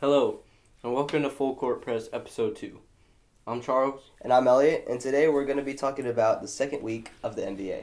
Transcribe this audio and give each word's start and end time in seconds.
Hello, 0.00 0.42
and 0.84 0.94
welcome 0.94 1.22
to 1.22 1.28
Full 1.28 1.56
Court 1.56 1.82
Press 1.82 2.08
Episode 2.12 2.54
2. 2.54 2.78
I'm 3.48 3.60
Charles. 3.60 4.12
And 4.22 4.32
I'm 4.32 4.46
Elliott, 4.46 4.84
and 4.88 5.00
today 5.00 5.26
we're 5.26 5.44
going 5.44 5.58
to 5.58 5.64
be 5.64 5.74
talking 5.74 6.06
about 6.06 6.40
the 6.40 6.46
second 6.46 6.84
week 6.84 7.10
of 7.24 7.34
the 7.34 7.42
NBA. 7.42 7.82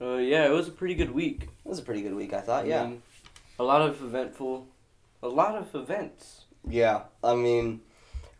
Uh, 0.00 0.16
yeah, 0.16 0.46
it 0.46 0.52
was 0.52 0.66
a 0.66 0.70
pretty 0.70 0.94
good 0.94 1.10
week. 1.10 1.50
It 1.66 1.68
was 1.68 1.80
a 1.80 1.82
pretty 1.82 2.00
good 2.00 2.14
week, 2.14 2.32
I 2.32 2.40
thought, 2.40 2.64
I 2.64 2.68
yeah. 2.68 2.86
mean, 2.86 3.02
a 3.58 3.62
lot 3.62 3.82
of 3.82 4.02
eventful, 4.02 4.66
a 5.22 5.28
lot 5.28 5.54
of 5.54 5.74
events. 5.74 6.46
Yeah, 6.66 7.02
I 7.22 7.34
mean, 7.34 7.82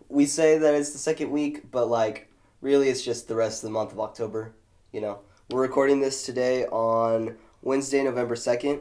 we 0.09 0.25
say 0.25 0.57
that 0.57 0.75
it's 0.75 0.93
the 0.93 0.99
second 0.99 1.31
week, 1.31 1.71
but 1.71 1.91
like, 1.91 2.31
really 2.63 2.89
it's 2.89 3.05
just 3.05 3.29
the 3.29 3.35
rest 3.35 3.63
of 3.63 3.69
the 3.69 3.75
month 3.75 3.93
of 3.93 4.01
October, 4.01 4.55
you 4.93 5.03
know. 5.03 5.19
We're 5.51 5.61
recording 5.61 6.01
this 6.01 6.25
today 6.25 6.65
on 6.65 7.37
Wednesday, 7.61 8.03
November 8.03 8.35
2nd. 8.35 8.81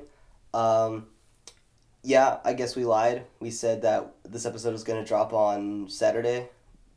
Um, 0.54 1.08
yeah, 2.04 2.38
I 2.44 2.54
guess 2.54 2.76
we 2.76 2.86
lied. 2.86 3.26
We 3.40 3.50
said 3.50 3.82
that 3.84 4.14
this 4.24 4.46
episode 4.46 4.74
was 4.74 4.84
going 4.84 5.02
to 5.02 5.08
drop 5.08 5.34
on 5.34 5.90
Saturday, 5.90 6.50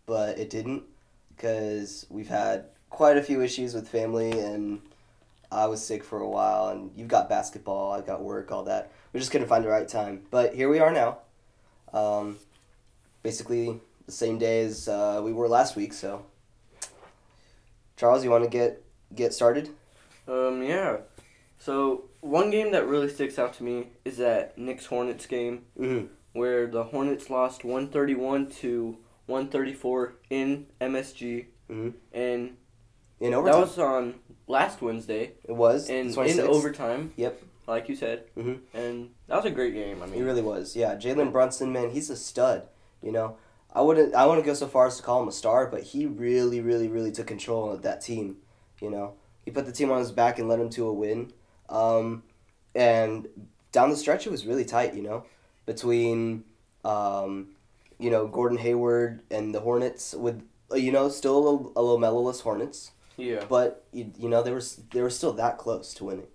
but 0.05 0.38
it 0.38 0.51
didn't 0.51 0.83
because 1.30 2.06
we've 2.10 2.28
had 2.28 2.66
quite 2.91 3.16
a 3.16 3.23
few 3.23 3.42
issues 3.42 3.74
with 3.74 3.88
family 3.88 4.33
and 4.33 4.80
I 5.52 5.66
was 5.66 5.84
sick 5.84 6.02
for 6.02 6.20
a 6.20 6.28
while 6.28 6.69
and 6.69 6.91
you've 6.97 7.09
got 7.09 7.28
basketball, 7.28 7.92
I've 7.92 8.06
got 8.06 8.23
work, 8.23 8.50
all 8.50 8.64
that. 8.64 8.91
We 9.12 9.20
just 9.20 9.30
couldn't 9.30 9.48
find 9.48 9.64
the 9.64 9.69
right 9.69 9.87
time. 9.87 10.23
But 10.30 10.55
here 10.55 10.69
we 10.69 10.80
are 10.80 10.92
now. 10.92 11.19
Um, 11.92 12.38
basically 13.23 13.80
the 14.06 14.12
same 14.12 14.38
day 14.38 14.64
as 14.64 14.88
uh, 14.88 15.20
we 15.23 15.33
were 15.33 15.48
last 15.48 15.77
week, 15.77 15.92
so 15.92 16.25
Charles, 17.97 18.25
you 18.25 18.30
want 18.30 18.45
to 18.45 18.50
get 18.50 18.83
get 19.14 19.33
started? 19.33 19.70
Um, 20.28 20.62
yeah. 20.62 20.98
So, 21.59 22.05
one 22.26 22.50
game 22.50 22.72
that 22.72 22.86
really 22.86 23.08
sticks 23.08 23.38
out 23.38 23.54
to 23.54 23.62
me 23.64 23.88
is 24.04 24.16
that 24.18 24.56
Knicks 24.58 24.86
Hornets 24.86 25.26
game 25.26 25.62
Mm-hmm. 25.78 26.06
where 26.32 26.66
the 26.66 26.84
Hornets 26.84 27.30
lost 27.30 27.64
131 27.64 28.50
to 28.62 28.98
134 29.27 30.14
in 30.30 30.66
MSG. 30.80 31.46
Mhm. 31.70 31.94
And 32.12 32.56
In 33.20 33.30
that 33.30 33.36
overtime, 33.38 33.60
was 33.60 33.78
on 33.78 34.14
last 34.46 34.83
Wednesday. 34.83 35.33
it 35.44 35.52
was 35.52 35.88
And 35.91 36.16
in 36.16 36.41
overtime. 36.41 37.12
Yep. 37.16 37.42
Like 37.66 37.88
you 37.88 37.96
said. 37.96 38.24
Mhm. 38.36 38.61
And 38.74 39.11
that 39.27 39.36
was 39.36 39.44
a 39.46 39.50
great 39.50 39.74
game. 39.74 40.00
I 40.02 40.06
He 40.06 40.12
mean, 40.12 40.24
really 40.24 40.42
was. 40.42 40.77
Yeah, 40.77 40.94
Jalen 40.94 41.33
Brunson, 41.33 41.72
man, 41.72 41.90
he's 41.90 42.11
a 42.11 42.16
stud. 42.16 42.68
You 43.02 43.11
know, 43.12 43.36
I 43.72 43.80
wouldn't 43.83 44.14
I 44.14 44.27
wouldn't 44.27 44.46
go 44.46 44.55
so 44.55 44.68
far 44.68 44.86
as 44.86 44.96
to 44.98 45.02
call 45.02 45.22
him 45.22 45.28
a 45.28 45.33
star, 45.33 45.66
but 45.66 45.83
he 45.83 46.06
really, 46.06 46.61
really, 46.61 46.88
really 46.88 47.11
took 47.12 47.27
control 47.27 47.70
of 47.70 47.83
that 47.83 48.00
team. 48.00 48.36
You 48.80 48.90
know, 48.90 49.14
he 49.44 49.50
put 49.50 49.66
the 49.66 49.72
team 49.72 49.90
on 49.90 49.98
his 49.98 50.12
back 50.12 50.38
and 50.38 50.48
led 50.48 50.61
him 50.61 50.70
to 50.70 50.86
a 50.86 50.92
win. 50.92 51.33
Um, 51.69 52.22
and 52.75 53.28
down 53.72 53.91
the 53.91 53.97
stretch, 53.97 54.27
it 54.27 54.31
was 54.31 54.47
really 54.47 54.64
tight. 54.64 54.95
You 54.95 55.03
know, 55.03 55.25
between 55.67 56.45
um, 56.84 57.48
you 57.98 58.11
know 58.11 58.27
Gordon 58.27 58.58
Hayward 58.58 59.23
and 59.31 59.55
the 59.55 59.61
Hornets 59.61 60.14
with 60.14 60.42
uh, 60.73 60.77
you 60.77 60.92
know 60.92 61.08
still 61.08 61.36
a 61.36 61.42
little, 61.42 61.73
a 61.77 61.83
little 61.83 61.98
mellowless 61.98 62.41
Hornets, 62.41 62.92
yeah. 63.17 63.45
but 63.48 63.84
you, 63.92 64.12
you 64.19 64.28
know 64.28 64.42
they 64.42 64.53
were 64.53 64.62
they 64.92 65.03
were 65.03 65.11
still 65.11 65.33
that 65.34 65.58
close 65.58 65.95
to 65.95 66.05
winning. 66.05 66.27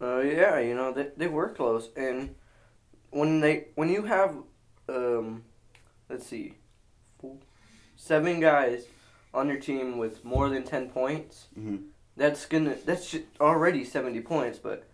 Uh, 0.00 0.20
yeah, 0.20 0.58
you 0.58 0.74
know 0.74 0.92
they 0.92 1.08
they 1.16 1.26
were 1.28 1.48
close, 1.48 1.90
and 1.96 2.34
when 3.10 3.40
they 3.40 3.66
when 3.74 3.88
you 3.88 4.02
have, 4.02 4.36
um, 4.88 5.42
let's 6.08 6.26
see, 6.26 6.54
four, 7.20 7.36
seven 7.96 8.40
guys 8.40 8.84
on 9.34 9.48
your 9.48 9.58
team 9.58 9.98
with 9.98 10.24
more 10.24 10.48
than 10.48 10.62
ten 10.62 10.88
points, 10.88 11.48
Mhm. 11.58 11.86
That's 12.18 12.44
gonna 12.46 12.76
that's 12.84 13.16
already 13.40 13.84
seventy 13.84 14.20
points, 14.20 14.58
but 14.58 14.84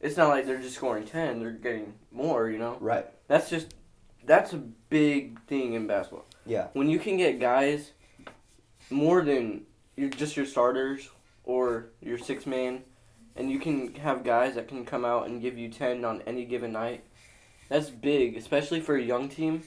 it's 0.00 0.16
not 0.16 0.28
like 0.28 0.46
they're 0.46 0.60
just 0.60 0.74
scoring 0.74 1.04
ten; 1.06 1.40
they're 1.40 1.50
getting 1.52 1.94
more. 2.10 2.50
You 2.50 2.58
know, 2.58 2.76
Right. 2.80 3.06
that's 3.28 3.48
just 3.48 3.74
that's 4.24 4.52
a 4.52 4.58
big 4.90 5.40
thing 5.46 5.72
in 5.72 5.86
basketball. 5.86 6.26
Yeah. 6.44 6.68
When 6.74 6.88
you 6.90 6.98
can 6.98 7.16
get 7.16 7.40
guys 7.40 7.92
more 8.90 9.22
than 9.22 9.62
your 9.96 10.10
just 10.10 10.36
your 10.36 10.46
starters 10.46 11.08
or 11.44 11.86
your 12.00 12.18
six 12.18 12.46
man, 12.46 12.82
and 13.36 13.50
you 13.50 13.58
can 13.58 13.94
have 13.94 14.24
guys 14.24 14.54
that 14.56 14.68
can 14.68 14.84
come 14.84 15.04
out 15.04 15.26
and 15.28 15.40
give 15.40 15.56
you 15.56 15.68
ten 15.68 16.04
on 16.04 16.20
any 16.26 16.44
given 16.44 16.72
night. 16.72 17.04
That's 17.68 17.88
big, 17.90 18.36
especially 18.36 18.80
for 18.80 18.96
a 18.96 19.02
young 19.02 19.28
team. 19.28 19.62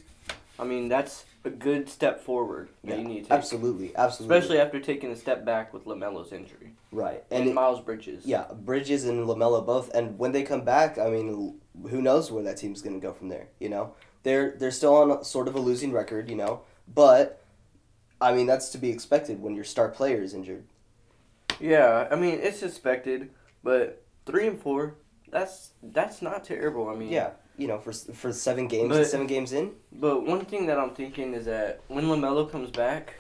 I 0.59 0.63
mean, 0.63 0.89
that's 0.89 1.25
a 1.45 1.49
good 1.49 1.87
step 1.89 2.19
forward 2.21 2.69
that 2.83 2.91
Yeah, 2.93 2.97
you 2.97 3.07
need 3.07 3.23
to 3.23 3.29
take, 3.29 3.31
Absolutely. 3.31 3.95
Absolutely. 3.95 4.35
especially 4.37 4.59
after 4.59 4.79
taking 4.79 5.11
a 5.11 5.15
step 5.15 5.45
back 5.45 5.73
with 5.73 5.85
Lamelo's 5.85 6.33
injury 6.33 6.73
right. 6.91 7.23
and, 7.31 7.45
And 7.45 7.53
Miles 7.55 7.81
Bridges. 7.81 8.25
Yeah, 8.25 8.45
Bridges 8.53 9.05
and 9.05 9.27
Lamelo 9.27 9.65
both, 9.65 9.93
and 9.93 10.17
when 10.17 10.31
they 10.31 10.43
come 10.43 10.61
back, 10.61 10.97
I 10.97 11.09
mean, 11.09 11.59
who 11.89 12.01
knows 12.01 12.31
where 12.31 12.43
that 12.43 12.57
team's 12.57 12.81
going 12.81 12.99
to 12.99 13.05
go 13.05 13.13
from 13.13 13.29
there? 13.29 13.47
You 13.59 13.69
know, 13.69 13.93
they're 14.23 14.55
they're 14.57 14.71
still 14.71 14.95
on 14.95 15.23
sort 15.23 15.47
of 15.47 15.55
a 15.55 15.59
losing 15.59 15.91
record, 15.91 16.29
you 16.29 16.35
know, 16.35 16.61
but 16.93 17.43
I 18.19 18.33
mean 18.33 18.47
that's 18.47 18.69
to 18.69 18.77
be 18.77 18.89
expected 18.89 19.41
when 19.41 19.53
your 19.55 19.63
star 19.65 19.89
player 19.89 20.21
is 20.23 20.33
injured. 20.33 20.63
Yeah, 21.59 22.07
I 22.11 22.15
mean 22.15 22.39
it's 22.41 22.63
expected, 22.63 23.29
but 23.63 24.01
three 24.25 24.47
and 24.47 24.59
four, 24.59 24.95
that's 25.29 25.71
that's 25.83 26.21
not 26.21 26.43
terrible. 26.43 26.89
I 26.89 26.95
mean, 26.95 27.09
Yeah, 27.09 27.31
you 27.57 27.67
know, 27.67 27.79
for 27.79 27.93
for 27.93 28.31
seven 28.33 28.67
games, 28.67 28.89
But- 28.89 29.07
seven 29.07 29.27
games 29.27 29.53
in. 29.53 29.71
But 29.91 30.25
one 30.25 30.45
thing 30.45 30.65
that 30.67 30.77
I'm 30.79 30.91
thinking 30.93 31.33
is 31.33 31.45
that 31.45 31.81
when 31.87 32.05
Lamelo 32.05 32.49
comes 32.49 32.69
back, 32.71 33.13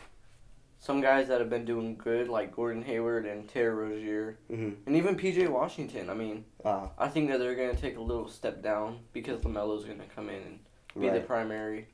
some 0.79 1.01
guys 1.01 1.27
that 1.29 1.39
have 1.39 1.49
been 1.49 1.65
doing 1.65 1.95
good, 1.95 2.27
like 2.27 2.55
Gordon 2.55 2.83
Hayward 2.83 3.25
and 3.25 3.47
Terry 3.49 3.73
Rozier, 3.73 4.37
Mm-hmm. 4.51 4.71
and 4.85 4.95
even 4.95 5.15
PJ 5.15 5.47
Washington. 5.49 6.09
I 6.09 6.13
mean, 6.13 6.45
Uh, 6.63 6.87
I 6.97 7.07
think 7.07 7.29
that 7.29 7.39
they're 7.39 7.55
gonna 7.55 7.75
take 7.75 7.97
a 7.97 8.01
little 8.01 8.27
step 8.27 8.61
down 8.61 8.99
because 9.13 9.39
Lamelo's 9.41 9.85
gonna 9.85 10.05
come 10.15 10.29
in 10.29 10.41
and 10.41 10.59
be 11.01 11.09
the 11.09 11.21
primary 11.21 11.87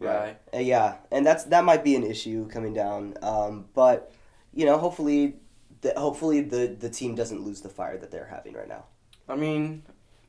guy. 0.00 0.06
Right. 0.06 0.36
Uh, 0.52 0.58
yeah, 0.58 0.96
and 1.10 1.24
that's 1.24 1.44
that 1.44 1.64
might 1.64 1.84
be 1.84 1.94
an 1.96 2.02
issue 2.04 2.46
coming 2.48 2.74
down. 2.74 3.14
Um, 3.22 3.66
but 3.74 4.12
you 4.52 4.64
know, 4.66 4.78
hopefully, 4.78 5.36
the, 5.80 5.92
hopefully 5.96 6.40
the 6.40 6.76
the 6.78 6.90
team 6.90 7.14
doesn't 7.14 7.42
lose 7.42 7.60
the 7.62 7.68
fire 7.68 7.96
that 7.98 8.10
they're 8.10 8.26
having 8.26 8.52
right 8.54 8.68
now. 8.68 8.84
I 9.28 9.36
mean, 9.36 9.84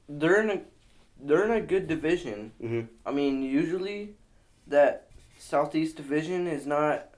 they're 0.07 0.41
in 0.41 0.49
a 0.51 0.61
they're 1.19 1.45
in 1.45 1.51
a 1.51 1.61
good 1.61 1.87
division. 1.87 2.51
Mhm. 2.61 2.87
I 3.05 3.11
mean, 3.11 3.41
usually 3.43 4.15
that 4.67 5.07
Southeast 5.39 5.97
division 5.97 6.47
is 6.47 6.65
not 6.65 7.09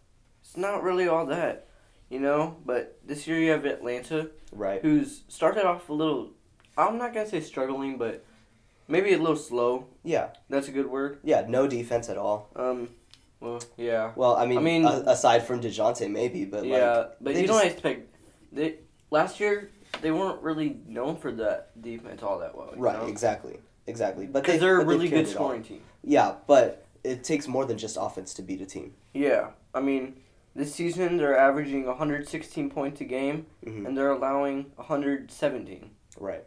it's 0.42 0.56
not 0.56 0.82
really 0.82 1.08
all 1.10 1.26
that, 1.26 1.68
you 2.10 2.20
know. 2.20 2.56
But 2.66 2.98
this 3.06 3.28
year 3.28 3.38
you 3.40 3.52
have 3.52 3.66
Atlanta, 3.66 4.30
Right. 4.52 4.82
who's 4.82 5.24
started 5.28 5.66
off 5.66 5.90
a 5.90 5.94
little. 5.94 6.30
I'm 6.78 6.98
not 6.98 7.14
gonna 7.14 7.28
say 7.28 7.42
struggling, 7.42 7.98
but 7.98 8.24
maybe 8.88 9.14
a 9.14 9.18
little 9.18 9.36
slow. 9.36 9.88
Yeah. 10.04 10.30
That's 10.50 10.68
a 10.70 10.72
good 10.72 10.88
word. 10.88 11.20
Yeah. 11.24 11.46
No 11.48 11.68
defense 11.68 12.08
at 12.10 12.18
all. 12.18 12.50
Um, 12.56 12.90
well, 13.42 13.60
yeah, 13.78 14.14
Well, 14.16 14.36
I 14.36 14.46
mean, 14.46 14.58
I 14.58 14.62
mean- 14.62 14.86
a- 14.86 15.04
aside 15.08 15.44
from 15.46 15.60
Dejounte, 15.62 16.10
maybe, 16.10 16.46
but 16.46 16.66
yeah, 16.66 16.98
like, 16.98 17.12
but 17.22 17.36
you 17.36 17.46
just- 17.46 17.54
don't 17.60 17.72
expect 17.72 18.16
they 18.52 18.76
last 19.12 19.40
year 19.40 19.70
they 20.02 20.12
weren't 20.12 20.42
really 20.42 20.80
known 20.88 21.18
for 21.18 21.32
that 21.34 21.80
defense 21.82 22.24
all 22.24 22.40
that 22.40 22.56
well. 22.58 22.74
right, 22.78 23.00
know? 23.00 23.08
exactly, 23.08 23.60
exactly. 23.88 24.28
But 24.28 24.44
they, 24.44 24.58
they're 24.58 24.78
a 24.82 24.86
but 24.86 24.88
really 24.88 25.10
good 25.10 25.28
scoring 25.28 25.64
team. 25.64 25.82
Yeah, 26.04 26.36
but 26.46 26.86
it 27.04 27.24
takes 27.24 27.48
more 27.48 27.66
than 27.66 27.78
just 27.78 27.98
offense 28.00 28.34
to 28.36 28.42
beat 28.42 28.62
a 28.62 28.66
team. 28.66 28.94
Yeah, 29.14 29.50
I 29.74 29.80
mean, 29.82 30.18
this 30.56 30.74
season 30.76 31.18
they're 31.18 31.38
averaging 31.38 31.86
116 31.86 32.70
points 32.70 33.02
a 33.02 33.06
game, 33.06 33.46
hmm 33.64 33.86
and 33.86 33.98
they're 33.98 34.12
allowing 34.12 34.72
117. 34.76 35.90
Right. 36.20 36.44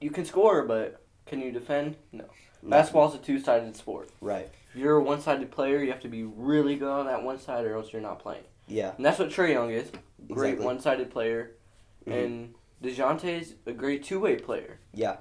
You 0.00 0.10
can 0.10 0.24
score, 0.24 0.62
but 0.64 1.02
can 1.26 1.40
you 1.40 1.52
defend? 1.52 1.96
No. 2.12 2.24
No. 2.62 2.70
Basketball's 2.70 3.14
a 3.14 3.18
two-sided 3.18 3.76
sport. 3.76 4.10
Right. 4.20 4.48
If 4.72 4.76
you're 4.80 4.96
a 4.96 5.02
one-sided 5.02 5.50
player, 5.50 5.82
you 5.82 5.90
have 5.90 6.00
to 6.02 6.08
be 6.08 6.24
really 6.24 6.76
good 6.76 6.88
on 6.90 7.06
that 7.06 7.22
one 7.22 7.38
side, 7.38 7.64
or 7.64 7.74
else 7.76 7.92
you're 7.92 8.02
not 8.02 8.18
playing. 8.18 8.44
Yeah. 8.68 8.92
And 8.96 9.04
that's 9.04 9.18
what 9.18 9.28
Trae 9.30 9.52
Young 9.52 9.70
is. 9.70 9.90
Great 10.30 10.50
Exactly. 10.50 10.66
one-sided 10.66 11.10
player, 11.10 11.52
Mhm. 12.06 12.24
and 12.24 12.54
Dejounte's 12.82 13.54
a 13.66 13.72
great 13.72 14.04
two-way 14.04 14.36
player. 14.36 14.78
Yeah. 14.94 15.16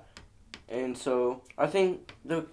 And 0.69 0.97
so 0.97 1.41
I 1.57 1.67
think 1.67 2.13
the, 2.23 2.45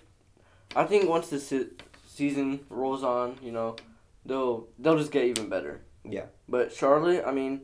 I 0.74 0.84
think 0.84 1.08
once 1.08 1.28
the 1.28 1.38
se- 1.38 1.68
season 2.08 2.60
rolls 2.70 3.04
on, 3.04 3.36
you 3.42 3.52
know, 3.52 3.76
they'll 4.24 4.66
they'll 4.78 4.98
just 4.98 5.12
get 5.12 5.24
even 5.24 5.48
better. 5.48 5.80
Yeah. 6.04 6.24
But 6.48 6.72
Charlotte, 6.72 7.24
I 7.26 7.32
mean, 7.32 7.60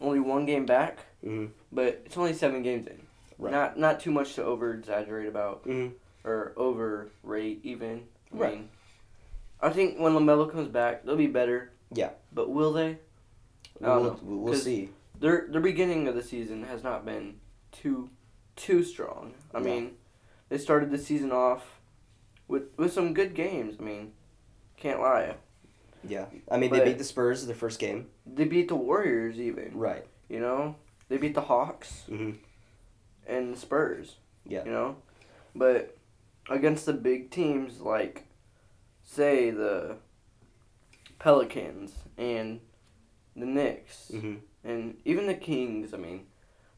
only 0.00 0.18
one 0.20 0.44
game 0.46 0.66
back, 0.66 0.98
hmm 1.22 1.46
but 1.70 2.02
it's 2.04 2.16
only 2.18 2.32
seven 2.34 2.62
games 2.62 2.86
in. 2.86 3.00
Right. 3.38 3.52
Not 3.52 3.78
not 3.78 4.00
too 4.00 4.10
much 4.10 4.34
to 4.34 4.44
over 4.44 4.74
exaggerate 4.74 5.28
about 5.28 5.62
hmm 5.64 5.88
or 6.24 6.52
overrate 6.56 7.60
even. 7.64 8.04
I 8.34 8.36
Right. 8.36 8.54
mean, 8.54 8.68
I 9.60 9.70
think 9.70 9.98
when 9.98 10.12
Lamelo 10.14 10.50
comes 10.50 10.68
back, 10.68 11.04
they'll 11.04 11.16
be 11.16 11.26
better. 11.28 11.70
Yeah. 11.92 12.10
But 12.32 12.50
will 12.50 12.72
they? 12.72 12.98
We'll, 13.80 14.18
we'll, 14.22 14.54
see. 14.54 14.90
Their 15.20 15.46
their 15.48 15.60
beginning 15.60 16.08
of 16.08 16.14
the 16.14 16.22
season 16.22 16.64
has 16.64 16.82
not 16.82 17.04
been 17.04 17.36
too 17.72 18.08
too 18.56 18.82
strong. 18.84 19.34
I 19.54 19.58
No. 19.58 19.64
mean, 19.64 19.96
they 20.48 20.58
started 20.58 20.90
the 20.90 20.98
season 20.98 21.32
off 21.32 21.80
with 22.48 22.76
with 22.76 22.92
some 22.92 23.14
good 23.14 23.34
games. 23.34 23.76
I 23.80 23.82
mean, 23.82 24.12
can't 24.76 25.00
lie. 25.00 25.36
Yeah. 26.04 26.26
I 26.50 26.56
mean, 26.58 26.70
they 26.72 26.84
beat 26.84 26.98
the 26.98 27.04
Spurs 27.04 27.46
the 27.46 27.54
first 27.54 27.78
game. 27.78 28.08
They 28.26 28.44
beat 28.44 28.68
the 28.68 28.74
Warriors 28.74 29.38
even. 29.38 29.76
Right. 29.78 30.04
You 30.28 30.40
know, 30.40 30.76
they 31.08 31.16
beat 31.16 31.34
the 31.34 31.42
Hawks 31.42 32.04
Mhm. 32.08 32.38
and 33.26 33.54
the 33.54 33.58
Spurs. 33.58 34.16
Yeah. 34.44 34.64
You 34.64 34.72
know, 34.72 34.96
but 35.54 35.96
against 36.50 36.86
the 36.86 36.92
big 36.92 37.30
teams 37.30 37.80
like, 37.80 38.24
say 39.04 39.50
the 39.50 39.98
Pelicans 41.18 41.92
and 42.18 42.60
the 43.36 43.46
Knicks 43.46 44.08
hmm 44.10 44.36
and 44.64 44.96
even 45.04 45.26
the 45.26 45.34
Kings. 45.34 45.92
I 45.94 45.96
mean, 45.96 46.26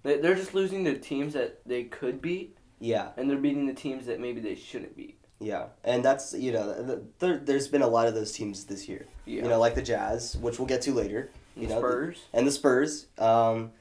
they're 0.05 0.35
just 0.37 0.55
losing 0.55 0.85
the 0.85 0.95
teams 0.95 1.33
that 1.33 1.61
they 1.67 1.85
could 1.85 2.21
beat, 2.23 2.57
Yeah, 2.79 3.09
and 3.17 3.29
they're 3.29 3.39
beating 3.39 3.67
the 3.67 3.75
teams 3.75 4.07
that 4.07 4.21
maybe 4.21 4.41
they 4.41 4.55
shouldn't 4.55 4.97
beat. 4.97 5.19
yeah, 5.41 5.67
and 5.83 6.05
that's 6.05 6.33
you 6.35 6.53
know 6.53 6.73
th- 6.87 6.99
there, 7.19 7.39
there's 7.39 7.67
been 7.69 7.83
a 7.83 7.89
lot 7.89 8.07
of 8.07 8.15
those 8.15 8.33
teams 8.33 8.65
this 8.65 8.89
year. 8.89 9.07
Yeah. 9.27 9.43
You 9.43 9.49
know, 9.49 9.59
like 9.59 9.75
the 9.75 9.83
Jazz, 9.83 10.37
which 10.37 10.59
we'll 10.59 10.69
get 10.69 10.83
to 10.83 10.93
later, 10.93 11.31
you 11.57 11.67
The 11.67 11.75
know, 11.75 11.81
the- 11.81 11.89
Spurs. 11.89 12.19
and 12.33 12.47
the 12.47 12.51
Spurs. 12.53 13.07
Um, 13.19 13.73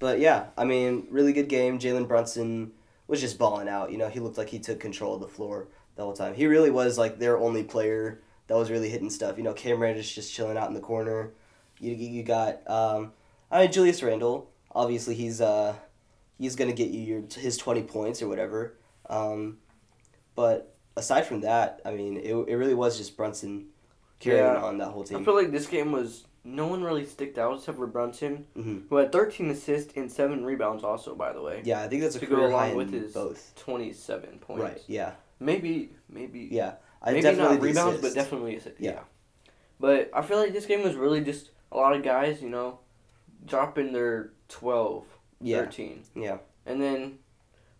but 0.00 0.18
yeah, 0.20 0.46
I 0.56 0.64
mean, 0.64 1.06
really 1.10 1.32
good 1.32 1.48
game. 1.48 1.78
Jalen 1.78 2.06
Brunson 2.08 2.72
was 3.06 3.20
just 3.20 3.38
balling 3.38 3.68
out. 3.68 3.90
You 3.90 3.98
know, 3.98 4.08
he 4.08 4.20
looked 4.20 4.38
like 4.38 4.48
he 4.50 4.58
took 4.58 4.78
control 4.80 5.14
of 5.14 5.20
the 5.20 5.28
floor 5.28 5.68
the 5.96 6.02
whole 6.02 6.12
time. 6.12 6.34
He 6.34 6.46
really 6.46 6.70
was 6.70 6.98
like 6.98 7.18
their 7.18 7.38
only 7.38 7.62
player 7.64 8.20
that 8.48 8.56
was 8.56 8.70
really 8.70 8.88
hitting 8.88 9.10
stuff. 9.10 9.36
You 9.38 9.44
know, 9.44 9.52
Cam 9.54 9.80
Reddish 9.80 10.14
just 10.14 10.32
chilling 10.34 10.56
out 10.56 10.68
in 10.68 10.74
the 10.74 10.80
corner. 10.80 11.32
You 11.80 11.94
you 11.94 12.08
you 12.10 12.22
got 12.22 12.68
um, 12.68 13.12
I 13.50 13.62
mean 13.62 13.72
Julius 13.72 14.02
Randle. 14.02 14.50
Obviously, 14.74 15.14
he's 15.14 15.40
uh 15.40 15.74
he's 16.38 16.56
gonna 16.56 16.72
get 16.72 16.88
you 16.90 17.00
your 17.00 17.22
his 17.36 17.56
twenty 17.56 17.82
points 17.82 18.22
or 18.22 18.28
whatever. 18.28 18.74
Um, 19.08 19.58
but 20.34 20.74
aside 20.96 21.26
from 21.26 21.40
that, 21.42 21.80
I 21.84 21.92
mean, 21.92 22.16
it, 22.18 22.32
it 22.34 22.56
really 22.56 22.74
was 22.74 22.96
just 22.98 23.16
Brunson 23.16 23.66
carrying 24.20 24.44
Yeah. 24.44 24.62
on 24.62 24.78
that 24.78 24.88
whole 24.88 25.04
team. 25.04 25.18
I 25.18 25.24
feel 25.24 25.34
like 25.34 25.50
this 25.50 25.66
game 25.66 25.92
was 25.92 26.24
no 26.44 26.66
one 26.66 26.82
really 26.82 27.04
sticked 27.04 27.38
out 27.38 27.58
except 27.58 27.78
for 27.78 27.86
Brunson, 27.86 28.46
Mhm. 28.56 28.88
who 28.88 28.96
had 28.96 29.12
13 29.12 29.50
assists 29.50 29.92
and 29.96 30.10
seven 30.10 30.44
rebounds. 30.44 30.84
Also, 30.84 31.14
by 31.14 31.32
the 31.32 31.42
way, 31.42 31.62
Yeah, 31.64 31.82
I 31.82 31.88
think 31.88 32.02
that's 32.02 32.16
a 32.16 32.20
To 32.20 32.26
go 32.26 32.36
career 32.36 32.48
along 32.48 32.74
with 32.74 32.92
his- 32.92 33.12
both. 33.12 33.52
27 33.56 34.38
points. 34.38 34.62
Right. 34.62 34.82
Yeah. 34.86 35.12
Maybe, 35.40 35.90
maybe, 36.08 36.48
Yeah. 36.50 36.74
I 37.02 37.10
maybe 37.12 37.22
definitely 37.22 37.56
not 37.56 37.62
rebounds, 37.62 38.00
but 38.00 38.14
definitely 38.14 38.56
assists. 38.56 38.80
Yeah. 38.80 38.92
Yeah. 38.92 39.00
But 39.80 40.10
I 40.14 40.22
feel 40.22 40.38
like 40.38 40.52
this 40.52 40.66
game 40.66 40.82
was 40.82 40.94
really 40.96 41.20
just 41.20 41.50
a 41.70 41.76
lot 41.76 41.94
of 41.94 42.02
guys, 42.02 42.42
you 42.42 42.48
know, 42.48 42.80
dropping 43.44 43.92
their 43.92 44.32
12, 44.48 45.06
Yeah. 45.40 45.58
13. 45.58 46.02
Yeah. 46.14 46.38
And 46.66 46.80
then, 46.82 47.18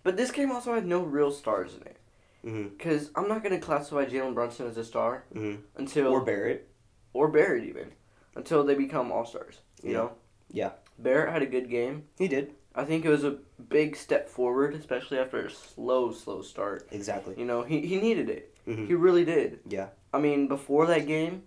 but 0.02 0.16
this 0.16 0.30
game 0.30 0.50
also 0.52 0.74
had 0.74 0.86
no 0.86 1.02
real 1.02 1.30
stars 1.30 1.74
in 1.74 1.82
it. 1.82 1.96
Because 2.78 3.10
I'm 3.14 3.28
not 3.28 3.42
going 3.42 3.54
to 3.58 3.64
classify 3.64 4.06
Jalen 4.06 4.32
Brunson 4.32 4.66
as 4.66 4.76
a 4.78 4.84
star 4.84 5.24
Mhm. 5.34 5.58
until, 5.76 6.08
Or 6.08 6.24
Barrett. 6.24 6.68
or 7.12 7.28
Barrett 7.28 7.64
even, 7.64 7.92
until 8.36 8.64
they 8.64 8.74
become 8.74 9.10
all 9.12 9.26
stars. 9.26 9.60
You 9.82 9.90
Yeah. 9.90 9.96
know? 9.98 10.12
Yeah. 10.50 10.70
Barrett 10.98 11.32
had 11.32 11.42
a 11.42 11.46
good 11.46 11.68
game. 11.68 12.04
He 12.16 12.26
did. 12.28 12.54
I 12.74 12.84
think 12.84 13.04
it 13.04 13.08
was 13.10 13.24
a 13.24 13.38
big 13.68 13.96
step 13.96 14.28
forward, 14.28 14.74
especially 14.74 15.18
after 15.18 15.44
a 15.44 15.50
slow, 15.50 16.12
slow 16.12 16.40
start. 16.42 16.86
Exactly. 16.92 17.34
You 17.36 17.44
know, 17.44 17.62
he, 17.64 17.80
he 17.80 18.00
needed 18.00 18.30
it. 18.30 18.54
Mhm. 18.66 18.86
He 18.86 18.94
really 18.94 19.24
did. 19.24 19.60
Yeah. 19.68 19.88
I 20.14 20.18
mean, 20.20 20.46
before 20.48 20.86
that 20.86 21.06
game, 21.06 21.42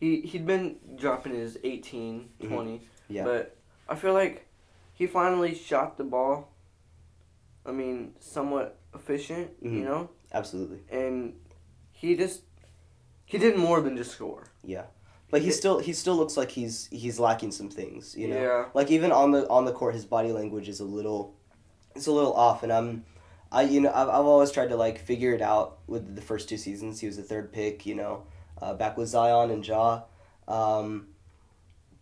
he, 0.00 0.20
he'd 0.22 0.44
been 0.46 0.78
dropping 0.96 1.34
his 1.34 1.56
18, 1.64 2.28
Mhm. 2.40 2.48
20. 2.48 2.80
Yeah. 3.08 3.24
But 3.24 3.56
I 3.88 3.94
feel 3.94 4.12
like 4.12 4.45
he 4.96 5.06
finally 5.06 5.54
shot 5.54 5.98
the 5.98 6.04
ball, 6.04 6.52
I 7.64 7.70
mean, 7.70 8.14
somewhat 8.18 8.78
efficient, 8.94 9.62
Mhm. 9.62 9.72
you 9.72 9.84
know? 9.84 10.08
Absolutely. 10.32 10.80
And 10.90 11.34
he 11.92 12.16
just, 12.16 12.42
he 13.26 13.36
did 13.38 13.56
more 13.56 13.80
than 13.82 13.96
just 13.96 14.10
score. 14.12 14.44
Yeah. 14.64 14.86
But 15.30 15.42
he 15.42 15.50
still 15.50 15.80
he 15.80 15.92
still 15.92 16.14
looks 16.16 16.36
like 16.36 16.50
he's 16.52 16.86
he's 16.92 17.18
lacking 17.18 17.50
some 17.52 17.68
things, 17.68 18.14
you 18.16 18.28
know. 18.28 18.40
Yeah. 18.40 18.64
Like 18.74 18.90
even 18.92 19.10
on 19.12 19.32
the 19.32 19.46
on 19.48 19.64
the 19.64 19.72
court 19.72 19.94
his 19.94 20.06
body 20.06 20.30
language 20.32 20.68
is 20.68 20.78
a 20.80 20.84
little 20.84 21.34
it's 21.96 22.06
a 22.06 22.12
little 22.12 22.32
off 22.32 22.62
and 22.62 22.72
I'm 22.72 23.04
I 23.50 23.62
you 23.62 23.80
know 23.80 23.90
I've, 23.92 24.08
I've 24.08 24.24
always 24.24 24.52
tried 24.52 24.68
to 24.68 24.76
like 24.76 24.98
figure 25.00 25.34
it 25.34 25.42
out 25.42 25.78
with 25.88 26.14
the 26.14 26.22
first 26.22 26.48
two 26.48 26.56
seasons. 26.56 27.00
He 27.00 27.06
was 27.08 27.16
the 27.16 27.24
third 27.24 27.52
pick, 27.52 27.84
you 27.84 27.96
know, 27.96 28.22
uh, 28.62 28.74
back 28.74 28.96
with 28.96 29.08
Zion 29.08 29.50
and 29.50 29.66
Ja. 29.66 30.02
Um, 30.46 31.08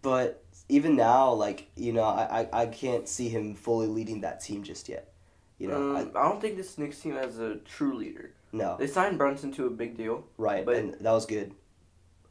but 0.02 0.43
even 0.68 0.96
now, 0.96 1.32
like 1.32 1.68
you 1.76 1.92
know, 1.92 2.02
I, 2.04 2.40
I, 2.52 2.62
I 2.62 2.66
can't 2.66 3.08
see 3.08 3.28
him 3.28 3.54
fully 3.54 3.86
leading 3.86 4.20
that 4.22 4.40
team 4.40 4.62
just 4.62 4.88
yet. 4.88 5.12
You 5.58 5.68
know, 5.68 5.96
um, 5.96 6.10
I, 6.16 6.22
don't 6.22 6.40
think 6.40 6.56
this 6.56 6.76
Knicks 6.78 6.98
team 6.98 7.14
has 7.14 7.38
a 7.38 7.56
true 7.56 7.94
leader. 7.96 8.32
No, 8.52 8.76
They 8.78 8.86
signed 8.88 9.18
Brunson 9.18 9.52
to 9.52 9.66
a 9.66 9.70
big 9.70 9.96
deal. 9.96 10.24
right, 10.36 10.64
but- 10.64 10.76
and 10.76 10.94
that 10.94 11.12
was 11.12 11.26
good. 11.26 11.54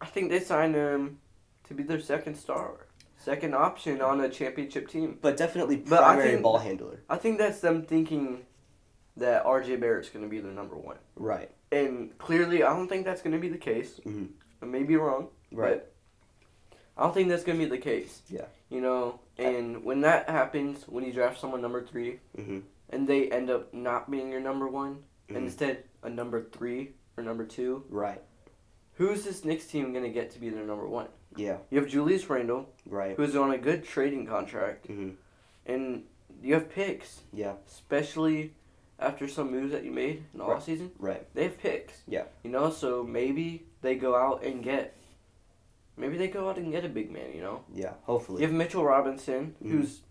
I 0.01 0.05
think 0.05 0.29
they 0.29 0.39
signed 0.41 0.75
him 0.75 1.19
to 1.65 1.73
be 1.73 1.83
their 1.83 1.99
second 2.01 2.35
star, 2.35 2.87
second 3.17 3.55
option 3.55 4.01
on 4.01 4.19
a 4.19 4.27
championship 4.29 4.89
team. 4.89 5.19
But 5.21 5.37
definitely 5.37 5.77
But 5.77 6.01
I 6.03 6.13
primary 6.15 6.31
think- 6.31 6.43
ball 6.43 6.57
handler. 6.57 6.99
I 7.09 7.15
think 7.17 7.37
that's 7.37 7.61
them 7.61 7.83
thinking 7.83 8.45
that 9.15 9.45
RJ 9.45 9.79
Barrett's 9.79 10.09
going 10.09 10.25
to 10.25 10.29
be 10.29 10.39
their 10.41 10.51
number 10.51 10.75
one. 10.75 10.97
Right, 11.15 11.49
And 11.71 12.17
clearly, 12.17 12.63
I 12.63 12.69
don't 12.75 12.87
think 12.89 13.05
that's 13.05 13.21
going 13.21 13.33
to 13.33 13.39
be 13.39 13.47
the 13.49 13.57
case. 13.57 14.01
Mhm. 14.05 14.29
I 14.61 14.65
may 14.65 14.83
be 14.83 14.97
wrong. 14.97 15.29
right, 15.51 15.75
But 15.75 15.92
I 16.97 17.03
don't 17.03 17.13
think 17.13 17.29
that's 17.29 17.43
going 17.43 17.57
to 17.59 17.65
be 17.65 17.69
the 17.69 17.77
case. 17.77 18.21
Yeah. 18.29 18.45
You 18.69 18.81
know, 18.81 19.19
and 19.37 19.83
when 19.83 20.01
that 20.01 20.29
happens, 20.29 20.87
when 20.87 21.03
you 21.03 21.11
draft 21.13 21.39
someone 21.39 21.61
number 21.61 21.83
three, 21.83 22.19
hmm 22.35 22.59
and 22.89 23.07
they 23.07 23.31
end 23.31 23.49
up 23.49 23.73
not 23.73 24.11
being 24.11 24.29
your 24.29 24.39
number 24.41 24.67
one, 24.67 24.97
Mhm. 25.27 25.35
and 25.37 25.45
instead 25.45 25.83
a 26.03 26.09
number 26.09 26.43
three 26.43 26.91
or 27.17 27.23
number 27.23 27.43
two, 27.43 27.83
right, 27.89 28.21
who's 28.95 29.23
this 29.23 29.43
Knicks 29.43 29.65
team 29.65 29.93
going 29.93 30.03
to 30.03 30.11
get 30.11 30.29
to 30.31 30.39
be 30.39 30.49
their 30.49 30.63
number 30.65 30.85
one? 30.87 31.07
yeah, 31.35 31.57
You 31.71 31.79
have 31.79 31.89
Julius 31.89 32.29
Randle, 32.29 32.69
right, 32.85 33.15
who's 33.17 33.35
on 33.35 33.49
a 33.49 33.57
good 33.57 33.83
trading 33.83 34.27
contract, 34.27 34.87
Mm-hmm. 34.89 35.09
and 35.65 36.03
you 36.43 36.53
have 36.53 36.69
picks, 36.69 37.21
yeah, 37.31 37.53
especially 37.67 38.53
after 38.99 39.27
some 39.27 39.49
moves 39.49 39.71
that 39.71 39.83
you 39.83 39.91
made 39.91 40.23
in 40.31 40.37
the 40.39 40.45
Right. 40.45 40.59
offseason. 40.61 40.91
right, 40.99 41.25
They 41.33 41.43
have 41.45 41.57
picks. 41.57 42.03
Yeah. 42.07 42.25
You 42.43 42.51
know, 42.51 42.69
so 42.69 43.03
maybe 43.03 43.65
they 43.81 43.95
go 43.95 44.15
out 44.15 44.43
and 44.43 44.61
get. 44.63 44.95
Maybe 45.97 46.17
they 46.17 46.27
go 46.27 46.49
out 46.49 46.57
and 46.57 46.71
get 46.71 46.83
a 46.85 46.89
big 46.89 47.11
man. 47.11 47.33
You 47.35 47.41
know, 47.41 47.61
yeah. 47.73 47.93
Hopefully, 48.03 48.41
you 48.41 48.47
have 48.47 48.55
Mitchell 48.55 48.83
Robinson, 48.83 49.55
Mhm. 49.63 49.69
who's 49.71 50.01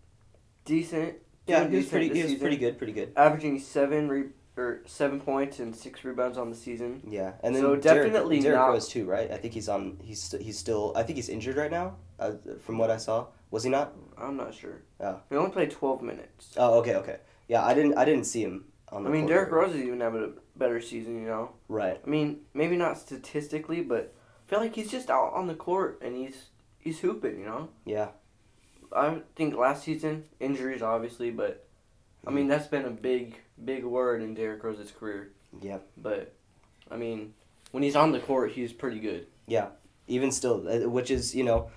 decent. 0.65 1.15
yeah, 1.47 1.61
doing 1.61 1.71
he 1.71 1.77
was 1.79 1.87
pretty. 1.89 2.07
He 2.07 2.13
was 2.13 2.23
season, 2.23 2.39
pretty 2.41 2.57
good, 2.57 2.79
pretty 2.79 2.93
good. 2.93 3.13
Averaging 3.17 3.59
seven 3.59 4.09
re- 4.09 4.29
or 4.57 4.83
seven 4.87 5.19
points 5.21 5.59
and 5.61 5.75
six 5.75 6.05
rebounds 6.05 6.37
on 6.39 6.51
the 6.51 6.57
season. 6.57 7.03
Yeah, 7.09 7.33
and 7.43 7.55
then 7.55 7.63
So 7.63 7.75
Derek, 7.77 8.13
definitely 8.13 8.41
Derek 8.41 8.59
not- 8.59 8.69
Rose 8.69 8.89
too, 8.89 9.07
right? 9.07 9.31
I 9.31 9.37
think 9.39 9.55
he's 9.55 9.69
on. 9.69 9.99
He's 10.03 10.23
st- 10.23 10.43
he's 10.43 10.59
still. 10.59 10.93
I 10.95 11.03
think 11.03 11.17
he's 11.17 11.29
injured 11.29 11.57
right 11.57 11.71
now. 11.71 11.97
Uh, 12.19 12.33
from 12.61 12.79
what 12.79 12.91
I 12.91 12.99
saw, 12.99 13.27
was 13.51 13.65
he 13.65 13.71
not? 13.71 13.93
I'm 14.17 14.37
not 14.37 14.55
sure. 14.55 14.83
Oh. 15.01 15.21
He 15.31 15.37
only 15.37 15.51
played 15.51 15.71
12 15.73 16.03
minutes. 16.03 16.55
Oh, 16.57 16.79
okay, 16.81 16.95
okay. 16.97 17.17
Yeah, 17.49 17.65
I 17.65 17.75
didn't. 17.75 17.95
I 17.99 18.05
didn't 18.05 18.25
see 18.25 18.43
him 18.43 18.67
on 18.93 19.05
I 19.07 19.11
mean, 19.11 19.27
very- 19.27 19.51
Rose 19.51 19.75
is 19.75 19.83
even 19.83 19.99
having 20.01 20.23
a 20.23 20.59
better 20.59 20.81
season. 20.81 21.21
You 21.21 21.27
know. 21.27 21.51
Right. 21.69 22.01
I 22.07 22.09
mean, 22.09 22.43
maybe 22.55 22.77
not 22.77 22.99
statistically, 22.99 23.81
but 23.83 24.15
feel 24.53 24.61
like 24.61 24.75
he's 24.75 24.91
just 24.91 25.09
out 25.09 25.33
on 25.33 25.47
the 25.47 25.55
court 25.55 25.99
and 26.03 26.15
he's 26.15 26.51
he's 26.79 27.01
hooping. 27.01 27.39
You 27.39 27.47
know. 27.47 27.69
Yeah. 27.87 28.09
I 28.95 29.23
think 29.35 29.57
last 29.57 29.83
season 29.83 30.25
injuries 30.41 30.83
obviously, 30.83 31.31
but 31.31 31.67
I 32.27 32.31
mean 32.31 32.49
that's 32.49 32.67
been 32.67 32.85
a 32.85 32.91
big 32.91 33.39
big 33.65 33.83
word 33.83 34.21
in 34.21 34.35
Derrick 34.35 34.63
Rose's 34.63 34.91
career. 34.91 35.33
Yeah. 35.63 35.79
But 35.97 36.35
I 36.91 36.97
mean, 36.97 37.33
when 37.71 37.83
he's 37.83 37.97
on 37.97 38.13
the 38.13 38.21
court, 38.21 38.53
he's 38.53 38.75
pretty 38.75 39.01
good. 39.01 39.27
Yeah. 39.47 39.69
Even 40.07 40.31
still, 40.31 40.69
uh, 40.69 40.87
which 40.87 41.11
is 41.11 41.35
you 41.35 41.45
know, 41.45 41.71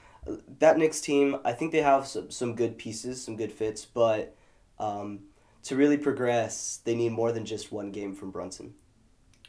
that 0.59 0.77
Knicks 0.77 0.99
team. 0.99 1.37
I 1.45 1.53
think 1.53 1.71
they 1.71 1.81
have 1.81 2.05
some 2.05 2.29
some 2.29 2.55
good 2.55 2.77
pieces, 2.77 3.23
some 3.23 3.37
good 3.37 3.53
fits, 3.53 3.85
but 3.85 4.35
um, 4.79 5.19
to 5.63 5.77
really 5.77 5.97
progress, 5.97 6.81
they 6.83 6.93
need 6.95 7.13
more 7.13 7.31
than 7.31 7.45
just 7.45 7.71
one 7.71 7.91
game 7.91 8.13
from 8.13 8.31
Brunson. 8.31 8.73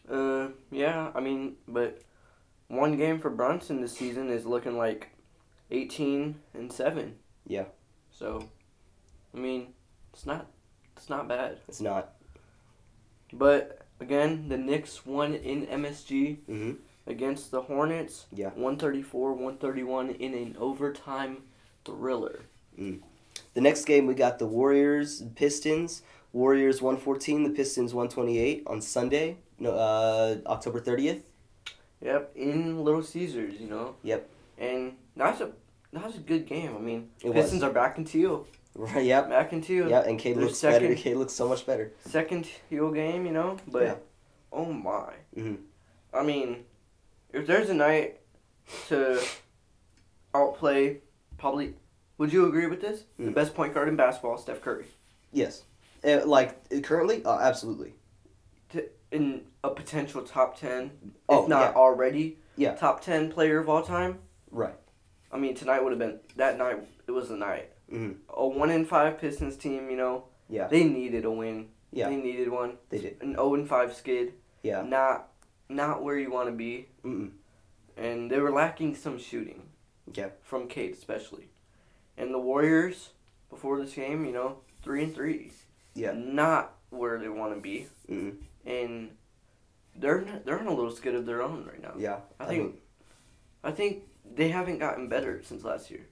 Uh, 0.09 0.51
yeah, 0.71 1.11
I 1.13 1.19
mean, 1.19 1.57
but 1.67 2.03
one 2.69 2.97
game 2.97 3.19
for 3.19 3.31
Brunson 3.31 3.81
this 3.81 3.97
season 3.97 4.31
is 4.31 4.47
looking 4.47 4.77
like 4.77 5.11
eighteen 5.71 6.37
and 6.55 6.73
seven. 6.73 7.17
Yeah. 7.47 7.65
So, 8.11 8.49
I 9.35 9.39
mean, 9.39 9.75
it's 10.13 10.27
not 10.27 10.47
it's 10.97 11.09
not 11.09 11.29
bad. 11.29 11.59
It's 11.69 11.81
not. 11.81 12.15
But 13.33 13.87
again, 14.01 14.49
the 14.49 14.57
Knicks 14.57 15.05
won 15.05 15.35
in 15.35 15.67
MSG 15.67 16.39
hmm 16.47 16.73
against 17.09 17.53
the 17.53 17.63
Hornets. 17.63 18.27
Yeah. 18.33 18.51
134-131 18.59 20.19
in 20.19 20.35
an 20.35 20.57
overtime 20.59 21.45
thriller. 21.85 22.41
The 22.77 23.61
next 23.61 23.85
game 23.85 24.07
we 24.07 24.15
got 24.15 24.39
the 24.39 24.47
Warriors 24.47 25.21
and 25.21 25.35
Pistons. 25.35 26.03
Warriors 26.33 26.83
one 26.83 26.99
fourteen, 26.99 27.45
the 27.45 27.51
Pistons 27.51 27.95
one 27.95 28.09
twenty 28.09 28.39
eight 28.39 28.65
on 28.67 28.83
Sunday, 28.83 29.39
no, 29.59 29.73
uh, 29.73 30.37
October 30.47 30.81
thirtieth. 30.81 31.23
Yep, 32.03 32.33
in 32.37 32.85
Little 32.85 33.03
Caesars, 33.03 33.55
you 33.61 33.69
know. 33.69 33.95
Yep. 34.03 34.29
And 34.59 34.97
that's 35.17 35.41
a 35.41 35.53
that's 35.93 36.17
a 36.17 36.21
good 36.21 36.47
game. 36.47 36.75
I 36.77 36.81
mean, 36.81 37.11
It 37.23 37.29
was. 37.29 37.35
Pistons 37.45 37.63
are 37.63 37.71
back 37.71 37.97
in 37.99 38.05
teal. 38.05 38.47
Right. 38.75 39.05
Yep. 39.07 39.31
Back 39.31 39.53
in 39.55 39.63
teal. 39.63 39.89
Yeah, 39.89 40.01
and 40.01 40.19
Cade 40.19 40.37
Their 40.37 40.45
looks 40.45 40.61
better. 40.61 40.81
second- 40.87 40.97
Cade 40.97 41.17
looks 41.17 41.33
so 41.33 41.49
much 41.49 41.65
better. 41.65 41.93
Second 42.07 42.47
teal 42.69 42.91
game, 42.91 43.25
you 43.25 43.33
know. 43.33 43.57
But 43.67 43.83
Yeah. 43.83 43.95
oh 44.53 44.71
my. 44.73 45.15
Mhm. 45.35 45.59
I 46.13 46.23
mean, 46.23 46.65
if 47.33 47.47
there's 47.47 47.71
a 47.71 47.75
night 47.75 48.21
to 48.89 49.23
outplay, 50.35 51.01
probably. 51.39 51.75
Would 52.19 52.33
you 52.33 52.47
agree 52.47 52.67
with 52.67 52.81
this? 52.81 53.05
The 53.19 53.25
Mm. 53.31 53.35
best 53.35 53.55
point 53.55 53.75
guard 53.75 53.89
in 53.89 53.97
basketball, 53.97 54.39
Steph 54.39 54.61
Curry. 54.63 54.87
Yes. 55.33 55.65
Uh, 56.05 56.21
like 56.27 56.83
currently, 56.83 57.25
uh, 57.25 57.39
absolutely. 57.41 57.95
to, 58.71 58.85
in 59.11 59.43
a 59.63 59.71
potential 59.71 60.23
top 60.23 60.59
ten, 60.59 60.91
Oh, 61.29 61.43
if 61.43 61.49
not 61.49 61.73
yeah. 61.73 61.77
already, 61.77 62.39
Yeah. 62.57 62.75
top 62.75 63.01
ten 63.03 63.31
player 63.31 63.59
of 63.59 63.69
all 63.69 63.83
time. 63.83 64.19
Right. 64.51 64.75
I 65.33 65.39
mean, 65.39 65.55
tonight 65.55 65.83
would 65.83 65.91
have 65.93 65.99
been 65.99 66.21
that 66.37 66.59
night. 66.59 66.87
It 67.07 67.11
was 67.13 67.29
the 67.29 67.37
night. 67.37 67.71
hmm 67.89 68.13
A 68.29 68.47
one 68.47 68.71
in 68.71 68.85
five 68.85 69.19
Pistons 69.21 69.57
team. 69.57 69.91
You 69.91 69.97
know, 69.97 70.25
Yeah. 70.49 70.67
they 70.69 70.85
needed 70.85 71.25
a 71.25 71.31
win. 71.31 71.69
Yeah. 71.93 72.09
they 72.09 72.17
needed 72.17 72.49
one. 72.51 72.79
They 72.91 72.99
did. 72.99 73.23
An 73.23 73.35
zero 73.35 73.55
and 73.55 73.69
five 73.69 73.95
skid. 73.95 74.35
Yeah. 74.63 74.83
Not, 74.83 75.29
not 75.69 76.03
where 76.03 76.19
you 76.19 76.31
want 76.31 76.49
to 76.49 76.53
be, 76.53 76.89
Mm-mm. 77.05 77.31
and 77.97 78.31
they 78.31 78.41
were 78.41 78.51
lacking 78.51 78.95
some 78.97 79.19
shooting. 79.19 79.69
Yeah. 80.13 80.31
From 80.43 80.67
Cade 80.69 80.93
especially, 80.95 81.49
and 82.17 82.33
the 82.35 82.39
Warriors 82.39 83.11
before 83.51 83.81
this 83.81 83.95
game, 83.95 84.25
you 84.25 84.33
know, 84.33 84.59
three 84.83 85.03
and 85.05 85.15
three. 85.15 85.53
Yeah. 85.95 86.13
Not 86.13 86.75
where 86.91 87.19
they 87.19 87.29
want 87.29 87.55
to 87.55 87.61
be, 87.61 87.87
Mm-mm. 88.09 88.37
And 88.67 89.11
they're 89.95 90.25
they're 90.45 90.59
on 90.59 90.67
a 90.67 90.75
little 90.75 90.91
skid 90.91 91.15
of 91.15 91.25
their 91.27 91.43
own 91.43 91.65
right 91.67 91.81
now. 91.81 91.95
Yeah. 91.97 92.19
I 92.41 92.47
think 92.47 92.63
mean, 92.63 92.79
I 93.65 93.71
think 93.71 94.03
they 94.35 94.49
haven't 94.49 94.79
gotten 94.79 95.09
better 95.09 95.41
since 95.43 95.65
last 95.65 95.91
year. 95.91 96.07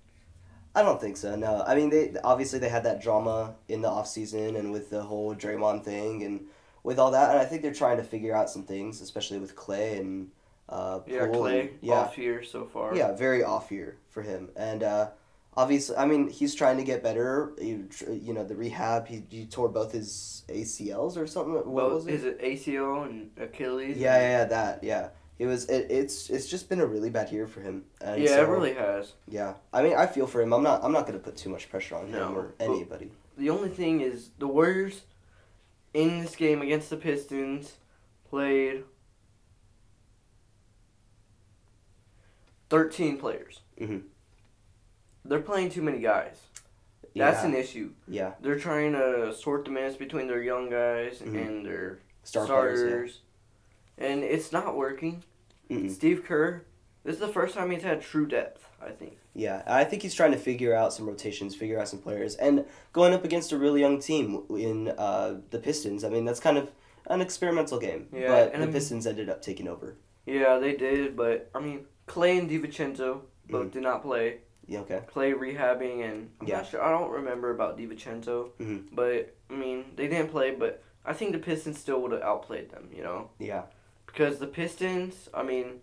I 0.75 0.83
don't 0.83 1.01
think 1.01 1.17
so. 1.17 1.37
No, 1.37 1.63
I 1.67 1.75
mean 1.75 1.91
they 1.91 2.15
obviously 2.25 2.59
they 2.59 2.69
had 2.69 2.85
that 2.85 3.03
drama 3.03 3.55
in 3.69 3.83
the 3.83 3.89
off 3.89 4.09
season 4.09 4.57
and 4.57 4.73
with 4.73 4.91
the 4.91 5.03
whole 5.03 5.35
Draymond 5.35 5.85
thing 5.85 6.23
and 6.23 6.47
with 6.83 6.99
all 6.99 7.11
that, 7.13 7.31
and 7.31 7.39
I 7.39 7.45
think 7.45 7.63
they're 7.63 7.73
trying 7.73 7.97
to 7.97 8.03
figure 8.03 8.35
out 8.35 8.51
some 8.51 8.65
things, 8.65 9.01
especially 9.01 9.39
with 9.39 9.57
Clay 9.57 9.97
and 9.99 10.31
uh, 10.69 11.01
Yeah, 11.07 11.27
Clay 11.29 11.61
and- 11.61 11.71
yeah, 11.81 11.95
off 11.95 12.19
year 12.19 12.43
so 12.43 12.67
far. 12.67 12.95
yeah, 12.95 13.13
very 13.13 13.43
off 13.43 13.71
year 13.73 13.97
for 14.11 14.21
him, 14.23 14.51
and 14.57 14.83
uh, 14.83 15.09
obviously, 15.57 15.97
I 15.97 16.07
mean 16.07 16.29
he's 16.31 16.55
trying 16.55 16.77
to 16.79 16.85
get 16.85 17.03
better. 17.03 17.53
You, 17.61 17.89
you 18.11 18.33
know 18.35 18.45
the 18.45 18.55
rehab, 18.57 19.07
he, 19.07 19.23
he 19.31 19.47
tore 19.47 19.69
both 19.69 19.93
his 19.93 20.45
ACLs 20.49 21.17
or 21.17 21.27
something. 21.27 21.55
What 21.55 21.67
Well, 21.67 21.91
was 21.91 22.07
it? 22.07 22.15
is 22.15 22.25
it 22.25 22.41
ACL 22.41 23.05
and 23.09 23.31
Achilles? 23.39 23.97
Yeah, 23.97 24.17
yeah, 24.17 24.29
yeah, 24.39 24.45
that, 24.45 24.85
yeah. 24.85 25.09
It 25.37 25.47
was. 25.47 25.65
It, 25.67 25.91
it's. 25.91 26.31
It's 26.31 26.47
just 26.47 26.69
been 26.69 26.79
a 26.81 26.87
really 26.87 27.11
bad 27.11 27.33
year 27.33 27.49
for 27.49 27.61
him. 27.61 27.85
And 28.01 28.23
yeah, 28.23 28.37
so- 28.37 28.43
it 28.45 28.49
really 28.49 28.75
has. 28.75 29.15
Yeah, 29.29 29.55
I 29.73 29.83
mean, 29.83 29.97
I 29.97 30.07
feel 30.07 30.29
for 30.29 30.41
him. 30.41 30.53
I'm 30.53 30.63
not. 30.63 30.85
I'm 30.85 30.93
not 30.93 31.07
gonna 31.07 31.19
put 31.19 31.37
too 31.37 31.49
much 31.51 31.69
pressure 31.69 31.97
on 31.97 32.07
him 32.07 32.37
or 32.37 32.55
anybody. 32.61 33.11
The 33.37 33.51
only 33.51 33.69
thing 33.71 34.01
is 34.01 34.31
the 34.39 34.47
Warriors 34.47 35.03
in 35.93 36.21
this 36.21 36.37
game 36.37 36.63
against 36.63 36.89
the 36.89 36.97
Pistons 36.97 37.73
played 38.31 38.85
13 42.71 43.19
players. 43.19 43.61
Mhm. 43.81 44.03
They're 45.25 45.41
playing 45.41 45.71
too 45.71 45.83
many 45.83 45.99
guys. 45.99 46.41
That's 47.17 47.43
yeah. 47.43 47.47
an 47.49 47.55
issue. 47.55 47.91
yeah. 48.09 48.33
They're 48.41 48.59
trying 48.59 48.93
to 48.93 49.33
sort 49.35 49.65
the 49.65 49.71
minutes 49.71 49.97
between 49.97 50.27
their 50.27 50.43
young 50.43 50.69
guys 50.69 51.21
Mhm. 51.21 51.47
and 51.47 51.67
their 51.67 52.01
Star 52.25 52.45
starters. 52.45 52.81
players. 52.83 53.21
And 53.99 54.25
it's 54.25 54.51
not 54.51 54.77
working. 54.77 55.23
Mm-mm. 55.71 55.91
Steve 55.91 56.25
Kerr, 56.25 56.65
this 57.05 57.15
is 57.15 57.21
the 57.21 57.29
first 57.29 57.55
time 57.55 57.71
he's 57.71 57.83
had 57.85 58.03
true 58.03 58.27
depth, 58.27 58.69
I 58.83 58.91
think. 58.91 59.19
Yeah, 59.33 59.63
I 59.67 59.85
think 59.85 60.03
he's 60.03 60.15
trying 60.15 60.33
to 60.33 60.39
figure 60.39 60.75
out 60.75 60.93
some 60.93 61.07
rotations, 61.07 61.55
figure 61.55 61.79
out 61.79 61.89
some 61.89 62.01
players, 62.01 62.35
and 62.37 62.65
going 62.93 63.15
up 63.15 63.25
against 63.25 63.53
a 63.53 63.59
really 63.59 63.81
young 63.81 64.01
team 64.01 64.43
in 64.51 64.89
uh, 64.89 65.41
the 65.51 65.59
Pistons. 65.59 66.03
I 66.05 66.09
mean, 66.09 66.25
that's 66.25 66.41
kind 66.41 66.59
of 66.59 66.71
an 67.07 67.21
experimental 67.21 67.79
game. 67.79 68.09
Yeah, 68.13 68.29
but 68.29 68.53
and 68.53 68.61
the 68.63 68.67
I 68.67 68.67
mean- 68.67 68.73
Pistons 68.73 69.07
ended 69.07 69.29
up 69.29 69.41
taking 69.41 69.69
over. 69.69 69.97
Yeah, 70.27 70.59
they 70.59 70.75
did, 70.75 71.17
but 71.17 71.51
I 71.55 71.61
mean, 71.61 71.87
Clay 72.07 72.39
and 72.39 72.49
DiVincenzo 72.51 73.21
both 73.49 73.67
Mhm. 73.69 73.73
did 73.73 73.83
not 73.83 74.03
play. 74.03 74.39
Yeah. 74.67 74.81
Okay. 74.81 75.01
Clay 75.07 75.33
rehabbing, 75.33 76.03
and 76.05 76.31
I'm 76.41 76.47
Yeah. 76.49 76.57
not 76.59 76.67
sure. 76.67 76.83
I 76.83 76.91
don't 76.91 77.11
remember 77.11 77.51
about 77.51 77.77
DiVincenzo, 77.79 78.51
Mhm. 78.59 78.85
but 78.93 79.35
I 79.51 79.55
mean, 79.55 79.85
they 79.97 80.09
didn't 80.09 80.31
play. 80.31 80.53
But 80.55 80.83
I 81.05 81.13
think 81.13 81.33
the 81.33 81.39
Pistons 81.39 81.79
still 81.79 82.01
would 82.03 82.13
have 82.13 82.23
outplayed 82.23 82.71
them. 82.71 82.89
You 82.95 83.03
know, 83.03 83.31
Yeah. 83.39 83.65
because 84.07 84.39
the 84.39 84.47
Pistons. 84.47 85.29
I 85.35 85.43
mean, 85.43 85.81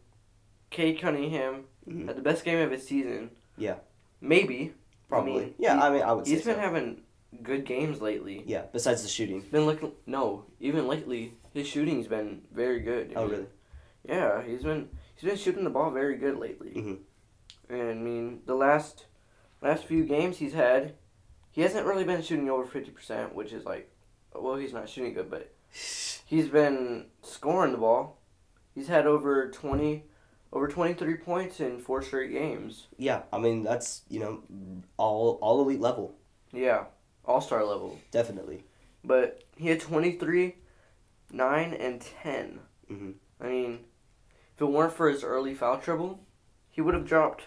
Cade 0.70 1.00
Cunningham 1.00 1.66
Mhm. 1.88 2.08
had 2.08 2.16
the 2.16 2.22
best 2.22 2.44
game 2.46 2.60
of 2.60 2.72
his 2.72 2.86
season. 2.88 3.32
Yeah. 3.58 3.76
Maybe. 4.20 4.74
Probably. 5.10 5.32
I 5.32 5.36
mean, 5.46 5.56
yeah. 5.58 5.76
he- 5.76 5.82
I 5.82 5.90
mean, 5.92 6.02
I 6.04 6.14
would 6.14 6.26
say 6.26 6.34
He's 6.36 6.46
been 6.46 6.56
so. 6.56 6.62
having 6.62 7.02
good 7.44 7.66
games 7.66 8.02
lately. 8.02 8.44
yeah. 8.46 8.66
Besides 8.72 9.04
the 9.04 9.10
shooting. 9.10 9.42
Been 9.52 9.66
looking. 9.66 9.92
No, 10.06 10.46
even 10.60 10.88
lately, 10.88 11.34
his 11.54 11.68
shooting's 11.68 12.08
been 12.08 12.44
very 12.52 12.80
good. 12.80 13.12
I 13.12 13.20
Oh 13.20 13.22
mean, 13.24 13.32
really? 13.32 13.48
Yeah, 14.06 14.42
he's 14.44 14.64
been 14.64 14.90
he's 15.16 15.30
been 15.30 15.38
shooting 15.38 15.64
the 15.66 15.70
ball 15.70 15.92
very 15.92 16.16
good 16.16 16.38
lately. 16.40 16.72
Mhm. 16.72 16.98
And 17.72 17.90
I 17.90 17.94
mean, 17.94 18.42
the 18.46 18.56
last 18.56 19.06
last 19.62 19.86
few 19.86 20.04
games 20.04 20.38
he's 20.38 20.54
had, 20.54 20.96
he 21.51 21.62
hasn't 21.62 21.86
really 21.86 22.04
been 22.04 22.22
shooting 22.22 22.50
over 22.50 22.66
fifty 22.66 22.92
percent, 22.92 23.34
which 23.34 23.54
is 23.54 23.66
like, 23.66 23.90
well, 24.36 24.56
he's 24.56 24.74
not 24.74 24.90
shooting 24.90 25.13
good, 25.13 25.30
but 25.30 25.54
he's 26.25 26.50
been 26.50 27.06
scoring 27.22 27.72
the 27.72 27.78
ball. 27.78 28.20
He's 28.75 28.88
had 28.88 29.06
over 29.08 29.50
twenty, 29.50 30.06
over 30.51 30.68
twenty 30.68 30.94
three 30.94 31.16
points 31.16 31.60
in 31.60 31.80
four 31.80 32.01
straight 32.01 32.32
games. 32.32 32.88
Yeah. 32.98 33.22
I 33.32 33.38
mean, 33.38 33.63
that's 33.63 34.01
you 34.10 34.20
know, 34.20 34.42
all 34.98 35.40
all 35.42 35.62
elite 35.62 35.80
level. 35.82 36.16
Yeah, 36.51 36.86
all 37.24 37.40
star 37.40 37.63
level. 37.63 38.00
Definitely. 38.12 38.66
But 39.04 39.44
he 39.56 39.70
had 39.70 39.80
twenty 39.80 40.12
three, 40.18 40.56
nine 41.32 41.74
and 41.74 42.01
ten. 42.01 42.60
Mhm. 42.92 43.13
I 43.40 43.48
mean, 43.48 43.80
if 44.56 44.62
it 44.62 44.66
weren't 44.66 44.94
for 44.94 45.10
his 45.10 45.24
early 45.24 45.54
foul 45.54 45.78
trouble, 45.80 46.20
he 46.70 46.82
would 46.82 46.94
have 46.94 47.06
dropped. 47.06 47.44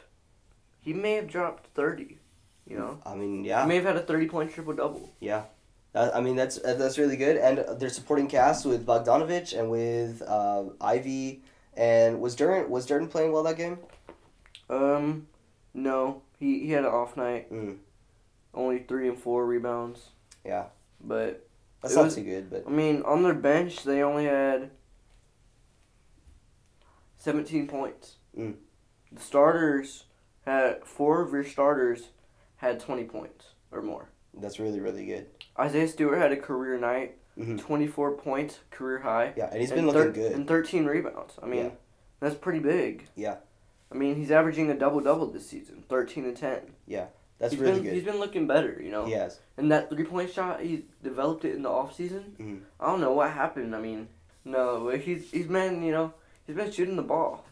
He 0.84 0.92
may 0.92 1.12
have 1.14 1.28
dropped 1.28 1.66
thirty. 1.74 2.18
You 2.66 2.78
know, 2.78 2.98
I 3.04 3.14
mean, 3.14 3.44
yeah. 3.44 3.62
he 3.62 3.68
may 3.68 3.76
have 3.76 3.84
had 3.84 3.96
a 3.96 4.02
thirty 4.02 4.26
point 4.26 4.52
triple 4.52 4.74
double. 4.74 5.10
Yeah. 5.20 5.44
I 5.94 6.20
mean 6.20 6.34
that's 6.34 6.58
that's 6.58 6.98
really 6.98 7.16
good, 7.16 7.36
and 7.36 7.78
they're 7.78 7.88
supporting 7.88 8.26
cast 8.26 8.66
with 8.66 8.84
Bogdanovich 8.84 9.56
and 9.56 9.70
with 9.70 10.22
uh, 10.22 10.64
Ivy, 10.80 11.42
and 11.76 12.20
was 12.20 12.34
Duren 12.34 12.68
was 12.68 12.84
Duren 12.84 13.08
playing 13.08 13.30
well 13.30 13.44
that 13.44 13.56
game? 13.56 13.78
Um, 14.68 15.28
no, 15.72 16.22
he 16.38 16.60
he 16.60 16.72
had 16.72 16.84
an 16.84 16.90
off 16.90 17.16
night. 17.16 17.52
Mm. 17.52 17.76
Only 18.52 18.80
three 18.80 19.08
and 19.08 19.16
four 19.16 19.46
rebounds. 19.46 20.08
Yeah. 20.44 20.64
But 21.00 21.46
That's 21.80 21.94
not 21.94 22.06
was- 22.06 22.16
too 22.16 22.24
good, 22.24 22.50
but 22.50 22.64
I 22.66 22.70
mean, 22.70 23.02
on 23.02 23.22
their 23.22 23.34
bench, 23.34 23.84
they 23.84 24.02
only 24.02 24.24
had 24.24 24.70
seventeen 27.18 27.68
points. 27.68 28.16
Mm. 28.36 28.54
The 29.12 29.20
starters 29.20 30.04
had 30.46 30.84
four 30.84 31.22
of 31.22 31.32
your 31.32 31.44
starters 31.44 32.08
had 32.56 32.80
twenty 32.80 33.04
points 33.04 33.46
or 33.70 33.82
more. 33.82 34.08
that's 34.34 34.58
really 34.58 34.80
really 34.80 35.06
good. 35.06 35.26
Isaiah 35.58 35.88
Stewart 35.88 36.18
had 36.18 36.32
a 36.32 36.36
career 36.36 36.76
night, 36.78 37.16
Mhm. 37.38 37.58
twenty 37.58 37.86
four 37.86 38.12
points, 38.16 38.58
career 38.70 38.98
high. 38.98 39.32
Yeah, 39.36 39.48
and 39.50 39.60
he's 39.60 39.70
and 39.70 39.78
been 39.78 39.86
looking 39.86 40.12
thir- 40.12 40.20
good. 40.28 40.32
And 40.32 40.46
thirteen 40.48 40.86
rebounds. 40.86 41.34
I 41.42 41.46
mean, 41.46 41.64
Yeah. 41.66 41.70
that's 42.20 42.34
pretty 42.34 42.58
big. 42.60 43.06
Yeah. 43.14 43.36
I 43.92 43.96
mean, 43.96 44.16
he's 44.16 44.30
averaging 44.32 44.70
a 44.70 44.74
double 44.78 45.00
double 45.00 45.26
this 45.28 45.46
season, 45.48 45.84
thirteen 45.88 46.24
and 46.24 46.36
ten. 46.36 46.74
Yeah. 46.86 47.06
That's 47.38 47.52
He's 47.52 47.60
really 47.60 47.74
been, 47.74 47.82
good. 47.84 47.92
He's 47.94 48.04
been 48.04 48.18
looking 48.18 48.46
better, 48.46 48.80
you 48.80 48.90
know. 48.92 49.04
He 49.06 49.12
has. 49.12 49.40
And 49.56 49.70
that 49.72 49.90
three 49.90 50.04
point 50.04 50.30
shot, 50.30 50.60
he 50.60 50.86
developed 51.02 51.44
it 51.44 51.54
in 51.54 51.62
the 51.62 51.68
off 51.68 51.94
season. 51.94 52.36
Mhm. 52.38 52.60
I 52.80 52.86
don't 52.86 53.00
know 53.00 53.12
what 53.12 53.30
happened. 53.30 53.74
I 53.74 53.80
mean, 53.80 54.08
no, 54.44 54.88
he's 54.90 55.30
he's 55.30 55.46
been 55.48 55.82
you 55.82 55.92
know 55.92 56.12
he's 56.46 56.56
been 56.56 56.70
shooting 56.70 56.96
the 56.96 57.02
ball. 57.02 57.44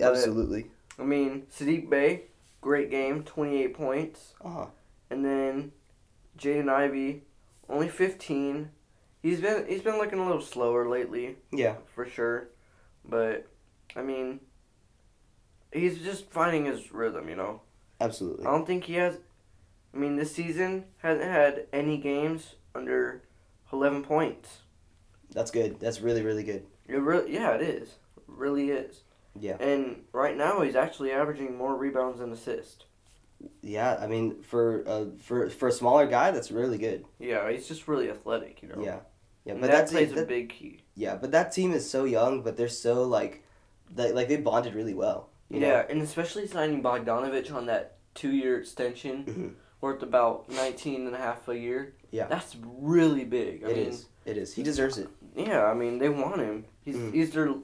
Absolutely. 0.00 0.70
I 0.98 1.02
mean, 1.04 1.46
Sadiq 1.54 1.88
Bey, 1.90 2.24
great 2.66 2.90
game, 2.90 3.22
twenty 3.22 3.62
eight 3.62 3.74
points, 3.74 4.34
Uh 4.44 4.48
huh. 4.50 4.66
and 5.08 5.24
then 5.24 5.70
Jaden 6.36 6.68
Ivey, 6.68 7.22
only 7.68 7.88
fifteen. 7.88 8.70
He's 9.22 9.40
been 9.40 9.66
he's 9.68 9.82
been 9.82 9.98
looking 9.98 10.18
a 10.18 10.26
little 10.26 10.42
slower 10.42 10.88
lately 10.88 11.36
Yeah. 11.52 11.76
for 11.94 12.04
sure, 12.06 12.48
but 13.04 13.46
I 13.94 14.02
mean, 14.02 14.40
he's 15.72 15.98
just 16.02 16.28
finding 16.30 16.64
his 16.66 16.92
rhythm. 16.92 17.28
You 17.28 17.36
know, 17.36 17.60
Absolutely. 18.00 18.44
I 18.46 18.50
don't 18.50 18.66
think 18.66 18.84
he 18.84 18.94
has. 18.94 19.18
I 19.94 19.98
mean, 19.98 20.16
this 20.16 20.32
season 20.34 20.86
hasn't 20.98 21.30
had 21.30 21.66
any 21.72 21.98
games 21.98 22.56
under 22.74 23.22
eleven 23.72 24.02
points. 24.02 24.58
That's 25.30 25.52
good. 25.52 25.78
That's 25.78 26.00
really 26.00 26.22
really 26.22 26.44
good. 26.44 26.66
It 26.88 26.96
really, 27.00 27.32
yeah, 27.32 27.52
it 27.54 27.62
is. 27.62 27.88
It 28.16 28.24
really 28.26 28.70
is. 28.70 29.02
Yeah. 29.40 29.56
And 29.60 30.04
right 30.12 30.36
now, 30.36 30.60
he's 30.62 30.76
actually 30.76 31.12
averaging 31.12 31.56
more 31.56 31.76
rebounds 31.76 32.18
than 32.20 32.32
assists. 32.32 32.84
Yeah. 33.62 33.96
I 34.00 34.06
mean, 34.06 34.42
for 34.42 34.82
uh, 34.86 35.04
for 35.22 35.50
for 35.50 35.68
a 35.68 35.72
smaller 35.72 36.06
guy, 36.06 36.30
that's 36.30 36.50
really 36.50 36.78
good. 36.78 37.04
Yeah, 37.18 37.50
he's 37.50 37.68
just 37.68 37.86
really 37.88 38.10
athletic, 38.10 38.62
you 38.62 38.68
know. 38.68 38.82
Yeah. 38.82 39.00
Yeah. 39.44 39.52
And 39.52 39.60
But 39.60 39.70
that 39.70 39.76
that's 39.78 39.92
plays 39.92 40.12
a 40.12 40.24
big 40.24 40.48
key. 40.50 40.82
yeah. 40.94 41.16
But 41.16 41.32
that 41.32 41.52
team 41.52 41.72
is 41.72 41.88
so 41.88 42.04
young, 42.04 42.42
but 42.42 42.56
they're 42.56 42.68
so 42.68 43.04
like, 43.04 43.44
they, 43.94 44.12
like 44.12 44.28
they 44.28 44.36
bonded 44.38 44.74
really 44.74 44.94
well. 44.94 45.28
You 45.48 45.60
know? 45.60 45.66
Yeah, 45.68 45.84
and 45.88 46.02
especially 46.02 46.46
signing 46.48 46.82
Bogdanovich 46.82 47.54
on 47.54 47.66
that 47.66 47.98
two-year 48.14 48.58
extension 48.58 49.24
Mhm. 49.24 49.54
worth 49.80 50.02
about 50.02 50.48
19 50.48 51.06
and 51.06 51.14
a 51.14 51.18
half 51.18 51.46
a 51.48 51.56
year. 51.56 51.94
Yeah. 52.10 52.26
That's 52.26 52.56
really 52.64 53.24
big. 53.24 53.62
I 53.62 53.68
It 53.68 53.76
mean, 53.76 53.86
is. 53.88 54.06
It 54.24 54.36
is. 54.38 54.54
He 54.54 54.64
deserves 54.64 54.98
it. 54.98 55.08
yeah, 55.36 55.64
I 55.66 55.74
mean, 55.74 55.98
they 55.98 56.08
want 56.08 56.40
him. 56.40 56.64
He's 56.84 56.96
Mhm. 56.96 57.12
he's 57.14 57.30
their 57.32 57.54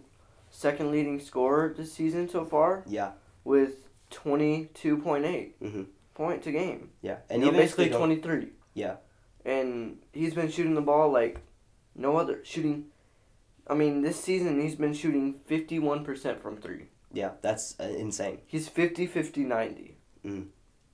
second 0.52 0.90
leading 0.92 1.18
scorer 1.18 1.74
this 1.76 1.92
season 1.92 2.28
so 2.28 2.44
far 2.44 2.84
Yeah. 2.86 3.12
with 3.42 3.88
22.8 4.10 5.58
Mhm. 5.60 5.86
point 6.14 6.42
to 6.44 6.52
game. 6.52 6.90
Yeah. 7.00 7.18
And 7.28 7.42
And 7.42 7.44
if 7.44 7.52
they 7.52 7.58
basically 7.62 7.88
don't- 7.88 7.98
23. 7.98 8.52
Yeah. 8.74 8.96
And 9.44 9.98
he's 10.12 10.34
been 10.34 10.48
shooting 10.50 10.74
the 10.74 10.80
ball 10.82 11.10
like 11.10 11.40
no 11.94 12.16
other 12.16 12.44
shooting 12.44 12.86
I 13.68 13.74
mean, 13.74 14.02
this 14.02 14.18
season 14.20 14.60
he's 14.60 14.74
been 14.74 14.92
shooting 14.92 15.34
51% 15.46 16.40
from 16.42 16.56
three. 16.56 16.88
Yeah, 17.12 17.30
that's 17.42 17.78
uh, 17.78 17.84
insane. 17.84 18.40
He's 18.44 18.68
50, 18.68 19.06
50, 19.06 19.44
90. 19.44 19.96
Mm. 20.24 20.48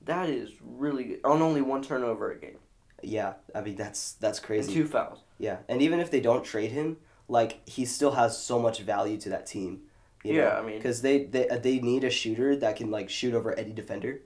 That 0.05 0.29
is 0.29 0.53
really 0.63 1.05
good. 1.05 1.21
On 1.25 1.41
only 1.41 1.63
one 1.63 1.81
turnover 1.83 2.31
a 2.31 2.39
game. 2.39 2.59
Yeah, 3.03 3.35
I 3.55 3.63
mean 3.63 3.77
that's 3.77 4.13
that's 4.13 4.39
And 4.39 4.47
crazy. 4.47 4.75
two 4.75 4.87
fouls. 4.87 5.23
Yeah, 5.39 5.61
and 5.67 5.81
even 5.81 5.99
if 5.99 6.11
they 6.11 6.21
don't 6.21 6.45
trade 6.45 6.73
him, 6.73 6.99
like 7.29 7.61
he 7.69 7.85
still 7.85 8.13
has 8.13 8.39
so 8.43 8.59
much 8.59 8.81
value 8.81 9.19
to 9.19 9.29
that 9.31 9.47
team. 9.47 9.83
Yeah, 10.25 10.59
I 10.59 10.63
mean- 10.63 10.77
because 10.77 11.03
they, 11.03 11.25
they 11.25 11.47
they 11.63 11.79
need 11.79 12.05
a 12.05 12.11
shooter 12.11 12.57
that 12.57 12.77
can 12.77 12.91
like 12.91 13.09
shoot 13.09 13.35
over 13.35 13.53
any 13.55 13.73
defender, 13.73 14.21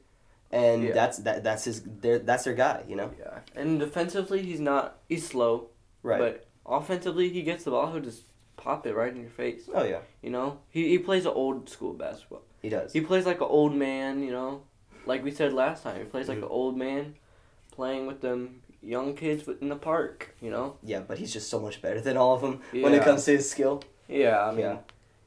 and 0.51 0.83
Yeah. 0.85 0.93
that's 0.93 1.19
that 1.19 1.45
that's 1.45 1.65
his 1.65 1.83
their 1.83 2.19
that's 2.19 2.45
their 2.45 2.55
guy. 2.55 2.83
You 2.89 2.97
know. 2.97 3.11
Yeah. 3.19 3.41
And 3.55 3.79
defensively, 3.79 4.43
he's 4.43 4.61
not. 4.61 4.99
He's 5.09 5.27
slow. 5.29 5.69
Right. 6.03 6.19
But 6.19 6.47
offensively, 6.67 7.29
he 7.29 7.43
gets 7.43 7.65
the 7.65 7.71
ball. 7.73 7.93
He'll 7.93 8.01
just 8.03 8.23
pop 8.57 8.87
it 8.87 8.95
right 8.95 9.13
in 9.15 9.21
your 9.21 9.31
face. 9.31 9.69
oh 9.75 9.85
yeah, 9.85 10.01
You 10.23 10.31
know, 10.31 10.59
he 10.71 10.89
he 10.89 10.99
plays 10.99 11.27
an 11.27 11.33
old 11.35 11.69
school 11.69 11.93
basketball. 11.95 12.43
he 12.63 12.69
does. 12.69 12.93
He 12.93 13.01
plays 13.01 13.27
like 13.27 13.41
an 13.41 13.49
old 13.51 13.75
man. 13.75 14.23
You 14.23 14.31
know, 14.33 14.63
like 15.07 15.23
we 15.25 15.31
said 15.31 15.53
last 15.53 15.83
time, 15.83 15.99
he 15.99 16.05
plays 16.05 16.29
like 16.29 16.39
Mhm. 16.39 16.43
an 16.45 16.49
old 16.49 16.77
man, 16.77 17.17
playing 17.73 18.07
with 18.07 18.21
them 18.21 18.63
young 18.83 19.15
kids 19.15 19.49
in 19.61 19.69
the 19.69 19.77
park. 19.77 20.35
You 20.41 20.51
know. 20.51 20.77
yeah, 20.83 21.01
but 21.01 21.19
he's 21.19 21.33
just 21.33 21.49
so 21.49 21.59
much 21.61 21.81
better 21.83 22.01
than 22.01 22.17
all 22.17 22.35
of 22.35 22.41
them 22.41 22.61
when 22.73 22.93
it 22.95 23.03
comes 23.05 23.25
to 23.27 23.33
his 23.33 23.49
skill. 23.51 23.83
Yeah, 24.09 24.45
I 24.45 24.51
mean, 24.51 24.61
Yeah. 24.61 24.79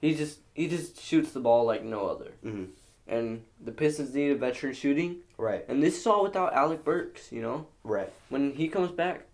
he 0.01 0.13
just 0.15 0.39
he 0.53 0.67
just 0.67 1.01
shoots 1.01 1.31
the 1.31 1.39
ball 1.39 1.65
like 1.65 1.83
no 1.83 2.05
other. 2.07 2.31
Mhm. 2.43 2.67
And 3.07 3.43
the 3.63 3.71
Pistons 3.71 4.15
need 4.15 4.31
a 4.31 4.35
veteran 4.35 4.73
shooting, 4.73 5.17
Right. 5.37 5.63
and 5.67 5.81
this 5.83 5.97
is 5.99 6.07
all 6.07 6.23
without 6.23 6.53
Alec 6.53 6.83
Burks. 6.83 7.31
You 7.31 7.41
know, 7.41 7.67
Right. 7.83 8.11
when 8.29 8.53
he 8.53 8.67
comes 8.67 8.91
back, 8.91 9.25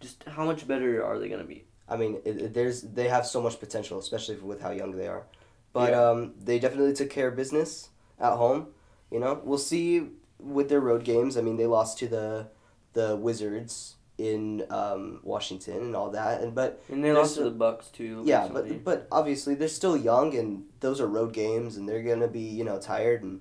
just 0.00 0.24
how 0.24 0.44
much 0.44 0.66
better 0.66 1.02
are 1.04 1.18
they 1.18 1.28
gonna 1.28 1.44
be? 1.44 1.64
I 1.88 1.96
mean, 1.96 2.20
it, 2.24 2.36
it- 2.40 2.54
there's 2.54 2.82
they 2.82 3.08
have 3.08 3.26
so 3.26 3.40
much 3.42 3.60
potential, 3.60 3.98
especially 3.98 4.36
with 4.36 4.60
how 4.62 4.70
young 4.70 4.92
they 4.92 5.06
are. 5.08 5.24
But 5.72 5.90
Yeah. 5.90 6.08
um, 6.10 6.34
they 6.40 6.58
definitely 6.58 6.92
took 6.94 7.10
care 7.10 7.28
of 7.28 7.36
business 7.36 7.90
at 8.18 8.36
home. 8.36 8.68
You 9.10 9.20
know, 9.20 9.40
we'll 9.44 9.58
see 9.58 10.08
with 10.38 10.68
their 10.68 10.80
road 10.80 11.04
games. 11.04 11.36
I 11.36 11.40
mean, 11.42 11.56
they 11.56 11.66
lost 11.66 11.98
to 11.98 12.08
the 12.08 12.46
the 12.94 13.14
Wizards 13.16 13.96
in 14.16 14.64
um, 14.70 15.20
Washington 15.24 15.78
and 15.78 15.96
all 15.96 16.10
that, 16.10 16.40
and 16.40 16.54
but 16.54 16.82
And 16.88 17.04
they 17.04 17.12
lost 17.12 17.34
to 17.36 17.44
the 17.44 17.50
Bucks 17.50 17.88
too. 17.88 18.22
yeah, 18.24 18.42
recently. 18.48 18.76
but 18.78 18.84
but 18.84 19.08
obviously 19.12 19.54
they're 19.54 19.68
still 19.68 19.96
young, 19.96 20.34
and 20.36 20.64
those 20.80 21.00
are 21.00 21.06
road 21.06 21.32
games, 21.32 21.76
and 21.76 21.88
they're 21.88 22.02
gonna 22.02 22.28
be 22.28 22.40
you 22.40 22.64
know 22.64 22.78
tired, 22.78 23.22
and 23.22 23.40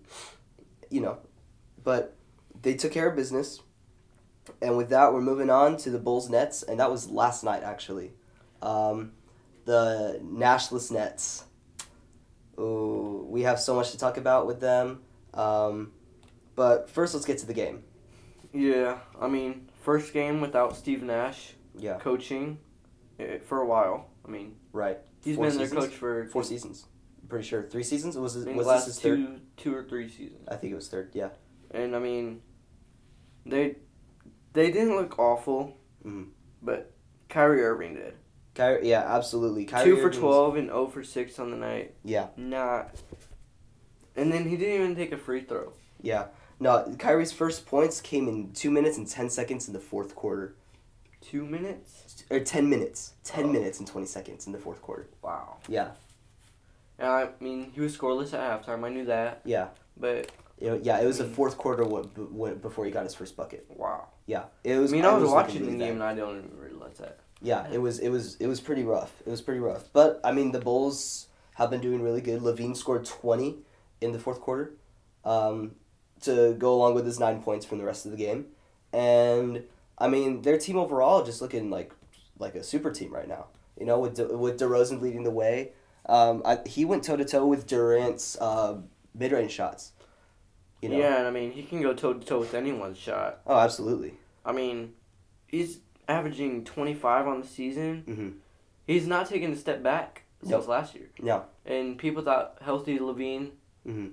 you 0.89 0.99
know, 1.01 1.17
but 1.83 2.15
they 2.61 2.73
took 2.75 2.91
care 2.91 3.07
of 3.09 3.15
business. 3.15 3.59
And 4.61 4.75
with 4.75 4.89
that, 4.89 5.13
we're 5.13 5.21
moving 5.21 5.49
on 5.49 5.77
to 5.77 5.89
the 5.89 5.99
Bulls 5.99 6.29
Nets, 6.29 6.63
and 6.63 6.79
that 6.79 6.91
was 6.91 7.09
last 7.09 7.43
night 7.43 7.63
actually. 7.63 8.11
Um, 8.61 9.13
the 9.65 10.19
Nashless 10.23 10.91
Nets. 10.91 11.45
Ooh, 12.59 13.25
we 13.29 13.43
have 13.43 13.59
so 13.59 13.75
much 13.75 13.91
to 13.91 13.97
talk 13.97 14.17
about 14.17 14.45
with 14.47 14.59
them. 14.59 15.01
Um, 15.33 15.91
but 16.55 16.89
first, 16.89 17.13
let's 17.13 17.25
get 17.25 17.37
to 17.39 17.45
the 17.47 17.53
game. 17.53 17.83
Yeah, 18.53 18.99
I 19.19 19.27
mean, 19.27 19.69
first 19.81 20.13
game 20.13 20.39
without 20.41 20.75
Steve 20.77 21.03
Nash 21.03 21.53
Yeah, 21.77 21.97
coaching 21.99 22.59
eh, 23.19 23.39
for 23.45 23.59
a 23.61 23.65
while. 23.65 24.09
I 24.25 24.29
mean, 24.29 24.55
right. 24.71 24.99
he's 25.23 25.35
Four 25.35 25.47
been 25.49 25.57
their 25.57 25.67
coach 25.67 25.91
for 25.91 26.25
Four 26.27 26.43
seasons. 26.43 26.85
I'm 27.21 27.27
pretty 27.27 27.47
sure 27.47 27.63
three 27.63 27.83
seasons. 27.83 28.15
Was 28.17 28.35
it 28.35 28.53
was 28.55 28.67
last 28.67 28.85
this 28.85 28.95
his 28.95 29.03
third? 29.03 29.17
two 29.17 29.39
two 29.57 29.75
or 29.75 29.83
three 29.83 30.07
seasons. 30.09 30.47
I 30.47 30.55
think 30.55 30.71
it 30.71 30.75
was 30.75 30.87
third. 30.87 31.09
Yeah. 31.13 31.29
And 31.71 31.95
I 31.95 31.99
mean, 31.99 32.41
they 33.45 33.77
they 34.53 34.71
didn't 34.71 34.95
look 34.95 35.17
awful, 35.19 35.77
Mhm. 36.05 36.29
but 36.61 36.91
Kyrie 37.29 37.63
Irving 37.63 37.95
did. 37.95 38.13
Kyrie, 38.53 38.87
yeah, 38.87 39.01
absolutely. 39.01 39.65
Kyrie 39.65 39.85
Two 39.85 39.97
for 40.01 40.11
twelve 40.11 40.55
and 40.57 40.67
zero 40.67 40.85
for 40.87 41.03
six 41.03 41.39
on 41.39 41.49
the 41.49 41.57
night. 41.57 41.95
Yeah, 42.03 42.27
Not. 42.37 42.91
And 44.15 44.31
then 44.31 44.47
he 44.47 44.55
didn't 44.57 44.75
even 44.75 44.95
take 44.95 45.11
a 45.11 45.17
free 45.17 45.41
throw. 45.41 45.73
yeah. 46.01 46.25
No, 46.59 46.93
Kyrie's 46.97 47.31
first 47.31 47.65
points 47.65 47.99
came 48.01 48.27
in 48.27 48.51
two 48.53 48.71
minutes 48.71 48.97
and 48.97 49.07
ten 49.07 49.29
seconds 49.29 49.67
in 49.67 49.73
the 49.73 49.79
fourth 49.79 50.15
quarter, 50.15 50.55
Two 51.21 51.45
minutes. 51.45 52.23
or 52.29 52.39
ten 52.39 52.69
minutes, 52.69 53.13
ten 53.23 53.45
Oh. 53.45 53.51
minutes 53.51 53.79
and 53.79 53.87
twenty 53.87 54.07
seconds 54.07 54.45
in 54.47 54.53
the 54.53 54.59
fourth 54.59 54.81
quarter. 54.81 55.07
Wow. 55.21 55.57
Yeah, 55.67 55.91
And 56.99 57.07
I 57.07 57.29
mean, 57.39 57.71
he 57.73 57.81
was 57.81 57.97
scoreless 57.97 58.33
at 58.33 58.65
halftime. 58.65 58.83
I 58.85 58.89
knew 58.89 59.05
that, 59.05 59.41
yeah, 59.45 59.69
but 59.97 60.31
yeah. 60.59 60.99
It 61.01 61.05
was 61.05 61.17
the 61.17 61.25
Mm. 61.25 61.33
fourth 61.33 61.57
quarter 61.57 61.83
when, 61.83 62.55
before 62.59 62.85
he 62.85 62.91
got 62.91 63.03
his 63.03 63.15
first 63.15 63.35
bucket. 63.35 63.65
wow. 63.75 64.07
Yeah, 64.25 64.45
it 64.63 64.77
was. 64.77 64.77
I 64.77 64.81
was. 64.81 64.91
mean, 64.93 65.05
I 65.05 65.13
was 65.13 65.23
looking 65.23 65.33
watching 65.35 65.65
the 65.65 65.77
game 65.77 65.95
and 65.95 66.03
I 66.03 66.13
don't 66.15 66.37
even 66.37 66.57
realize 66.57 66.97
that. 66.99 67.19
Yeah, 67.41 67.67
it 67.73 67.79
was 67.81 67.99
it 67.99 68.07
was 68.09 68.37
it 68.37 68.47
was 68.47 68.61
pretty 68.61 68.83
rough. 68.83 69.11
It 69.25 69.29
was 69.29 69.41
pretty 69.41 69.59
rough. 69.59 69.89
But 69.91 70.21
I 70.23 70.31
mean, 70.31 70.53
the 70.53 70.61
Bulls 70.61 71.27
have 71.55 71.69
been 71.69 71.81
doing 71.81 72.01
really 72.01 72.21
good. 72.21 72.41
LaVine 72.41 72.77
scored 72.77 73.03
twenty 73.05 73.57
in 73.99 74.13
the 74.13 74.19
fourth 74.19 74.39
quarter, 74.39 74.73
um, 75.25 75.75
to 76.23 76.53
go 76.57 76.73
along 76.73 76.95
with 76.95 77.05
his 77.05 77.19
nine 77.19 77.41
points 77.41 77.65
from 77.65 77.77
the 77.77 77.85
rest 77.85 78.05
of 78.05 78.11
the 78.11 78.17
game, 78.17 78.47
and 78.91 79.63
I 79.97 80.07
mean, 80.07 80.41
their 80.41 80.57
team 80.57 80.77
overall 80.77 81.23
just 81.23 81.41
looking 81.41 81.69
like 81.69 81.91
like 82.39 82.55
a 82.55 82.63
super 82.63 82.91
team 82.91 83.13
right 83.13 83.27
now. 83.27 83.45
You 83.79 83.85
know, 83.85 83.99
with 83.99 84.15
De, 84.15 84.25
with 84.37 84.59
DeRozan 84.59 85.01
leading 85.01 85.23
the 85.23 85.31
way, 85.31 85.71
um, 86.07 86.41
I, 86.45 86.59
he 86.65 86.85
went 86.85 87.03
toe 87.03 87.15
to 87.17 87.25
toe 87.25 87.45
with 87.45 87.65
Durant's 87.67 88.37
uh, 88.39 88.77
mid 89.15 89.31
range 89.31 89.51
shots. 89.51 89.91
You 90.81 90.89
know. 90.89 90.97
Yeah, 90.97 91.17
and 91.19 91.27
I 91.27 91.31
mean, 91.31 91.51
he 91.51 91.63
can 91.63 91.81
go 91.81 91.93
toe 91.93 92.13
to 92.13 92.25
toe 92.25 92.39
with 92.39 92.53
anyone's 92.53 92.97
shot. 92.97 93.39
Oh, 93.47 93.57
absolutely. 93.57 94.15
I 94.45 94.51
mean, 94.51 94.93
he's 95.47 95.79
averaging 96.09 96.65
25 96.65 97.27
on 97.27 97.41
the 97.41 97.47
season. 97.47 98.03
hmm 98.05 98.29
He's 98.85 99.07
not 99.07 99.29
taking 99.29 99.53
a 99.53 99.55
step 99.55 99.81
back 99.81 100.23
since 100.41 100.51
Nope. 100.51 100.67
last 100.67 100.93
year. 100.93 101.07
No. 101.21 101.45
And 101.65 101.97
people 101.97 102.21
thought 102.21 102.57
healthy 102.61 102.99
LaVine, 102.99 103.51
hmm 103.85 104.07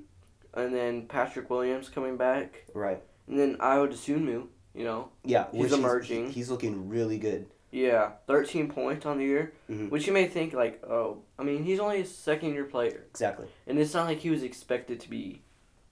and 0.54 0.74
then 0.74 1.06
Patrick 1.06 1.48
Williams 1.50 1.88
coming 1.88 2.16
back, 2.16 2.64
Right. 2.74 3.02
and 3.28 3.38
then 3.38 3.56
Ayo 3.58 3.88
Dosunmu, 3.90 4.46
you 4.74 4.84
know. 4.84 5.08
Yeah. 5.24 5.46
He's 5.52 5.72
emerging. 5.72 6.30
He's 6.30 6.50
looking 6.50 6.88
really 6.88 7.18
good. 7.18 7.46
Yeah, 7.72 8.12
13 8.26 8.68
points 8.68 9.06
on 9.06 9.18
the 9.18 9.24
year, 9.24 9.52
Mhm. 9.70 9.90
which 9.90 10.06
you 10.08 10.12
may 10.12 10.26
think 10.26 10.52
like, 10.52 10.84
oh, 10.84 11.18
I 11.38 11.44
mean, 11.44 11.62
he's 11.62 11.78
only 11.78 12.00
a 12.00 12.04
second 12.04 12.54
year 12.54 12.64
player, 12.64 13.04
Exactly. 13.10 13.46
and 13.68 13.78
it's 13.78 13.94
not 13.94 14.06
like 14.06 14.18
he 14.18 14.30
was 14.30 14.42
expected 14.42 14.98
to 15.00 15.08
be 15.10 15.42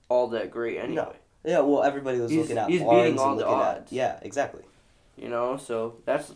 all 0.08 0.26
that 0.28 0.50
great 0.50 0.78
anyway. 0.78 1.14
Yeah, 1.44 1.60
well, 1.60 1.84
everybody 1.84 2.18
was 2.18 2.32
He's- 2.32 2.42
looking 2.42 2.58
at 2.58 2.68
he's 2.68 2.80
beating 2.80 3.18
all 3.18 3.36
the 3.36 3.46
odds. 3.46 3.92
at 3.92 3.92
yeah, 3.92 4.18
exactly. 4.22 4.64
You 5.16 5.28
know, 5.28 5.56
so 5.56 5.98
that's 6.04 6.34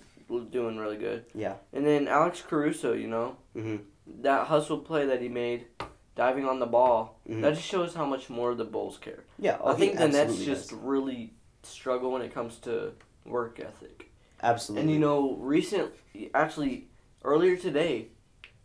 doing 0.50 0.78
really 0.78 0.96
good. 0.96 1.24
Yeah. 1.34 1.54
And 1.72 1.84
then 1.84 2.06
Alex 2.08 2.40
Caruso, 2.42 2.92
you 2.92 3.08
know, 3.08 3.36
hmm 3.54 3.76
that 4.20 4.46
hustle 4.48 4.78
play 4.78 5.06
that 5.06 5.20
he 5.22 5.28
made, 5.28 5.66
diving 6.14 6.46
on 6.46 6.58
the 6.58 6.66
ball, 6.66 7.20
Mhm. 7.28 7.40
that 7.42 7.54
just 7.54 7.66
shows 7.66 7.94
how 7.94 8.04
much 8.04 8.28
more 8.28 8.54
the 8.54 8.64
Bulls 8.64 8.98
care. 8.98 9.24
Yeah, 9.38 9.58
oh, 9.60 9.72
I 9.72 9.74
think 9.74 9.92
he 9.92 9.98
the 9.98 10.06
Nets 10.08 10.16
absolutely 10.18 10.46
just 10.46 10.70
does. 10.70 10.78
really 10.78 11.34
struggle 11.62 12.12
when 12.12 12.22
it 12.22 12.34
comes 12.34 12.58
to 12.60 12.92
work 13.24 13.58
ethic. 13.60 14.10
absolutely. 14.42 14.82
And 14.82 14.90
you 14.90 14.98
know, 14.98 15.34
recent, 15.36 15.92
actually, 16.34 16.88
earlier 17.24 17.56
today, 17.56 18.08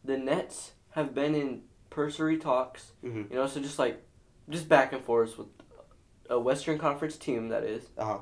the 0.03 0.17
Nets 0.17 0.73
have 0.91 1.13
been 1.13 1.35
in 1.35 1.63
pursuary 1.89 2.37
talks. 2.37 2.93
Mhm. 3.03 3.29
You 3.29 3.35
know, 3.37 3.47
so 3.47 3.59
just 3.61 3.77
like, 3.79 4.03
just 4.49 4.67
back 4.67 4.91
and 4.93 5.03
forth 5.03 5.37
with 5.37 5.47
a 6.29 6.39
Western 6.39 6.77
Conference 6.77 7.15
team 7.17 7.49
that 7.49 7.63
is. 7.63 7.89
Uh-huh. 7.97 8.19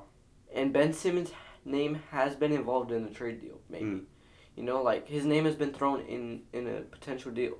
And 0.53 0.71
Ben 0.73 0.91
Simmons' 0.93 1.31
name 1.63 1.95
has 2.11 2.35
been 2.35 2.51
involved 2.51 2.91
in 2.91 3.03
the 3.03 3.09
trade 3.09 3.39
deal. 3.41 3.59
Maybe. 3.69 3.85
Mm. 3.85 4.05
You 4.55 4.63
know, 4.63 4.81
like 4.83 5.07
his 5.07 5.25
name 5.25 5.45
has 5.45 5.55
been 5.55 5.73
thrown 5.73 6.01
in 6.01 6.43
in 6.53 6.67
a 6.67 6.81
potential 6.81 7.31
deal. 7.31 7.57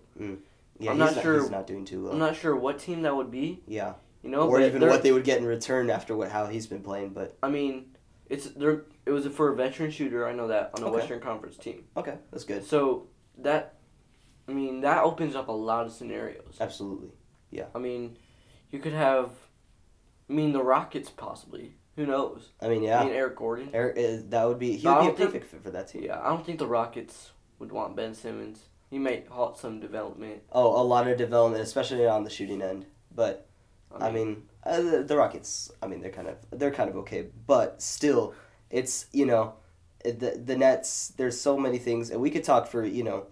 Yeah, 0.80 0.92
I'm 0.92 1.00
he's 1.00 1.16
not 1.16 1.24
sure- 1.24 1.42
He's 1.42 1.50
not 1.52 1.68
doing 1.68 1.86
too 1.86 2.04
well. 2.04 2.14
I'm 2.14 2.20
not 2.20 2.36
sure 2.36 2.56
what 2.56 2.80
team 2.80 3.02
that 3.04 3.16
would 3.16 3.32
be. 3.32 3.64
yeah, 3.68 3.94
You 4.24 4.30
know, 4.30 4.48
or 4.48 4.60
even 4.62 4.82
what 4.88 5.04
they 5.04 5.12
would 5.12 5.24
get 5.24 5.40
in 5.40 5.46
return 5.46 5.90
after 5.90 6.16
what 6.16 6.30
how 6.32 6.46
he's 6.48 6.68
been 6.68 6.82
playing. 6.84 7.10
But 7.10 7.38
I 7.44 7.50
mean, 7.50 7.96
it's 8.30 8.46
there. 8.50 8.84
It 9.06 9.12
was 9.12 9.26
for 9.28 9.52
a 9.52 9.56
veteran 9.56 9.92
shooter. 9.92 10.28
I 10.28 10.34
know 10.34 10.48
that 10.48 10.72
on 10.76 10.84
a 10.84 10.88
Okay. 10.88 10.96
Western 10.96 11.20
Conference 11.22 11.58
team. 11.58 11.86
okay, 11.96 12.16
that's 12.32 12.44
good. 12.44 12.64
So 12.66 13.08
that, 13.40 13.76
I 14.48 14.52
mean, 14.54 14.82
that 14.82 15.04
opens 15.04 15.36
up 15.36 15.48
a 15.48 15.52
lot 15.52 15.86
of 15.86 15.92
scenarios. 15.92 16.58
Absolutely. 16.60 17.12
Yeah. 17.52 17.66
I 17.76 17.80
mean, 17.80 18.18
you 18.72 18.80
could 18.80 18.94
have, 18.94 19.30
I 20.30 20.34
mean, 20.34 20.54
the 20.54 20.64
Rockets 20.64 21.10
possibly. 21.10 21.76
Who 21.96 22.06
knows? 22.06 22.50
I 22.62 22.68
mean, 22.68 22.84
yeah. 22.84 23.02
I 23.02 23.06
mean, 23.06 23.14
Eric 23.14 23.38
Gordon. 23.38 23.70
Eric, 23.74 23.98
uh, 23.98 24.24
that 24.30 24.44
would 24.48 24.60
be 24.60 24.76
he 24.76 24.86
would 24.88 24.94
be 24.96 25.00
a 25.00 25.04
don't 25.06 25.18
think- 25.18 25.30
perfect 25.30 25.46
fit 25.46 25.62
for 25.64 25.70
that 25.72 25.88
team. 25.88 26.04
Yeah, 26.04 26.20
I 26.20 26.30
don't 26.30 26.46
think 26.46 26.60
the 26.60 26.68
Rockets 26.68 27.32
would 27.60 27.72
want 27.72 27.96
Ben 27.96 28.14
Simmons. 28.14 28.66
He 28.90 29.00
might 29.00 29.28
halt 29.28 29.58
some 29.58 29.80
development. 29.80 30.44
Oh, 30.52 30.80
a 30.82 30.84
lot 30.84 31.08
of 31.08 31.18
development, 31.18 31.64
especially 31.64 32.06
on 32.08 32.24
the 32.24 32.30
shooting 32.30 32.62
end. 32.62 32.86
But 33.14 33.48
I 34.00 34.12
mean, 34.12 34.44
uh, 34.64 34.82
the, 34.82 35.04
the 35.04 35.18
Rockets. 35.18 35.72
I 35.82 35.88
mean, 35.88 36.02
they're 36.02 36.12
kind 36.12 36.28
of 36.28 36.36
they're 36.52 36.72
kind 36.72 36.90
of 36.90 36.96
okay, 36.98 37.28
but 37.48 37.82
still, 37.82 38.34
it's 38.70 39.08
you 39.12 39.26
know, 39.26 39.54
the 40.04 40.40
the 40.44 40.56
Nets. 40.56 41.10
There's 41.18 41.40
so 41.40 41.58
many 41.58 41.78
things, 41.80 42.10
and 42.12 42.22
we 42.22 42.30
could 42.30 42.44
talk 42.44 42.68
for 42.68 42.86
you 42.86 43.04
know, 43.04 43.28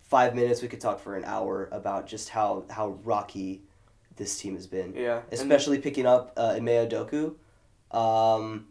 five 0.00 0.34
minutes. 0.34 0.62
We 0.62 0.68
could 0.68 0.80
talk 0.80 0.98
for 1.00 1.14
an 1.16 1.24
hour 1.24 1.68
about 1.72 2.06
just 2.06 2.30
how 2.30 2.64
how 2.70 2.98
rocky 3.04 3.62
this 4.16 4.38
team 4.38 4.54
has 4.56 4.66
been, 4.66 4.94
yeah, 4.94 5.20
and- 5.30 5.32
especially 5.32 5.78
picking 5.78 6.06
up 6.06 6.32
uh, 6.36 6.54
Ime 6.56 6.66
Udoka. 6.66 7.34
Um, 7.90 8.68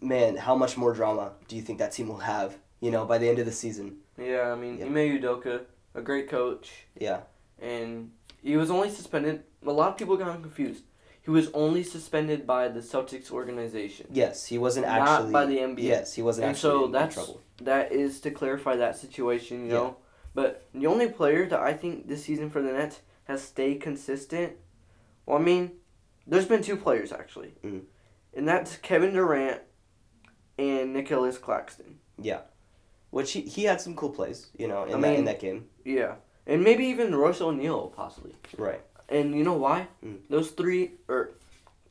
man, 0.00 0.36
how 0.36 0.54
much 0.56 0.76
more 0.76 0.92
drama 0.92 1.32
do 1.48 1.56
you 1.56 1.62
think 1.62 1.78
that 1.78 1.92
team 1.92 2.08
will 2.08 2.18
have? 2.18 2.56
You 2.80 2.90
know, 2.90 3.04
by 3.04 3.18
the 3.18 3.28
end 3.28 3.38
of 3.38 3.46
the 3.46 3.52
season. 3.52 3.98
Yeah, 4.18 4.52
I 4.52 4.56
mean, 4.56 4.78
Yeah. 4.78 4.86
Ime 4.86 5.20
Udoka, 5.20 5.62
a 5.94 6.00
great 6.02 6.28
coach, 6.28 6.86
Yeah. 6.98 7.20
and 7.60 8.12
he 8.42 8.56
was 8.56 8.70
only 8.70 8.90
suspended. 8.90 9.42
A 9.66 9.70
lot 9.72 9.90
of 9.92 9.96
people 9.98 10.16
got 10.16 10.34
him 10.34 10.42
confused. 10.42 10.84
He 11.22 11.30
was 11.30 11.50
only 11.52 11.82
suspended 11.82 12.46
by 12.46 12.68
the 12.68 12.80
Celtics 12.80 13.30
organization, 13.30 14.06
Yes, 14.10 14.46
he 14.46 14.56
wasn't 14.56 14.86
not 14.86 15.00
actually. 15.08 15.32
by 15.32 15.44
the 15.44 15.58
NBA. 15.58 15.82
Yes, 15.82 16.14
he 16.14 16.22
wasn't 16.22 16.46
And 16.46 16.56
actually 16.56 16.70
so 16.80 16.84
in 16.86 16.92
that's- 16.92 17.14
trouble. 17.14 17.40
That 17.62 17.92
is 17.92 18.20
to 18.22 18.30
clarify 18.30 18.76
that 18.76 18.96
situation, 18.96 19.60
you 19.66 19.66
Yeah. 19.66 19.72
know. 19.74 19.96
But 20.32 20.62
the 20.72 20.86
only 20.86 21.08
player 21.10 21.46
that 21.46 21.60
I 21.60 21.74
think 21.74 22.08
this 22.08 22.24
season 22.24 22.48
for 22.48 22.62
the 22.62 22.72
Nets 22.72 23.00
has 23.24 23.42
stayed 23.42 23.82
consistent. 23.82 24.54
Well, 25.26 25.36
I 25.38 25.42
mean, 25.42 25.72
there's 26.26 26.46
been 26.46 26.62
two 26.62 26.76
players 26.76 27.12
actually, 27.12 27.54
Mhm. 27.62 27.82
and 28.32 28.48
that's 28.48 28.76
Kevin 28.78 29.12
Durant 29.12 29.60
and 30.58 30.94
Nicholas 30.94 31.36
Claxton. 31.36 31.98
Which 33.10 33.32
he, 33.32 33.40
he 33.42 33.64
had 33.64 33.80
some 33.80 33.96
cool 33.96 34.10
plays, 34.10 34.48
you 34.56 34.68
know, 34.68 34.84
in 34.84 34.94
I 34.94 35.00
that 35.00 35.18
in 35.18 35.24
that 35.24 35.40
game. 35.40 35.66
Yeah, 35.84 36.14
and 36.46 36.62
maybe 36.62 36.84
even 36.86 37.14
Royce 37.14 37.40
O'Neale 37.40 37.88
possibly. 37.94 38.34
Right. 38.56 38.80
And 39.08 39.34
you 39.34 39.42
know 39.42 39.54
why? 39.54 39.88
Mm. 40.04 40.18
Those 40.28 40.50
three, 40.52 40.92
or 41.08 41.32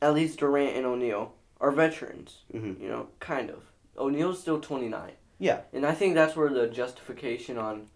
at 0.00 0.14
least 0.14 0.38
Durant 0.38 0.76
and 0.76 0.86
O'Neale, 0.86 1.34
are 1.60 1.70
veterans. 1.70 2.38
Mhm. 2.54 2.80
You 2.80 2.88
know, 2.88 3.08
kind 3.20 3.50
of. 3.50 3.64
O'Neale's 3.98 4.40
still 4.40 4.58
29. 4.60 5.12
Yeah. 5.38 5.60
And 5.74 5.84
I 5.84 5.92
think 5.92 6.14
that's 6.14 6.34
where 6.34 6.48
the 6.48 6.66
justification 6.68 7.58
on 7.58 7.88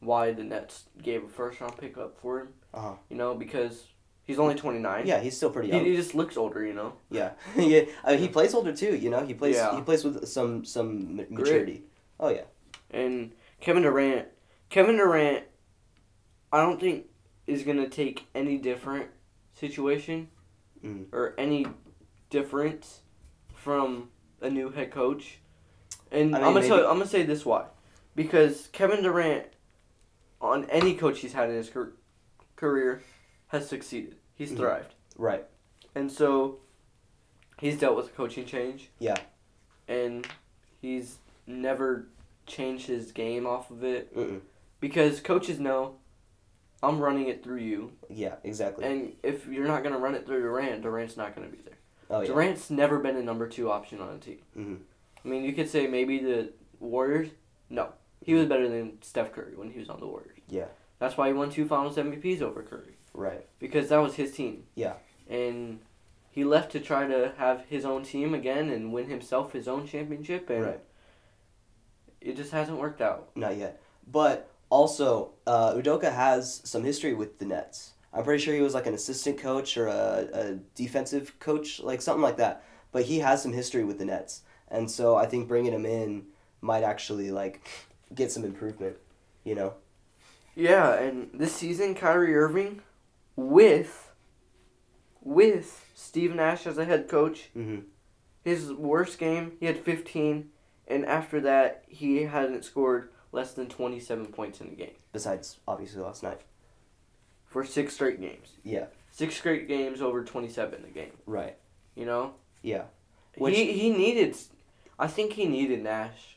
why 0.00 0.32
the 0.32 0.44
Nets 0.44 0.84
gave 1.02 1.24
a 1.24 1.28
first 1.28 1.60
round 1.62 1.78
pick 1.78 1.96
up 1.96 2.18
for 2.20 2.40
him. 2.40 2.48
Uh-huh. 2.74 2.92
You 3.08 3.16
know, 3.16 3.34
because 3.34 3.84
he's 4.24 4.38
only 4.38 4.54
29. 4.54 5.06
Yeah, 5.06 5.20
he's 5.20 5.34
still 5.34 5.48
pretty 5.50 5.70
He, 5.70 5.76
young. 5.76 5.86
he 5.86 5.96
just 5.96 6.14
looks 6.14 6.36
older, 6.36 6.62
you 6.66 6.74
know. 6.74 6.92
yeah. 7.10 7.30
yeah. 7.56 7.82
Uh, 8.04 8.16
he 8.18 8.28
plays 8.28 8.52
older 8.52 8.74
too, 8.76 8.94
you 8.94 9.08
know. 9.08 9.24
He 9.24 9.32
plays 9.32 9.56
Yeah. 9.56 9.74
he 9.76 9.80
plays 9.80 10.04
with 10.04 10.28
some 10.28 10.66
some 10.66 11.16
ma- 11.16 11.22
maturity. 11.30 11.84
Oh 12.20 12.28
yeah. 12.28 12.44
And 12.90 13.32
Kevin 13.60 13.82
Durant, 13.82 14.28
Kevin 14.68 14.96
Durant, 14.96 15.44
I 16.52 16.60
don't 16.60 16.80
think 16.80 17.06
is 17.46 17.62
gonna 17.62 17.88
take 17.88 18.26
any 18.34 18.58
different 18.58 19.10
situation 19.54 20.28
Mhm. 20.82 21.06
or 21.12 21.34
any 21.38 21.66
difference 22.30 23.00
from 23.54 24.10
a 24.40 24.50
new 24.50 24.70
head 24.70 24.90
coach. 24.90 25.38
And 26.10 26.34
I 26.34 26.38
mean, 26.38 26.46
am 26.48 26.54
gonna 26.54 26.66
tell, 26.66 26.76
maybe- 26.76 26.88
I'm 26.88 26.98
gonna 26.98 27.06
say 27.06 27.22
this 27.22 27.44
why, 27.44 27.66
because 28.14 28.68
Kevin 28.72 29.02
Durant, 29.02 29.46
on 30.40 30.64
any 30.70 30.94
coach 30.96 31.20
he's 31.20 31.32
had 31.32 31.48
in 31.50 31.56
his 31.56 31.72
career, 32.56 33.02
has 33.48 33.68
succeeded. 33.68 34.16
He's 34.34 34.52
Mhm. 34.52 34.56
thrived, 34.58 34.94
Right. 35.16 35.46
and 35.94 36.10
so 36.12 36.60
he's 37.58 37.78
dealt 37.78 37.96
with 37.96 38.06
a 38.08 38.12
coaching 38.12 38.44
change. 38.46 38.90
Yeah. 38.98 39.16
and 39.88 40.26
he's 40.80 41.18
never 41.46 42.08
changed 42.46 42.86
his 42.86 43.12
game 43.12 43.46
off 43.46 43.70
of 43.70 43.82
it 43.84 44.14
Mm-mm. 44.14 44.40
because 44.80 45.20
coaches 45.20 45.58
know 45.58 45.96
I'm 46.82 47.00
running 47.00 47.28
it 47.28 47.42
through 47.42 47.58
you, 47.60 47.92
Yeah. 48.08 48.36
Exactly. 48.44 48.84
and 48.84 49.16
if 49.22 49.46
you're 49.48 49.66
not 49.66 49.82
gonna 49.82 49.98
run 49.98 50.14
it 50.14 50.26
through 50.26 50.42
Durant, 50.42 50.82
Durant's 50.82 51.16
not 51.16 51.34
gonna 51.34 51.48
be 51.48 51.58
there. 51.64 51.78
oh 52.10 52.20
yeah. 52.20 52.26
Durant's 52.28 52.70
never 52.70 52.98
been 52.98 53.16
a 53.16 53.22
number 53.22 53.48
two 53.48 53.70
option 53.70 54.00
on 54.00 54.14
a 54.14 54.18
team. 54.18 54.38
Mhm. 54.56 54.78
I 55.24 55.28
mean, 55.28 55.42
you 55.44 55.52
could 55.52 55.68
say 55.68 55.86
maybe 55.86 56.18
the 56.18 56.52
Warriors. 56.78 57.30
No, 57.70 57.88
he 58.22 58.34
was 58.34 58.46
better 58.46 58.68
than 58.68 59.02
Steph 59.02 59.32
Curry 59.32 59.56
when 59.56 59.70
he 59.70 59.78
was 59.80 59.88
on 59.88 59.98
the 60.00 60.06
Warriors. 60.06 60.38
Yeah. 60.48 60.66
That's 60.98 61.16
why 61.16 61.26
he 61.28 61.32
won 61.34 61.50
two 61.50 61.66
Finals 61.66 61.96
MVPs 61.96 62.40
over 62.42 62.62
Curry 62.62 62.96
Right. 63.12 63.44
because 63.58 63.88
that 63.88 63.98
was 63.98 64.14
his 64.14 64.32
team. 64.32 64.64
Yeah. 64.74 64.94
And 65.28 65.80
he 66.30 66.44
left 66.44 66.70
to 66.72 66.80
try 66.80 67.06
to 67.08 67.32
have 67.38 67.64
his 67.64 67.84
own 67.84 68.04
team 68.04 68.34
again 68.34 68.68
and 68.68 68.92
win 68.92 69.08
himself 69.08 69.52
his 69.52 69.66
own 69.66 69.86
championship, 69.86 70.48
and 70.50 70.64
Right. 70.66 70.80
It 72.20 72.36
just 72.36 72.52
hasn't 72.52 72.78
worked 72.78 73.00
out. 73.00 73.30
Not 73.36 73.56
yet. 73.56 73.80
But 74.10 74.50
also, 74.70 75.32
uh, 75.46 75.74
Udoka 75.74 76.12
has 76.12 76.60
some 76.64 76.84
history 76.84 77.14
with 77.14 77.38
the 77.38 77.44
Nets. 77.44 77.92
I'm 78.12 78.24
pretty 78.24 78.42
sure 78.42 78.54
he 78.54 78.60
was 78.62 78.74
like 78.74 78.86
an 78.86 78.94
assistant 78.94 79.38
coach 79.38 79.76
or 79.76 79.88
a, 79.88 80.28
a 80.32 80.54
defensive 80.74 81.38
coach, 81.38 81.80
like 81.80 82.00
something 82.02 82.22
like 82.22 82.38
that. 82.38 82.64
But 82.92 83.04
he 83.04 83.18
has 83.18 83.42
some 83.42 83.52
history 83.52 83.84
with 83.84 83.98
the 83.98 84.04
Nets, 84.06 84.42
and 84.68 84.90
so 84.90 85.16
I 85.16 85.26
think 85.26 85.48
bringing 85.48 85.72
him 85.72 85.84
in 85.84 86.24
might 86.62 86.82
actually 86.82 87.30
like 87.30 87.68
get 88.14 88.32
some 88.32 88.44
improvement. 88.44 88.96
You 89.44 89.54
know. 89.54 89.74
Yeah, 90.54 90.94
and 90.94 91.28
this 91.34 91.54
season, 91.54 91.94
Kyrie 91.94 92.34
Irving, 92.34 92.80
with 93.36 94.10
with 95.22 95.84
Steve 95.94 96.34
Nash 96.34 96.66
as 96.66 96.78
a 96.78 96.84
head 96.84 97.08
coach, 97.08 97.50
Mm-hmm. 97.56 97.80
his 98.44 98.72
worst 98.72 99.18
game 99.18 99.52
he 99.60 99.66
had 99.66 99.78
15, 99.78 100.48
and 100.86 101.04
after 101.06 101.40
that 101.40 101.84
he 101.88 102.22
hadn't 102.24 102.64
scored 102.64 103.10
less 103.32 103.52
than 103.52 103.68
27 103.68 104.26
points 104.26 104.60
in 104.60 104.68
a 104.68 104.74
game 104.74 104.94
Besides, 105.12 105.58
obviously 105.66 106.02
last 106.02 106.22
night. 106.22 106.40
for 107.46 107.64
six 107.64 107.94
straight 107.94 108.20
games. 108.20 108.52
Yeah. 108.62 108.86
Six 109.10 109.36
straight 109.36 109.66
games 109.68 110.02
over 110.02 110.22
27 110.24 110.84
a 110.84 110.88
game. 110.90 111.12
Right. 111.26 111.56
You 111.94 112.04
know. 112.06 112.34
Yeah. 112.62 112.84
Which- 113.38 113.56
he 113.56 113.72
he 113.72 113.90
needed, 113.90 114.36
I 114.98 115.06
think 115.06 115.32
he 115.34 115.46
needed 115.46 115.82
Nash. 115.82 116.36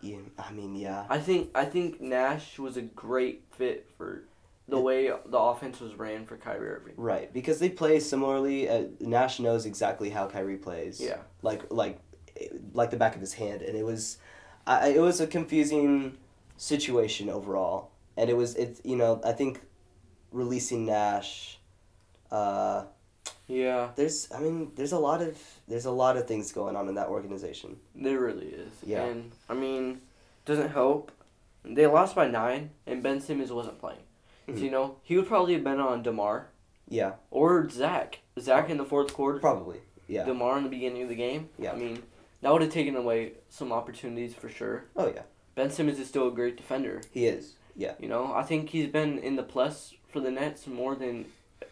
Yeah. 0.00 0.18
I 0.38 0.52
mean, 0.52 0.74
yeah. 0.76 1.06
I 1.08 1.18
think 1.18 1.50
I 1.54 1.64
think 1.64 2.00
Nash 2.00 2.58
was 2.58 2.76
a 2.76 2.82
great 2.82 3.44
fit 3.50 3.88
for 3.98 4.24
the 4.68 4.78
way 4.80 5.08
the 5.26 5.38
offense 5.38 5.80
was 5.80 5.94
ran 5.96 6.24
for 6.24 6.36
Kyrie 6.36 6.68
Irving. 6.68 6.94
Right, 6.96 7.32
because 7.32 7.58
they 7.58 7.68
play 7.68 7.98
similarly. 7.98 8.68
Uh, 8.68 8.84
Nash 9.00 9.40
knows 9.40 9.66
exactly 9.66 10.10
how 10.10 10.28
Kyrie 10.28 10.56
plays. 10.58 11.00
Yeah. 11.00 11.18
like 11.42 11.62
like 11.72 11.98
like 12.72 12.90
the 12.90 12.96
back 12.96 13.14
of 13.14 13.20
his 13.20 13.34
hand, 13.34 13.62
and 13.62 13.76
it 13.76 13.84
was, 13.84 14.18
I 14.66 14.88
it 14.90 15.00
was 15.00 15.20
a 15.20 15.26
confusing 15.26 16.16
situation 16.56 17.28
overall, 17.28 17.90
and 18.16 18.28
it 18.30 18.36
was 18.36 18.54
it 18.56 18.80
you 18.84 18.96
know 18.96 19.20
I 19.24 19.32
think 19.32 19.60
releasing 20.32 20.86
Nash, 20.86 21.58
uh, 22.30 22.84
Yeah, 23.48 23.90
there's 23.96 24.28
I 24.32 24.40
mean 24.40 24.72
there's 24.76 24.92
a 24.92 24.98
lot 24.98 25.22
of 25.22 25.36
there's 25.68 25.86
a 25.86 25.90
lot 25.90 26.16
of 26.16 26.26
things 26.26 26.52
going 26.52 26.76
on 26.76 26.88
in 26.88 26.94
that 26.94 27.08
organization. 27.08 27.78
there 27.94 28.20
really 28.20 28.46
is. 28.46 28.70
Yeah. 28.84 29.04
And 29.04 29.32
I 29.48 29.54
mean, 29.54 30.00
doesn't 30.44 30.70
help. 30.70 31.10
They 31.64 31.86
lost 31.86 32.14
by 32.14 32.26
nine, 32.28 32.70
and 32.86 33.02
Ben 33.02 33.20
Simmons 33.20 33.52
wasn't 33.52 33.78
playing. 33.78 34.00
Mhm. 34.48 34.58
So 34.58 34.64
you 34.64 34.70
know 34.70 34.96
he 35.02 35.16
would 35.16 35.26
probably 35.26 35.54
have 35.54 35.64
been 35.64 35.80
on 35.80 36.02
Demar 36.02 36.48
Yeah, 36.88 37.12
or 37.30 37.68
Zach. 37.68 38.20
Zach 38.38 38.70
in 38.70 38.76
the 38.78 38.84
fourth 38.84 39.12
quarter. 39.12 39.38
probably. 39.38 39.80
Yeah. 40.08 40.24
Demar 40.24 40.56
in 40.58 40.64
the 40.64 40.70
beginning 40.70 41.02
of 41.02 41.08
the 41.08 41.14
game. 41.14 41.50
Yeah. 41.58 41.72
I 41.72 41.76
mean, 41.76 42.02
that 42.42 42.52
would 42.52 42.62
have 42.62 42.72
taken 42.72 42.96
away 42.96 43.32
some 43.48 43.72
opportunities 43.72 44.34
for 44.34 44.48
sure. 44.48 44.84
Oh 44.96 45.08
yeah, 45.08 45.22
Ben 45.54 45.70
Simmons 45.70 45.98
is 45.98 46.08
still 46.08 46.28
a 46.28 46.32
great 46.32 46.56
defender. 46.56 47.02
he 47.12 47.26
is. 47.26 47.54
Yeah. 47.76 47.94
You 47.98 48.08
know, 48.08 48.32
I 48.34 48.42
think 48.42 48.70
he's 48.70 48.88
been 48.88 49.18
in 49.18 49.36
the 49.36 49.42
plus 49.42 49.94
for 50.08 50.20
the 50.20 50.30
Nets 50.30 50.66
more 50.66 50.94
than 50.94 51.26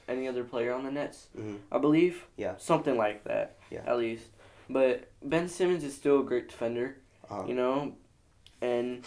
any 0.09 0.27
other 0.29 0.45
player 0.45 0.73
on 0.73 0.85
the 0.85 0.91
Nets. 0.91 1.27
Mhm. 1.37 1.59
I 1.73 1.79
believe. 1.79 2.25
Yeah. 2.37 2.57
Something 2.57 2.97
like 2.97 3.25
that. 3.25 3.57
Yeah. 3.71 3.83
At 3.87 3.99
least, 3.99 4.27
but 4.71 5.11
Ben 5.23 5.49
Simmons 5.49 5.85
is 5.85 5.95
still 5.95 6.21
a 6.21 6.25
great 6.25 6.49
defender. 6.49 6.97
Uh-huh. 7.31 7.45
You 7.47 7.55
know, 7.55 7.93
and 8.63 9.05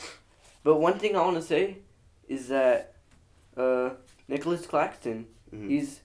but 0.64 0.76
one 0.78 1.00
thing 1.00 1.16
I 1.16 1.22
want 1.22 1.38
to 1.38 1.42
say 1.42 1.78
is 2.28 2.48
that 2.50 2.94
uh, 3.58 3.92
Nicholas 4.28 4.66
Claxton, 4.66 5.28
Mhm. 5.54 5.70
he's 5.70 6.02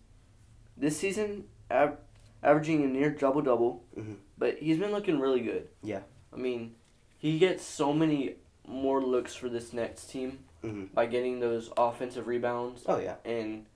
this 0.77 0.97
season 0.99 1.45
av- 1.71 1.99
averaging 2.43 2.83
a 2.85 2.87
near 2.89 3.11
double 3.11 3.43
double, 3.43 3.85
Mhm. 3.97 4.17
But 4.39 4.59
he's 4.59 4.79
been 4.79 4.93
looking 4.93 5.19
really 5.21 5.41
good. 5.41 5.69
Yeah. 5.83 6.01
I 6.33 6.37
mean, 6.37 6.75
he 7.19 7.39
gets 7.39 7.65
so 7.65 7.93
many 7.93 8.37
more 8.67 9.03
looks 9.03 9.35
for 9.35 9.49
this 9.49 9.73
next 9.73 10.07
team 10.11 10.41
Mhm. 10.63 10.93
by 10.93 11.07
getting 11.07 11.41
those 11.41 11.71
offensive 11.77 12.27
rebounds 12.27 12.83
Oh 12.87 12.99
yeah. 12.99 13.17
and 13.25 13.67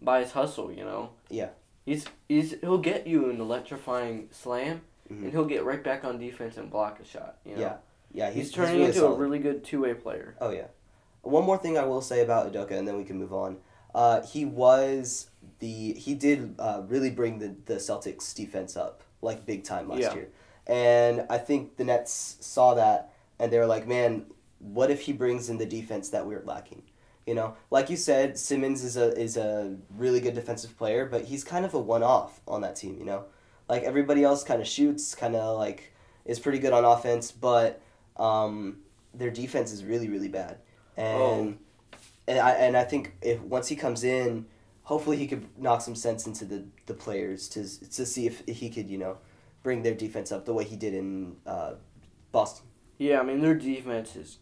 by 0.00 0.20
his 0.20 0.32
hustle. 0.32 0.72
You 0.72 0.84
know. 0.84 1.10
Yeah. 1.28 1.50
He's 1.84 2.06
he's 2.28 2.52
he'll 2.60 2.78
get 2.78 3.06
you 3.06 3.30
an 3.30 3.40
electrifying 3.40 4.28
slam, 4.30 4.82
Mhm. 5.10 5.22
and 5.24 5.30
he'll 5.32 5.44
get 5.44 5.64
right 5.64 5.82
back 5.82 6.04
on 6.04 6.18
defense 6.18 6.56
and 6.56 6.70
block 6.70 7.00
a 7.00 7.04
shot. 7.04 7.38
You 7.44 7.56
know. 7.56 7.60
Yeah. 7.60 7.76
Yeah. 8.12 8.30
He's, 8.30 8.46
He's, 8.46 8.52
turning 8.52 8.72
really 8.74 8.86
into 8.86 8.98
solid. 9.00 9.14
a 9.16 9.18
really 9.18 9.38
good 9.38 9.64
two 9.64 9.82
way 9.82 9.94
player. 9.94 10.36
Oh 10.40 10.50
yeah. 10.50 10.68
One 11.22 11.44
more 11.44 11.58
thing 11.58 11.76
I 11.76 11.84
will 11.84 12.00
say 12.00 12.20
about 12.22 12.50
Udoka, 12.52 12.70
and 12.72 12.86
then 12.88 12.96
we 12.96 13.04
can 13.04 13.18
move 13.18 13.34
on. 13.34 13.58
Uh, 13.94 14.22
he 14.22 14.44
was 14.44 15.30
the 15.58 15.92
he 15.94 16.14
did 16.14 16.54
uh, 16.58 16.82
really 16.86 17.10
bring 17.10 17.38
the 17.38 17.54
the 17.66 17.74
Celtics 17.76 18.34
defense 18.34 18.76
up 18.76 19.02
like 19.22 19.46
big 19.46 19.64
time 19.64 19.88
last 19.88 20.00
Yeah. 20.00 20.14
year, 20.14 20.28
and 20.66 21.26
I 21.30 21.38
think 21.38 21.76
the 21.76 21.84
Nets 21.84 22.36
saw 22.40 22.74
that 22.74 23.12
and 23.38 23.52
they 23.52 23.58
were 23.58 23.66
like, 23.66 23.86
man, 23.86 24.26
what 24.58 24.90
if 24.90 25.02
he 25.02 25.12
brings 25.12 25.48
in 25.48 25.58
the 25.58 25.66
defense 25.66 26.08
that 26.10 26.26
we're 26.26 26.42
lacking? 26.44 26.82
You 27.26 27.34
know, 27.34 27.56
like 27.70 27.90
you 27.90 27.96
said, 27.96 28.38
Simmons 28.38 28.82
is 28.82 28.96
a 28.96 29.12
is 29.18 29.36
a 29.36 29.76
really 29.96 30.20
good 30.20 30.34
defensive 30.34 30.76
player, 30.78 31.04
but 31.04 31.24
he's 31.26 31.44
kind 31.44 31.64
of 31.64 31.74
a 31.74 31.78
one 31.78 32.02
off 32.02 32.40
on 32.48 32.62
that 32.62 32.74
team. 32.74 32.96
You 32.98 33.04
know, 33.04 33.24
like 33.68 33.82
everybody 33.82 34.24
else 34.24 34.42
kind 34.44 34.60
of 34.62 34.66
shoots, 34.66 35.14
kind 35.14 35.36
of 35.36 35.58
like 35.58 35.92
is 36.24 36.38
pretty 36.38 36.58
good 36.58 36.72
on 36.72 36.84
offense, 36.84 37.30
but 37.30 37.80
um, 38.16 38.78
their 39.14 39.30
defense 39.30 39.72
is 39.72 39.84
really 39.84 40.08
really 40.08 40.28
bad, 40.28 40.58
and 40.96 41.58
and 42.26 42.38
I 42.38 42.50
and 42.52 42.76
I 42.76 42.84
think 42.84 43.14
if 43.20 43.40
once 43.42 43.68
he 43.68 43.76
comes 43.76 44.04
in, 44.04 44.46
hopefully 44.88 45.18
he 45.18 45.26
could 45.26 45.46
knock 45.58 45.82
some 45.82 45.94
sense 45.94 46.26
into 46.26 46.46
the, 46.46 46.64
the 46.86 46.94
players 46.94 47.46
to 47.50 47.60
to 47.90 48.06
see 48.06 48.26
if 48.26 48.42
he 48.48 48.70
could 48.70 48.88
you 48.88 48.96
know 48.98 49.18
bring 49.62 49.82
their 49.82 49.94
defense 49.94 50.32
up 50.32 50.46
the 50.46 50.54
way 50.54 50.64
he 50.64 50.76
did 50.76 50.94
in 50.94 51.36
uh, 51.46 51.74
Boston. 52.32 52.66
Yeah, 52.96 53.20
I 53.20 53.22
mean 53.22 53.40
their 53.40 53.54
defense 53.54 54.16
is 54.16 54.38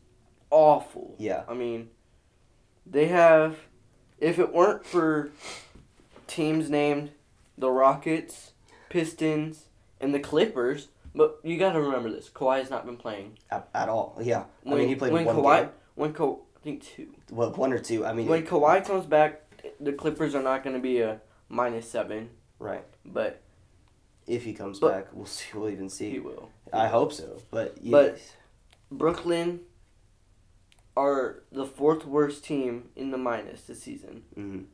awful. 0.51 1.17
Yeah. 1.19 1.43
I 1.49 1.55
mean, 1.55 1.91
they 2.85 3.07
have. 3.07 3.57
If 4.19 4.39
it 4.39 4.55
weren't 4.55 4.87
for 4.87 5.31
teams 6.27 6.71
named 6.71 7.11
the 7.59 7.71
Rockets, 7.71 8.53
Pistons, 8.89 9.67
and 10.01 10.15
the 10.15 10.21
Clippers, 10.21 10.89
but 11.15 11.39
you 11.43 11.59
got 11.59 11.73
to 11.73 11.81
remember 11.81 12.11
this: 12.11 12.31
Kawhi 12.31 12.61
has 12.61 12.71
not 12.71 12.87
been 12.87 12.97
playing. 12.97 13.39
At, 13.51 13.69
at 13.75 13.89
all. 13.89 14.19
Yeah. 14.23 14.45
I 14.65 14.75
mean, 14.75 14.89
he 14.89 14.95
played 14.95 15.13
when 15.13 15.25
one 15.25 15.37
Kawhi, 15.37 15.61
game. 15.63 15.71
when 15.97 16.13
Ka- 16.13 16.37
I 16.57 16.61
think 16.63 16.83
two. 16.85 17.09
Well, 17.31 17.51
one 17.53 17.73
or 17.73 17.79
two. 17.79 18.07
I 18.07 18.13
mean, 18.13 18.27
When 18.27 18.47
Kawhi 18.47 18.85
comes 18.87 19.07
back, 19.07 19.43
the 19.81 19.93
Clippers 19.93 20.35
are 20.35 20.43
not 20.43 20.63
going 20.65 20.75
to 20.77 20.83
be 20.83 21.01
a 21.01 21.21
minus 21.49 21.89
seven, 21.89 22.31
right. 22.59 22.85
but 23.05 23.43
If 24.27 24.45
he 24.45 24.53
comes 24.55 24.79
But- 24.81 24.93
back, 24.93 25.07
we'll 25.13 25.27
see. 25.37 25.57
We'll 25.57 25.71
even 25.71 25.89
see. 25.89 26.11
he 26.11 26.19
will. 26.21 26.51
I 26.73 26.89
hope 26.89 27.13
so. 27.13 27.41
But 27.51 27.77
yeah. 27.81 27.91
But- 27.93 28.21
Brooklyn 28.91 29.61
are 30.97 31.43
the 31.53 31.67
fourth 31.67 32.07
worst 32.07 32.45
team 32.45 32.89
in 32.97 33.11
the 33.11 33.19
minus 33.19 33.63
this 33.63 33.83
season. 33.83 34.23
Mhm. 34.37 34.67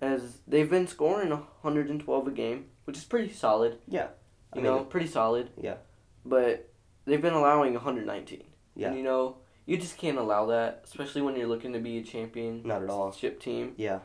as 0.00 0.38
they've 0.46 0.70
been 0.70 0.86
scoring 0.86 1.30
112 1.30 2.28
a 2.28 2.30
game, 2.30 2.66
which 2.84 2.96
is 2.96 3.02
pretty 3.04 3.32
solid. 3.32 3.78
Yeah. 3.88 4.08
You 4.54 4.60
I 4.60 4.64
know, 4.64 4.76
mean, 4.78 4.84
pretty 4.86 5.08
solid. 5.08 5.50
Yeah. 5.60 5.78
But 6.24 6.68
they've 7.04 7.20
been 7.20 7.32
allowing 7.34 7.74
119. 7.74 8.44
Yeah. 8.76 8.88
And 8.88 8.96
you 8.96 9.02
know, 9.02 9.38
you 9.66 9.76
just 9.76 9.98
can't 9.98 10.16
allow 10.16 10.46
that, 10.46 10.82
especially 10.84 11.22
when 11.22 11.34
you're 11.34 11.48
looking 11.48 11.72
to 11.72 11.80
be 11.80 11.98
a 11.98 12.02
champion 12.04 12.62
Not 12.64 12.84
at 12.84 12.90
all. 12.90 13.10
ship 13.10 13.40
team. 13.40 13.74
Yeah. 13.76 13.98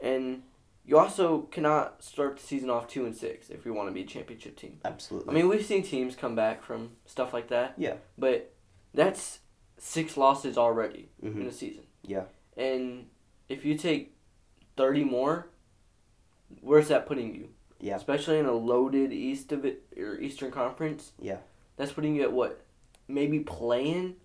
And 0.00 0.42
you 0.84 0.98
also 0.98 1.42
cannot 1.50 2.02
start 2.02 2.36
the 2.38 2.42
season 2.46 2.70
off 2.70 2.86
two 2.88 3.04
and 3.06 3.14
six 3.16 3.50
if 3.50 3.64
you 3.66 3.72
want 3.74 3.88
to 3.88 3.92
be 3.92 4.02
a 4.02 4.06
championship 4.06 4.56
team. 4.56 4.78
Absolutely. 4.84 5.30
I 5.30 5.34
mean, 5.34 5.48
we've 5.48 5.64
seen 5.66 5.82
teams 5.82 6.14
come 6.14 6.34
back 6.36 6.62
from 6.62 6.92
stuff 7.06 7.32
like 7.32 7.48
that. 7.48 7.74
Yeah. 7.76 7.94
But 8.16 8.52
that's 8.94 9.40
six 9.78 10.16
losses 10.16 10.56
already 10.56 11.08
Mhm. 11.22 11.40
in 11.40 11.46
a 11.46 11.52
season. 11.52 11.84
Yeah. 12.02 12.24
And 12.56 13.08
if 13.48 13.64
you 13.64 13.76
take 13.76 14.14
30 14.76 15.04
more, 15.04 15.48
where's 16.60 16.88
that 16.88 17.06
putting 17.06 17.34
you? 17.34 17.48
Yeah. 17.80 17.96
Especially 17.96 18.38
in 18.38 18.46
a 18.46 18.52
loaded 18.52 19.12
East 19.12 19.52
of 19.52 19.64
it 19.64 19.82
or 19.98 20.18
Eastern 20.18 20.50
Conference. 20.50 21.12
Yeah. 21.20 21.38
That's 21.76 21.92
putting 21.92 22.14
you 22.16 22.22
at 22.22 22.32
what? 22.32 22.64
Maybe 23.08 23.40
playing 23.40 24.16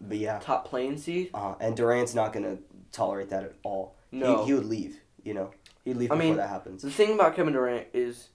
But 0.00 0.18
yeah. 0.18 0.38
top 0.38 0.66
playing 0.66 0.98
seed. 0.98 1.30
Uh, 1.34 1.54
and 1.60 1.76
Durant's 1.76 2.14
not 2.14 2.32
gonna 2.32 2.58
tolerate 2.92 3.30
that 3.30 3.44
at 3.44 3.54
all. 3.62 3.96
No. 4.12 4.40
He, 4.40 4.46
he 4.48 4.54
would 4.54 4.66
leave. 4.66 5.00
You 5.24 5.34
know. 5.34 5.50
He'd 5.84 5.96
leave 5.96 6.10
I 6.12 6.14
before 6.14 6.28
mean, 6.28 6.36
that 6.36 6.48
happens. 6.50 6.82
the 6.82 6.90
thing 6.90 7.14
about 7.14 7.34
Kevin 7.36 7.54
Durant 7.54 7.86
is 7.94 8.28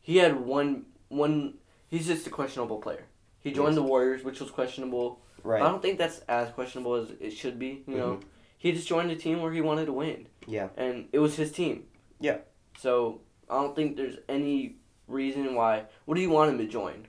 he 0.00 0.16
had 0.16 0.40
one 0.40 0.86
one. 1.08 1.54
He's 1.88 2.06
just 2.06 2.26
a 2.26 2.30
questionable 2.30 2.78
player. 2.78 3.04
He 3.40 3.50
joined 3.52 3.70
Yes. 3.70 3.76
the 3.76 3.82
Warriors, 3.82 4.22
which 4.24 4.40
was 4.40 4.50
questionable. 4.50 5.20
Right. 5.42 5.60
I 5.62 5.68
don't 5.68 5.82
think 5.82 5.98
that's 5.98 6.20
as 6.20 6.50
questionable 6.50 6.94
as 6.94 7.10
it 7.20 7.30
should 7.32 7.58
be. 7.58 7.82
You 7.86 7.96
know, 7.96 8.16
Mhm. 8.16 8.22
he 8.58 8.72
just 8.72 8.86
joined 8.86 9.10
a 9.10 9.16
team 9.16 9.40
where 9.42 9.52
he 9.52 9.60
wanted 9.60 9.86
to 9.86 9.92
win. 9.92 10.28
Yeah. 10.46 10.68
and 10.76 11.08
it 11.12 11.18
was 11.20 11.36
his 11.36 11.52
team. 11.52 11.86
Yeah. 12.18 12.38
So 12.78 13.20
I 13.48 13.54
don't 13.60 13.74
think 13.76 13.96
there's 13.96 14.16
any 14.28 14.76
reason 15.06 15.54
why. 15.54 15.84
What 16.06 16.14
do 16.14 16.20
you 16.20 16.30
want 16.30 16.50
him 16.50 16.58
to 16.58 16.66
join? 16.66 17.06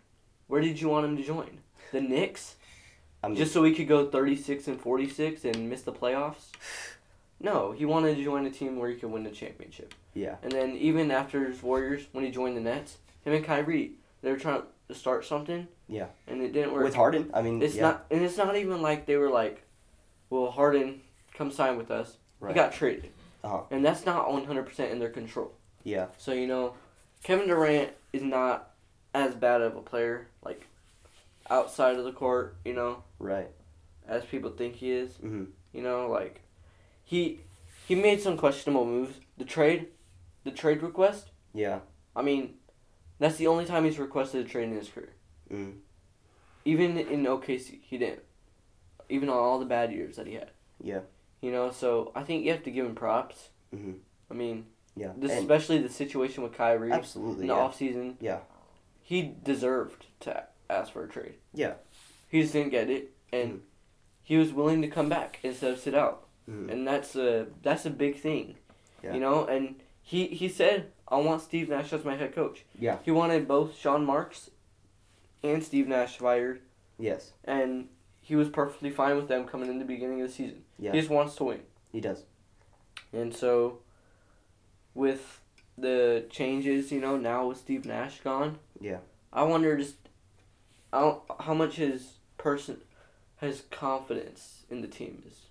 Where 0.47 0.61
did 0.61 0.79
you 0.81 0.89
want 0.89 1.05
him 1.05 1.15
to 1.17 1.23
join? 1.23 1.59
The 1.91 2.01
Knicks, 2.01 2.55
I 3.23 3.27
mean, 3.27 3.37
just 3.37 3.51
so 3.53 3.63
he 3.63 3.73
could 3.73 3.87
go 3.87 4.05
36 4.09 4.67
and 4.67 4.79
46 4.79 5.43
and 5.45 5.69
miss 5.69 5.81
the 5.83 5.93
playoffs. 5.93 6.51
No, 7.43 7.71
he 7.71 7.86
wanted 7.86 8.15
to 8.17 8.23
join 8.23 8.45
a 8.45 8.51
team 8.51 8.77
where 8.77 8.89
he 8.89 8.95
could 8.95 9.12
win 9.12 9.23
the 9.23 9.32
championship. 9.32 9.93
Yeah. 10.13 10.36
And 10.43 10.51
then 10.51 10.75
even 10.77 11.10
after 11.12 11.45
his 11.45 11.62
Warriors, 11.63 12.06
when 12.12 12.23
he 12.23 12.32
joined 12.32 12.56
the 12.56 12.62
Nets, 12.62 12.97
him 13.25 13.34
and 13.34 13.43
Kyrie, 13.43 13.93
they 14.21 14.32
were 14.32 14.38
trying 14.38 14.62
to 14.88 14.93
start 14.95 15.25
something. 15.25 15.67
Yeah. 15.88 16.08
And 16.27 16.41
it 16.41 16.54
didn't 16.54 16.73
work. 16.73 16.84
with 16.84 16.95
Harden, 16.95 17.32
I 17.34 17.41
mean, 17.41 17.62
it's 17.62 17.75
yeah. 17.75 17.82
not, 17.82 18.06
and 18.12 18.21
it's 18.21 18.38
not 18.38 18.56
even 18.56 18.82
like 18.82 19.06
they 19.06 19.17
were 19.17 19.30
like, 19.30 19.63
"Well, 20.30 20.51
Harden, 20.51 21.01
come 21.34 21.51
sign 21.51 21.77
with 21.77 21.89
us." 21.89 22.17
Right. 22.39 22.54
He 22.54 22.56
got 22.56 22.73
traded. 22.73 23.10
Uh-huh. 23.43 23.62
And 23.71 23.84
that's 23.84 24.06
not 24.06 24.27
100% 24.27 24.91
in 24.91 24.99
their 24.99 25.10
control. 25.10 25.51
Yeah. 25.84 26.08
So, 26.17 26.32
you 26.34 26.45
know, 26.47 26.75
Kevin 27.23 27.47
Durant 27.47 27.91
is 28.13 28.21
not 28.21 28.71
as 29.15 29.34
bad 29.34 29.62
of 29.62 29.75
a 29.75 29.82
player, 29.82 30.27
like, 30.43 30.67
outside 31.49 31.95
of 31.97 32.06
the 32.06 32.12
court, 32.12 32.56
you 32.63 32.73
know, 32.73 33.04
Right. 33.19 33.49
as 34.08 34.23
people 34.25 34.51
think 34.51 34.75
he 34.75 34.91
is. 34.91 35.13
Mhm. 35.17 35.47
You 35.73 35.82
know, 35.82 36.08
like, 36.08 36.41
he 37.12 37.41
he 37.89 37.93
made 37.93 38.21
some 38.21 38.38
questionable 38.38 38.86
moves. 38.86 39.19
The 39.38 39.43
trade, 39.43 39.88
the 40.45 40.52
trade 40.52 40.82
request, 40.82 41.32
Yeah. 41.54 41.80
I 42.15 42.21
mean, 42.21 42.54
that's 43.19 43.36
the 43.36 43.47
only 43.47 43.65
time 43.65 43.84
he's 43.84 44.00
requested 44.00 44.45
a 44.45 44.50
trade 44.50 44.69
in 44.69 44.76
his 44.76 44.88
career. 44.88 45.13
Mm. 45.52 45.80
Even 46.63 46.97
in 46.97 47.24
OKC, 47.26 47.82
he 47.82 47.97
didn't. 47.97 48.24
Even 49.10 49.28
on 49.28 49.38
all 49.38 49.60
the 49.60 49.65
bad 49.65 49.91
years 49.91 50.15
that 50.15 50.26
he 50.28 50.36
had. 50.36 50.52
Yeah. 50.82 51.02
You 51.41 51.52
know, 51.52 51.71
so 51.71 52.12
I 52.15 52.24
think 52.24 52.45
you 52.45 52.52
have 52.52 52.63
to 52.63 52.71
give 52.71 52.86
him 52.86 52.95
props. 52.95 53.50
Mhm. 53.76 54.00
I 54.30 54.34
mean, 54.36 54.67
Yeah. 54.95 55.12
this, 55.17 55.32
especially 55.38 55.80
the 55.80 55.89
situation 55.89 56.43
with 56.43 56.54
Kyrie 56.54 56.91
absolutely. 56.93 57.41
in 57.41 57.47
the 57.47 57.54
Yeah. 57.56 57.60
off 57.60 57.76
season. 57.76 58.17
Yeah. 58.21 58.39
He 59.02 59.21
deserved 59.43 60.06
to 60.21 60.47
ask 60.69 60.93
for 60.93 61.04
a 61.04 61.10
trade. 61.10 61.36
Yeah. 61.54 61.74
He 62.30 62.41
just 62.41 62.54
didn't 62.54 62.71
get 62.71 62.89
it, 62.89 63.12
and 63.34 63.52
Mhm. 63.54 63.62
he 64.24 64.38
was 64.38 64.54
willing 64.54 64.82
to 64.82 64.88
come 64.88 65.10
back 65.10 65.39
instead 65.43 65.74
of 65.74 65.80
sit 65.80 65.93
out, 65.93 66.28
Mhm. 66.49 66.71
and 66.71 66.88
that's 66.88 67.15
a 67.15 67.47
that's 67.62 67.86
a 67.86 67.89
big 67.89 68.17
thing, 68.19 68.56
Yeah. 69.04 69.13
you 69.13 69.19
know. 69.19 69.45
And 69.45 69.75
he 70.01 70.27
he 70.27 70.49
said, 70.49 70.91
"I 71.08 71.17
want 71.17 71.41
Steve 71.41 71.69
Nash 71.69 71.93
as 71.93 72.04
my 72.04 72.15
head 72.15 72.34
coach." 72.34 72.65
Yeah. 72.80 72.97
He 73.04 73.12
wanted 73.12 73.47
both 73.47 73.75
Sean 73.75 74.06
Marks 74.06 74.49
and 75.43 75.63
Steve 75.63 75.88
Nash 75.88 76.17
fired, 76.17 76.62
Yes. 76.97 77.34
and 77.43 77.89
he 78.21 78.36
was 78.36 78.49
perfectly 78.49 78.89
fine 78.91 79.15
with 79.15 79.27
them 79.27 79.45
coming 79.47 79.69
in 79.69 79.80
the 79.80 79.86
beginning 79.86 80.21
of 80.21 80.27
the 80.27 80.34
season. 80.34 80.63
Yeah. 80.80 80.91
He 80.91 80.99
just 80.99 81.10
wants 81.12 81.36
to 81.36 81.43
win. 81.45 81.62
He 81.91 81.99
does. 82.01 82.23
And 83.13 83.36
so, 83.36 83.80
with 84.93 85.41
the 85.77 86.25
changes, 86.30 86.91
you 86.91 86.99
know, 87.01 87.17
now 87.17 87.47
with 87.47 87.58
Steve 87.58 87.86
Nash 87.86 88.21
gone, 88.21 88.60
Yeah. 88.80 88.99
I 89.34 89.43
wonder 89.43 89.77
just 89.77 89.95
how, 90.93 91.23
how 91.39 91.54
much 91.54 91.75
his 91.75 92.17
person, 92.38 92.82
his 93.39 93.62
confidence 93.71 94.65
in 94.69 94.82
the 94.82 94.88
team 94.88 95.23
is 95.25 95.45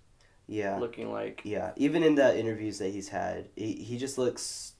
Yeah. 0.50 0.78
looking 0.78 1.12
like. 1.12 1.42
Yeah. 1.44 1.70
Even 1.76 2.02
in 2.02 2.16
the 2.16 2.38
interviews 2.38 2.78
that 2.78 2.88
he's 2.90 3.08
had, 3.08 3.48
he, 3.54 3.72
he 3.74 3.96
just 3.96 4.18
looks 4.18 4.72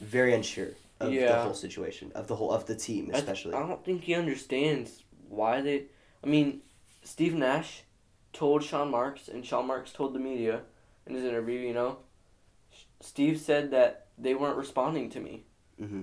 very 0.00 0.34
unsure 0.34 0.68
of 1.00 1.12
the 1.12 1.40
whole 1.40 1.54
situation, 1.54 2.12
of 2.14 2.26
the 2.28 2.36
whole 2.36 2.52
of 2.52 2.66
the 2.66 2.74
team, 2.74 3.06
I 3.08 3.12
th- 3.12 3.22
especially. 3.22 3.54
I 3.54 3.66
don't 3.66 3.84
think 3.84 4.04
he 4.04 4.14
understands 4.14 5.02
why 5.28 5.62
they. 5.62 5.84
I 6.22 6.26
mean, 6.26 6.60
Steve 7.02 7.34
Nash 7.34 7.84
told 8.32 8.62
Sean 8.62 8.90
Marks, 8.90 9.28
and 9.28 9.44
Sean 9.46 9.66
Marks 9.66 9.92
told 9.92 10.14
the 10.14 10.18
media 10.18 10.60
in 11.06 11.14
his 11.14 11.24
interview, 11.24 11.58
you 11.58 11.72
know, 11.72 11.98
Steve 13.00 13.40
said 13.40 13.70
that 13.70 14.06
they 14.18 14.34
weren't 14.34 14.56
responding 14.56 15.08
to 15.10 15.20
me 15.20 15.44
hmm 15.78 16.02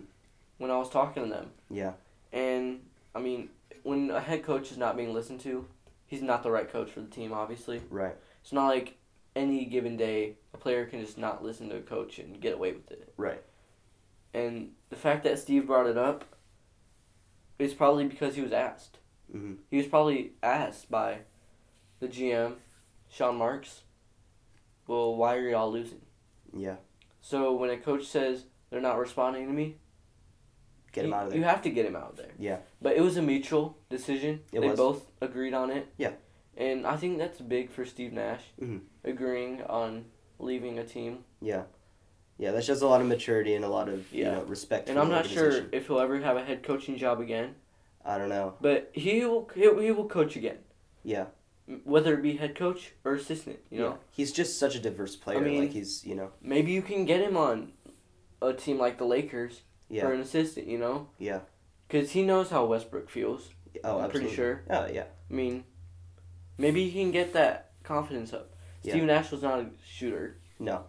when 0.57 0.71
I 0.71 0.77
was 0.77 0.89
talking 0.89 1.23
to 1.23 1.29
them. 1.29 1.51
Yeah. 1.69 1.91
And 2.31 2.79
I 3.13 3.19
mean, 3.19 3.49
when 3.83 4.09
a 4.09 4.21
head 4.21 4.43
coach 4.43 4.71
is 4.71 4.77
not 4.77 4.95
being 4.95 5.13
listened 5.13 5.41
to, 5.41 5.67
he's 6.07 6.21
not 6.21 6.43
the 6.43 6.49
right 6.49 6.69
coach 6.71 6.89
for 6.91 7.01
the 7.01 7.07
team. 7.07 7.33
Obviously, 7.33 7.81
Right. 7.89 8.15
It's 8.45 8.53
not 8.53 8.67
like 8.67 8.95
any 9.36 9.65
given 9.65 9.97
day 9.97 10.36
a 10.53 10.58
player 10.58 10.86
can 10.86 11.01
just 11.01 11.17
not 11.17 11.43
listen 11.43 11.67
to 11.69 11.77
a 11.77 11.81
coach 11.81 12.19
and 12.19 12.39
get 12.39 12.53
away 12.53 12.73
with 12.73 12.91
it. 12.91 13.12
Right. 13.17 13.41
And 14.36 14.73
the 14.91 14.95
fact 14.95 15.23
that 15.23 15.39
Steve 15.39 15.65
brought 15.65 15.88
it 15.88 15.97
up 15.97 16.25
is 17.58 17.73
probably 17.73 18.05
because 18.05 18.36
he 18.36 18.41
was 18.43 18.51
asked. 18.53 18.99
hmm 19.31 19.53
He 19.71 19.77
was 19.77 19.88
probably 19.88 20.34
asked 20.43 20.91
by 20.91 21.21
the 21.99 22.08
GM, 22.08 22.53
Sean 23.10 23.36
Marks. 23.38 23.81
Well, 24.86 25.15
why 25.15 25.38
are 25.38 25.49
y'all 25.49 25.71
losing? 25.71 26.01
Yeah. 26.55 26.75
So 27.21 27.51
when 27.55 27.71
a 27.71 27.77
coach 27.77 28.05
says 28.05 28.43
they're 28.69 28.79
not 28.79 28.99
responding 28.99 29.47
to 29.47 29.53
me, 29.53 29.77
Get 30.91 31.05
him 31.05 31.10
you, 31.10 31.15
out 31.17 31.23
of 31.23 31.29
there. 31.31 31.39
you 31.39 31.45
have 31.45 31.63
to 31.63 31.71
get 31.71 31.88
him 31.88 31.95
out 31.95 32.12
of 32.12 32.17
there. 32.17 32.31
Yeah. 32.38 32.58
But 32.79 32.95
it 32.95 33.01
was 33.01 33.17
a 33.17 33.23
mutual 33.23 33.75
decision. 33.89 34.41
It 34.53 34.60
they 34.62 34.69
was. 34.69 34.77
both 34.77 35.08
agreed 35.19 35.55
on 35.55 35.71
it. 35.71 35.88
Yeah. 35.97 36.12
And 36.57 36.87
I 36.87 36.95
think 36.95 37.17
that's 37.17 37.41
big 37.41 37.69
for 37.69 37.85
Steve 37.85 38.13
Nash, 38.13 38.41
Mhm. 38.61 38.81
agreeing 39.03 39.61
on 39.63 40.05
leaving 40.39 40.79
a 40.79 40.85
team. 40.85 41.25
Yeah. 41.41 41.63
Yeah. 42.37 42.51
That 42.51 42.63
shows 42.63 42.81
a 42.81 42.87
lot 42.87 43.01
of 43.01 43.07
maturity 43.07 43.53
and 43.55 43.65
a 43.65 43.69
lot 43.69 43.89
of 43.89 44.11
you 44.13 44.23
Yeah. 44.23 44.35
know 44.35 44.43
respect. 44.43 44.89
And 44.89 44.97
I'm 44.99 45.09
not 45.09 45.25
sure 45.25 45.65
if 45.71 45.87
he'll 45.87 45.99
ever 45.99 46.19
have 46.19 46.37
a 46.37 46.43
head 46.43 46.63
coaching 46.63 46.97
job 46.97 47.19
again, 47.19 47.55
I 48.05 48.17
don't 48.17 48.29
know. 48.29 48.55
but 48.61 48.91
he 48.93 49.25
will. 49.25 49.49
He, 49.53 49.61
he 49.61 49.91
will 49.91 50.07
coach 50.07 50.35
again, 50.35 50.59
Yeah. 51.03 51.25
whether 51.83 52.13
it 52.13 52.21
be 52.21 52.37
head 52.37 52.55
coach 52.55 52.93
or 53.03 53.13
assistant. 53.15 53.59
You 53.69 53.79
know, 53.79 53.89
Yeah. 53.89 53.97
He's 54.11 54.31
just 54.31 54.57
such 54.59 54.75
a 54.75 54.79
diverse 54.79 55.15
player. 55.15 55.41
mean- 55.41 55.61
like 55.61 55.71
he's 55.71 56.05
you 56.05 56.15
know. 56.15 56.31
maybe 56.41 56.71
you 56.71 56.81
can 56.81 57.05
get 57.05 57.19
him 57.21 57.35
on 57.35 57.73
a 58.41 58.53
team 58.53 58.77
like 58.77 58.97
the 58.97 59.05
Lakers 59.05 59.63
Yeah. 59.89 60.03
for 60.05 60.13
an 60.13 60.21
assistant. 60.21 60.67
You 60.67 60.77
know, 60.77 61.09
Yeah. 61.19 61.41
because 61.87 62.11
he 62.11 62.23
knows 62.23 62.49
how 62.49 62.65
Westbrook 62.65 63.09
feels. 63.09 63.49
Oh, 63.83 63.99
I'm 63.99 64.09
pretty 64.09 64.29
sure. 64.29 64.63
Oh 64.69 64.85
yeah. 64.87 65.05
I 65.29 65.33
mean, 65.33 65.65
maybe 66.57 66.89
he 66.89 67.01
can 67.01 67.11
get 67.11 67.33
that 67.33 67.71
confidence 67.83 68.33
up. 68.33 68.53
Yeah. 68.83 68.93
Steve 68.93 69.03
Nash 69.05 69.31
was 69.31 69.41
not 69.41 69.59
a 69.59 69.69
shooter. 69.85 70.37
No. 70.59 70.85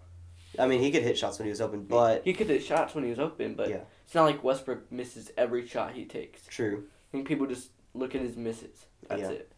I 0.59 0.67
mean, 0.67 0.81
he 0.81 0.91
could 0.91 1.03
hit 1.03 1.19
shots 1.19 1.39
when 1.39 1.47
he 1.47 1.51
was 1.51 1.61
open, 1.61 1.85
but 1.85 2.23
he 2.25 2.33
could 2.33 2.49
hit 2.49 2.63
shots 2.65 2.95
when 2.95 3.05
he 3.05 3.11
was 3.11 3.19
open, 3.19 3.55
but 3.55 3.69
Yeah. 3.69 3.81
it's 4.05 4.15
not 4.15 4.25
like 4.25 4.43
Westbrook 4.43 4.91
misses 4.91 5.31
every 5.37 5.67
shot 5.67 5.93
he 5.93 6.05
takes. 6.05 6.47
true. 6.47 6.85
I 7.09 7.11
think 7.13 7.29
people 7.29 7.47
just 7.47 7.71
look 7.95 8.15
at 8.15 8.21
his 8.23 8.37
misses. 8.37 8.87
That's 9.09 9.23
Yeah. 9.23 9.31
it. 9.31 9.53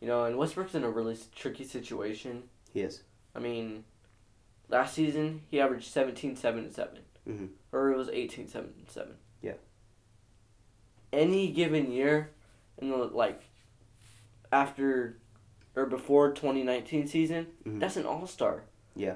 You 0.00 0.08
know, 0.08 0.24
and 0.24 0.36
Westbrook's 0.36 0.74
in 0.74 0.84
a 0.84 0.90
really 0.90 1.16
tricky 1.34 1.64
situation. 1.64 2.48
He 2.72 2.80
is. 2.80 3.02
I 3.34 3.38
mean, 3.38 3.84
last 4.68 4.94
season 4.94 5.42
he 5.48 5.60
averaged 5.60 5.90
17, 5.90 6.36
7, 6.36 6.64
and 6.64 6.72
7. 6.72 6.98
Mhm. 7.28 7.48
Or 7.72 7.90
it 7.90 7.96
was 7.96 8.08
18, 8.08 8.48
7, 8.48 8.74
and 8.78 8.88
7. 8.90 9.16
Yeah. 9.42 9.54
Any 11.12 11.50
given 11.52 11.92
year, 11.92 12.30
in 12.78 12.88
the, 12.90 12.96
like, 12.96 13.42
after 14.50 15.18
or 15.74 15.86
before 15.86 16.32
2019 16.32 17.06
season, 17.06 17.46
Mhm. 17.64 17.80
that's 17.80 17.96
an 17.96 18.06
all 18.06 18.26
star. 18.26 18.64
Yeah. 18.94 19.14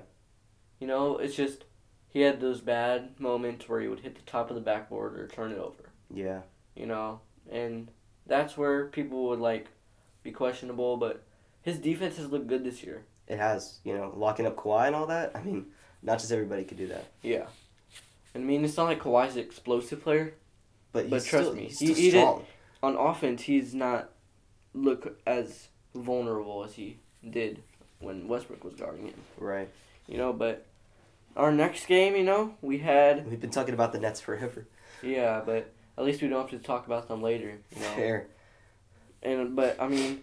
You 0.79 0.87
know, 0.87 1.19
it's 1.19 1.35
just 1.37 1.65
he 2.09 2.21
had 2.23 2.41
those 2.41 2.61
bad 2.61 3.19
moments 3.21 3.69
where 3.69 3.81
he 3.81 3.89
would 3.89 4.01
hit 4.01 4.15
the 4.15 4.23
top 4.23 4.49
of 4.51 4.55
the 4.57 4.63
backboard 4.63 5.19
or 5.19 5.29
turn 5.29 5.53
it 5.53 5.59
over. 5.59 5.91
Yeah. 6.11 6.43
You 6.75 6.87
know, 6.87 7.21
and 7.51 7.89
that's 8.27 8.57
where 8.57 8.87
people 8.87 9.29
would 9.29 9.39
like 9.41 9.69
be 10.23 10.33
questionable. 10.33 10.97
But 10.97 11.23
his 11.63 11.79
defense 11.79 12.17
has 12.17 12.31
looked 12.31 12.47
good 12.47 12.65
this 12.65 12.83
year. 12.83 13.05
It 13.29 13.39
has. 13.39 13.81
You 13.85 13.95
know, 13.97 14.13
locking 14.17 14.47
up 14.47 14.57
Kawhi 14.57 14.87
and 14.87 14.97
all 14.97 15.07
that. 15.07 15.33
I 15.35 15.43
mean, 15.43 15.67
not 16.03 16.19
just 16.21 16.33
everybody 16.33 16.65
could 16.65 16.79
do 16.79 16.87
that. 16.89 17.05
Yeah. 17.23 17.47
And 18.35 18.45
I 18.45 18.47
mean, 18.47 18.65
it's 18.65 18.77
not 18.77 18.85
like 18.85 19.01
Kawhi's 19.01 19.37
an 19.37 19.43
explosive 19.43 20.03
player. 20.03 20.35
But, 20.93 21.05
he's 21.05 21.11
But 21.11 21.25
trust 21.25 21.45
still, 21.47 21.55
me, 21.55 21.65
he's 21.65 21.79
he- 21.79 21.93
he 21.95 22.11
did- 22.13 22.25
On 22.83 22.97
offense, 22.97 23.43
he's 23.43 23.75
not 23.75 24.11
look 24.75 25.19
as 25.27 25.69
vulnerable 25.97 26.65
as 26.65 26.75
he 26.75 26.99
did 27.29 27.63
when 28.01 28.29
Westbrook 28.29 28.63
was 28.65 28.75
guarding 28.75 29.07
him. 29.07 29.15
Right. 29.39 29.69
You 30.07 30.19
know, 30.19 30.33
but 30.33 30.67
our 31.37 31.51
next 31.53 31.87
game, 31.87 32.15
you 32.17 32.25
know, 32.25 32.55
we 32.63 32.79
had 32.79 33.29
We've 33.29 33.41
been 33.41 33.51
talking 33.51 33.75
about 33.75 33.93
the 33.93 33.99
Nets 33.99 34.21
forever. 34.21 34.67
yeah, 35.03 35.43
but 35.45 35.73
at 35.99 36.05
least 36.05 36.23
we 36.23 36.29
don't 36.29 36.41
have 36.51 36.61
to 36.61 36.65
talk 36.67 36.87
about 36.87 37.09
them 37.09 37.23
later. 37.23 37.59
You 37.75 37.81
know. 37.83 37.89
Fair. 37.89 38.27
And 39.23 39.57
but 39.57 39.81
I 39.81 39.89
mean, 39.89 40.23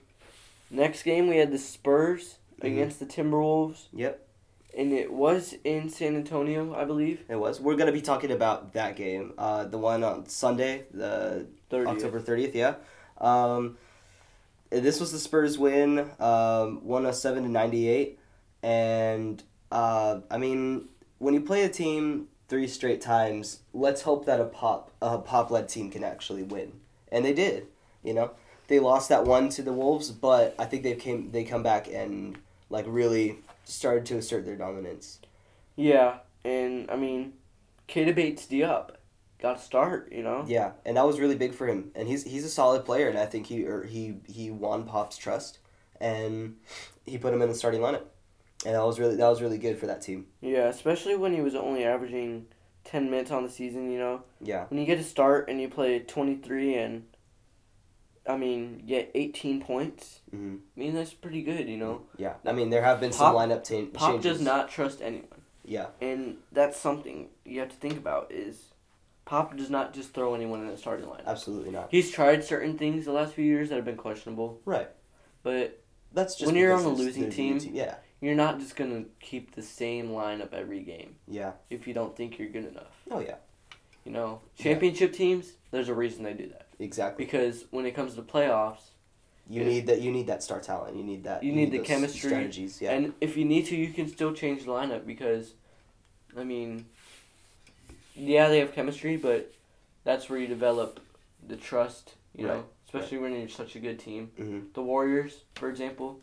next 0.69 1.03
game 1.03 1.27
we 1.27 1.37
had 1.37 1.51
the 1.51 1.57
Spurs 1.57 2.37
Mhm. 2.61 2.67
against 2.67 2.99
the 2.99 3.05
Timberwolves. 3.05 3.87
Yep. 3.93 4.27
And 4.77 4.91
it 4.91 5.11
was 5.11 5.53
in 5.63 5.89
San 5.89 6.15
Antonio, 6.15 6.73
I 6.73 6.85
believe. 6.85 7.23
It 7.29 7.35
was. 7.35 7.59
We're 7.61 7.75
gonna 7.75 7.91
be 7.91 8.01
talking 8.01 8.31
about 8.31 8.73
that 8.73 8.95
game. 8.95 9.33
Uh, 9.37 9.65
the 9.65 9.77
one 9.77 10.03
on 10.03 10.27
Sunday, 10.27 10.85
the 10.91 11.45
30th. 11.69 11.87
October 11.87 12.19
thirtieth. 12.19 12.55
Yeah. 12.55 12.75
Um, 13.19 13.77
this 14.79 14.99
was 14.99 15.11
the 15.11 15.19
Spurs 15.19 15.57
win, 15.57 15.99
um, 16.19 16.83
one 16.83 17.03
hundred 17.03 17.13
seven 17.13 17.43
to 17.43 17.49
ninety 17.49 17.87
eight, 17.87 18.19
and 18.61 19.43
uh, 19.71 20.21
I 20.29 20.37
mean, 20.37 20.89
when 21.19 21.33
you 21.33 21.41
play 21.41 21.63
a 21.63 21.69
team 21.69 22.27
three 22.47 22.67
straight 22.67 23.01
times, 23.01 23.59
let's 23.73 24.01
hope 24.01 24.25
that 24.25 24.39
a 24.39 24.45
pop 24.45 24.91
a 25.01 25.17
pop 25.17 25.51
led 25.51 25.69
team 25.69 25.89
can 25.89 26.03
actually 26.03 26.43
win, 26.43 26.73
and 27.11 27.23
they 27.23 27.33
did. 27.33 27.67
You 28.03 28.13
know, 28.13 28.31
they 28.67 28.79
lost 28.79 29.09
that 29.09 29.25
one 29.25 29.49
to 29.49 29.61
the 29.61 29.73
Wolves, 29.73 30.11
but 30.11 30.55
I 30.59 30.65
think 30.65 30.83
they 30.83 30.95
came 30.95 31.31
they 31.31 31.43
come 31.43 31.63
back 31.63 31.87
and 31.87 32.37
like 32.69 32.85
really 32.87 33.39
started 33.65 34.05
to 34.07 34.17
assert 34.17 34.45
their 34.45 34.55
dominance. 34.55 35.19
Yeah, 35.75 36.17
and 36.43 36.89
I 36.91 36.95
mean, 36.95 37.33
Keita 37.87 38.13
Bates-Diop, 38.13 38.91
got 39.43 39.57
to 39.59 39.63
start. 39.63 40.11
You 40.11 40.23
know. 40.23 40.43
Yeah, 40.47 40.71
and 40.85 40.97
that 40.97 41.05
was 41.05 41.19
really 41.19 41.35
big 41.35 41.53
for 41.53 41.67
him. 41.67 41.91
And 41.93 42.07
he's 42.07 42.23
he's 42.23 42.43
a 42.45 42.49
solid 42.49 42.83
player, 42.85 43.07
and 43.09 43.19
I 43.19 43.27
think 43.27 43.45
he 43.45 43.65
or 43.65 43.83
he 43.83 44.15
he 44.27 44.49
won 44.49 44.85
Pop's 44.85 45.17
trust, 45.17 45.59
and 46.01 46.55
he 47.05 47.19
put 47.19 47.31
him 47.33 47.41
in 47.43 47.49
the 47.49 47.55
starting 47.55 47.81
lineup, 47.81 48.05
and 48.65 48.73
that 48.73 48.83
was 48.83 48.99
really 48.99 49.15
that 49.17 49.27
was 49.29 49.41
really 49.43 49.59
good 49.59 49.77
for 49.77 49.85
that 49.85 50.01
team. 50.01 50.25
Yeah, 50.41 50.67
especially 50.69 51.15
when 51.15 51.33
he 51.35 51.41
was 51.41 51.53
only 51.53 51.83
averaging 51.83 52.47
ten 52.83 53.11
minutes 53.11 53.29
on 53.31 53.43
the 53.43 53.49
season. 53.49 53.91
You 53.91 53.99
know, 53.99 54.23
Yeah, 54.41 54.65
when 54.69 54.79
you 54.79 54.85
get 54.87 54.97
to 54.97 55.03
start 55.03 55.49
and 55.49 55.61
you 55.61 55.69
play 55.69 55.99
twenty 55.99 56.35
three 56.35 56.75
and, 56.75 57.03
I 58.27 58.37
mean, 58.37 58.83
get 58.87 59.11
eighteen 59.13 59.61
points. 59.61 60.21
hmm 60.31 60.55
I 60.75 60.79
mean, 60.79 60.93
that's 60.95 61.13
pretty 61.13 61.43
good. 61.43 61.67
You 61.67 61.77
know, 61.77 62.01
yeah. 62.17 62.33
I 62.45 62.51
mean, 62.53 62.69
there 62.69 62.83
have 62.83 62.99
been 62.99 63.11
some 63.11 63.35
lineup 63.35 63.63
ta- 63.63 63.91
Pop 63.97 64.11
changes. 64.13 64.31
does 64.37 64.41
not 64.41 64.69
trust 64.69 65.01
anyone. 65.01 65.27
Yeah, 65.65 65.87
And 66.01 66.39
that's 66.51 66.77
something 66.77 67.29
you 67.45 67.61
have 67.61 67.69
to 67.69 67.75
think 67.77 67.95
about 67.97 68.33
is 68.33 68.72
Pop 69.25 69.55
does 69.55 69.69
not 69.69 69.93
just 69.93 70.13
throw 70.13 70.33
anyone 70.35 70.59
in 70.61 70.67
the 70.67 70.77
starting 70.77 71.05
lineup. 71.05 71.25
absolutely 71.25 71.71
not. 71.71 71.87
He's 71.91 72.11
tried 72.11 72.43
certain 72.43 72.77
things 72.77 73.05
the 73.05 73.11
last 73.13 73.33
few 73.33 73.45
years 73.45 73.69
that 73.69 73.75
have 73.75 73.85
been 73.85 73.95
questionable, 73.97 74.59
Right. 74.65 74.89
but 75.43 75.79
That's 76.11 76.35
just 76.35 76.45
When 76.45 76.55
you're 76.55 76.73
on 76.73 76.83
a 76.83 76.89
losing 76.89 77.23
new 77.23 77.31
team- 77.31 77.59
Yeah, 77.73 77.95
you're 78.21 78.35
not 78.35 78.59
just 78.59 78.75
going 78.75 78.91
to 79.03 79.09
keep 79.19 79.55
the 79.55 79.63
same 79.63 80.09
lineup 80.09 80.53
every 80.53 80.81
game 80.81 81.15
yeah. 81.27 81.53
if 81.71 81.87
you 81.87 81.93
don't 81.95 82.15
think 82.15 82.37
you're 82.37 82.49
good 82.49 82.65
enough. 82.65 83.01
Oh 83.09 83.19
yeah, 83.19 83.37
You 84.05 84.11
know, 84.11 84.41
Yeah. 84.57 84.63
championship 84.63 85.13
teams, 85.13 85.53
there's 85.71 85.89
a 85.89 85.93
reason 85.95 86.23
they 86.23 86.33
do 86.33 86.47
that. 86.49 86.67
exactly. 86.77 87.25
Because 87.25 87.65
when 87.71 87.85
it 87.87 87.91
comes 87.95 88.13
to 88.15 88.21
playoffs, 88.21 88.89
You 89.49 89.61
Yeah. 89.63 89.67
need 89.67 89.87
that. 89.87 90.01
You 90.01 90.09
need 90.11 90.27
that 90.27 90.41
star 90.41 90.61
talent. 90.61 90.95
You 90.95 91.03
need 91.03 91.23
that. 91.25 91.43
You 91.43 91.51
need 91.51 91.71
the 91.71 91.79
chemistry, 91.79 92.29
strategies. 92.29 92.79
Yeah. 92.81 92.93
and 92.93 93.13
if 93.19 93.35
you 93.35 93.43
need 93.43 93.65
to, 93.65 93.75
you 93.75 93.91
can 93.91 94.07
still 94.07 94.33
change 94.33 94.63
the 94.63 94.71
lineup 94.71 95.05
because, 95.05 95.55
I 96.37 96.45
mean, 96.45 96.85
yeah, 98.15 98.47
they 98.49 98.59
have 98.59 98.73
chemistry, 98.73 99.17
but 99.17 99.51
that's 100.03 100.29
where 100.29 100.39
you 100.39 100.47
develop 100.47 100.99
the 101.47 101.55
trust, 101.57 102.15
you 102.35 102.45
know, 102.45 102.55
Right, 102.55 102.65
especially 102.87 103.17
when 103.19 103.33
you're 103.37 103.49
such 103.49 103.75
a 103.75 103.79
good 103.79 103.99
team. 103.99 104.31
hmm 104.37 104.59
The 104.73 104.81
Warriors, 104.81 105.43
for 105.55 105.69
example, 105.69 106.21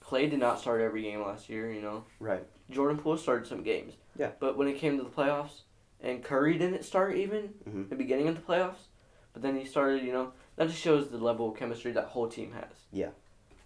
Clay 0.00 0.28
did 0.28 0.38
not 0.38 0.60
start 0.60 0.80
every 0.80 1.02
game 1.02 1.20
last 1.22 1.48
year, 1.48 1.70
you 1.72 1.82
know. 1.82 2.04
Right. 2.18 2.44
Jordan 2.70 2.98
Poole 2.98 3.16
started 3.16 3.46
some 3.46 3.62
games. 3.62 3.94
Yeah. 4.16 4.30
But 4.40 4.56
when 4.56 4.68
it 4.68 4.78
came 4.78 4.96
to 4.98 5.02
the 5.04 5.10
playoffs, 5.10 5.62
and 6.00 6.22
Curry 6.22 6.56
didn't 6.56 6.84
start 6.84 7.16
even 7.16 7.54
Mhm. 7.68 7.88
the 7.88 7.96
beginning 7.96 8.28
of 8.28 8.34
the 8.36 8.40
playoffs, 8.40 8.86
but 9.32 9.42
then 9.42 9.56
he 9.58 9.64
started, 9.64 10.02
you 10.04 10.12
know, 10.12 10.32
that 10.56 10.68
just 10.68 10.80
shows 10.80 11.10
the 11.10 11.18
level 11.18 11.50
of 11.50 11.56
chemistry 11.58 11.92
that 11.92 12.06
whole 12.06 12.28
team 12.28 12.52
has. 12.52 12.86
Yeah. 12.92 13.10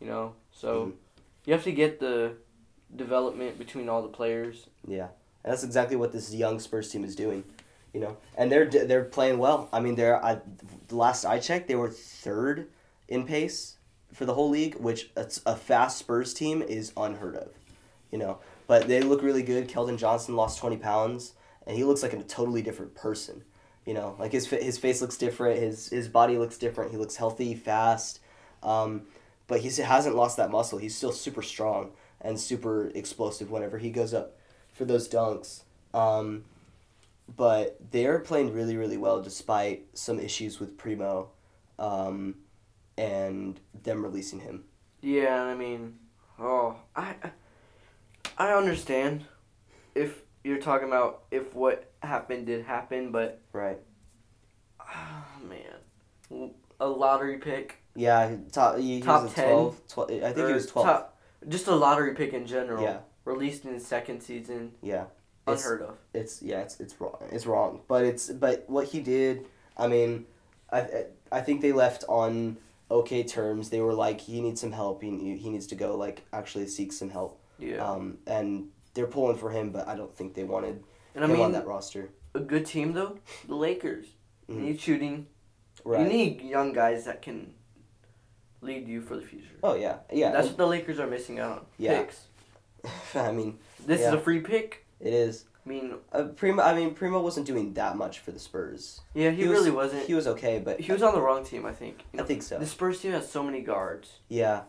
You 0.01 0.07
know, 0.09 0.35
so 0.51 0.87
Mhm. 0.87 0.93
you 1.47 1.53
have 1.53 1.65
to 1.65 1.73
get 1.73 2.01
the 2.01 2.37
development 2.95 3.59
between 3.59 3.89
all 3.89 4.03
the 4.03 4.09
players. 4.09 4.69
Yeah, 4.87 5.09
and 5.45 5.53
that's 5.53 5.65
exactly 5.65 5.97
what 5.97 6.13
this 6.13 6.33
young 6.33 6.61
Spurs 6.61 6.91
team 6.91 7.05
is 7.05 7.17
doing, 7.17 7.45
you 7.93 8.01
know. 8.01 8.17
And 8.37 8.51
they're 8.51 8.67
they're 8.67 9.05
playing 9.05 9.39
well. 9.39 9.69
I 9.73 9.81
mean, 9.81 9.95
they're 9.95 10.25
I, 10.25 10.41
last 10.91 11.25
I 11.25 11.39
checked, 11.39 11.69
they 11.69 11.75
were 11.75 11.91
third 11.91 12.69
in 13.09 13.27
pace 13.27 13.77
for 14.13 14.25
the 14.25 14.35
whole 14.35 14.51
league, 14.51 14.77
which 14.77 15.11
a 15.17 15.57
fast 15.57 15.99
Spurs 15.99 16.35
team 16.35 16.63
is 16.63 16.93
unheard 16.97 17.37
of, 17.37 17.53
you 18.11 18.19
know. 18.19 18.39
But 18.67 18.89
they 18.89 19.01
look 19.01 19.23
really 19.23 19.43
good. 19.43 19.69
Keldon 19.69 19.99
Johnson 19.99 20.37
lost 20.37 20.59
twenty 20.59 20.77
pounds, 20.77 21.35
and 21.67 21.77
he 21.77 21.85
looks 21.85 22.03
like 22.03 22.13
a 22.13 22.23
totally 22.23 22.63
different 22.63 22.95
person. 22.95 23.43
You 23.85 23.95
know, 23.95 24.15
like 24.19 24.31
his 24.31 24.47
his 24.47 24.79
face 24.79 25.01
looks 25.01 25.17
different. 25.17 25.59
His 25.59 25.89
his 25.89 26.09
body 26.09 26.39
looks 26.39 26.57
different. 26.57 26.93
He 26.93 26.97
looks 26.97 27.17
healthy, 27.17 27.55
fast. 27.55 28.21
Um, 28.63 29.03
but 29.49 29.61
he 29.61 29.71
hasn't 29.83 30.15
lost 30.15 30.37
that 30.37 30.53
muscle. 30.53 30.79
He's 30.79 30.97
still 30.97 31.11
super 31.11 31.43
strong 31.43 31.91
and 32.21 32.39
super 32.39 32.93
explosive 32.95 33.51
whenever 33.51 33.79
he 33.79 33.91
goes 33.91 34.15
up 34.15 34.37
for 34.83 34.87
those 34.87 35.09
dunks. 35.09 35.63
Um, 35.95 36.45
but 37.37 37.79
they're 37.93 38.19
playing 38.19 38.53
really, 38.53 38.77
really 38.77 38.97
well 38.97 39.23
despite 39.23 39.87
some 39.95 40.19
issues 40.19 40.59
with 40.59 40.77
Primo 40.77 41.31
um, 41.79 42.35
and 42.99 43.61
them 43.85 44.03
releasing 44.03 44.41
him. 44.41 44.65
Yeah, 45.01 45.43
I 45.43 45.55
mean, 45.55 45.99
oh, 46.39 46.77
I, 46.97 47.15
I- 48.39 48.53
understand 48.53 49.25
if 49.95 50.23
you're 50.43 50.59
talking 50.59 50.89
about 50.89 51.23
if 51.31 51.55
what 51.55 51.93
happened 52.03 52.47
did 52.47 52.65
happen, 52.65 53.13
but 53.13 53.41
Right. 53.53 53.79
oh 54.81 55.25
man, 55.49 56.51
a 56.81 56.87
lottery 56.89 57.39
pick. 57.39 57.77
Yeah, 57.95 58.35
top, 58.51 58.79
he, 58.79 58.97
he 58.97 59.01
Top 59.01 59.31
a 59.31 59.33
10? 59.33 59.45
12, 59.45 59.89
12 59.89 60.11
I 60.25 60.33
think 60.33 60.49
he 60.49 60.55
was 60.55 60.67
12. 60.67 60.87
top- 60.87 61.19
just 61.49 61.67
a 61.69 61.75
lottery 61.75 62.15
pick 62.15 62.33
in 62.33 62.47
general. 62.47 62.83
Yeah. 62.83 62.99
Released 63.25 63.65
in 63.65 63.73
his 63.75 63.87
second 63.87 64.21
season, 64.21 64.73
Yeah. 64.83 65.05
It's- 65.47 65.65
unheard 65.65 65.83
of. 65.83 65.99
It's 66.15 66.41
yeah, 66.43 66.61
it's 66.61 66.79
it's 66.81 67.01
wrong. 67.01 67.19
It's 67.31 67.47
wrong. 67.47 67.81
But 67.89 68.05
it's 68.05 68.29
but 68.31 68.65
what 68.69 68.87
he 68.89 69.01
did, 69.01 69.47
I 69.77 69.87
mean, 69.89 70.27
I 70.71 71.07
I- 71.31 71.41
think 71.41 71.61
they 71.63 71.73
left 71.73 72.05
on 72.09 72.57
okay 72.91 73.23
terms. 73.25 73.71
They 73.71 73.81
were 73.81 73.95
like 73.95 74.21
he 74.21 74.41
needs 74.41 74.61
some 74.61 74.73
help. 74.73 75.03
He 75.03 75.37
he 75.37 75.51
needs 75.51 75.67
to 75.69 75.75
go 75.75 75.97
like 75.97 76.23
actually 76.33 76.67
seek 76.69 76.93
some 76.93 77.11
help. 77.11 77.41
Yeah. 77.59 77.85
Um, 77.89 78.19
and 78.27 78.71
they're 78.95 79.07
pulling 79.07 79.37
for 79.37 79.51
him, 79.51 79.71
but 79.71 79.89
I 79.89 79.97
don't 79.97 80.15
think 80.15 80.35
they 80.35 80.45
wanted 80.45 80.83
and 81.15 81.25
I 81.25 81.29
him 81.29 81.33
on 81.35 81.39
mean, 81.39 81.53
that 81.53 81.67
roster. 81.67 82.11
a 82.35 82.41
good 82.41 82.67
team 82.67 82.93
though, 82.93 83.19
the 83.49 83.55
Lakers. 83.57 84.07
You 84.49 84.55
Mhm. 84.57 84.61
need 84.61 84.81
shooting. 84.81 85.27
Right. 85.85 86.03
You 86.03 86.07
need 86.09 86.41
young 86.43 86.73
guys 86.73 87.05
that 87.07 87.23
can 87.23 87.55
lead 88.61 88.87
you 88.87 89.01
for 89.01 89.17
the 89.17 89.23
future. 89.23 89.57
oh 89.63 89.75
yeah, 89.75 89.99
yeah. 90.13 90.31
That's 90.31 90.49
what 90.49 90.57
the 90.57 90.67
Lakers 90.67 90.99
are 91.01 91.07
missing 91.09 91.39
out 91.41 91.53
on. 91.59 91.67
Yeah. 91.79 92.01
Picks. 92.03 92.27
I 93.15 93.33
mean, 93.33 93.59
This 93.87 94.01
is 94.01 94.13
a 94.13 94.19
free 94.21 94.41
pick. 94.41 94.85
it 95.01 95.13
is. 95.13 95.45
I 95.65 95.69
mean, 95.69 95.95
Uh, 96.13 96.25
Primo. 96.25 96.61
I 96.63 96.75
mean, 96.75 96.93
Primo 96.95 97.21
wasn't 97.21 97.47
doing 97.47 97.73
that 97.75 97.97
much 97.97 98.19
for 98.19 98.33
the 98.33 98.39
Spurs. 98.41 99.01
yeah, 99.15 99.31
he, 99.31 99.43
He 99.43 99.49
was- 99.49 99.59
really 99.59 99.71
wasn't. 99.71 100.07
He 100.07 100.15
was 100.15 100.27
okay, 100.27 100.59
but 100.59 100.81
He 100.81 100.91
was 100.93 101.03
on 101.03 101.15
the 101.15 101.21
wrong 101.21 101.45
team, 101.45 101.65
I 101.67 101.73
think. 101.73 102.03
You 102.13 102.21
I 102.21 102.25
think 102.25 102.43
so. 102.43 102.59
The 102.59 102.67
Spurs 102.67 103.01
team 103.01 103.13
has 103.13 103.31
so 103.31 103.43
many 103.45 103.61
guards. 103.61 104.19
Yeah. 104.29 104.63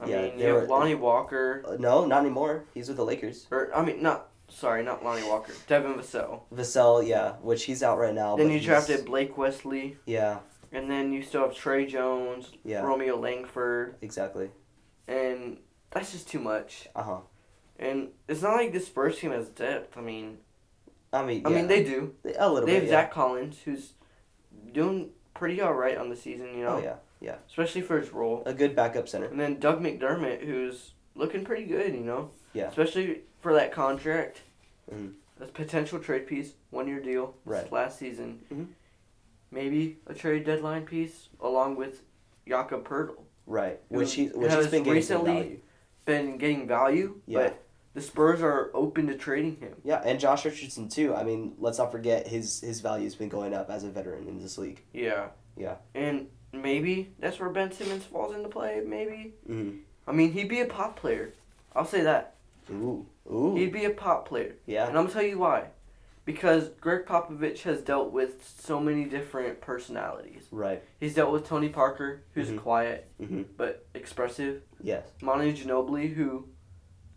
I 0.00 0.06
Yeah, 0.08 0.22
mean, 0.22 0.38
you 0.40 0.46
have 0.46 0.68
Lonnie 0.68 0.96
Walker, 0.96 1.62
Uh, 1.66 1.76
no, 1.78 2.04
not 2.06 2.20
anymore. 2.22 2.64
He's 2.74 2.88
with 2.88 2.96
the 2.96 3.04
Lakers. 3.04 3.46
or 3.52 3.70
I 3.72 3.84
mean, 3.84 4.02
not 4.02 4.30
sorry, 4.48 4.82
not 4.82 5.04
Lonnie 5.04 5.26
Walker, 5.28 5.52
Devin 5.68 5.94
Vassell. 5.94 6.40
Vassell, 6.52 7.06
yeah, 7.06 7.34
which 7.40 7.64
he's 7.64 7.82
out 7.84 7.98
right 7.98 8.12
now. 8.12 8.34
then 8.34 8.48
but 8.48 8.52
you 8.54 8.60
drafted 8.60 9.04
Blake 9.04 9.38
Wesley, 9.38 9.96
Yeah, 10.06 10.40
and 10.72 10.90
then 10.90 11.12
you 11.12 11.22
still 11.22 11.42
have 11.42 11.54
Tre 11.54 11.86
Jones, 11.86 12.50
Yeah. 12.64 12.82
Romeo 12.82 13.16
Langford. 13.16 13.94
exactly. 14.02 14.50
and 15.06 15.58
that's 15.92 16.10
just 16.12 16.28
too 16.28 16.40
much. 16.40 16.88
Uh 16.96 17.02
huh. 17.02 17.18
And 17.82 18.08
it's 18.28 18.42
not 18.42 18.54
like 18.56 18.72
the 18.72 18.80
Spurs 18.80 19.18
team 19.18 19.32
has 19.32 19.48
depth. 19.48 19.96
I 19.98 20.00
mean, 20.00 20.38
I 21.12 21.24
mean, 21.24 21.44
I 21.44 21.50
yeah. 21.50 21.56
mean 21.56 21.66
they 21.66 21.82
do. 21.82 22.14
a 22.38 22.48
little 22.50 22.66
They 22.66 22.74
bit. 22.74 22.82
have 22.82 22.84
yeah. 22.84 22.90
Zach 22.90 23.12
Collins, 23.12 23.58
who's 23.64 23.92
doing 24.72 25.10
pretty 25.34 25.60
all 25.60 25.74
right 25.74 25.98
on 25.98 26.08
the 26.08 26.16
season. 26.16 26.56
You 26.56 26.64
know, 26.64 26.76
Oh 26.76 26.82
yeah, 26.82 26.94
yeah. 27.20 27.36
especially 27.48 27.80
for 27.80 27.98
his 27.98 28.10
role. 28.12 28.42
A 28.46 28.54
good 28.54 28.76
backup 28.76 29.08
center. 29.08 29.26
And 29.26 29.40
then 29.40 29.58
Doug 29.58 29.80
McDermott, 29.82 30.44
who's 30.44 30.92
looking 31.16 31.44
pretty 31.44 31.64
good. 31.64 31.92
You 31.94 32.00
know. 32.04 32.30
Yeah. 32.52 32.68
Especially 32.68 33.22
for 33.40 33.52
that 33.54 33.72
contract. 33.72 34.42
Mhm. 34.92 35.14
A 35.40 35.46
potential 35.46 35.98
trade 35.98 36.26
piece, 36.28 36.52
one 36.70 36.86
year 36.86 37.00
deal. 37.00 37.34
Right. 37.44 37.70
Last 37.72 37.98
season. 37.98 38.42
Mhm. 38.52 38.66
Maybe 39.50 39.98
a 40.06 40.14
trade 40.14 40.44
deadline 40.44 40.86
piece 40.86 41.28
along 41.40 41.76
with 41.76 42.02
Jakob 42.46 42.86
Poeltl. 42.86 43.22
Right. 43.46 43.80
Which 43.88 44.14
he 44.14 44.26
which 44.28 44.52
has 44.52 44.64
he's 44.66 44.70
been 44.70 44.84
recently- 44.84 45.32
value. 45.32 45.58
Been 46.04 46.36
getting 46.38 46.66
value, 46.66 47.20
Yeah. 47.26 47.38
but 47.44 47.62
the 47.94 48.00
Spurs 48.00 48.42
are 48.42 48.70
open 48.74 49.06
to 49.08 49.14
trading 49.16 49.56
him. 49.56 49.74
Yeah, 49.84 50.00
and 50.04 50.18
Josh 50.20 50.44
Richardson 50.44 50.88
too. 50.88 51.14
I 51.14 51.24
mean, 51.24 51.54
let's 51.58 51.78
not 51.78 51.92
forget 51.92 52.26
his 52.26 52.60
his 52.60 52.80
value's 52.80 53.14
been 53.14 53.28
going 53.28 53.54
up 53.54 53.70
as 53.70 53.84
a 53.84 53.90
veteran 53.90 54.26
in 54.28 54.40
this 54.40 54.58
league. 54.58 54.82
Yeah. 54.92 55.28
Yeah. 55.56 55.76
And 55.94 56.28
maybe 56.52 57.12
that's 57.18 57.38
where 57.38 57.50
Ben 57.50 57.72
Simmons 57.72 58.04
falls 58.04 58.34
into 58.34 58.48
play. 58.48 58.80
Maybe. 58.86 59.34
Mm-hmm. 59.48 59.76
I 60.06 60.12
mean, 60.12 60.32
he'd 60.32 60.48
be 60.48 60.60
a 60.60 60.66
pop 60.66 60.96
player. 60.96 61.32
I'll 61.76 61.84
say 61.84 62.02
that. 62.02 62.34
Ooh. 62.70 63.06
Ooh. 63.30 63.54
He'd 63.54 63.72
be 63.72 63.84
a 63.84 63.90
pop 63.90 64.26
player. 64.28 64.54
yeah. 64.66 64.86
And 64.88 64.96
I'm 64.96 65.04
gonna 65.04 65.12
tell 65.14 65.22
you 65.22 65.38
why. 65.38 65.66
Because 66.24 66.68
Gregg 66.80 67.04
Popovich 67.04 67.62
has 67.62 67.80
dealt 67.82 68.12
with 68.12 68.48
so 68.60 68.78
many 68.78 69.04
different 69.06 69.60
personalities. 69.60 70.44
Right. 70.52 70.80
He's 71.00 71.14
dealt 71.14 71.32
with 71.32 71.44
Tony 71.46 71.68
Parker, 71.68 72.22
who's 72.34 72.48
Mhm. 72.48 72.58
quiet 72.60 73.08
Mm-hmm. 73.20 73.42
but 73.56 73.84
expressive. 73.94 74.62
Yes. 74.80 75.04
Manu 75.20 75.52
Ginobili, 75.52 76.12
who 76.14 76.46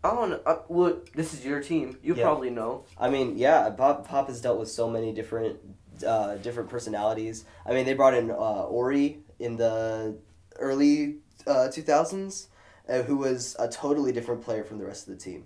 I 0.04 0.10
don't. 0.14 0.40
Uh, 0.46 0.58
well, 0.68 1.00
this 1.14 1.34
is 1.34 1.44
your 1.44 1.60
team. 1.60 1.98
You 2.02 2.14
Yeah. 2.14 2.24
probably 2.24 2.50
know. 2.50 2.84
I 2.98 3.10
mean, 3.10 3.36
yeah, 3.36 3.68
Pop 3.70 4.06
Pop 4.06 4.28
has 4.28 4.40
dealt 4.40 4.58
with 4.58 4.70
so 4.70 4.88
many 4.88 5.12
different 5.12 5.58
uh, 6.06 6.36
different 6.36 6.68
personalities. 6.68 7.44
I 7.64 7.72
mean, 7.72 7.86
they 7.86 7.94
brought 7.94 8.14
in 8.14 8.30
uh, 8.30 8.34
Horry 8.34 9.18
in 9.38 9.56
the 9.56 10.16
early 10.58 11.16
uh, 11.46 11.68
2000s, 11.70 12.48
uh, 12.88 13.02
who 13.02 13.16
was 13.16 13.56
a 13.58 13.68
totally 13.68 14.12
different 14.12 14.42
player 14.42 14.64
from 14.64 14.78
the 14.78 14.84
rest 14.84 15.08
of 15.08 15.14
the 15.14 15.20
team. 15.22 15.44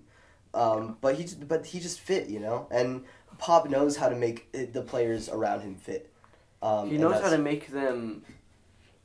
Um, 0.52 0.96
but 1.00 1.14
he 1.14 1.26
but 1.44 1.64
he 1.66 1.78
just 1.80 2.00
fit, 2.00 2.28
you 2.28 2.40
know, 2.40 2.66
and 2.70 3.04
Pop 3.38 3.68
knows 3.70 3.96
how 3.96 4.08
to 4.08 4.16
make 4.16 4.50
the 4.52 4.82
players 4.82 5.28
around 5.28 5.60
him 5.60 5.76
fit. 5.76 6.12
Um, 6.62 6.90
he 6.90 6.98
knows 6.98 7.20
how 7.20 7.30
to 7.30 7.38
make 7.38 7.68
them. 7.68 8.24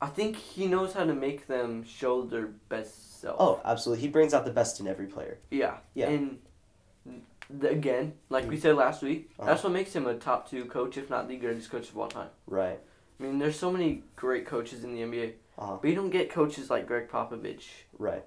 I 0.02 0.08
think 0.08 0.36
he 0.36 0.66
knows 0.66 0.92
how 0.92 1.04
to 1.04 1.14
make 1.14 1.46
them 1.46 1.84
show 1.84 2.22
their 2.22 2.48
best 2.68 3.05
Oh, 3.38 3.60
absolutely. 3.64 4.02
He 4.02 4.08
brings 4.08 4.32
out 4.34 4.44
the 4.44 4.50
best 4.52 4.80
in 4.80 4.86
every 4.86 5.06
player. 5.06 5.38
Yeah. 5.50 5.78
Yeah. 5.94 6.08
And 6.08 6.38
th- 7.60 7.72
again, 7.72 8.14
like 8.28 8.48
we 8.48 8.56
said 8.58 8.76
last 8.76 9.02
week, 9.02 9.30
Uh-huh. 9.38 9.48
that's 9.50 9.62
what 9.62 9.72
makes 9.72 9.94
him 9.94 10.06
a 10.06 10.14
top 10.14 10.48
two 10.50 10.64
coach, 10.66 10.96
if 10.96 11.08
not 11.10 11.28
the 11.28 11.36
greatest 11.36 11.70
coach 11.70 11.88
of 11.88 11.98
all 11.98 12.08
time. 12.08 12.30
Right. 12.46 12.78
I 13.18 13.22
mean, 13.22 13.38
there's 13.38 13.58
so 13.58 13.70
many 13.72 14.02
great 14.16 14.46
coaches 14.46 14.84
in 14.84 14.94
the 14.94 15.02
NBA, 15.02 15.34
Uh-huh. 15.58 15.78
but 15.80 15.88
you 15.88 15.94
don't 15.96 16.10
get 16.10 16.30
coaches 16.30 16.68
like 16.70 16.86
Gregg 16.86 17.08
Popovich 17.08 17.64
Right. 17.98 18.24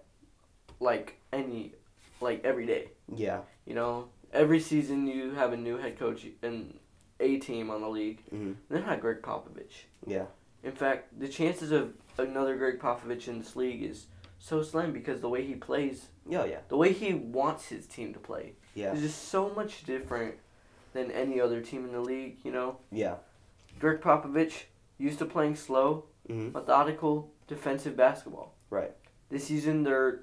like 0.79 1.17
any, 1.31 1.73
like 2.21 2.43
every 2.43 2.65
day. 2.65 2.89
Yeah. 3.13 3.41
You 3.65 3.75
know, 3.75 4.09
every 4.33 4.59
season 4.59 5.07
you 5.07 5.31
have 5.31 5.53
a 5.53 5.57
new 5.57 5.77
head 5.77 5.97
coach 5.99 6.25
and 6.41 6.79
a 7.19 7.37
team 7.37 7.69
on 7.69 7.81
the 7.81 7.89
league. 7.89 8.23
Mhm. 8.31 8.55
They're 8.69 8.81
not 8.81 9.01
Gregg 9.01 9.21
Popovich. 9.21 9.83
Yeah. 10.07 10.25
In 10.63 10.71
fact, 10.71 11.19
the 11.19 11.27
chances 11.27 11.71
of 11.71 11.93
another 12.17 12.55
Gregg 12.57 12.79
Popovich 12.79 13.27
in 13.27 13.39
this 13.39 13.55
league 13.55 13.83
is 13.83 14.07
so 14.39 14.63
slim 14.63 14.91
because 14.93 15.21
the 15.21 15.29
way 15.29 15.45
he 15.45 15.53
plays, 15.55 16.07
Yeah. 16.27 16.45
Yeah. 16.45 16.59
the 16.69 16.77
way 16.77 16.93
he 16.93 17.13
wants 17.13 17.67
his 17.67 17.85
team 17.85 18.13
to 18.13 18.19
play, 18.19 18.53
Yeah. 18.73 18.93
is 18.93 19.01
just 19.01 19.27
so 19.27 19.49
much 19.49 19.83
different 19.83 20.35
than 20.93 21.11
any 21.11 21.39
other 21.39 21.61
team 21.61 21.85
in 21.85 21.91
the 21.91 21.99
league. 21.99 22.37
You 22.43 22.51
know, 22.51 22.77
Yeah. 22.91 23.17
Dirk 23.79 24.01
Popovich 24.01 24.63
used 24.97 25.19
to 25.19 25.25
playing 25.25 25.55
slow, 25.55 26.05
Mhm. 26.27 26.53
methodical, 26.53 27.31
defensive 27.47 27.95
basketball. 27.95 28.55
Right. 28.69 28.91
This 29.29 29.45
season 29.45 29.83
they're, 29.83 30.21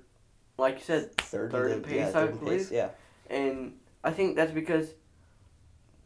like 0.59 0.77
you 0.77 0.85
said, 0.85 1.17
Third, 1.19 1.53
Third 1.53 1.71
in 1.71 1.83
pace, 1.83 2.13
yeah, 2.15 2.21
I 2.21 2.27
believe. 2.27 2.59
pace. 2.59 2.71
Yeah. 2.73 2.91
and 3.29 3.79
I 4.05 4.13
think 4.13 4.37
that's 4.37 4.53
because 4.53 4.95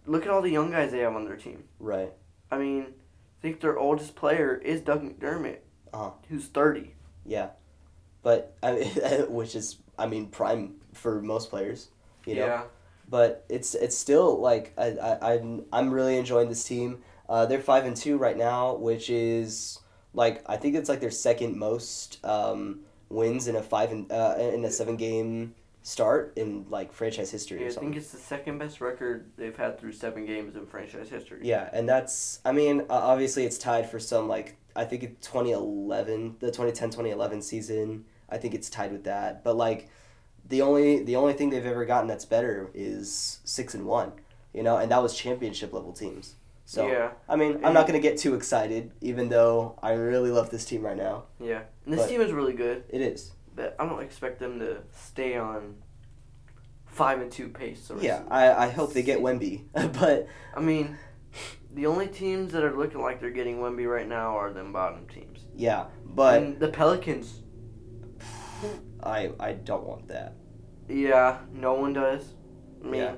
look 0.07 0.25
at 0.25 0.31
all 0.31 0.41
the 0.43 0.51
young 0.51 0.71
guys 0.71 0.91
they 0.91 1.01
have 1.01 1.15
on 1.15 1.25
their 1.27 1.37
team. 1.37 1.65
Right. 1.79 2.13
I 2.51 2.57
mean, 2.59 2.83
I 2.83 3.43
think 3.43 3.61
their 3.61 3.79
oldest 3.79 4.17
player 4.17 4.55
is 4.55 4.81
Doug 4.81 5.03
McDermott, 5.03 5.59
Uh-huh. 5.93 6.13
who's 6.29 6.47
thirty. 6.49 6.95
Yeah, 7.25 7.51
but 8.23 8.57
I 8.63 8.73
mean, 8.73 8.89
which 9.29 9.55
is 9.55 9.79
I 9.99 10.07
mean 10.07 10.29
prime 10.29 10.75
for 10.93 11.21
most 11.21 11.51
players, 11.51 11.89
you 12.27 12.37
know. 12.37 12.47
Yeah. 12.47 12.63
But 13.09 13.45
it's 13.49 13.75
it's 13.75 13.97
still 13.97 14.41
like 14.41 14.73
I 14.79 14.91
I 14.91 15.35
I'm 15.35 15.65
I'm 15.73 15.91
really 15.91 16.17
enjoying 16.17 16.49
this 16.49 16.65
team. 16.65 17.03
Uh, 17.29 17.47
they're 17.47 17.61
five 17.61 17.85
and 17.85 17.97
two 17.97 18.19
right 18.19 18.37
now, 18.37 18.75
which 18.75 19.11
is 19.11 19.81
like 20.15 20.43
I 20.47 20.57
think 20.57 20.77
it's 20.77 20.89
like 20.89 21.01
their 21.01 21.11
second 21.11 21.57
most 21.57 22.25
um, 22.25 22.81
wins 23.09 23.49
in 23.49 23.57
a 23.57 23.63
five 23.63 23.91
and 23.93 24.11
uh, 24.11 24.37
in 24.39 24.65
a 24.65 24.71
seven 24.71 24.97
game 24.97 25.55
start 25.83 26.35
in 26.37 26.67
like 26.69 26.93
franchise 26.93 27.31
history 27.31 27.63
Yeah, 27.63 27.69
I 27.69 27.73
think 27.73 27.97
it's 27.97 28.13
the 28.13 28.19
second 28.19 28.59
best 28.59 28.81
record 28.81 29.31
they've 29.37 29.57
had 29.57 29.81
through 29.81 29.93
seven 29.93 30.27
games 30.27 30.55
in 30.55 30.67
franchise 30.67 31.09
history. 31.09 31.41
Yeah, 31.43 31.71
and 31.73 31.89
that's 31.89 32.41
I 32.45 32.53
mean 32.53 32.83
uh, 32.83 32.95
obviously 32.95 33.45
it's 33.45 33.59
tied 33.59 33.91
for 33.91 33.99
some 33.99 34.29
like 34.29 34.57
I 34.77 34.85
think 34.85 35.03
in 35.03 35.17
2011 35.21 36.37
the 36.41 36.51
2010-2011 36.51 37.43
season 37.43 38.05
I 38.29 38.39
think 38.39 38.55
it's 38.55 38.71
tied 38.71 38.93
with 38.93 39.05
that. 39.05 39.43
But 39.45 39.57
like 39.57 39.89
the 40.49 40.63
only 40.63 41.03
the 41.03 41.17
only 41.17 41.33
thing 41.33 41.51
they've 41.51 41.67
ever 41.67 41.85
gotten 41.85 42.09
that's 42.09 42.25
better 42.25 42.71
is 42.75 43.41
6 43.45 43.75
and 43.75 43.87
1 43.87 44.13
you 44.55 44.63
know 44.63 44.77
and 44.77 44.91
that 44.91 45.03
was 45.03 45.17
championship 45.17 45.73
level 45.73 45.93
teams. 45.93 46.35
So 46.65 46.87
yeah, 46.87 47.11
I 47.29 47.37
mean 47.37 47.65
I'm 47.65 47.75
not 47.75 47.87
going 47.89 48.01
to 48.01 48.09
get 48.09 48.19
too 48.19 48.35
excited 48.35 48.93
even 49.01 49.29
though 49.29 49.79
I 49.83 49.93
really 49.93 50.31
love 50.31 50.51
this 50.51 50.65
team 50.65 50.83
right 50.83 50.97
now. 50.97 51.25
Yeah. 51.41 51.63
And 51.85 51.93
this 51.95 52.03
But- 52.03 52.09
team 52.09 52.21
is 52.21 52.33
really 52.33 52.53
good, 52.55 52.85
it 52.89 53.01
is. 53.01 53.33
But 53.57 53.75
I 53.79 53.85
don't 53.87 54.01
expect 54.03 54.39
them 54.39 54.61
to 54.61 54.79
stay 54.93 55.37
on 55.37 55.75
five 56.87 57.21
and 57.21 57.31
two 57.31 57.49
pace. 57.49 57.91
yeah 58.01 58.23
I, 58.31 58.67
I 58.67 58.69
hope 58.71 58.93
they 58.93 59.03
get 59.03 59.21
Wemby. 59.21 59.63
But 60.01 60.29
I 60.57 60.61
mean, 60.61 60.97
the 61.75 61.87
only 61.87 62.09
teams 62.09 62.53
that 62.53 62.65
are 62.65 62.77
looking 62.77 63.01
like 63.01 63.21
they're 63.21 63.31
getting 63.31 63.59
Wemby 63.59 63.89
right 63.91 64.09
now 64.09 64.37
are 64.37 64.53
them 64.53 64.73
bottom 64.73 65.07
teams. 65.09 65.41
yeah 65.55 65.87
but 66.05 66.43
and 66.43 66.59
the 66.61 66.69
Pelicans, 66.69 67.43
I 69.03 69.31
I 69.41 69.53
don't 69.53 69.85
want 69.87 70.09
that 70.09 70.35
yeah, 70.89 71.39
no 71.53 71.75
one 71.75 71.93
does. 71.93 72.35
I 72.83 72.87
mean, 72.89 73.01
Yeah. 73.01 73.15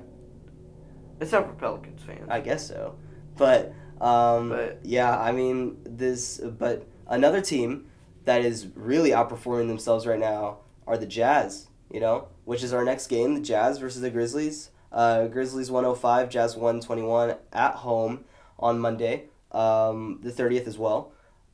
except 1.19 1.47
for 1.47 1.53
Pelicans 1.55 2.03
fans. 2.03 2.27
I 2.29 2.39
guess 2.39 2.67
so. 2.67 2.95
But 3.35 3.73
um 3.99 4.49
But- 4.49 4.79
yeah, 4.83 5.17
I 5.19 5.31
mean 5.31 5.77
this 5.83 6.37
but 6.37 6.85
another 7.07 7.41
team 7.41 7.85
that 8.25 8.45
is 8.45 8.67
really 8.75 9.09
outperforming 9.09 9.67
themselves 9.67 10.05
right 10.05 10.19
now 10.19 10.59
are 10.85 10.97
the 10.97 11.07
Jazz, 11.07 11.69
you 11.89 11.99
know, 11.99 12.27
which 12.45 12.63
is 12.63 12.73
our 12.73 12.85
next 12.85 13.07
game, 13.07 13.33
the 13.35 13.41
Jazz 13.41 13.79
versus 13.79 14.01
the 14.01 14.09
Grizzlies. 14.11 14.69
Uh, 14.91 15.25
Grizzlies 15.25 15.71
105, 15.71 16.29
Jazz 16.29 16.55
121 16.55 17.35
at 17.51 17.73
home 17.75 18.23
on 18.63 18.79
Monday, 18.79 19.25
um, 19.51 20.19
the 20.23 20.31
30th 20.31 20.65
as 20.67 20.77
well. 20.77 21.11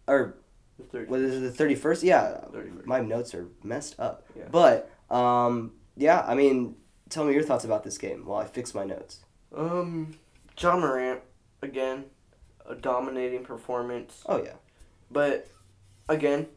Or 0.07 0.36
the 0.78 0.84
third, 0.86 1.10
was 1.10 1.22
it 1.36 1.39
the 1.57 1.64
31st? 1.64 2.03
Yeah. 2.03 2.45
31st. 2.53 2.86
My 2.86 3.01
notes 3.01 3.34
are 3.36 3.47
messed 3.64 3.99
up. 3.99 4.26
Yeah. 4.38 4.45
But 4.51 4.89
um 5.10 5.74
yeah, 5.97 6.24
I 6.26 6.34
mean, 6.36 6.76
tell 7.10 7.26
me 7.26 7.34
your 7.34 7.43
thoughts 7.43 7.66
about 7.66 7.84
this 7.84 7.97
game 7.97 8.26
while 8.26 8.39
I 8.39 8.45
fix 8.45 8.74
my 8.74 8.86
notes. 8.86 9.26
Um, 9.53 10.16
Ja 10.57 10.78
Morant 10.78 11.20
again, 11.62 12.05
a 12.66 12.76
dominating 12.76 13.43
performance. 13.43 14.22
Oh 14.28 14.41
yeah. 14.41 14.53
But 15.12 15.47
again, 16.07 16.47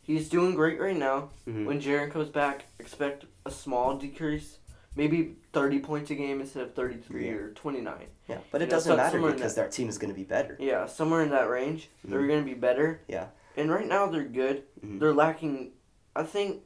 he's 0.00 0.28
doing 0.30 0.54
great 0.54 0.80
right 0.80 0.96
now. 0.96 1.30
Mhm. 1.46 1.66
When 1.66 1.80
Jaren 1.80 2.10
comes 2.10 2.28
back, 2.30 2.66
expect 2.78 3.26
a 3.44 3.50
small 3.50 3.96
decrease, 3.98 4.58
maybe 4.96 5.36
thirty 5.52 5.78
points 5.80 6.10
a 6.10 6.14
game 6.14 6.40
instead 6.40 6.62
of 6.62 6.74
thirty-three 6.74 7.26
Yeah. 7.26 7.32
or 7.34 7.50
twenty-nine. 7.50 8.06
Yeah, 8.28 8.38
but 8.50 8.62
it 8.62 8.66
You 8.66 8.70
doesn't 8.70 8.90
some- 8.90 8.96
matter 8.96 9.20
because 9.32 9.54
their 9.54 9.68
team 9.68 9.88
is 9.88 9.98
going 9.98 10.12
to 10.12 10.16
be 10.18 10.24
better. 10.24 10.56
Yeah, 10.60 10.86
somewhere 10.86 11.22
in 11.22 11.30
that 11.30 11.48
range, 11.48 11.90
they're 12.04 12.20
Mhm. 12.22 12.28
going 12.28 12.40
to 12.40 12.44
be 12.46 12.54
better. 12.54 13.00
Yeah. 13.08 13.26
And 13.56 13.70
right 13.70 13.86
now 13.86 14.06
they're 14.06 14.24
good. 14.24 14.64
Mhm. 14.84 15.00
They're 15.00 15.14
lacking. 15.14 15.72
I 16.16 16.22
think. 16.24 16.62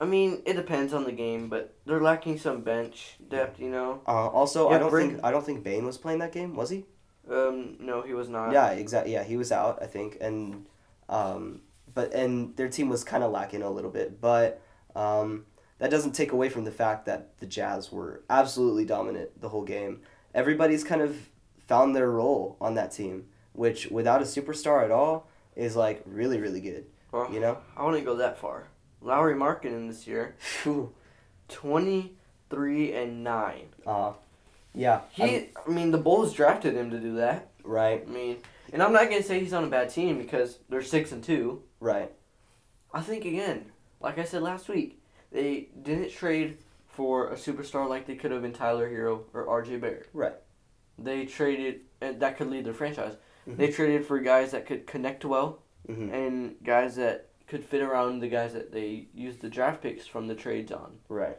I 0.00 0.04
mean, 0.04 0.42
it 0.46 0.54
depends 0.54 0.92
on 0.92 1.04
the 1.04 1.12
game, 1.12 1.48
but 1.48 1.74
they're 1.86 2.00
lacking 2.00 2.36
some 2.38 2.62
bench 2.62 3.18
depth. 3.28 3.60
You 3.60 3.70
know. 3.70 4.00
Uh, 4.06 4.26
also, 4.28 4.68
Yeah, 4.70 4.76
I 4.76 4.78
don't 4.80 4.90
think 4.92 5.20
I 5.24 5.30
don't 5.30 5.44
think 5.46 5.62
Bane 5.62 5.84
was 5.86 5.96
playing 5.98 6.18
that 6.20 6.32
game, 6.32 6.56
was 6.56 6.70
he? 6.70 6.86
Um, 7.30 7.76
no, 7.78 8.02
he 8.02 8.14
was 8.14 8.28
not. 8.28 8.52
yeah, 8.52 8.70
exactly. 8.70 9.12
Yeah, 9.12 9.22
he 9.22 9.36
was 9.36 9.52
out, 9.52 9.80
I 9.80 9.86
think, 9.86 10.18
and 10.20 10.66
um, 11.08 11.62
but 11.94 12.12
and 12.14 12.56
their 12.56 12.68
team 12.68 12.88
was 12.88 13.04
kind 13.04 13.22
of 13.22 13.30
lacking 13.30 13.62
a 13.62 13.70
little 13.70 13.90
bit, 13.92 14.20
but 14.20 14.60
um, 14.96 15.46
that 15.82 15.90
doesn't 15.90 16.12
take 16.12 16.30
away 16.30 16.48
from 16.48 16.62
the 16.64 16.70
fact 16.70 17.06
that 17.06 17.36
the 17.40 17.46
Jazz 17.46 17.90
were 17.90 18.22
absolutely 18.30 18.84
dominant 18.84 19.40
the 19.40 19.48
whole 19.48 19.64
game. 19.64 20.00
Everybody's 20.32 20.84
kind 20.84 21.02
of 21.02 21.16
found 21.66 21.96
their 21.96 22.08
role 22.08 22.56
on 22.60 22.76
that 22.76 22.92
team, 22.92 23.26
which 23.52 23.88
without 23.90 24.22
a 24.22 24.24
superstar 24.24 24.84
at 24.84 24.92
all 24.92 25.26
is 25.56 25.74
like 25.74 26.00
really 26.06 26.38
really 26.40 26.60
good. 26.60 26.84
Well, 27.10 27.28
You 27.32 27.40
know? 27.40 27.58
I 27.76 27.84
wouldn't 27.84 28.04
go 28.04 28.14
that 28.16 28.38
far. 28.38 28.68
Lauri 29.00 29.34
Markkanen 29.34 29.88
this 29.88 30.06
year, 30.06 30.36
twenty 31.48 32.14
three 32.48 32.92
and 32.94 33.24
nine. 33.24 33.66
Uh, 33.84 34.12
yeah. 34.74 35.00
He, 35.10 35.22
I'm- 35.22 35.46
I 35.66 35.70
mean, 35.70 35.90
the 35.90 35.98
Bulls 35.98 36.32
drafted 36.32 36.74
him 36.74 36.90
to 36.90 36.98
do 37.00 37.16
that. 37.16 37.48
right. 37.64 38.04
I 38.06 38.10
mean, 38.10 38.36
and 38.72 38.82
I'm 38.82 38.92
not 38.92 39.10
gonna 39.10 39.22
say 39.22 39.40
he's 39.40 39.52
on 39.52 39.64
a 39.64 39.68
bad 39.68 39.90
team 39.90 40.16
because 40.18 40.58
they're 40.68 40.82
six 40.82 41.10
and 41.12 41.22
two. 41.24 41.62
Right. 41.80 42.12
I 42.94 43.00
think 43.00 43.24
again, 43.24 43.72
like 44.00 44.18
I 44.18 44.24
said 44.24 44.42
last 44.42 44.68
week, 44.68 45.01
they 45.32 45.68
didn't 45.82 46.10
trade 46.10 46.58
for 46.86 47.28
a 47.30 47.34
superstar 47.36 47.88
like 47.88 48.06
they 48.06 48.16
could 48.16 48.30
have 48.30 48.42
been 48.42 48.52
Tyler 48.52 48.88
Herro 48.90 49.22
or 49.32 49.48
R.J. 49.48 49.78
Barrett. 49.78 50.08
Right. 50.12 50.34
They 50.98 51.24
traded, 51.24 51.80
and 52.00 52.20
that 52.20 52.36
could 52.36 52.48
lead 52.50 52.64
their 52.66 52.74
franchise. 52.74 53.16
Mhm. 53.48 53.56
They 53.56 53.70
traded 53.72 54.06
for 54.06 54.18
guys 54.20 54.50
that 54.52 54.66
could 54.66 54.86
connect 54.86 55.24
well 55.24 55.58
hmm 55.86 56.10
and 56.10 56.54
guys 56.62 56.94
that 56.96 57.30
could 57.48 57.64
fit 57.64 57.82
around 57.82 58.20
the 58.20 58.28
guys 58.28 58.52
that 58.52 58.70
they 58.70 59.08
used 59.12 59.40
the 59.40 59.48
draft 59.48 59.82
picks 59.82 60.06
from 60.06 60.28
the 60.28 60.34
trades 60.34 60.70
on. 60.70 60.98
Right. 61.08 61.36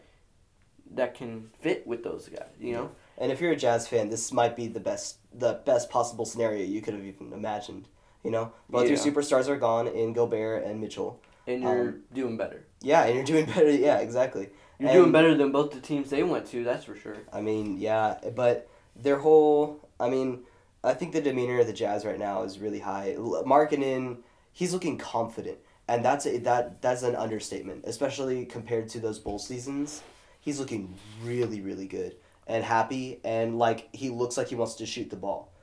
That 0.91 1.15
can 1.15 1.49
fit 1.61 1.87
with 1.87 2.03
those 2.03 2.27
guys, 2.27 2.49
you 2.59 2.73
know. 2.73 2.91
And 3.17 3.31
if 3.31 3.39
you're 3.39 3.53
a 3.53 3.55
Jazz 3.55 3.87
fan, 3.87 4.09
this 4.09 4.33
might 4.33 4.55
be 4.55 4.67
the 4.67 4.79
best 4.81 5.17
the 5.33 5.61
best 5.65 5.89
possible 5.89 6.25
scenario 6.25 6.65
you 6.65 6.81
could 6.81 6.93
have 6.93 7.05
even 7.05 7.31
imagined. 7.31 7.87
You 8.23 8.31
know, 8.31 8.51
both 8.69 8.87
your 8.89 8.97
superstars 8.97 9.47
are 9.47 9.57
gone 9.57 9.87
in 9.87 10.13
Gobert 10.13 10.63
and 10.65 10.79
Mitchell. 10.81 11.19
And 11.47 11.61
you're 11.61 11.89
Um, 11.89 12.03
doing 12.13 12.37
better. 12.37 12.65
Yeah, 12.83 13.05
and 13.05 13.15
you're 13.15 13.23
doing 13.23 13.45
better. 13.55 13.69
Yeah, 13.71 13.97
exactly. 13.99 14.49
You're 14.77 14.89
and- 14.89 14.99
doing 14.99 15.11
better 15.11 15.35
than 15.35 15.51
both 15.51 15.71
the 15.71 15.79
teams 15.79 16.09
they 16.11 16.21
went 16.21 16.45
to. 16.47 16.63
That's 16.63 16.85
for 16.85 16.95
sure. 16.95 17.17
I 17.31 17.41
mean, 17.41 17.77
yeah, 17.79 18.17
but 18.35 18.69
their 18.95 19.17
whole, 19.17 19.87
I 19.99 20.09
mean, 20.09 20.41
I 20.83 20.93
think 20.93 21.13
the 21.13 21.21
demeanor 21.21 21.59
of 21.61 21.67
the 21.67 21.73
Jazz 21.73 22.05
right 22.05 22.19
now 22.19 22.43
is 22.43 22.59
really 22.59 22.79
high. 22.79 23.15
Markkanen, 23.17 24.17
he's 24.51 24.73
looking 24.73 24.97
confident, 24.97 25.57
and 25.87 26.03
that's 26.03 26.25
a, 26.27 26.37
that 26.39 26.81
that's 26.81 27.03
an 27.03 27.15
understatement, 27.15 27.85
especially 27.85 28.45
compared 28.45 28.89
to 28.89 28.99
those 28.99 29.17
bowl 29.17 29.39
seasons. 29.39 30.03
He's 30.41 30.59
looking 30.59 30.93
really, 31.23 31.61
really 31.61 31.87
good 31.87 32.17
and 32.45 32.65
happy, 32.65 33.21
and 33.23 33.57
like 33.57 33.87
he 33.95 34.09
looks 34.09 34.35
like 34.35 34.49
he 34.49 34.55
wants 34.55 34.75
to 34.75 34.85
shoot 34.85 35.09
the 35.09 35.15
ball, 35.15 35.53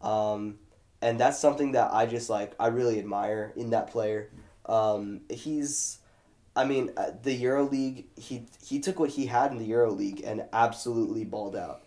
um, 0.00 0.58
and 1.02 1.20
that's 1.20 1.38
something 1.38 1.72
that 1.72 1.92
I 1.92 2.06
just 2.06 2.30
like. 2.30 2.54
I 2.58 2.68
really 2.68 2.98
admire 2.98 3.52
in 3.56 3.70
that 3.70 3.88
player. 3.88 4.30
Um, 4.64 5.20
he's 5.28 5.98
I 6.56 6.64
mean, 6.64 6.90
uh, 6.96 7.12
the 7.22 7.32
Euro 7.34 7.64
League. 7.64 8.06
He 8.18 8.46
he 8.64 8.80
took 8.80 8.98
what 8.98 9.10
he 9.10 9.26
had 9.26 9.52
in 9.52 9.58
the 9.58 9.64
Euro 9.66 9.90
League 9.90 10.22
and 10.24 10.44
absolutely 10.52 11.24
balled 11.24 11.54
out 11.56 11.82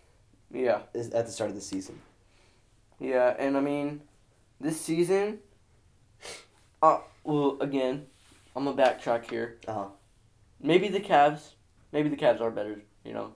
Yeah. 0.52 0.82
at 0.96 1.26
the 1.26 1.32
start 1.32 1.50
of 1.50 1.56
the 1.56 1.62
season. 1.62 2.00
Yeah, 3.00 3.36
and 3.38 3.58
I 3.58 3.60
mean, 3.60 4.02
this 4.62 4.80
season, 4.80 5.40
uh, 6.82 7.00
well, 7.24 7.58
again, 7.60 8.06
I'm 8.56 8.66
gonna 8.66 8.78
backtrack 8.78 9.30
here. 9.30 9.58
Uh-huh. 9.68 9.86
Maybe 10.62 10.88
the 10.88 11.00
Cavs, 11.02 11.42
maybe 11.92 12.10
the 12.10 12.16
Cavs 12.18 12.40
are 12.42 12.52
better. 12.52 12.82
You 13.04 13.14
know, 13.14 13.34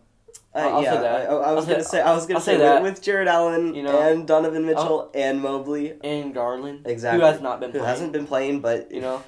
Uh, 0.55 0.59
I'll- 0.59 0.75
I'll 0.77 0.83
yeah, 0.83 0.93
say 0.93 1.01
that. 1.01 1.29
I, 1.29 1.33
I 1.33 1.51
was 1.53 1.65
I'll 1.65 1.71
gonna 1.71 1.83
say- 1.83 1.89
say 1.97 2.01
I 2.01 2.13
was 2.15 2.25
gonna 2.25 2.39
say, 2.39 2.53
say 2.53 2.57
that. 2.59 2.81
with, 2.81 3.01
Jarrett 3.01 3.27
Allen 3.27 3.75
You 3.75 3.83
know, 3.83 3.99
and 3.99 4.25
Donovan 4.27 4.65
Mitchell 4.65 5.11
and 5.13 5.41
Mobley, 5.41 5.97
and 6.03 6.33
Garland, 6.33 6.85
exactly, 6.87 7.19
who 7.19 7.25
has 7.25 7.41
not 7.41 7.59
been 7.59 7.71
who 7.71 7.79
playing. 7.79 7.89
hasn't 7.89 8.11
been 8.13 8.27
playing, 8.27 8.61
but 8.61 8.91
You 8.91 9.01
know, 9.01 9.23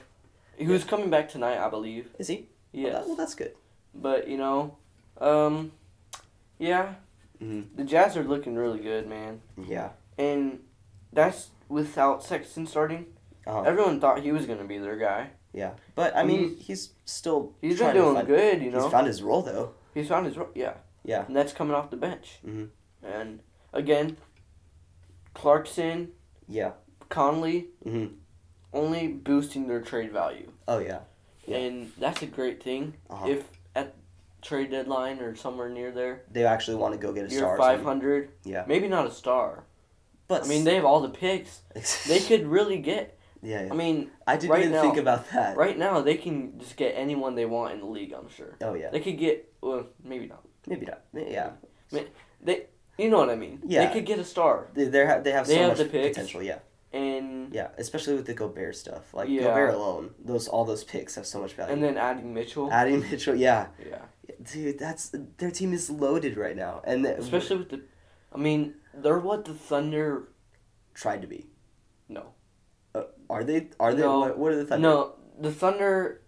who's 0.59 0.83
coming 0.83 1.09
back 1.09 1.29
tonight, 1.29 1.57
I 1.57 1.69
believe. 1.69 2.09
is 2.19 2.27
he? 2.27 2.49
Well, 2.73 2.83
Yes, 2.83 2.93
that- 2.93 3.07
well, 3.07 3.15
that's 3.15 3.35
good. 3.35 3.55
but 3.95 4.27
you 4.27 4.37
know, 4.37 4.77
um, 5.19 5.71
yeah, 6.57 6.95
Mhm. 7.41 7.67
the 7.75 7.83
Jazz 7.83 8.15
are 8.17 8.23
looking 8.23 8.55
really 8.55 8.79
good, 8.79 9.07
man, 9.07 9.41
Yeah. 9.57 9.91
and 10.17 10.63
that's 11.13 11.49
without 11.67 12.23
Sexton 12.23 12.65
starting. 12.67 13.13
Uh-huh. 13.47 13.61
Everyone 13.61 13.99
thought 13.99 14.19
he 14.21 14.31
was 14.31 14.45
gonna 14.45 14.65
be 14.65 14.77
their 14.77 14.97
guy. 14.97 15.31
Yeah, 15.53 15.71
but 15.95 16.15
I 16.15 16.23
mean, 16.23 16.57
he's 16.57 16.93
still 17.05 17.53
He's 17.61 17.79
been 17.79 17.95
doing 17.95 18.13
find, 18.15 18.27
good, 18.27 18.61
you 18.61 18.69
know. 18.69 18.83
He's 18.83 18.91
found 18.91 19.07
his 19.07 19.23
role 19.23 19.41
though. 19.41 19.73
He's 19.95 20.07
found 20.07 20.27
his 20.27 20.37
role. 20.37 20.49
yeah. 20.53 20.75
Yeah. 21.03 21.25
And 21.25 21.35
that's 21.35 21.53
coming 21.53 21.73
off 21.73 21.89
the 21.89 21.97
bench. 21.97 22.39
Mhm. 22.45 22.69
And 23.01 23.41
again, 23.73 24.17
Clarkson, 25.33 26.11
Yeah. 26.47 26.73
Conley, 27.09 27.69
Mhm. 27.85 28.15
Only 28.73 29.07
boosting 29.07 29.67
their 29.67 29.81
trade 29.81 30.11
value, 30.11 30.51
Oh 30.67 30.79
yeah. 30.79 30.99
Yeah. 31.45 31.57
and 31.57 31.91
that's 31.97 32.21
a 32.21 32.27
great 32.27 32.61
thing. 32.63 32.93
Uh-huh. 33.09 33.27
If 33.27 33.43
at 33.75 33.95
trade 34.41 34.71
deadline 34.71 35.19
or 35.19 35.35
somewhere 35.35 35.69
near 35.69 35.91
there, 35.91 36.23
They 36.31 36.45
actually 36.45 36.77
want 36.77 36.93
to 36.93 36.99
go 36.99 37.11
get 37.13 37.25
a 37.25 37.29
star. 37.29 37.57
five 37.57 37.81
hundred. 37.83 38.31
Yeah. 38.43 38.63
Maybe 38.67 38.87
not 38.87 39.07
a 39.07 39.11
star. 39.11 39.63
But 40.27 40.45
I 40.45 40.47
mean, 40.47 40.63
they 40.63 40.75
have 40.75 40.85
all 40.85 41.01
the 41.01 41.09
picks. 41.09 41.61
They 42.07 42.19
could 42.19 42.45
really 42.45 42.77
get. 42.77 43.17
Yeah. 43.41 43.63
yeah. 43.65 43.71
I 43.71 43.75
mean, 43.75 44.11
I 44.27 44.35
didn't 44.37 44.51
right 44.51 44.59
even 44.61 44.73
now- 44.73 44.81
think 44.81 44.97
about 44.97 45.29
that. 45.31 45.57
right 45.57 45.77
now 45.77 46.01
they 46.01 46.15
can 46.17 46.59
just 46.59 46.75
get 46.75 46.91
anyone 46.95 47.33
they 47.35 47.45
want 47.45 47.73
in 47.73 47.79
the 47.79 47.85
league. 47.87 48.13
I'm 48.13 48.29
sure 48.29 48.55
Oh 48.61 48.73
yeah. 48.75 48.89
they 48.91 48.99
could 48.99 49.17
get. 49.17 49.51
Well, 49.61 49.87
maybe 50.03 50.27
not. 50.27 50.43
Maybe 50.67 50.85
not. 50.85 51.01
Yeah. 51.13 51.51
They. 52.41 52.67
You 52.97 53.09
know 53.09 53.17
what 53.17 53.29
I 53.29 53.35
mean? 53.35 53.61
Yeah. 53.65 53.85
They 53.87 53.93
could 53.93 54.05
get 54.05 54.19
a 54.19 54.25
star, 54.25 54.67
They 54.73 54.83
they 54.85 55.05
have 55.05 55.23
they 55.23 55.31
have 55.31 55.47
They 55.47 55.55
so 55.55 55.59
have 55.61 55.69
much 55.69 55.77
the 55.79 55.85
picks. 55.85 56.17
potential. 56.17 56.43
Yeah. 56.43 56.59
And 56.93 57.53
Yeah. 57.53 57.69
Especially 57.77 58.15
with 58.15 58.25
the 58.25 58.33
Gobert 58.33 58.75
stuff. 58.75 59.13
Like 59.13 59.29
Yeah. 59.29 59.43
Gobert 59.43 59.73
alone, 59.75 60.13
those 60.23 60.47
all 60.47 60.65
those 60.65 60.83
picks 60.83 61.15
have 61.15 61.25
so 61.25 61.39
much 61.41 61.53
value. 61.53 61.73
and 61.73 61.83
then 61.83 61.97
adding 61.97 62.33
Mitchell. 62.33 62.71
adding 62.71 62.99
Mitchell, 63.01 63.35
yeah, 63.35 63.67
yeah. 63.87 64.05
dude, 64.41 64.79
that's 64.79 65.11
their 65.37 65.51
team 65.51 65.73
is 65.73 65.89
loaded 65.89 66.37
right 66.37 66.55
now, 66.55 66.81
and 66.83 67.05
the, 67.05 67.17
Especially 67.17 67.57
with 67.57 67.69
the, 67.69 67.81
I 68.33 68.37
mean, 68.37 68.75
they're 68.93 69.19
what 69.19 69.45
the 69.45 69.53
Thunder. 69.53 70.29
tried 70.93 71.21
to 71.21 71.27
be. 71.27 71.47
No, 72.09 72.33
Uh, 72.95 73.03
are 73.29 73.43
they? 73.43 73.69
Are 73.79 73.93
they? 73.93 74.01
No. 74.01 74.19
What, 74.19 74.37
what 74.37 74.51
are 74.51 74.55
the 74.57 74.65
Thunder? 74.65 74.87
no, 74.87 75.15
the 75.39 75.51
Thunder, 75.51 76.21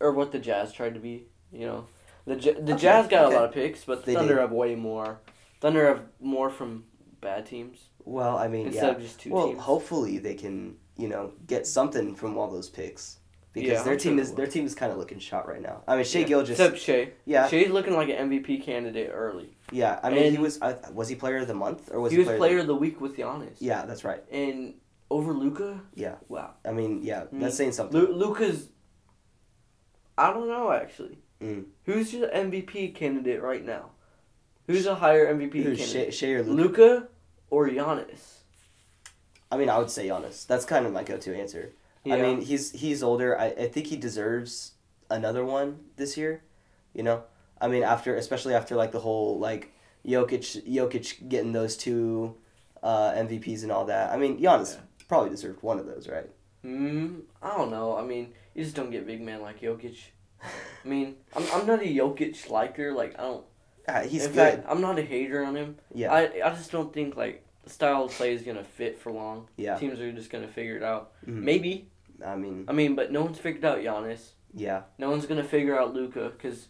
or 0.00 0.12
what 0.12 0.32
the 0.32 0.38
Jazz 0.38 0.72
tried 0.72 0.94
to 0.94 1.00
be. 1.00 1.26
You 1.52 1.66
know, 1.66 1.86
the 2.24 2.36
J- 2.36 2.54
the 2.54 2.72
Okay, 2.72 2.82
Jazz 2.82 3.06
got 3.08 3.26
okay. 3.26 3.34
a 3.34 3.38
lot 3.38 3.48
of 3.48 3.52
picks, 3.54 3.84
but 3.84 4.00
the 4.04 4.06
They 4.06 4.14
Thunder 4.14 4.34
did. 4.34 4.40
have 4.40 4.52
way 4.52 4.74
more. 4.74 5.20
Thunder 5.60 5.86
have 5.86 6.02
more 6.20 6.50
from 6.50 6.84
bad 7.20 7.46
teams 7.46 7.87
Well, 8.08 8.36
I 8.38 8.48
mean, 8.48 8.66
instead 8.68 8.84
yeah. 8.84 8.90
of 8.96 9.02
just 9.02 9.20
two 9.20 9.30
Well, 9.30 9.48
teams. 9.48 9.60
hopefully 9.60 10.18
they 10.18 10.34
can, 10.34 10.76
you 10.96 11.08
know, 11.08 11.32
get 11.46 11.66
something 11.66 12.14
from 12.14 12.38
all 12.38 12.48
those 12.50 12.68
picks 12.68 13.18
because 13.52 13.70
Yeah, 13.70 13.82
their 13.82 13.92
I'm 13.94 13.98
team 13.98 14.14
sure 14.14 14.22
is 14.22 14.32
their 14.34 14.46
team 14.46 14.64
is 14.66 14.74
kind 14.74 14.90
of 14.92 14.98
looking 14.98 15.18
shot 15.18 15.46
right 15.48 15.60
now. 15.60 15.82
I 15.86 15.96
mean, 15.96 16.04
Shai 16.04 16.20
Yeah. 16.20 16.26
Gill 16.28 16.42
just 16.44 16.60
Except 16.60 16.78
Shai. 16.78 17.10
yeah 17.26 17.48
Shai's 17.48 17.70
looking 17.70 17.94
like 17.94 18.08
an 18.08 18.30
MVP 18.30 18.62
candidate 18.62 19.10
early. 19.12 19.56
yeah. 19.72 20.00
I 20.02 20.10
mean, 20.10 20.32
he 20.32 20.38
was 20.38 20.60
uh, 20.62 20.76
was 20.92 21.08
he 21.08 21.14
player 21.16 21.38
of 21.38 21.48
the 21.48 21.54
month 21.54 21.90
or 21.92 22.00
was 22.00 22.12
he 22.12 22.16
he, 22.16 22.18
was 22.20 22.26
player? 22.28 22.38
player 22.38 22.58
of 22.60 22.66
the 22.66 22.74
week 22.76 23.00
with 23.00 23.16
Giannis. 23.16 23.56
yeah, 23.58 23.84
that's 23.84 24.04
right. 24.04 24.22
And 24.30 24.74
over 25.10 25.32
Luka. 25.32 25.80
Yeah. 25.94 26.16
Wow. 26.28 26.54
I 26.64 26.72
mean, 26.72 27.02
yeah, 27.02 27.24
Mm. 27.32 27.40
that's 27.40 27.56
saying 27.56 27.72
something. 27.72 27.98
Lu- 28.00 28.12
Luka's. 28.14 28.68
I 30.16 30.32
don't 30.32 30.48
know 30.48 30.72
actually. 30.72 31.18
Mm. 31.42 31.66
Who's 31.84 32.12
your 32.14 32.28
MVP 32.30 32.94
candidate 32.94 33.42
right 33.42 33.64
now? 33.64 33.90
Who's 34.66 34.86
a 34.86 34.94
higher 34.94 35.26
MVP 35.34 35.62
Who's 35.62 35.78
candidate? 35.78 36.12
Shai, 36.14 36.26
Shai 36.26 36.32
or 36.32 36.42
Luka? 36.42 36.82
Luca 36.82 37.08
or 37.50 37.68
Giannis? 37.68 38.38
I 39.50 39.56
mean, 39.56 39.68
I 39.70 39.78
would 39.78 39.90
say 39.90 40.08
Giannis. 40.08 40.46
That's 40.46 40.64
kind 40.64 40.86
of 40.86 40.92
my 40.92 41.02
go-to 41.04 41.34
answer. 41.36 41.72
I 42.06 42.16
mean, 42.22 42.40
he's 42.40 42.72
he's 42.72 43.02
older. 43.02 43.38
I, 43.38 43.46
I 43.48 43.68
think 43.68 43.88
he 43.88 43.96
deserves 43.96 44.72
another 45.10 45.44
one 45.44 45.80
this 45.96 46.16
year. 46.16 46.42
You 46.94 47.02
know, 47.02 47.24
I 47.60 47.68
mean, 47.68 47.82
after 47.82 48.16
especially 48.16 48.54
after 48.54 48.76
like 48.76 48.92
the 48.92 49.00
whole 49.00 49.38
like 49.38 49.72
Jokic 50.06 50.64
Jokic 50.66 51.28
getting 51.28 51.52
those 51.52 51.76
two 51.76 52.36
uh, 52.82 53.12
MVPs 53.12 53.62
and 53.62 53.70
all 53.72 53.84
that. 53.86 54.10
I 54.10 54.16
mean, 54.16 54.40
Giannis 54.40 54.74
Yeah. 54.74 54.80
probably 55.06 55.28
deserved 55.30 55.62
one 55.62 55.78
of 55.78 55.86
those, 55.86 56.08
right? 56.08 56.30
Hmm. 56.62 57.20
I 57.42 57.56
don't 57.56 57.70
know. 57.70 57.96
I 57.96 58.02
mean, 58.04 58.32
you 58.54 58.64
just 58.64 58.74
don't 58.76 58.90
get 58.90 59.06
big 59.06 59.20
man 59.20 59.42
like 59.42 59.60
Jokic. 59.60 59.98
I 60.42 60.88
mean, 60.88 61.16
I'm, 61.36 61.44
I'm 61.52 61.66
not 61.66 61.82
a 61.82 61.84
Jokic 61.86 62.48
liker. 62.48 62.92
Like 62.92 63.18
I 63.18 63.22
don't. 63.22 63.44
Yeah, 63.88 64.04
he's 64.04 64.26
in 64.26 64.32
good. 64.32 64.36
fact, 64.56 64.66
I'm 64.68 64.80
not 64.80 64.98
a 64.98 65.02
hater 65.02 65.42
on 65.44 65.56
him. 65.56 65.76
yeah, 65.94 66.12
I 66.12 66.22
I 66.44 66.50
just 66.50 66.70
don't 66.70 66.92
think 66.92 67.16
like 67.16 67.44
the 67.64 67.70
style 67.70 68.04
of 68.04 68.12
play 68.12 68.32
is 68.34 68.42
gonna 68.42 68.64
fit 68.64 68.98
for 68.98 69.10
long. 69.12 69.48
yeah. 69.56 69.76
Teams 69.76 69.98
are 70.00 70.12
just 70.12 70.30
gonna 70.30 70.48
figure 70.48 70.76
it 70.76 70.82
out. 70.82 71.12
Mhm. 71.26 71.42
Maybe. 71.42 71.88
I 72.24 72.36
mean, 72.36 72.64
I 72.68 72.72
mean, 72.72 72.94
but 72.96 73.12
no 73.12 73.22
one's 73.24 73.38
figured 73.38 73.64
out 73.64 73.78
Giannis. 73.78 74.32
yeah, 74.52 74.82
No 74.98 75.08
one's 75.10 75.24
gonna 75.26 75.44
figure 75.44 75.78
out 75.78 75.94
Luka 75.94 76.30
because 76.36 76.68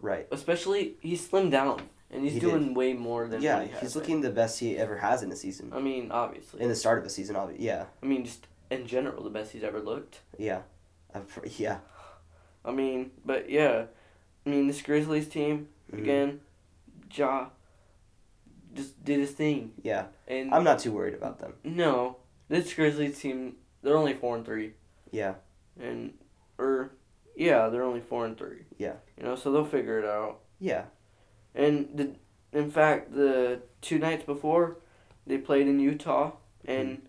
right. 0.00 0.26
especially 0.30 0.96
he's 1.00 1.26
slimmed 1.28 1.50
down 1.50 1.82
and 2.10 2.22
he's 2.24 2.34
He 2.34 2.40
doing 2.40 2.72
way 2.72 2.92
more 2.94 3.26
than 3.28 3.42
Yeah, 3.42 3.64
he 3.64 3.70
he's 3.80 3.96
looking 3.96 4.20
the 4.22 4.30
best 4.30 4.60
he 4.60 4.78
ever 4.78 4.96
has 4.98 5.22
in 5.22 5.30
a 5.32 5.36
season. 5.36 5.72
I 5.74 5.80
mean, 5.80 6.10
obviously. 6.12 6.60
In 6.62 6.68
the 6.68 6.74
start 6.76 6.98
of 7.00 7.04
a 7.04 7.10
season, 7.10 7.34
obviously. 7.36 7.66
Yeah, 7.66 7.86
I 8.02 8.06
mean, 8.06 8.24
just 8.24 8.46
in 8.70 8.86
general, 8.86 9.22
the 9.24 9.30
best 9.30 9.52
he's 9.52 9.64
ever 9.64 9.80
looked. 9.80 10.20
yeah, 10.38 10.62
pr- 11.28 11.46
yeah. 11.58 11.78
I 12.64 12.70
mean, 12.72 13.10
but 13.24 13.50
yeah, 13.50 13.86
I 14.44 14.48
mean 14.48 14.66
this 14.68 14.82
Grizzlies 14.82 15.28
team 15.28 15.68
Mhm. 15.92 15.98
again, 15.98 16.40
Ja, 17.14 17.46
just 18.74 19.02
did 19.04 19.20
his 19.20 19.30
thing, 19.32 19.72
Yeah, 19.82 20.06
and 20.28 20.52
I'm 20.52 20.64
not 20.64 20.78
too 20.80 20.92
worried 20.92 21.14
about 21.14 21.38
them. 21.38 21.54
no, 21.64 22.16
this 22.48 22.72
Grizzlies 22.74 23.18
team 23.18 23.56
they're 23.82 23.96
only 23.96 24.14
four 24.14 24.36
and 24.36 24.44
three, 24.44 24.72
Yeah, 25.10 25.34
and 25.80 26.14
or 26.58 26.90
yeah 27.36 27.68
they're 27.68 27.84
only 27.84 28.00
four 28.00 28.24
and 28.26 28.36
three. 28.36 28.64
Yeah. 28.78 28.94
you 29.16 29.24
know, 29.24 29.36
so 29.36 29.52
they'll 29.52 29.64
figure 29.64 29.98
it 29.98 30.04
out. 30.04 30.40
yeah, 30.58 30.84
And 31.54 31.88
the, 31.94 32.10
in 32.52 32.70
fact, 32.70 33.12
the 33.14 33.60
two 33.80 33.98
nights 33.98 34.24
before, 34.24 34.78
they 35.26 35.38
played 35.38 35.66
in 35.68 35.78
Utah 35.80 36.32
and 36.64 37.02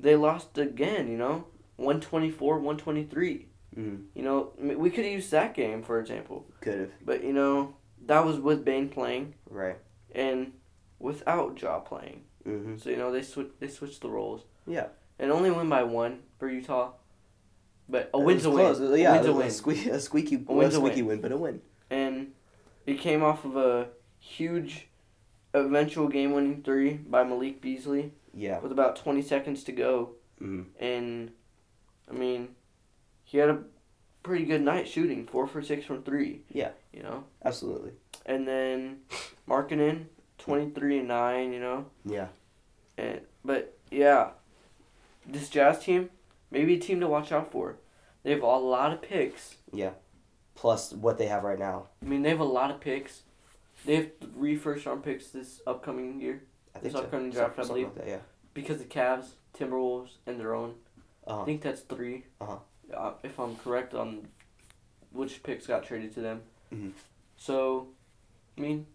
they 0.00 0.16
lost 0.16 0.58
again. 0.58 1.08
You 1.08 1.16
know, 1.18 1.44
one 1.76 2.00
twenty 2.00 2.30
four, 2.30 2.58
one 2.58 2.76
twenty 2.76 3.04
three. 3.04 3.48
Mm, 3.76 4.04
You 4.14 4.22
know, 4.22 4.52
we 4.58 4.90
could 4.90 5.04
use 5.06 5.30
that 5.30 5.54
game 5.54 5.82
for 5.82 5.98
example, 6.00 6.46
could 6.60 6.78
have. 6.78 6.90
but 7.04 7.22
you 7.24 7.32
know 7.32 7.74
that 8.06 8.24
was 8.24 8.38
with 8.38 8.64
Bane 8.64 8.88
playing 8.88 9.34
Right. 9.48 9.76
and 10.14 10.52
without 10.98 11.60
Ja 11.60 11.80
playing. 11.80 12.22
Mm-hmm. 12.46 12.76
So 12.78 12.90
you 12.90 12.96
know 12.96 13.12
they 13.12 13.22
switch 13.22 13.48
they 13.60 13.68
switched 13.68 14.00
the 14.00 14.08
roles. 14.10 14.42
Yeah. 14.66 14.88
And 15.18 15.30
only 15.30 15.50
win 15.50 15.68
by 15.68 15.82
one 15.84 16.20
for 16.38 16.48
Utah. 16.48 16.92
But 17.88 18.10
a 18.14 18.18
win's 18.18 18.44
a 18.44 18.50
win. 18.50 18.74
close. 18.74 18.80
Yeah, 18.98 19.10
a 19.10 19.14
win's 19.14 19.26
a 19.26 19.30
a, 19.30 19.34
win. 19.34 19.46
sque- 19.48 19.86
a 19.92 20.00
squeaky, 20.00 20.44
A 20.48 20.52
win's 20.52 20.74
a 20.74 20.78
a 20.78 20.80
squeaky 20.80 21.02
win. 21.02 21.08
win, 21.08 21.20
but 21.20 21.32
a 21.32 21.36
win. 21.36 21.60
and 21.90 22.32
it 22.86 22.98
came 22.98 23.22
off 23.22 23.44
of 23.44 23.56
a 23.56 23.88
huge 24.18 24.88
eventual 25.54 26.08
game 26.08 26.32
winning 26.32 26.62
three 26.62 26.94
by 26.94 27.22
Malik 27.24 27.60
Beasley 27.60 28.12
Yeah. 28.34 28.58
with 28.60 28.72
about 28.72 28.96
20 28.96 29.20
seconds 29.22 29.62
to 29.64 29.72
go. 29.72 30.14
Mm. 30.40 30.66
And, 30.80 31.30
I 32.10 32.14
mean, 32.14 32.56
he 33.24 33.38
had 33.38 33.50
a 33.50 33.58
pretty 34.22 34.44
good 34.44 34.62
night 34.62 34.88
shooting, 34.88 35.26
four 35.26 35.46
for 35.46 35.62
six 35.62 35.84
from 35.84 36.02
three. 36.02 36.42
Yeah. 36.50 36.70
You 36.92 37.02
know? 37.02 37.24
Absolutely. 37.44 37.92
And 38.26 38.46
then 38.46 39.00
Markkanen, 39.48 40.06
23 40.38 40.98
and 41.00 41.08
9, 41.08 41.52
you 41.52 41.60
know? 41.60 41.86
Yeah. 42.04 42.28
And 42.96 43.20
But, 43.44 43.76
yeah, 43.90 44.30
this 45.26 45.48
Jazz 45.48 45.80
team, 45.84 46.10
maybe 46.50 46.74
a 46.74 46.78
team 46.78 47.00
to 47.00 47.08
watch 47.08 47.32
out 47.32 47.50
for. 47.50 47.76
They 48.22 48.30
have 48.30 48.42
a 48.42 48.46
lot 48.46 48.92
of 48.92 49.02
picks. 49.02 49.56
Yeah. 49.72 49.90
Plus 50.54 50.92
what 50.92 51.18
they 51.18 51.26
have 51.26 51.42
right 51.42 51.58
now. 51.58 51.88
I 52.02 52.06
mean, 52.06 52.22
they 52.22 52.28
have 52.28 52.38
a 52.40 52.44
lot 52.44 52.70
of 52.70 52.80
picks. 52.80 53.22
They 53.84 53.96
have 53.96 54.08
three 54.20 54.54
first 54.56 54.86
round 54.86 55.02
picks 55.02 55.28
this 55.28 55.60
upcoming 55.66 56.20
year 56.20 56.44
I 56.74 56.78
This 56.78 56.92
think 56.92 56.92
so. 56.92 57.00
upcoming 57.04 57.32
Some- 57.32 57.40
draft, 57.40 57.58
I 57.58 57.62
believe. 57.66 57.86
like 57.86 57.94
that, 57.96 58.06
yeah. 58.08 58.18
because 58.54 58.78
the 58.78 58.84
Cavs, 58.84 59.30
Timberwolves, 59.58 60.16
and 60.26 60.38
their 60.38 60.54
own. 60.54 60.74
Uh-huh. 61.26 61.42
I 61.42 61.44
think 61.44 61.62
that's 61.62 61.80
3 61.80 62.24
Uh-huh. 62.40 62.58
Uh, 62.92 63.12
if 63.22 63.38
I'm 63.38 63.56
correct 63.56 63.94
on 63.94 64.28
which 65.10 65.42
picks 65.42 65.66
got 65.66 65.84
traded 65.84 66.12
to 66.14 66.20
them. 66.20 66.42
Mhm. 66.72 66.92
So, 67.36 67.88
I 68.56 68.60
mean, 68.60 68.86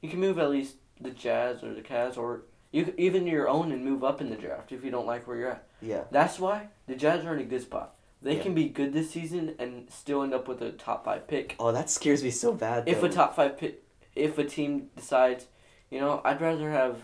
you 0.00 0.08
can 0.08 0.18
move 0.20 0.38
at 0.38 0.50
least 0.50 0.76
the 1.00 1.10
Jazz 1.10 1.62
or 1.62 1.72
the 1.72 1.82
Cavs 1.82 2.16
or 2.16 2.42
you 2.72 2.92
even 2.96 3.26
your 3.26 3.48
own 3.48 3.72
and 3.72 3.84
move 3.84 4.02
up 4.04 4.20
in 4.20 4.28
the 4.30 4.36
draft 4.36 4.72
if 4.72 4.84
you 4.84 4.90
don't 4.90 5.06
like 5.06 5.26
where 5.26 5.36
you're 5.36 5.50
at. 5.50 5.66
Yeah. 5.80 6.04
That's 6.10 6.38
why 6.38 6.68
the 6.86 6.94
Jazz 6.94 7.24
are 7.24 7.34
in 7.34 7.40
a 7.40 7.44
good 7.44 7.62
spot. 7.62 7.94
They 8.22 8.36
Yeah. 8.36 8.42
can 8.42 8.54
be 8.54 8.68
good 8.68 8.92
this 8.92 9.10
season 9.10 9.54
and 9.58 9.90
still 9.90 10.22
end 10.22 10.34
up 10.34 10.46
with 10.46 10.60
a 10.62 10.72
top 10.72 11.04
five 11.04 11.26
pick. 11.26 11.56
Oh, 11.58 11.72
that 11.72 11.88
scares 11.90 12.22
me 12.22 12.30
so 12.30 12.52
bad. 12.52 12.88
if 12.88 13.02
a 13.02 13.08
top 13.08 13.34
five 13.36 13.56
pick, 13.56 13.82
if 14.14 14.36
a 14.38 14.44
team 14.44 14.90
decides, 14.96 15.46
you 15.90 16.00
know, 16.00 16.20
I'd 16.24 16.40
rather 16.40 16.70
have 16.70 17.02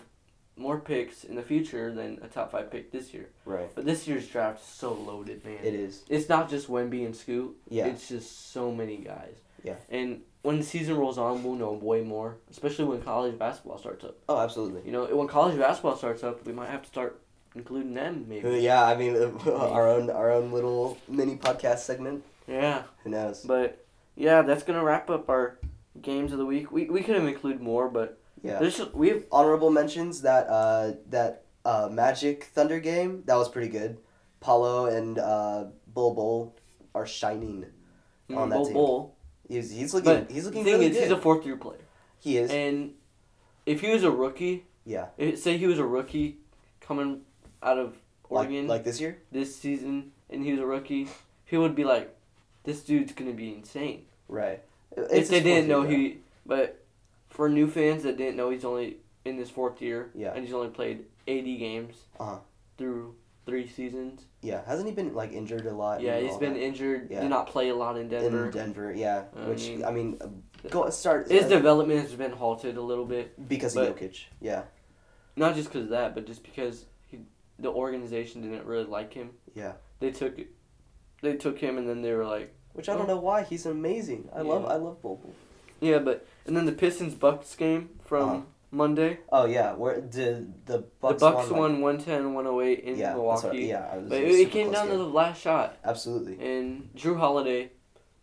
more 0.57 0.79
picks 0.79 1.23
in 1.23 1.35
the 1.35 1.43
future 1.43 1.93
than 1.93 2.19
a 2.21 2.27
top 2.27 2.51
five 2.51 2.71
pick 2.71 2.91
this 2.91 3.13
year. 3.13 3.29
Right. 3.45 3.69
But 3.73 3.85
this 3.85 4.07
year's 4.07 4.27
draft 4.27 4.61
is 4.61 4.67
so 4.67 4.93
loaded, 4.93 5.45
man. 5.45 5.59
It 5.63 5.73
is. 5.73 6.03
It's 6.09 6.29
not 6.29 6.49
just 6.49 6.67
Wemby 6.67 7.05
and 7.05 7.15
Scoot. 7.15 7.55
Yeah. 7.69 7.87
It's 7.87 8.07
just 8.07 8.51
so 8.51 8.71
many 8.71 8.97
guys. 8.97 9.35
Yeah. 9.63 9.75
And 9.89 10.21
when 10.41 10.59
the 10.59 10.63
season 10.63 10.97
rolls 10.97 11.17
on, 11.17 11.43
we'll 11.43 11.55
know 11.55 11.73
way 11.73 12.01
more, 12.01 12.37
especially 12.49 12.85
when 12.85 13.01
college 13.01 13.37
basketball 13.37 13.77
starts 13.77 14.05
up. 14.05 14.17
Oh, 14.29 14.39
absolutely. 14.39 14.81
You 14.85 14.91
know, 14.91 15.05
when 15.15 15.27
college 15.27 15.57
basketball 15.57 15.97
starts 15.97 16.23
up, 16.23 16.45
we 16.45 16.53
might 16.53 16.69
have 16.69 16.83
to 16.83 16.87
start 16.87 17.21
including 17.55 17.93
them, 17.93 18.25
maybe. 18.27 18.47
Uh, 18.47 18.51
yeah, 18.51 18.85
I 18.85 18.95
mean, 18.95 19.15
our 19.47 19.89
own 19.89 20.09
our 20.09 20.31
own 20.31 20.51
little 20.51 20.97
mini 21.07 21.35
podcast 21.35 21.79
segment. 21.79 22.23
Yeah. 22.47 22.83
Who 23.03 23.09
knows? 23.09 23.41
But 23.41 23.85
yeah, 24.15 24.41
that's 24.41 24.63
gonna 24.63 24.83
wrap 24.83 25.09
up 25.09 25.29
our 25.29 25.57
games 26.01 26.31
of 26.31 26.37
the 26.37 26.45
week. 26.45 26.71
We 26.71 26.85
we 26.85 27.01
could 27.01 27.15
have 27.15 27.27
included 27.27 27.61
more, 27.61 27.89
but 27.89 28.19
Yeah. 28.43 28.59
there's 28.59 28.79
we 28.93 29.09
have 29.09 29.23
Honorable 29.31 29.71
mentions 29.71 30.21
that 30.21 30.47
uh 30.47 30.93
that 31.09 31.43
uh 31.65 31.89
Magic 31.91 32.43
Thunder 32.45 32.79
game 32.79 33.23
that 33.25 33.35
was 33.35 33.49
pretty 33.49 33.69
good. 33.69 33.97
Paolo 34.39 34.85
and 34.85 35.17
uh 35.19 35.65
Bol 35.87 36.13
Bol 36.13 36.55
are 36.95 37.05
shining. 37.05 37.65
On 38.35 38.49
that 38.49 38.55
Bull 38.55 38.65
team. 38.65 38.73
Bol. 38.73 39.15
He's 39.47 39.71
he's 39.71 39.93
looking 39.93 40.13
But 40.13 40.31
he's 40.31 40.43
The 40.43 40.49
looking 40.49 40.63
thing 40.65 40.73
really 40.73 40.85
is, 40.87 40.93
good. 40.97 41.03
he's 41.03 41.11
a 41.11 41.17
fourth 41.17 41.45
year 41.45 41.55
player, 41.57 41.79
he 42.19 42.37
is. 42.37 42.51
and 42.51 42.93
if 43.65 43.81
he 43.81 43.89
was 43.91 44.03
a 44.03 44.11
rookie, 44.11 44.65
Yeah. 44.85 45.07
eh, 45.17 45.35
say 45.35 45.57
he 45.57 45.67
was 45.67 45.79
a 45.79 45.85
rookie 45.85 46.37
coming 46.81 47.21
out 47.63 47.77
of 47.77 47.95
Like, 48.29 48.47
Oregon 48.49 48.67
like 48.67 48.83
this 48.83 48.99
year? 49.01 49.17
this 49.31 49.55
season, 49.55 50.11
and 50.29 50.43
he 50.43 50.51
was 50.51 50.59
a 50.61 50.65
rookie, 50.65 51.07
he 51.45 51.55
would 51.57 51.75
be 51.75 51.83
like, 51.85 52.13
"This 52.63 52.83
dude's 52.83 53.13
gonna 53.13 53.31
be 53.33 53.53
insane." 53.53 54.05
Right. 54.27 54.61
if 54.95 55.29
they 55.29 55.41
didn't 55.41 55.67
know 55.69 55.83
year, 55.83 55.97
he, 55.97 56.17
but 56.45 56.83
for 57.37 57.47
new 57.47 57.67
fans 57.69 58.01
that 58.03 58.17
didn't 58.17 58.35
know 58.35 58.49
he's 58.49 58.65
only 58.65 58.97
in 59.23 59.37
his 59.37 59.49
fourth 59.51 59.79
year, 59.81 60.09
Yeah. 60.15 60.33
and 60.33 60.43
he's 60.43 60.53
only 60.53 60.69
played 60.69 61.05
eighty 61.27 61.55
games 61.57 61.95
Uh-huh. 62.19 62.39
through 62.79 63.13
three 63.45 63.67
seasons. 63.67 64.25
Yeah. 64.41 64.61
Hasn't 64.65 64.89
he 64.89 64.93
been 64.93 65.13
like 65.13 65.31
injured 65.31 65.67
a 65.67 65.73
lot? 65.73 66.01
Yeah, 66.01 66.19
he's 66.19 66.35
been 66.37 66.53
that? 66.55 66.59
injured. 66.59 67.09
Yeah. 67.11 67.21
Did 67.21 67.29
not 67.29 67.45
play 67.47 67.69
a 67.69 67.75
lot 67.75 67.95
in 67.97 68.09
Denver. 68.09 68.45
in 68.47 68.51
Denver. 68.51 68.91
Yeah. 68.91 69.25
I 69.35 69.49
Which 69.49 69.67
mean- 69.69 69.85
I 69.85 69.91
mean, 69.91 70.17
uh, 70.19 70.27
go 70.69 70.89
start 70.89 71.29
His 71.29 71.45
uh, 71.45 71.49
development 71.49 72.01
has 72.01 72.13
been 72.15 72.31
halted 72.31 72.75
a 72.75 72.81
little 72.81 73.05
bit, 73.05 73.47
because 73.47 73.77
of 73.77 73.95
Jokic. 73.95 74.25
Yeah. 74.41 74.63
not 75.35 75.53
just 75.55 75.69
because 75.69 75.83
of 75.83 75.89
that, 75.91 76.15
but 76.15 76.25
just 76.25 76.41
because 76.43 76.85
he, 77.05 77.19
the 77.59 77.69
organization 77.69 78.41
didn't 78.41 78.65
really 78.65 78.85
like 78.85 79.13
him. 79.13 79.29
Yeah. 79.53 79.73
They 79.99 80.09
took, 80.11 80.39
they 81.21 81.35
took 81.35 81.59
him, 81.59 81.77
and 81.77 81.87
then 81.87 82.01
they 82.01 82.13
were 82.13 82.25
like, 82.25 82.53
Which 82.73 82.89
I 82.89 82.95
don't 82.95 83.07
know 83.07 83.19
why 83.19 83.43
he's 83.43 83.65
amazing. 83.67 84.29
I 84.33 84.41
love 84.41 84.65
I 84.65 84.75
love 84.77 84.99
Bol. 85.03 85.21
Yeah, 85.81 85.99
but 85.99 86.25
and 86.45 86.55
then 86.55 86.65
the 86.65 86.71
Pistons 86.71 87.13
Bucks 87.15 87.55
game 87.55 87.89
from 88.05 88.29
Uh-huh. 88.29 88.41
Monday. 88.71 89.19
Oh 89.31 89.45
yeah, 89.45 89.73
where 89.73 90.01
did 90.01 90.65
the 90.65 90.79
Bucks, 91.01 91.21
the 91.21 91.31
Bucks 91.31 91.49
won, 91.49 91.81
won 91.81 91.81
110, 91.81 92.33
108 92.33 92.79
in 92.79 92.97
yeah, 92.97 93.05
that's 93.07 93.15
Milwaukee. 93.15 93.57
yeah, 93.65 93.89
I 93.93 93.97
was, 93.97 94.09
But 94.09 94.17
it 94.19 94.23
it, 94.23 94.27
it 94.31 94.37
super 94.39 94.51
came 94.51 94.65
close 94.67 94.75
down 94.75 94.85
to 94.87 94.91
game. 94.91 94.99
the 94.99 95.05
last 95.07 95.41
shot, 95.41 95.77
absolutely, 95.85 96.33
and 96.45 96.89
Jrue 96.95 97.17
Holiday, 97.17 97.71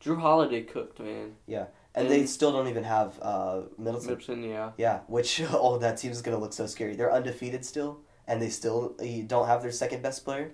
Jrue 0.03 0.21
Holiday 0.21 0.63
cooked 0.63 1.01
man. 1.01 1.37
Yeah. 1.47 1.67
And 1.97 2.11
they 2.11 2.21
and- 2.21 2.29
still 2.29 2.51
don't 2.51 2.67
even 2.67 2.83
have 2.85 3.19
uh, 3.23 3.63
Middleton. 3.79 4.09
Middleton, 4.11 4.43
yeah. 4.43 4.73
Yeah, 4.77 5.01
which 5.07 5.41
oh 5.51 5.79
that 5.79 5.97
team 5.99 6.11
is 6.11 6.23
gonna 6.23 6.39
look 6.39 6.53
so 6.53 6.67
scary. 6.67 6.97
They're 6.97 7.13
undefeated 7.13 7.65
still, 7.65 8.01
and 8.27 8.43
they 8.43 8.49
still 8.51 8.97
you 9.01 9.23
don't 9.23 9.47
have 9.47 9.63
their 9.63 9.71
second 9.73 10.03
best 10.03 10.25
player. 10.25 10.51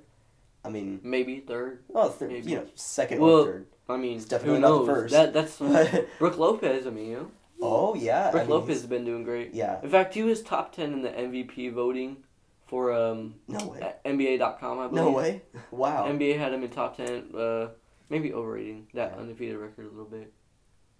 I 0.62 0.68
mean, 0.68 1.00
Maybe 1.02 1.40
third. 1.40 1.82
well, 1.88 2.10
thir- 2.10 2.28
Maybe. 2.28 2.50
you 2.50 2.56
know, 2.58 2.66
second 2.74 3.20
Well, 3.22 3.30
or 3.40 3.44
third. 3.46 3.66
I 3.90 3.96
mean, 3.96 4.16
It's 4.16 4.24
definitely 4.26 4.56
who 4.56 4.60
not 4.60 4.68
the 4.70 4.76
knows? 4.78 4.86
first. 4.86 5.12
That 5.12 5.32
that's 5.32 5.56
Brook 6.18 6.38
Lopez. 6.38 6.86
I 6.86 6.90
mean, 6.90 7.06
you 7.10 7.16
know, 7.16 7.30
oh 7.62 7.94
yeah, 7.94 8.28
I 8.28 8.30
Brook 8.30 8.42
mean, 8.42 8.50
Lopez 8.50 8.68
he's- 8.68 8.80
has 8.82 8.86
been 8.90 9.04
doing 9.04 9.24
great. 9.24 9.54
Yeah, 9.54 9.80
In 9.82 9.90
fact, 9.90 10.14
he 10.14 10.22
was 10.22 10.42
top 10.42 10.72
ten 10.74 10.92
in 10.92 11.02
the 11.02 11.10
MVP 11.10 11.72
voting 11.72 12.18
for 12.66 12.92
um 12.92 13.34
no 13.48 13.66
way, 13.66 13.92
NBA.com. 14.04 14.78
I 14.78 14.86
believe. 14.88 15.04
no 15.04 15.10
way. 15.10 15.42
Wow. 15.70 16.06
NBA 16.06 16.38
had 16.38 16.52
him 16.54 16.62
in 16.62 16.70
top 16.70 16.96
ten. 16.96 17.34
Uh, 17.34 17.68
maybe 18.08 18.32
overrating 18.32 18.86
that 18.94 19.12
Yeah. 19.14 19.20
undefeated 19.20 19.56
record 19.58 19.86
a 19.86 19.90
little 19.90 20.04
bit. 20.04 20.32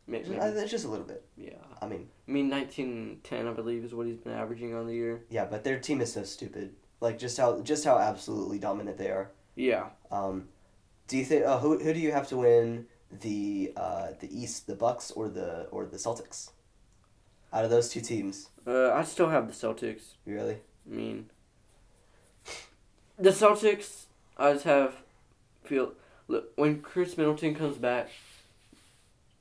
Maybe, 0.07 0.37
Uh, 0.37 0.47
It's 0.49 0.71
just 0.73 0.85
a 0.85 0.89
little 0.89 1.07
bit. 1.07 1.25
yeah. 1.37 1.51
I 1.81 1.87
mean, 1.87 2.09
I 2.27 2.31
mean, 2.33 2.49
nineteen 2.49 3.21
ten, 3.23 3.47
I 3.47 3.53
believe, 3.53 3.85
is 3.85 3.95
what 3.95 4.07
he's 4.07 4.17
been 4.17 4.33
averaging 4.33 4.75
on 4.75 4.87
the 4.87 4.95
year. 4.95 5.25
yeah, 5.31 5.45
but 5.45 5.63
their 5.63 5.79
team 5.79 6.01
is 6.01 6.13
so 6.13 6.25
stupid. 6.25 6.75
Like 7.01 7.19
just 7.19 7.37
how 7.39 7.61
just 7.61 7.85
how 7.85 7.99
absolutely 7.99 8.59
dominant 8.59 8.99
they 8.99 9.11
are. 9.11 9.31
Yeah. 9.55 9.91
Um, 10.11 10.49
do 11.11 11.19
you 11.19 11.25
think 11.25 11.45
uh, 11.45 11.59
who 11.59 11.79
who 11.79 11.93
do 11.93 11.99
you 12.01 12.13
have 12.13 12.29
to 12.29 12.37
win 12.37 12.87
the 13.21 13.73
uh, 13.77 14.09
the 14.21 14.29
East, 14.41 14.67
the 14.69 14.77
Bucks 14.77 15.11
or 15.11 15.29
the 15.29 15.65
or 15.73 15.85
the 15.85 15.97
Celtics? 15.97 16.51
Out 17.53 17.65
of 17.65 17.71
those 17.71 17.89
two 17.89 18.01
teams, 18.01 18.49
Uh, 18.65 18.93
I 18.93 19.03
still 19.03 19.29
have 19.29 19.49
the 19.49 19.53
Celtics. 19.53 20.15
really? 20.25 20.59
I 20.89 20.95
mean, 20.95 21.29
the 23.19 23.31
Celtics. 23.31 24.05
I 24.37 24.53
just 24.53 24.65
have 24.65 24.95
feel 25.65 25.93
look 26.29 26.53
when 26.57 26.81
Khris 26.81 27.19
Middleton 27.19 27.55
comes 27.55 27.77
back. 27.77 28.09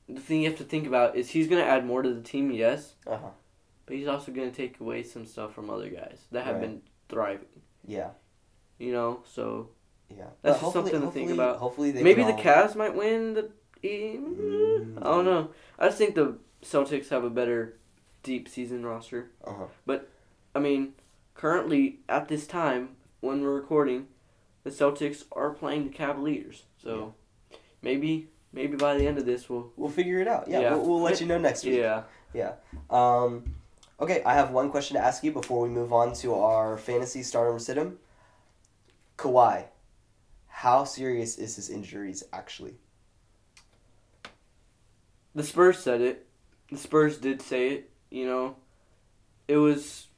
The 0.08 0.20
thing 0.20 0.42
you 0.42 0.48
have 0.50 0.58
to 0.58 0.64
think 0.64 0.88
about 0.88 1.14
is 1.14 1.30
he's 1.30 1.46
gonna 1.46 1.62
add 1.62 1.86
more 1.86 2.02
to 2.02 2.12
the 2.12 2.20
team, 2.20 2.50
yes, 2.50 2.94
Uh 3.06 3.16
huh. 3.16 3.30
but 3.86 3.94
he's 3.96 4.08
also 4.08 4.32
gonna 4.32 4.50
take 4.50 4.80
away 4.80 5.04
some 5.04 5.24
stuff 5.24 5.54
from 5.54 5.70
other 5.70 5.88
guys 5.88 6.18
that 6.32 6.44
have 6.44 6.56
Right. 6.56 6.62
been 6.62 6.82
thriving. 7.08 7.46
Yeah, 7.86 8.10
You 8.78 8.92
know, 8.92 9.22
so 9.24 9.68
yeah. 10.16 10.24
That's 10.42 10.60
just 10.60 10.72
something 10.72 11.00
to 11.00 11.10
think 11.10 11.30
about. 11.30 11.58
Hopefully 11.58 11.90
they 11.92 12.02
maybe 12.02 12.22
the 12.22 12.32
all- 12.32 12.38
Cavs 12.42 12.74
might 12.76 12.94
win 12.94 13.34
the. 13.34 13.50
Mm. 13.82 14.98
I 14.98 15.04
don't 15.04 15.24
know. 15.24 15.50
I 15.78 15.86
just 15.86 15.98
think 15.98 16.14
the 16.14 16.36
Celtics 16.62 17.08
have 17.08 17.24
a 17.24 17.30
better 17.30 17.78
deep 18.22 18.48
season 18.48 18.84
roster. 18.84 19.30
Uh-huh. 19.44 19.64
But 19.86 20.08
I 20.54 20.58
mean, 20.58 20.92
currently 21.34 22.00
at 22.08 22.28
this 22.28 22.46
time 22.46 22.90
when 23.20 23.40
we're 23.42 23.54
recording, 23.54 24.08
the 24.64 24.70
Celtics 24.70 25.24
are 25.32 25.50
playing 25.50 25.84
the 25.84 25.90
Cavaliers. 25.94 26.64
So 26.82 27.14
maybe 27.80 28.28
maybe 28.52 28.76
by 28.76 28.98
the 28.98 29.06
end 29.06 29.16
of 29.16 29.24
this 29.24 29.48
we'll 29.48 29.72
We'll 29.76 29.90
figure 29.90 30.20
it 30.20 30.28
out. 30.28 30.48
Yeah, 30.48 30.60
Yeah. 30.60 30.74
We'll, 30.74 30.86
we'll 30.86 31.00
let 31.00 31.20
you 31.20 31.26
know 31.26 31.38
next 31.38 31.64
week. 31.64 31.76
yeah. 32.34 32.52
Um, 32.90 33.54
okay, 33.98 34.22
I 34.24 34.34
have 34.34 34.50
one 34.50 34.70
question 34.70 34.96
to 34.96 35.02
ask 35.02 35.24
you 35.24 35.32
before 35.32 35.62
we 35.62 35.68
move 35.70 35.92
on 35.92 36.12
to 36.16 36.34
our 36.34 36.76
fantasy 36.76 37.22
stardom 37.22 37.56
recitum. 37.56 37.96
Kawhi, 39.16 39.64
how 40.60 40.84
serious 40.84 41.38
is 41.38 41.56
his 41.56 41.70
injuries 41.70 42.22
actually? 42.34 42.74
The 45.34 45.42
Spurs 45.42 45.78
said 45.78 46.02
it. 46.02 46.26
The 46.70 46.76
Spurs 46.76 47.16
did 47.16 47.40
say 47.40 47.68
it, 47.68 47.90
you 48.10 48.26
know. 48.26 48.56
It 49.48 49.56
was 49.56 50.08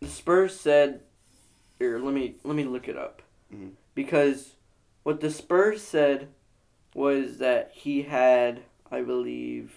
the 0.00 0.08
Spurs 0.08 0.58
said 0.58 1.02
here, 1.78 2.00
let 2.00 2.12
me 2.12 2.34
let 2.42 2.56
me 2.56 2.64
look 2.64 2.88
it 2.88 2.98
up. 2.98 3.22
Mhm. 3.52 3.74
Because 3.94 4.56
what 5.04 5.20
the 5.20 5.30
Spurs 5.30 5.82
said 5.82 6.30
was 6.92 7.38
that 7.38 7.70
he 7.74 8.02
had, 8.02 8.64
I 8.90 9.02
believe, 9.02 9.72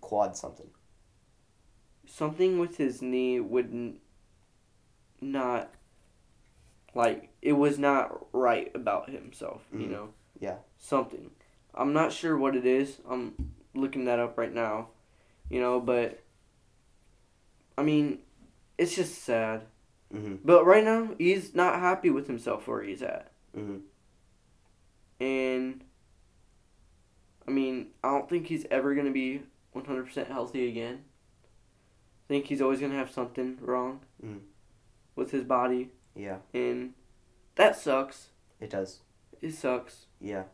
Quad 0.00 0.36
something. 0.36 0.70
something 2.06 2.58
with 2.58 2.78
his 2.78 3.00
knee 3.00 3.38
wouldn't 3.40 4.00
not 5.20 5.72
like 6.94 7.28
it 7.42 7.52
was 7.54 7.78
not 7.78 8.26
right 8.32 8.70
about 8.74 9.10
himself 9.10 9.62
you 9.72 9.86
Mhm. 9.86 9.90
know 9.90 10.08
Yeah. 10.40 10.56
something 10.78 11.30
i'm 11.74 11.92
not 11.92 12.12
sure 12.12 12.36
what 12.36 12.54
it 12.56 12.64
is 12.66 13.00
i'm 13.08 13.52
looking 13.74 14.04
that 14.04 14.18
up 14.18 14.36
right 14.38 14.52
now 14.52 14.88
you 15.50 15.60
know 15.60 15.80
but 15.80 16.22
i 17.76 17.82
mean 17.82 18.18
it's 18.78 18.94
just 18.96 19.22
sad 19.22 19.62
Mm-hmm. 20.12 20.36
but 20.44 20.64
right 20.64 20.84
now 20.84 21.10
he's 21.18 21.54
not 21.56 21.80
happy 21.80 22.08
with 22.10 22.28
himself 22.28 22.68
where 22.68 22.82
he's 22.82 23.02
at 23.02 23.32
Mm-hmm. 23.56 23.78
and 25.20 25.82
i 27.48 27.50
mean 27.50 27.88
i 28.04 28.08
don't 28.10 28.28
think 28.28 28.46
he's 28.46 28.66
ever 28.70 28.94
going 28.94 29.06
to 29.06 29.12
be 29.12 29.42
100% 29.74 30.28
healthy 30.28 30.68
again 30.68 31.04
i 31.44 32.28
think 32.28 32.46
he's 32.46 32.60
always 32.62 32.78
going 32.80 32.92
to 32.92 32.98
have 32.98 33.10
something 33.10 33.58
wrong 33.60 34.00
Mhm. 34.24 34.40
with 35.16 35.30
his 35.32 35.42
body 35.44 35.90
Yeah, 36.14 36.36
and 36.52 36.94
that 37.56 37.76
sucks 37.76 38.28
it 38.60 38.70
does. 38.70 39.00
it 39.42 39.52
sucks 39.54 40.06
Yeah. 40.20 40.44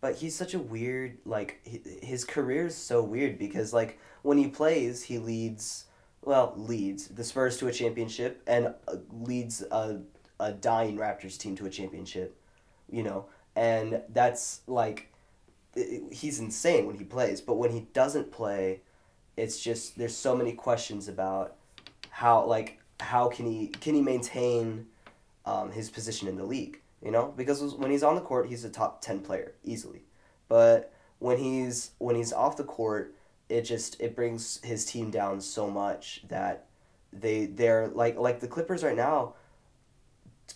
But 0.00 0.16
he's 0.16 0.34
such 0.36 0.52
a 0.52 0.58
weird, 0.58 1.16
like, 1.24 1.60
hi- 1.66 1.80
his 2.02 2.26
career 2.26 2.66
is 2.66 2.76
so 2.76 3.02
weird 3.02 3.38
because, 3.38 3.72
like, 3.72 3.98
when 4.22 4.36
he 4.36 4.48
plays, 4.48 5.04
he 5.04 5.16
leads, 5.18 5.86
well, 6.22 6.52
leads 6.56 7.08
the 7.08 7.24
Spurs 7.24 7.56
to 7.58 7.68
a 7.68 7.72
championship 7.72 8.42
and 8.46 8.74
uh, 8.86 8.96
leads 9.10 9.62
a, 9.62 10.02
a 10.38 10.52
dying 10.52 10.98
Raptors 10.98 11.38
team 11.38 11.56
to 11.56 11.64
a 11.64 11.70
championship, 11.70 12.36
you 12.90 13.02
know? 13.02 13.24
And 13.56 14.02
that's, 14.10 14.60
like, 14.66 15.10
he's 15.74 16.38
insane 16.38 16.86
when 16.86 16.98
he 16.98 17.04
plays. 17.04 17.40
But 17.40 17.54
when 17.54 17.70
he 17.70 17.86
doesn't 17.94 18.30
play, 18.30 18.82
it's 19.38 19.58
just, 19.58 19.96
there's 19.96 20.14
so 20.16 20.36
many 20.36 20.52
questions 20.52 21.08
about 21.08 21.56
how, 22.10 22.44
like, 22.44 22.78
how 23.00 23.28
can 23.28 23.46
he, 23.46 23.68
can 23.68 23.94
he 23.94 24.02
maintain 24.02 24.86
um, 25.44 25.72
his 25.72 25.90
position 25.90 26.28
in 26.28 26.36
the 26.36 26.44
league? 26.44 26.80
you 27.04 27.10
know? 27.10 27.32
Because 27.36 27.74
when 27.74 27.90
he's 27.90 28.02
on 28.02 28.16
the 28.16 28.20
court 28.20 28.48
he's 28.48 28.64
a 28.64 28.70
top 28.70 29.02
10 29.02 29.20
player 29.20 29.52
easily. 29.62 30.02
But 30.48 30.92
when 31.18 31.38
he's 31.38 31.90
when 31.98 32.16
he's 32.16 32.32
off 32.32 32.56
the 32.56 32.64
court 32.64 33.14
it 33.48 33.62
just 33.62 34.00
it 34.00 34.16
brings 34.16 34.60
his 34.64 34.84
team 34.84 35.10
down 35.10 35.40
so 35.40 35.70
much 35.70 36.22
that 36.28 36.66
they 37.12 37.46
they're 37.46 37.88
like 37.88 38.16
like 38.16 38.40
the 38.40 38.48
clippers 38.48 38.82
right 38.82 38.96
now 38.96 39.34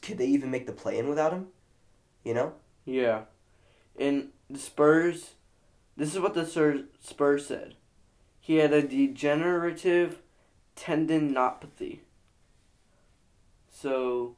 could 0.02 0.18
they 0.18 0.26
even 0.26 0.50
make 0.50 0.66
the 0.66 0.72
play 0.72 0.98
in 0.98 1.08
without 1.08 1.32
him? 1.32 1.48
You 2.24 2.34
know? 2.34 2.52
Yeah. 2.84 3.22
And 3.98 4.30
the 4.48 4.58
spurs 4.58 5.32
this 5.96 6.14
is 6.14 6.20
what 6.20 6.34
the 6.34 6.86
spurs 7.00 7.46
said. 7.46 7.74
He 8.40 8.56
had 8.56 8.72
a 8.72 8.82
degenerative 8.82 10.22
tendinopathy 10.76 11.98
so 13.80 14.34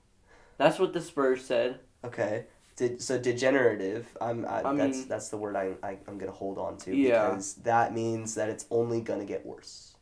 that's 0.58 0.78
what 0.78 0.92
the 0.92 1.00
spurs 1.00 1.44
said. 1.44 1.80
Okay. 2.04 2.46
Did 2.76 3.02
so 3.02 3.18
degenerative 3.18 4.06
i'm 4.22 4.46
I, 4.46 4.60
I 4.64 4.72
that's 4.74 4.98
mean- 4.98 5.08
that's 5.08 5.28
the 5.28 5.36
word 5.36 5.54
I, 5.54 5.74
I 5.82 5.98
i'm 6.08 6.16
gonna 6.16 6.32
hold 6.32 6.56
on 6.56 6.78
to 6.78 6.96
Yeah. 6.96 7.28
because 7.28 7.54
that 7.56 7.92
means 7.92 8.34
that 8.36 8.48
it's 8.48 8.64
only 8.70 9.02
gonna 9.02 9.26
get 9.26 9.44
worse. 9.44 9.94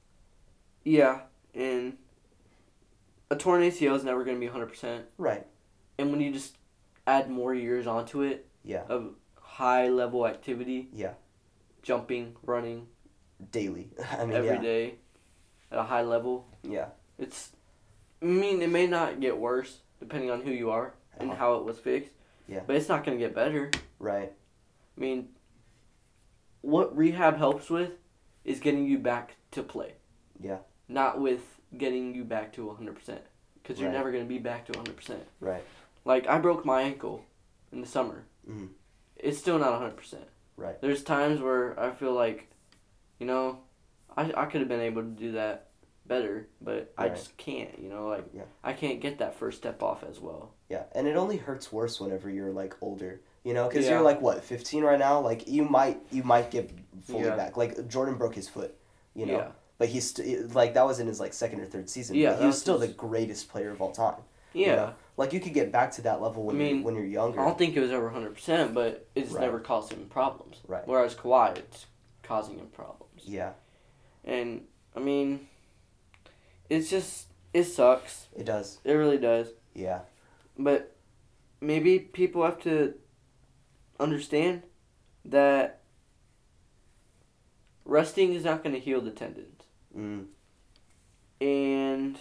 Yeah 0.84 1.22
and 1.55 1.97
a 3.30 3.36
torn 3.36 3.62
acl 3.62 3.97
is 3.97 4.05
never 4.05 4.22
going 4.24 4.41
to 4.41 4.41
be 4.41 4.51
100% 4.53 5.03
right. 5.18 5.45
And 5.99 6.11
when 6.12 6.20
you 6.20 6.32
just 6.32 6.57
add 7.07 7.28
more 7.28 7.53
years 7.53 7.86
onto 7.89 8.22
it 8.22 8.47
yeah. 8.62 8.82
of 8.89 9.14
high 9.41 9.89
level 9.89 10.26
activity 10.26 10.89
Yeah. 10.93 11.14
jumping 11.82 12.36
running 12.45 12.86
daily. 13.51 13.91
I 14.18 14.24
mean 14.24 14.36
every 14.36 14.51
yeah. 14.51 14.62
day 14.62 14.95
at 15.72 15.78
a 15.78 15.82
high 15.82 16.03
level 16.03 16.47
yeah. 16.62 16.89
It's, 17.18 17.51
I 18.23 18.25
mean, 18.27 18.62
it 18.62 18.71
may 18.71 18.87
not 18.87 19.21
get 19.21 19.39
worse 19.39 19.79
depending 20.01 20.31
on 20.31 20.43
who 20.43 20.51
you 20.51 20.71
are 20.71 20.95
and 21.19 21.31
Uh-huh. 21.31 21.39
how 21.39 21.55
it 21.57 21.64
was 21.64 21.79
fixed. 21.79 22.11
Yeah. 22.47 22.61
But 22.66 22.77
it's 22.77 22.89
not 22.89 23.05
going 23.05 23.19
to 23.19 23.25
get 23.25 23.35
better. 23.35 23.71
right 24.01 24.33
I 24.97 25.01
mean, 25.01 25.29
what 26.61 26.97
rehab 26.97 27.37
helps 27.37 27.71
with 27.71 27.93
is 28.45 28.61
getting 28.61 28.87
you 28.87 28.99
back 28.99 29.37
to 29.53 29.62
play. 29.62 29.95
Yeah. 30.41 30.59
Not 30.89 31.21
with 31.21 31.61
getting 31.77 32.14
you 32.14 32.25
back 32.25 32.53
to 32.55 32.69
100%. 32.71 33.19
Because 33.62 33.79
you're 33.79 33.89
Right. 33.91 33.97
never 33.97 34.11
going 34.11 34.25
to 34.25 34.29
be 34.29 34.39
back 34.39 34.64
to 34.66 34.73
100%. 34.73 35.21
Right. 35.41 35.62
Like, 36.05 36.27
I 36.27 36.39
broke 36.39 36.64
my 36.64 36.83
ankle 36.83 37.25
in 37.71 37.81
the 37.81 37.87
summer. 37.87 38.25
Mhm. 38.49 38.71
It's 39.16 39.39
still 39.39 39.59
not 39.59 39.73
100%. 39.73 40.25
Right. 40.57 40.81
There's 40.81 41.05
times 41.05 41.41
where 41.41 41.79
I 41.79 41.91
feel 41.91 42.12
like, 42.12 42.49
you 43.19 43.27
know, 43.27 43.61
I, 44.16 44.33
I 44.37 44.47
could 44.47 44.61
have 44.61 44.69
been 44.69 44.81
able 44.81 45.03
to 45.03 45.09
do 45.09 45.33
that 45.33 45.68
better, 46.09 46.49
but 46.61 46.93
I 46.99 47.05
Right. 47.05 47.15
just 47.15 47.37
can't, 47.37 47.79
you 47.79 47.89
know, 47.89 48.09
like, 48.09 48.25
Yeah. 48.33 48.43
I 48.65 48.73
can't 48.73 49.01
get 49.01 49.19
that 49.19 49.35
first 49.35 49.59
step 49.59 49.83
off 49.83 50.03
as 50.03 50.19
well. 50.21 50.53
Yeah, 50.69 50.85
and 50.93 51.07
it 51.07 51.17
only 51.17 51.37
hurts 51.37 51.73
worse 51.73 52.01
whenever 52.01 52.29
you're 52.31 52.51
like 52.51 52.75
older. 52.81 53.21
You 53.45 53.55
know, 53.55 53.69
because 53.69 53.85
Yeah. 53.87 53.93
you're 53.93 54.03
like 54.03 54.21
what, 54.21 54.43
15 54.43 54.83
right 54.85 54.99
now. 54.99 55.21
Like 55.21 55.47
you 55.47 55.65
might 55.65 56.01
you 56.11 56.23
might 56.23 56.51
get 56.51 56.71
fully 57.03 57.25
Yeah. 57.25 57.37
back. 57.37 57.57
Like 57.57 57.87
Jordan 57.89 58.17
broke 58.17 58.35
his 58.35 58.49
foot. 58.49 58.77
You 59.15 59.27
know, 59.27 59.33
Yeah. 59.39 59.49
but 59.79 59.89
he's 59.89 60.11
st- 60.15 60.55
like 60.55 60.75
that 60.75 60.85
was 60.85 60.99
in 61.01 61.07
his 61.07 61.21
like 61.21 61.33
second 61.33 61.61
or 61.61 61.67
third 61.67 61.89
season. 61.89 62.17
Yeah, 62.17 62.33
but 62.33 62.41
he 62.41 62.47
was 62.47 62.61
still 62.61 62.79
his- 62.79 62.91
the 62.91 62.95
greatest 62.97 63.49
player 63.49 63.71
of 63.71 63.81
all 63.81 63.93
time. 63.93 64.23
Yeah. 64.53 64.67
You 64.67 64.77
know? 64.77 64.95
Like 65.17 65.33
you 65.33 65.41
could 65.41 65.55
get 65.55 65.73
back 65.73 65.91
to 65.93 66.03
that 66.03 66.21
level 66.21 66.43
when 66.45 66.57
I 66.57 66.59
mean, 66.59 66.77
you're 66.77 66.85
when 66.85 66.95
you're 66.95 67.05
younger. 67.05 67.41
I 67.41 67.45
don't 67.45 67.57
think 67.59 67.77
it 67.77 67.81
was 67.81 67.91
ever 67.91 68.09
100%, 68.11 68.75
but 68.75 69.07
it's 69.15 69.31
Right. 69.33 69.41
never 69.43 69.61
caused 69.61 69.93
him 69.93 70.07
problems. 70.09 70.61
Right. 70.67 70.87
Whereas 70.87 71.15
Kawhi, 71.15 71.57
it's 71.59 71.87
causing 72.23 72.59
him 72.59 72.69
problems. 72.69 73.23
Yeah, 73.25 73.53
And, 74.25 74.67
I 74.95 75.01
mean, 75.01 75.49
it's 76.71 76.91
just, 76.91 77.27
it 77.53 77.64
sucks. 77.64 78.29
it 78.37 78.45
does. 78.45 78.79
It 78.85 78.93
really 78.93 79.19
does. 79.19 79.49
Yeah, 79.75 80.01
But 80.59 80.95
maybe 81.61 81.99
people 81.99 82.45
have 82.45 82.61
to 82.62 82.95
understand 84.01 84.62
that 85.25 85.81
resting 87.85 88.33
is 88.35 88.45
not 88.45 88.62
going 88.62 88.75
to 88.75 88.81
heal 88.81 89.01
the 89.01 89.11
tendons. 89.11 89.62
mm, 89.97 90.27
And 91.41 92.19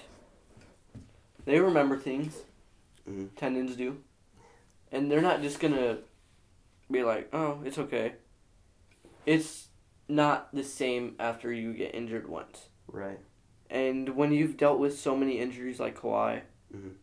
they 1.45 1.59
remember 1.59 1.97
things. 1.97 2.43
Mhm. 3.09 3.29
Tendons 3.35 3.75
do. 3.75 4.03
And 4.91 5.11
they're 5.11 5.21
not 5.21 5.41
just 5.41 5.59
going 5.59 5.73
to 5.73 5.99
be 6.91 7.03
like, 7.03 7.29
oh, 7.33 7.59
it's 7.65 7.77
okay. 7.77 8.13
It's 9.25 9.67
not 10.07 10.53
the 10.53 10.63
same 10.63 11.15
after 11.19 11.51
you 11.51 11.73
get 11.73 11.93
injured 11.95 12.27
once. 12.29 12.69
right. 12.87 13.19
And 13.69 14.15
when 14.15 14.31
you've 14.33 14.57
dealt 14.57 14.79
with 14.79 14.97
so 14.97 15.15
many 15.15 15.39
injuries 15.39 15.79
like 15.79 15.99
Kawhi, 15.99 16.41
Mhm. 16.73 16.93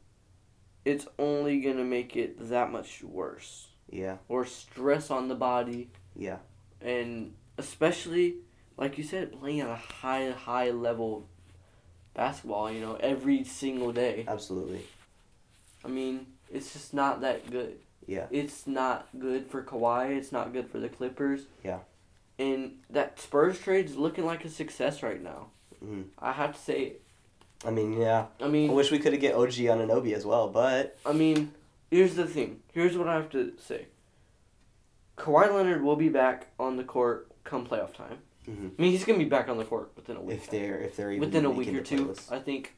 it's 0.84 1.06
only 1.18 1.60
going 1.60 1.76
to 1.76 1.84
make 1.84 2.16
it 2.16 2.48
that 2.48 2.70
much 2.72 3.02
worse. 3.02 3.68
Yeah, 3.90 4.18
Or 4.28 4.44
stress 4.46 5.10
on 5.10 5.28
the 5.28 5.34
body. 5.34 5.90
yeah, 6.16 6.38
And 6.80 7.34
especially, 7.58 8.36
like 8.76 8.96
you 8.98 9.04
said, 9.04 9.32
playing 9.32 9.60
at 9.60 9.68
a 9.68 9.76
high, 9.76 10.30
high 10.30 10.70
level 10.70 11.28
basketball, 12.14 12.70
you 12.72 12.80
know, 12.80 12.94
every 12.96 13.44
single 13.44 13.92
day. 13.92 14.24
absolutely. 14.26 14.84
I 15.84 15.88
mean, 15.88 16.26
it's 16.50 16.72
just 16.72 16.94
not 16.94 17.20
that 17.20 17.50
good. 17.50 17.78
Yeah, 18.06 18.26
It's 18.30 18.66
not 18.66 19.08
good 19.18 19.46
for 19.46 19.62
Kawhi. 19.62 20.16
It's 20.16 20.30
not 20.32 20.52
good 20.52 20.68
for 20.70 20.78
the 20.78 20.88
Clippers. 20.90 21.46
Yeah. 21.62 21.80
And 22.38 22.82
that 22.90 23.18
Spurs 23.20 23.58
trade's 23.60 23.96
looking 23.96 24.26
like 24.26 24.44
a 24.44 24.50
success 24.50 25.02
right 25.02 25.22
now. 25.22 25.50
Mhm. 25.84 26.04
I 26.18 26.32
have 26.32 26.54
to 26.54 26.60
say. 26.60 26.94
I 27.64 27.70
mean, 27.70 27.98
yeah. 28.00 28.26
I 28.40 28.48
mean, 28.48 28.70
I 28.70 28.72
wish 28.72 28.90
we 28.90 28.98
could 28.98 29.12
have 29.12 29.20
get 29.20 29.34
OG 29.34 29.52
Anunoby 29.66 30.12
as 30.12 30.24
well, 30.26 30.48
but 30.48 30.98
I 31.06 31.12
mean, 31.12 31.52
here's 31.90 32.14
the 32.14 32.26
thing. 32.26 32.60
Here's 32.72 32.96
what 32.96 33.08
I 33.08 33.14
have 33.14 33.30
to 33.30 33.52
say. 33.58 33.86
Kawhi 35.16 35.52
Leonard 35.52 35.82
will 35.82 35.96
be 35.96 36.08
back 36.08 36.48
on 36.58 36.76
the 36.76 36.84
court 36.84 37.30
come 37.44 37.66
playoff 37.66 37.94
time. 37.94 38.18
Mhm. 38.46 38.72
I 38.78 38.82
mean, 38.82 38.90
he's 38.92 39.04
gonna 39.04 39.18
be 39.18 39.24
back 39.24 39.48
on 39.48 39.56
the 39.58 39.64
court 39.64 39.92
within 39.96 40.16
a 40.16 40.20
week. 40.20 40.36
if 40.36 40.50
they're 40.50 40.78
if 40.78 40.96
they're 40.96 41.10
even 41.12 41.20
within 41.20 41.44
a 41.46 41.50
week 41.50 41.72
or 41.74 41.80
two, 41.82 42.06
playlist. 42.06 42.30
I 42.32 42.38
think. 42.40 42.74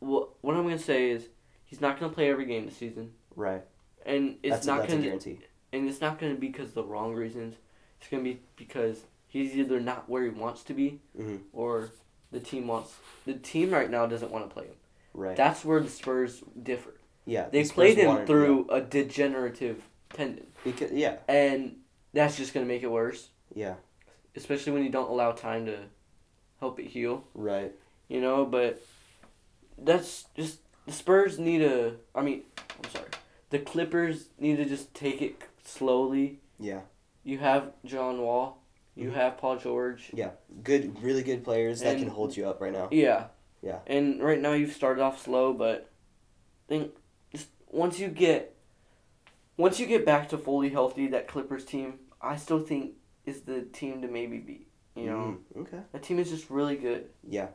What 0.00 0.30
what 0.42 0.54
I'm 0.56 0.62
gonna 0.62 0.78
say 0.78 1.10
is 1.10 1.28
he's 1.64 1.80
not 1.80 1.98
gonna 1.98 2.12
play 2.12 2.30
every 2.30 2.46
game 2.46 2.66
this 2.66 2.76
season, 2.76 3.12
right? 3.34 3.62
and 4.06 4.38
it's 4.42 4.54
that's 4.54 4.66
not 4.66 4.84
a 4.84 4.88
gonna 4.88 5.02
guarantee. 5.02 5.40
and 5.72 5.88
it's 5.88 6.00
not 6.00 6.18
gonna 6.18 6.34
be 6.36 6.46
because 6.46 6.68
of 6.68 6.74
the 6.74 6.84
wrong 6.84 7.12
reasons. 7.14 7.56
It's 8.00 8.08
gonna 8.08 8.22
be 8.22 8.40
because 8.56 9.04
he's 9.28 9.54
either 9.56 9.78
not 9.80 10.08
where 10.08 10.24
he 10.24 10.30
wants 10.30 10.62
to 10.64 10.74
be, 10.74 11.00
Mhm. 11.16 11.42
or 11.52 11.90
the 12.32 12.40
team 12.40 12.66
wants 12.66 12.94
the 13.24 13.34
team 13.34 13.70
right 13.70 13.90
now 13.90 14.06
doesn't 14.06 14.30
want 14.32 14.48
to 14.48 14.52
play 14.52 14.66
him. 14.66 14.74
Right. 15.14 15.36
That's 15.36 15.64
where 15.64 15.80
the 15.80 15.88
Spurs 15.88 16.42
differ. 16.62 16.94
yeah. 17.24 17.48
They 17.48 17.62
the 17.62 17.72
played 17.72 17.98
him 17.98 18.26
through 18.26 18.68
a 18.70 18.80
degenerative 18.80 19.82
tendon, 20.10 20.46
yeah. 20.64 20.72
Because, 20.72 20.92
yeah. 20.92 21.16
and 21.28 21.76
that's 22.12 22.36
just 22.36 22.52
gonna 22.54 22.66
make 22.66 22.82
it 22.82 22.90
worse. 22.90 23.30
Yeah. 23.54 23.74
Especially 24.34 24.72
when 24.72 24.82
you 24.84 24.90
don't 24.90 25.10
allow 25.10 25.32
time 25.32 25.66
to 25.66 25.78
help 26.60 26.78
it 26.80 26.86
heal. 26.86 27.24
Right. 27.34 27.72
You 28.08 28.20
know, 28.20 28.44
but 28.46 28.82
that's 29.76 30.24
just 30.34 30.60
the 30.86 30.92
Spurs 30.92 31.38
need 31.38 31.58
to. 31.58 31.96
I 32.14 32.22
mean, 32.22 32.42
I'm 32.82 32.90
sorry. 32.90 33.08
The 33.50 33.58
Clippers 33.58 34.28
need 34.38 34.56
to 34.56 34.64
just 34.64 34.92
take 34.94 35.20
it 35.22 35.36
slowly 35.64 36.40
Yeah. 36.58 36.80
You 37.24 37.38
have 37.38 37.72
John 37.84 38.20
Wall. 38.22 38.62
You 38.98 39.10
Mhm. 39.10 39.14
have 39.14 39.36
Paul 39.38 39.56
George. 39.58 40.10
Yeah, 40.12 40.32
good, 40.64 41.00
really 41.02 41.22
good 41.22 41.44
players 41.44 41.80
that 41.80 41.94
And- 41.94 42.00
can 42.00 42.08
hold 42.08 42.36
you 42.36 42.48
up 42.48 42.60
right 42.60 42.72
now. 42.72 42.88
Yeah. 42.90 43.28
Yeah. 43.62 43.80
And 43.86 44.20
right 44.22 44.40
now 44.40 44.52
you've 44.54 44.72
started 44.72 45.00
off 45.02 45.22
slow, 45.22 45.52
but 45.52 45.90
I 46.66 46.68
think 46.68 46.94
just 47.32 47.48
once 47.70 47.98
you 48.00 48.08
get 48.08 48.54
once 49.56 49.80
you 49.80 49.86
get 49.86 50.04
back 50.06 50.28
to 50.28 50.38
fully 50.38 50.68
healthy, 50.68 51.08
that 51.08 51.26
Clippers 51.26 51.64
team, 51.64 51.98
I 52.20 52.36
still 52.36 52.60
think 52.60 52.94
is 53.26 53.42
the 53.42 53.62
team 53.62 54.02
to 54.02 54.08
maybe 54.08 54.38
beat. 54.38 54.68
You 54.94 55.06
know, 55.06 55.38
Mm, 55.54 55.60
okay. 55.62 55.80
that 55.92 56.02
team 56.02 56.18
is 56.20 56.30
just 56.30 56.48
really 56.50 56.76
good. 56.76 57.10
Yeah. 57.22 57.48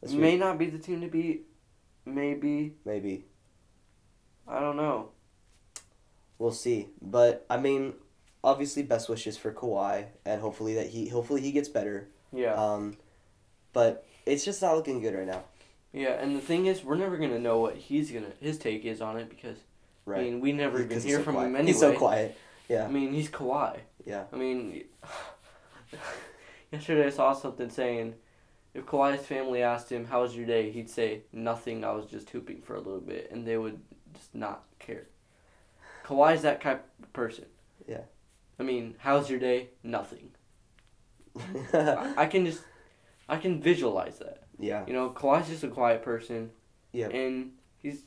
That's 0.00 0.12
May 0.14 0.36
not 0.36 0.56
be 0.58 0.66
the 0.66 0.78
team 0.78 1.00
to 1.00 1.08
beat. 1.08 1.46
Maybe 2.04 2.76
maybe 2.84 3.24
I 4.48 4.58
don't 4.58 4.76
know. 4.76 5.12
we'll 6.38 6.50
see. 6.52 6.88
But 7.02 7.44
I 7.50 7.56
mean, 7.60 7.94
obviously, 8.42 8.82
best 8.82 9.08
wishes 9.08 9.36
for 9.36 9.52
Kawhi, 9.52 10.06
and 10.24 10.40
hopefully 10.40 10.74
that 10.74 10.88
he 10.88 11.08
hopefully 11.08 11.40
he 11.40 11.52
gets 11.52 11.68
better. 11.68 12.08
Yeah. 12.32 12.54
Um, 12.54 12.96
but 13.72 14.06
it's 14.26 14.44
just 14.44 14.62
not 14.62 14.76
looking 14.76 15.00
good 15.00 15.14
right 15.14 15.26
now. 15.26 15.42
Yeah, 15.92 16.10
and 16.20 16.36
the 16.36 16.40
thing 16.40 16.66
is, 16.66 16.84
we're 16.84 16.96
never 16.96 17.16
gonna 17.16 17.38
know 17.38 17.58
what 17.58 17.76
he's 17.76 18.10
gonna 18.10 18.32
his 18.40 18.58
take 18.58 18.84
is 18.84 19.00
on 19.00 19.18
it 19.18 19.28
because 19.28 19.58
I 20.06 20.18
mean 20.22 20.40
we 20.40 20.52
never 20.52 20.80
even 20.80 21.00
hear 21.00 21.18
so 21.18 21.24
from 21.24 21.34
quiet. 21.34 21.46
him 21.46 21.56
anyway. 21.56 21.72
He's 21.72 21.80
so 21.80 21.92
quiet. 21.96 22.38
Yeah. 22.68 22.84
I 22.84 22.88
mean 22.88 23.12
he's 23.12 23.28
Kawhi. 23.28 23.78
Yeah. 24.06 24.24
I 24.32 24.36
mean, 24.36 24.84
yesterday 26.72 27.06
I 27.06 27.10
saw 27.10 27.32
something 27.32 27.70
saying 27.70 28.14
if 28.74 28.86
Kawhi's 28.86 29.26
family 29.26 29.62
asked 29.62 29.90
him 29.90 30.06
how 30.06 30.22
was 30.22 30.36
your 30.36 30.46
day, 30.46 30.70
he'd 30.70 30.88
say 30.88 31.22
nothing. 31.32 31.84
I 31.84 31.90
was 31.92 32.06
just 32.06 32.30
hooping 32.30 32.62
for 32.62 32.76
a 32.76 32.80
little 32.80 33.00
bit, 33.00 33.30
and 33.30 33.46
they 33.46 33.56
would 33.56 33.80
just 34.14 34.34
not 34.34 34.64
care. 34.78 35.06
Kawhi's 36.04 36.42
that 36.42 36.60
type 36.60 36.86
of 37.02 37.12
person. 37.12 37.46
I 38.60 38.62
mean, 38.62 38.94
how's 38.98 39.30
your 39.30 39.38
day? 39.40 39.70
Nothing. 39.82 40.30
I, 41.72 42.12
I 42.18 42.26
can 42.26 42.44
just, 42.44 42.62
I 43.28 43.38
can 43.38 43.60
visualize 43.62 44.18
that. 44.18 44.42
yeah. 44.58 44.84
You 44.86 44.92
know, 44.92 45.08
Kawhi's 45.10 45.48
just 45.48 45.64
a 45.64 45.68
quiet 45.68 46.02
person. 46.02 46.50
Yeah. 46.92 47.08
And 47.08 47.52
he's 47.78 48.02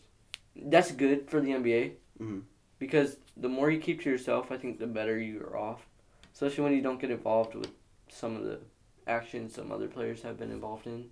that's 0.55 0.91
good 0.91 1.29
for 1.29 1.41
the 1.41 1.51
NBA. 1.51 1.93
Mhm. 2.21 2.43
Because 2.77 3.17
the 3.35 3.49
more 3.49 3.71
you 3.71 3.79
keep 3.79 4.01
to 4.03 4.09
yourself, 4.09 4.51
I 4.51 4.57
think 4.57 4.77
the 4.79 4.85
better 4.87 5.17
you 5.17 5.39
are 5.41 5.57
off. 5.57 5.87
Especially 6.33 6.63
when 6.63 6.73
you 6.73 6.81
don't 6.81 6.99
get 6.99 7.09
involved 7.11 7.55
with 7.55 7.71
some 8.09 8.35
of 8.35 8.43
the 8.43 8.59
actions 9.07 9.55
some 9.55 9.71
other 9.71 9.87
players 9.87 10.21
have 10.21 10.37
been 10.37 10.51
involved 10.51 10.85
in. 10.87 11.05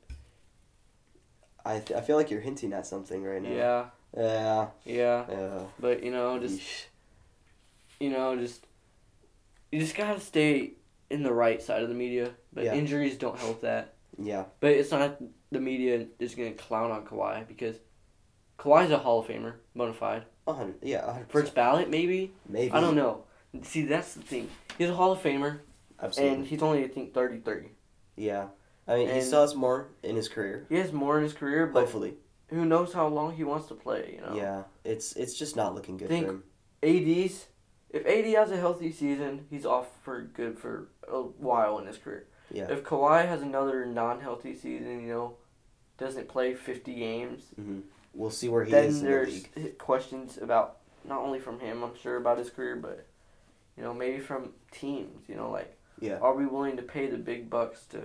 I, 1.65 1.79
th- 1.79 1.97
I 1.97 2.01
feel 2.01 2.15
like 2.17 2.29
you're 2.31 2.41
hinting 2.41 2.73
at 2.73 2.85
something 2.87 3.23
right 3.23 3.41
now. 3.41 3.49
Yeah, 3.49 3.85
Yeah. 4.17 4.67
yeah. 4.85 5.25
Yeah. 5.29 5.59
But 5.79 6.03
you 6.03 6.11
know, 6.11 6.39
just 6.39 6.61
you 7.99 8.09
know, 8.09 8.35
just 8.35 8.65
you 9.71 9.79
just 9.79 9.95
gotta 9.95 10.19
stay 10.19 10.73
in 11.09 11.23
the 11.23 11.33
right 11.33 11.61
side 11.61 11.83
of 11.83 11.89
the 11.89 11.95
media. 11.95 12.31
But 12.53 12.65
Yeah. 12.65 12.73
injuries 12.75 13.17
don't 13.17 13.37
help 13.39 13.61
that. 13.61 13.93
Yeah. 14.17 14.45
But 14.59 14.71
it's 14.71 14.91
not 14.91 15.17
the 15.51 15.59
media 15.59 16.07
is 16.19 16.35
gonna 16.35 16.51
clown 16.53 16.91
on 16.91 17.05
Kawhi 17.05 17.47
because 17.47 17.77
Kawhi's 18.57 18.91
a 18.91 18.97
Hall 18.97 19.19
of 19.19 19.27
Famer, 19.27 19.55
bona 19.75 19.93
fide. 19.93 20.25
Hundred. 20.47 20.75
Yeah. 20.81 21.05
a 21.07 21.11
hundred 21.13 21.29
First 21.29 21.43
percent. 21.53 21.55
ballot, 21.55 21.89
maybe. 21.89 22.33
Maybe. 22.47 22.71
I 22.73 22.81
don't 22.81 22.95
know. 22.95 23.23
See, 23.63 23.85
that's 23.85 24.13
the 24.15 24.21
thing. 24.21 24.49
He's 24.77 24.89
a 24.89 24.93
Hall 24.93 25.13
of 25.13 25.19
Famer, 25.19 25.59
Absolutely. 26.01 26.35
and 26.35 26.45
he's 26.47 26.61
only 26.61 26.83
I 26.83 26.87
think 26.89 27.13
thirty 27.13 27.39
three. 27.39 27.69
yeah. 28.17 28.47
I 28.87 28.95
mean, 28.95 29.07
he 29.07 29.13
and- 29.13 29.23
still 29.23 29.41
has 29.41 29.55
more 29.55 29.89
in 30.03 30.15
his 30.17 30.27
career. 30.27 30.65
He 30.67 30.75
has 30.75 30.91
more 30.91 31.17
in 31.17 31.23
his 31.23 31.33
career, 31.33 31.67
but 31.67 31.81
Hopefully. 31.81 32.15
who 32.49 32.65
knows 32.65 32.91
how 32.91 33.07
long 33.07 33.33
he 33.35 33.43
wants 33.45 33.67
to 33.67 33.75
play? 33.75 34.15
You 34.15 34.21
know. 34.27 34.35
Yeah. 34.35 34.63
It's 34.83 35.15
it's 35.15 35.37
just 35.37 35.55
not 35.55 35.73
looking 35.75 35.95
good 35.97 36.09
Think- 36.09 36.25
for 36.25 36.31
him. 36.33 36.43
AD's 36.83 37.47
if 37.91 38.05
AD 38.05 38.25
has 38.35 38.51
a 38.51 38.57
healthy 38.57 38.91
season, 38.91 39.45
he's 39.49 39.65
off 39.65 39.87
for 40.03 40.21
good 40.21 40.57
for 40.57 40.87
a 41.07 41.21
while 41.21 41.77
in 41.79 41.85
his 41.87 41.97
career. 41.97 42.25
Yeah. 42.51 42.67
If 42.69 42.83
Kawhi 42.83 43.27
has 43.27 43.41
another 43.41 43.85
non-healthy 43.85 44.55
season, 44.55 45.01
you 45.01 45.07
know, 45.13 45.33
doesn't 45.97 46.27
play 46.27 46.53
fifty 46.53 46.95
games, 46.95 47.43
We'll 48.13 48.29
see 48.31 48.49
where 48.49 48.65
he 48.65 48.71
then 48.71 48.85
is 48.85 48.99
in 48.99 49.05
the 49.05 49.09
there's 49.09 49.45
league. 49.55 49.77
questions 49.77 50.37
about 50.37 50.77
not 51.05 51.19
only 51.19 51.39
from 51.39 51.59
him, 51.59 51.81
I'm 51.83 51.95
sure 51.95 52.17
about 52.17 52.37
his 52.37 52.49
career, 52.49 52.75
but 52.75 53.05
you 53.77 53.83
know 53.83 53.93
maybe 53.93 54.19
from 54.19 54.49
teams. 54.71 55.29
You 55.29 55.35
know, 55.35 55.49
like 55.51 55.77
Yeah. 55.99 56.17
are 56.19 56.33
we 56.35 56.45
willing 56.45 56.75
to 56.77 56.83
pay 56.83 57.07
the 57.07 57.17
big 57.17 57.49
bucks 57.49 57.85
to 57.91 58.01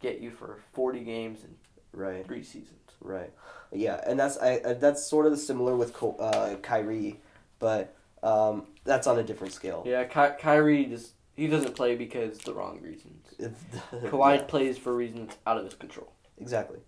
get 0.00 0.20
you 0.20 0.30
for 0.30 0.58
forty 0.72 1.00
games 1.00 1.44
in 1.44 1.54
Right. 1.92 2.26
three 2.26 2.42
seasons? 2.42 2.76
Right. 3.00 3.32
Yeah, 3.72 4.00
and 4.06 4.18
that's 4.20 4.36
I 4.38 4.56
uh, 4.58 4.74
that's 4.74 5.06
sort 5.06 5.26
of 5.26 5.38
similar 5.38 5.76
with 5.76 5.96
uh, 6.02 6.56
Kyrie, 6.62 7.20
but 7.58 7.94
um, 8.22 8.66
that's 8.84 9.06
on 9.06 9.18
a 9.18 9.22
different 9.22 9.52
scale. 9.52 9.82
Yeah, 9.86 10.04
Ky- 10.04 10.36
Kyrie 10.40 10.86
just 10.86 11.12
he 11.36 11.46
doesn't 11.46 11.74
play 11.74 11.96
because 11.96 12.38
the 12.38 12.52
wrong 12.54 12.80
reasons. 12.82 13.26
Kawhi 13.92 14.36
Yeah, 14.38 14.42
plays 14.44 14.76
for 14.78 14.94
reasons 14.94 15.32
out 15.46 15.56
of 15.58 15.64
his 15.64 15.74
control. 15.74 16.12
exactly. 16.38 16.78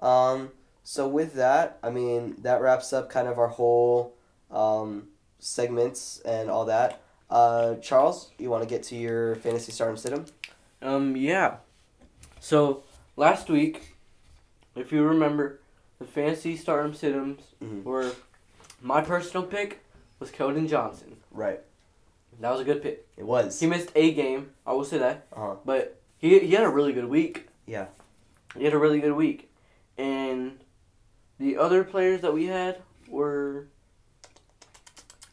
Um, 0.00 0.50
so 0.84 1.06
with 1.06 1.34
that, 1.34 1.78
I 1.82 1.90
mean 1.90 2.36
that 2.42 2.60
wraps 2.60 2.92
up 2.92 3.08
kind 3.10 3.28
of 3.28 3.38
our 3.38 3.48
whole 3.48 4.14
um, 4.50 5.08
segments 5.38 6.20
and 6.24 6.50
all 6.50 6.64
that. 6.66 7.00
Uh, 7.30 7.76
Charles, 7.76 8.30
you 8.38 8.50
want 8.50 8.62
to 8.62 8.68
get 8.68 8.82
to 8.84 8.96
your 8.96 9.36
fantasy 9.36 9.72
stardom 9.72 9.96
sit 9.96 10.12
Um, 10.82 11.16
yeah. 11.16 11.56
So 12.40 12.82
last 13.16 13.48
week, 13.48 13.96
if 14.74 14.90
you 14.92 15.02
remember, 15.04 15.60
the 15.98 16.04
fantasy 16.04 16.56
stardom 16.56 16.92
situms 16.92 17.40
Mhm. 17.62 17.84
were 17.84 18.12
my 18.82 19.00
personal 19.00 19.46
pick 19.46 19.84
was 20.18 20.30
Keldon 20.30 20.68
Johnson. 20.68 21.11
Right. 21.32 21.60
That 22.40 22.50
was 22.50 22.60
a 22.60 22.64
good 22.64 22.82
pick. 22.82 23.06
It 23.16 23.24
was. 23.24 23.58
He 23.60 23.66
missed 23.66 23.90
a 23.94 24.12
game, 24.12 24.50
I 24.66 24.72
will 24.72 24.84
say 24.84 24.98
that, 24.98 25.26
Uh-huh. 25.32 25.56
but 25.64 26.00
he 26.18 26.38
he 26.40 26.52
had 26.54 26.64
a 26.64 26.68
really 26.68 26.92
good 26.92 27.06
week. 27.08 27.48
Yeah. 27.66 27.86
He 28.56 28.64
had 28.64 28.72
a 28.74 28.78
really 28.78 29.00
good 29.00 29.12
week, 29.12 29.50
and 29.96 30.58
the 31.38 31.56
other 31.56 31.84
players 31.84 32.20
that 32.22 32.32
we 32.34 32.46
had 32.46 32.82
were. 33.08 33.66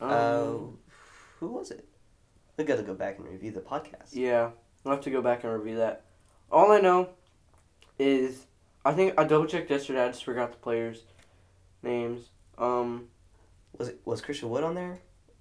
Um, 0.02 0.10
Uh, 0.10 0.54
who 1.40 1.48
was 1.48 1.72
it? 1.72 1.86
We 2.58 2.64
got 2.64 2.78
to 2.78 2.84
go 2.84 2.94
back 2.94 3.18
and 3.18 3.28
review 3.28 3.52
the 3.52 3.62
podcast. 3.62 4.14
Yeah, 4.14 4.52
I'll 4.86 4.92
have 4.94 5.02
to 5.02 5.10
go 5.12 5.22
back 5.22 5.44
and 5.44 5.54
review 5.54 5.78
that. 5.78 6.04
All 6.52 6.72
I 6.72 6.80
know 6.80 7.10
is 7.98 8.46
I 8.86 8.94
think 8.94 9.20
I 9.20 9.24
double 9.26 9.46
checked 9.46 9.70
yesterday. 9.70 10.04
I 10.04 10.08
just 10.08 10.24
forgot 10.24 10.52
the 10.52 10.58
players' 10.58 11.04
names. 11.84 12.30
Um, 12.58 13.10
Was 13.78 13.90
it 13.90 14.02
was 14.06 14.22
Christian 14.22 14.50
Wood 14.50 14.64
on 14.64 14.76
there? 14.76 15.00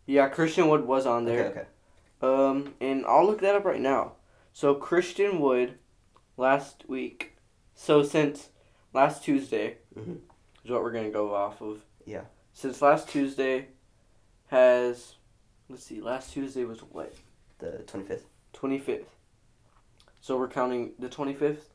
Yeah, 0.09 0.29
Christian 0.29 0.69
Wood 0.69 0.85
was 0.87 1.07
on 1.07 1.25
there. 1.25 1.45
Okay. 1.47 1.59
Okay. 1.61 1.69
Um, 2.21 2.75
and 2.81 3.07
I'll 3.07 3.25
look 3.27 3.41
that 3.43 3.55
up 3.55 3.65
right 3.65 3.81
now. 3.81 4.15
So 4.53 4.75
Christian 4.75 5.39
Wood, 5.41 5.79
last 6.37 6.85
week. 6.89 7.37
So 7.77 8.03
since 8.03 8.49
last 8.93 9.23
Tuesday 9.23 9.79
Mhm. 9.97 10.19
is 10.65 10.71
what 10.71 10.83
we're 10.83 10.91
gonna 10.91 11.11
go 11.11 11.33
off 11.35 11.61
of. 11.61 11.85
Yeah. 12.05 12.25
Since 12.53 12.83
last 12.83 13.09
Tuesday 13.09 13.69
has, 14.49 15.15
let's 15.69 15.85
see, 15.85 16.01
last 16.01 16.33
Tuesday 16.33 16.65
was 16.65 16.81
what 16.83 17.15
The 17.59 17.85
twenty 17.87 18.05
fifth 18.07 18.27
twenty 18.53 18.79
fifth. 18.79 19.15
So 20.21 20.37
we're 20.39 20.49
counting 20.49 20.95
the 20.99 21.09
twenty 21.09 21.35
fifth. 21.35 21.71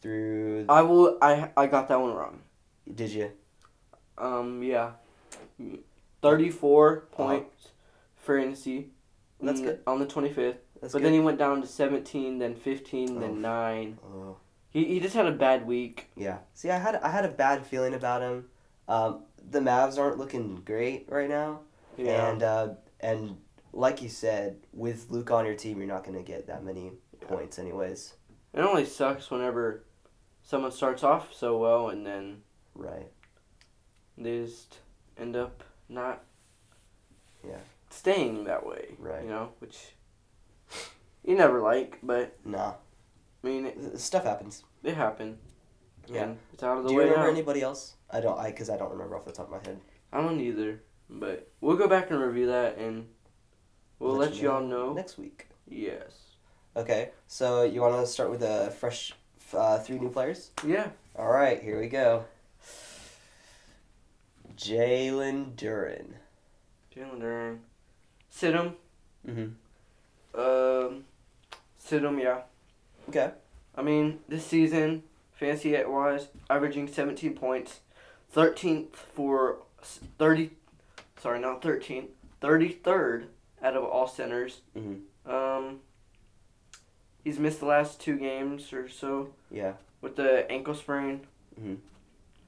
through. 0.00 0.66
I 0.68 0.82
will. 0.82 1.18
I 1.20 1.50
I 1.56 1.66
got 1.66 1.88
that 1.88 2.00
one 2.00 2.14
wrong. 2.14 2.42
Did 2.94 3.10
you? 3.10 3.32
Um. 4.16 4.62
Yeah. 4.62 4.92
Thirty-four 6.30 7.08
Uh-huh. 7.12 7.16
points 7.24 7.68
fantasy. 8.16 8.90
That's 9.40 9.60
good. 9.60 9.80
on 9.86 9.98
the 9.98 10.06
twenty 10.06 10.30
fifth. 10.32 10.58
That's 10.80 10.92
But 10.92 10.98
good. 11.00 11.06
then 11.06 11.12
he 11.14 11.20
went 11.20 11.38
down 11.38 11.60
to 11.60 11.66
seventeen, 11.66 12.38
then 12.38 12.54
fifteen, 12.54 13.16
Oh. 13.16 13.20
then 13.20 13.40
nine. 13.40 13.98
Oh. 14.04 14.36
He 14.70 14.84
he 14.84 15.00
just 15.00 15.14
had 15.14 15.26
a 15.26 15.32
bad 15.32 15.66
week. 15.66 16.08
Yeah. 16.16 16.38
See, 16.54 16.70
I 16.70 16.78
had 16.78 16.96
I 16.96 17.08
had 17.10 17.24
a 17.24 17.28
bad 17.30 17.66
feeling 17.66 17.94
about 17.94 18.22
him. 18.22 18.48
Um, 18.88 19.24
the 19.50 19.60
Mavs 19.60 19.98
aren't 19.98 20.18
looking 20.18 20.56
great 20.64 21.06
right 21.10 21.28
now, 21.28 21.60
Yeah. 21.96 22.28
and 22.30 22.42
uh, 22.42 22.68
and 23.00 23.36
like 23.72 24.00
you 24.02 24.08
said, 24.08 24.58
with 24.72 25.10
Luke 25.10 25.30
on 25.30 25.44
your 25.46 25.54
team, 25.54 25.78
you're 25.78 25.86
not 25.86 26.04
gonna 26.04 26.22
get 26.22 26.46
that 26.46 26.64
many 26.64 26.92
points, 27.20 27.58
anyways. 27.58 28.14
it 28.52 28.60
only 28.60 28.84
sucks 28.86 29.30
whenever 29.30 29.84
someone 30.42 30.70
starts 30.72 31.02
off 31.04 31.34
so 31.34 31.58
well 31.58 31.88
and 31.90 32.06
then 32.06 32.42
Right. 32.74 33.10
they 34.16 34.44
just 34.44 34.78
end 35.18 35.36
up 35.36 35.62
not. 35.88 36.22
Yeah. 37.46 37.58
Staying 37.90 38.44
that 38.44 38.66
way. 38.66 38.94
Right. 38.98 39.22
You 39.22 39.28
know, 39.30 39.48
which 39.60 39.78
you 41.24 41.36
never 41.36 41.60
like, 41.60 41.98
but 42.02 42.36
Nah. 42.44 42.74
I 43.44 43.46
mean, 43.46 43.66
it, 43.66 43.98
Stuff 44.00 44.24
happens. 44.24 44.64
it 44.82 44.94
happened. 44.94 45.38
Yeah. 46.08 46.24
And 46.24 46.38
it's 46.52 46.62
out 46.62 46.78
of 46.78 46.84
the 46.84 46.92
way. 46.92 46.94
Do 46.94 46.94
you 46.94 47.00
remember 47.10 47.26
now. 47.26 47.32
anybody 47.32 47.62
else? 47.62 47.94
I 48.10 48.20
don't. 48.20 48.38
I 48.38 48.50
because 48.50 48.70
I 48.70 48.76
don't 48.76 48.90
remember 48.90 49.16
off 49.16 49.24
the 49.24 49.32
top 49.32 49.46
of 49.46 49.52
my 49.52 49.58
head. 49.68 49.80
I 50.12 50.20
don't 50.20 50.40
either, 50.40 50.82
but 51.10 51.50
we'll 51.60 51.76
go 51.76 51.88
back 51.88 52.10
and 52.10 52.20
review 52.20 52.46
that, 52.46 52.78
and 52.78 53.06
we'll 53.98 54.14
let, 54.14 54.40
you 54.40 54.50
all 54.50 54.60
know. 54.62 54.92
next 54.92 55.18
week. 55.18 55.48
Yes. 55.68 56.12
Okay. 56.76 57.10
So 57.26 57.64
you 57.64 57.80
want 57.80 58.00
to 58.00 58.06
start 58.06 58.30
with 58.30 58.42
a 58.42 58.70
fresh 58.78 59.12
uh, 59.52 59.78
three 59.78 59.98
new 59.98 60.10
players? 60.10 60.50
Yeah. 60.64 60.90
All 61.16 61.30
right. 61.30 61.60
Here 61.60 61.80
we 61.80 61.88
go. 61.88 62.24
Jalen 64.56 65.52
Duren. 65.56 66.14
Jalen 66.94 67.20
Duren. 67.20 67.58
sit 68.30 68.54
him. 68.54 68.74
Mm-hmm. 69.26 70.40
Um, 70.40 71.04
sit 71.78 72.02
him. 72.02 72.18
Yeah. 72.18 72.40
Okay. 73.08 73.30
I 73.74 73.82
mean, 73.82 74.20
this 74.28 74.46
season, 74.46 75.02
fantasy 75.32 75.76
wise, 75.84 76.28
averaging 76.48 76.88
17 76.88 77.34
points, 77.34 77.80
13th 78.34 78.94
for 78.94 79.58
30. 80.18 80.50
Sorry, 81.20 81.38
not 81.40 81.60
13th. 81.62 82.08
33rd 82.42 83.24
out 83.62 83.76
of 83.76 83.84
all 83.84 84.06
centers. 84.06 84.60
Mm-hmm. 84.76 85.30
Um, 85.30 85.80
he's 87.24 87.38
missed 87.38 87.60
the 87.60 87.66
last 87.66 88.00
two 88.00 88.16
games 88.18 88.72
or 88.72 88.88
so 88.88 89.30
Yeah. 89.50 89.72
with 90.00 90.16
the 90.16 90.50
ankle 90.50 90.74
sprain. 90.74 91.26
Mhm. 91.60 91.78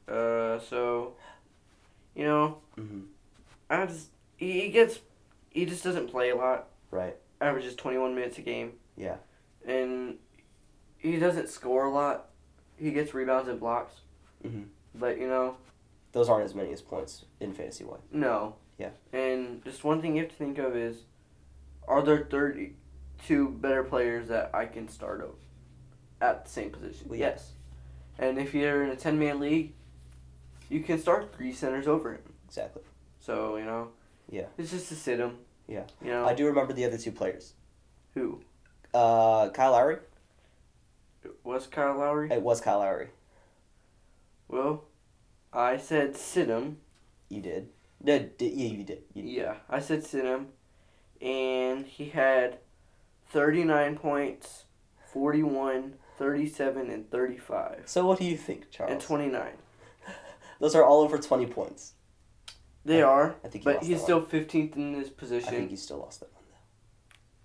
Uh, 0.07 0.59
so, 0.61 1.15
you 2.15 2.25
know, 2.25 2.59
Mm-hmm. 2.79 3.01
I 3.71 3.87
just 3.87 4.09
he, 4.37 4.61
he 4.63 4.69
gets 4.71 5.01
he 5.51 5.65
just 5.67 5.83
doesn't 5.85 6.09
play 6.11 6.31
a 6.31 6.37
lot. 6.37 6.69
Right. 6.91 7.17
Averages 7.41 7.75
21 7.75 8.15
minutes 8.15 8.39
a 8.39 8.43
game. 8.43 8.73
Yeah. 8.97 9.17
And 9.67 10.17
he 10.97 11.19
doesn't 11.19 11.49
score 11.49 11.85
a 11.87 11.91
lot. 11.93 12.31
He 12.77 12.91
gets 12.93 13.13
rebounds 13.15 13.49
and 13.49 13.59
blocks. 13.61 13.95
Mm-hmm. 14.47 14.63
But 14.95 15.19
you 15.19 15.29
know, 15.29 15.57
Those 16.13 16.29
aren't 16.29 16.45
as 16.45 16.55
many 16.55 16.73
as 16.73 16.81
points 16.81 17.25
in 17.41 17.53
fantasy 17.53 17.85
wise. 17.85 18.01
no. 18.13 18.55
Yeah. 18.79 18.91
And 19.13 19.65
just 19.65 19.83
one 19.83 20.01
thing 20.01 20.15
you 20.15 20.23
have 20.23 20.31
to 20.31 20.37
think 20.37 20.59
of 20.59 20.77
is, 20.77 20.99
are 21.89 22.01
there 22.01 22.29
32 22.31 23.49
better 23.49 23.83
players 23.83 24.29
that 24.29 24.51
I 24.55 24.67
can 24.67 24.89
start 24.89 25.21
over 25.21 25.35
at 26.21 26.45
the 26.45 26.51
same 26.51 26.71
position? 26.71 27.09
Well. 27.09 27.19
Yes. 27.19 27.53
And 28.21 28.39
if 28.39 28.55
you're 28.55 28.85
in 28.85 28.91
a 28.91 28.97
10 28.97 29.19
man 29.19 29.41
league, 29.41 29.73
you 30.69 30.81
can 30.81 30.99
start 30.99 31.35
three 31.35 31.53
centers 31.53 31.87
over 31.89 32.13
him. 32.13 32.23
Exactly. 32.47 32.83
So, 33.21 33.57
you 33.57 33.65
know, 33.65 33.89
Yeah. 34.29 34.47
it's 34.57 34.71
just 34.71 34.89
to 34.89 34.95
sit 34.95 35.19
him. 35.19 35.39
Yeah. 35.67 35.85
You 36.03 36.11
know, 36.11 36.25
I 36.27 36.35
do 36.35 36.47
remember 36.47 36.73
the 36.73 36.85
other 36.85 36.99
two 36.99 37.13
players. 37.13 37.55
who? 38.15 38.41
Uh, 38.95 39.51
Kyle 39.51 39.73
Lowry. 39.73 39.99
It 41.23 41.33
was 41.45 41.67
Kyle 41.67 41.97
Lowry? 41.99 42.31
It 42.31 42.43
was 42.43 42.61
Kyle 42.61 42.79
Lowry. 42.79 43.11
Well, 44.49 44.85
I 45.53 45.77
said 45.77 46.17
sit 46.17 46.49
him. 46.49 46.79
You 47.29 47.43
did. 47.43 47.69
No, 48.03 48.19
did 48.19 48.53
yeah, 48.55 48.69
you 48.69 48.85
did. 48.85 49.03
You 49.13 49.23
did. 49.23 49.31
Yeah, 49.31 49.55
I 49.69 49.79
said 49.81 50.05
sit 50.05 50.25
him. 50.25 50.49
And 51.21 51.85
he 51.87 52.11
had 52.11 52.59
39 53.31 53.97
points, 53.99 54.65
41, 55.13 55.95
37, 56.17 56.89
and 56.91 57.11
35. 57.11 57.83
So 57.87 58.07
what 58.07 58.19
do 58.19 58.25
you 58.25 58.37
think, 58.37 58.71
Charles? 58.71 58.93
And 58.93 59.01
29. 59.01 59.53
Those 60.61 60.75
are 60.75 60.85
all 60.85 61.01
over 61.03 61.19
twenty 61.19 61.47
points. 61.47 61.93
They 62.85 63.03
I- 63.03 63.07
are, 63.07 63.35
I 63.45 63.49
think 63.49 63.65
but 63.65 63.83
he's 63.83 64.01
still 64.03 64.23
15th 64.23 64.77
in 64.77 64.93
this 64.99 65.11
position. 65.11 65.49
I 65.49 65.53
think 65.53 65.71
you 65.71 65.77
still 65.77 65.99
lost 65.99 66.21
that 66.21 66.33
one 66.33 66.45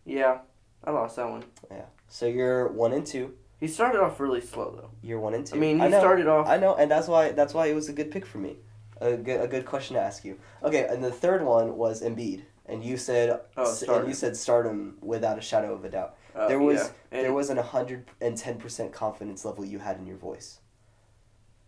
Yeah, 0.05 0.37
I 0.83 0.91
lost 0.91 1.15
that 1.17 1.29
one. 1.29 1.43
Yeah. 1.69 1.85
So 2.07 2.27
you're 2.27 2.67
one 2.69 2.93
and 2.93 3.05
two. 3.05 3.33
He 3.59 3.67
started 3.67 4.01
off 4.01 4.19
really 4.19 4.41
slow, 4.41 4.71
though. 4.75 4.89
You're 5.01 5.19
one 5.19 5.33
and 5.33 5.45
two. 5.45 5.55
I 5.55 5.59
mean, 5.59 5.79
he 5.79 5.87
know. 5.89 5.99
started 5.99 6.27
off. 6.27 6.47
I 6.47 6.57
know, 6.57 6.75
and 6.75 6.89
that's 6.89 7.07
why 7.07 7.31
that's 7.31 7.53
why 7.53 7.67
it 7.67 7.73
was 7.75 7.89
a 7.89 7.93
good 7.93 8.11
pick 8.11 8.25
for 8.25 8.37
me. 8.37 8.57
A 9.01 9.17
good 9.17 9.41
a 9.41 9.47
good 9.47 9.65
question 9.65 9.95
to 9.95 10.01
ask 10.01 10.23
you. 10.23 10.39
Okay, 10.63 10.85
and 10.89 11.03
the 11.03 11.11
third 11.11 11.43
one 11.43 11.75
was 11.77 12.01
Embiid, 12.01 12.43
and 12.65 12.83
you 12.83 12.95
said 12.97 13.39
Oh, 13.57 13.75
and 13.89 14.07
you 14.07 14.13
said 14.13 14.37
Stardom 14.37 14.97
without 15.01 15.37
a 15.37 15.41
shadow 15.41 15.73
of 15.73 15.83
a 15.83 15.89
doubt. 15.89 16.15
uh, 16.35 16.47
there 16.47 16.59
was 16.59 16.91
yeah. 17.11 17.21
There 17.23 17.33
was 17.33 17.49
an 17.49 17.57
hundred 17.57 18.05
and 18.21 18.37
ten 18.37 18.57
percent 18.57 18.93
confidence 18.93 19.43
level 19.45 19.65
you 19.65 19.79
had 19.79 19.97
in 19.97 20.05
your 20.07 20.17
voice. 20.17 20.59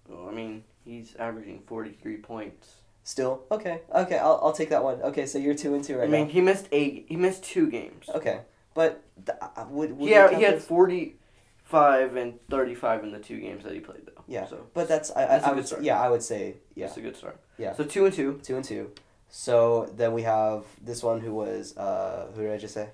well, 0.08 0.30
I 0.30 0.32
mean, 0.34 0.64
he's 0.86 1.16
averaging 1.18 1.62
43 1.68 2.18
points. 2.18 2.76
Still 3.04 3.44
okay, 3.52 3.82
okay, 3.94 4.18
I'll 4.18 4.40
I'll 4.42 4.52
take 4.54 4.70
that 4.70 4.84
one. 4.84 5.00
Okay, 5.04 5.28
so 5.28 5.38
you're 5.38 5.54
two 5.54 5.76
and 5.76 5.84
two 5.84 5.98
right 5.98 6.08
I 6.08 6.12
mean, 6.12 6.26
now. 6.26 6.34
he 6.34 6.42
missed 6.42 6.68
eight. 6.72 7.06
He 7.08 7.16
missed 7.16 7.44
two 7.44 7.70
games. 7.70 8.10
Okay, 8.10 8.40
but 8.74 9.04
th- 9.28 9.38
I- 9.56 9.64
would 9.70 9.96
would 10.00 10.10
Yeah, 10.10 10.36
he 10.36 10.42
had 10.44 10.56
this? 10.56 10.66
45 10.66 12.16
and 12.16 12.40
35 12.50 13.04
in 13.04 13.12
the 13.12 13.20
two 13.20 13.40
games 13.40 13.64
that 13.64 13.74
he 13.74 13.80
played, 13.80 14.02
though. 14.08 14.24
Yeah, 14.28 14.48
So 14.48 14.66
but 14.74 14.88
that's 14.88 15.12
I 15.12 15.26
That's 15.28 15.46
I, 15.46 15.52
would 15.52 15.68
start. 15.68 15.84
yeah 15.84 16.02
I 16.02 16.10
would 16.10 16.24
say 16.24 16.56
yeah 16.74 16.88
that's 16.88 16.98
a 16.98 17.02
good 17.02 17.16
start. 17.16 17.40
Yeah. 17.60 17.74
So 17.74 17.84
two 17.84 18.06
and 18.06 18.14
two. 18.14 18.40
two 18.42 18.56
and 18.56 18.66
two. 18.66 18.92
So 19.30 19.92
then 19.96 20.14
we 20.14 20.24
have 20.24 20.64
this 20.82 21.04
one 21.04 21.20
who 21.22 21.32
was 21.34 21.78
uh 21.78 22.28
who 22.34 22.42
did 22.42 22.52
I 22.54 22.58
just 22.58 22.74
say? 22.74 22.90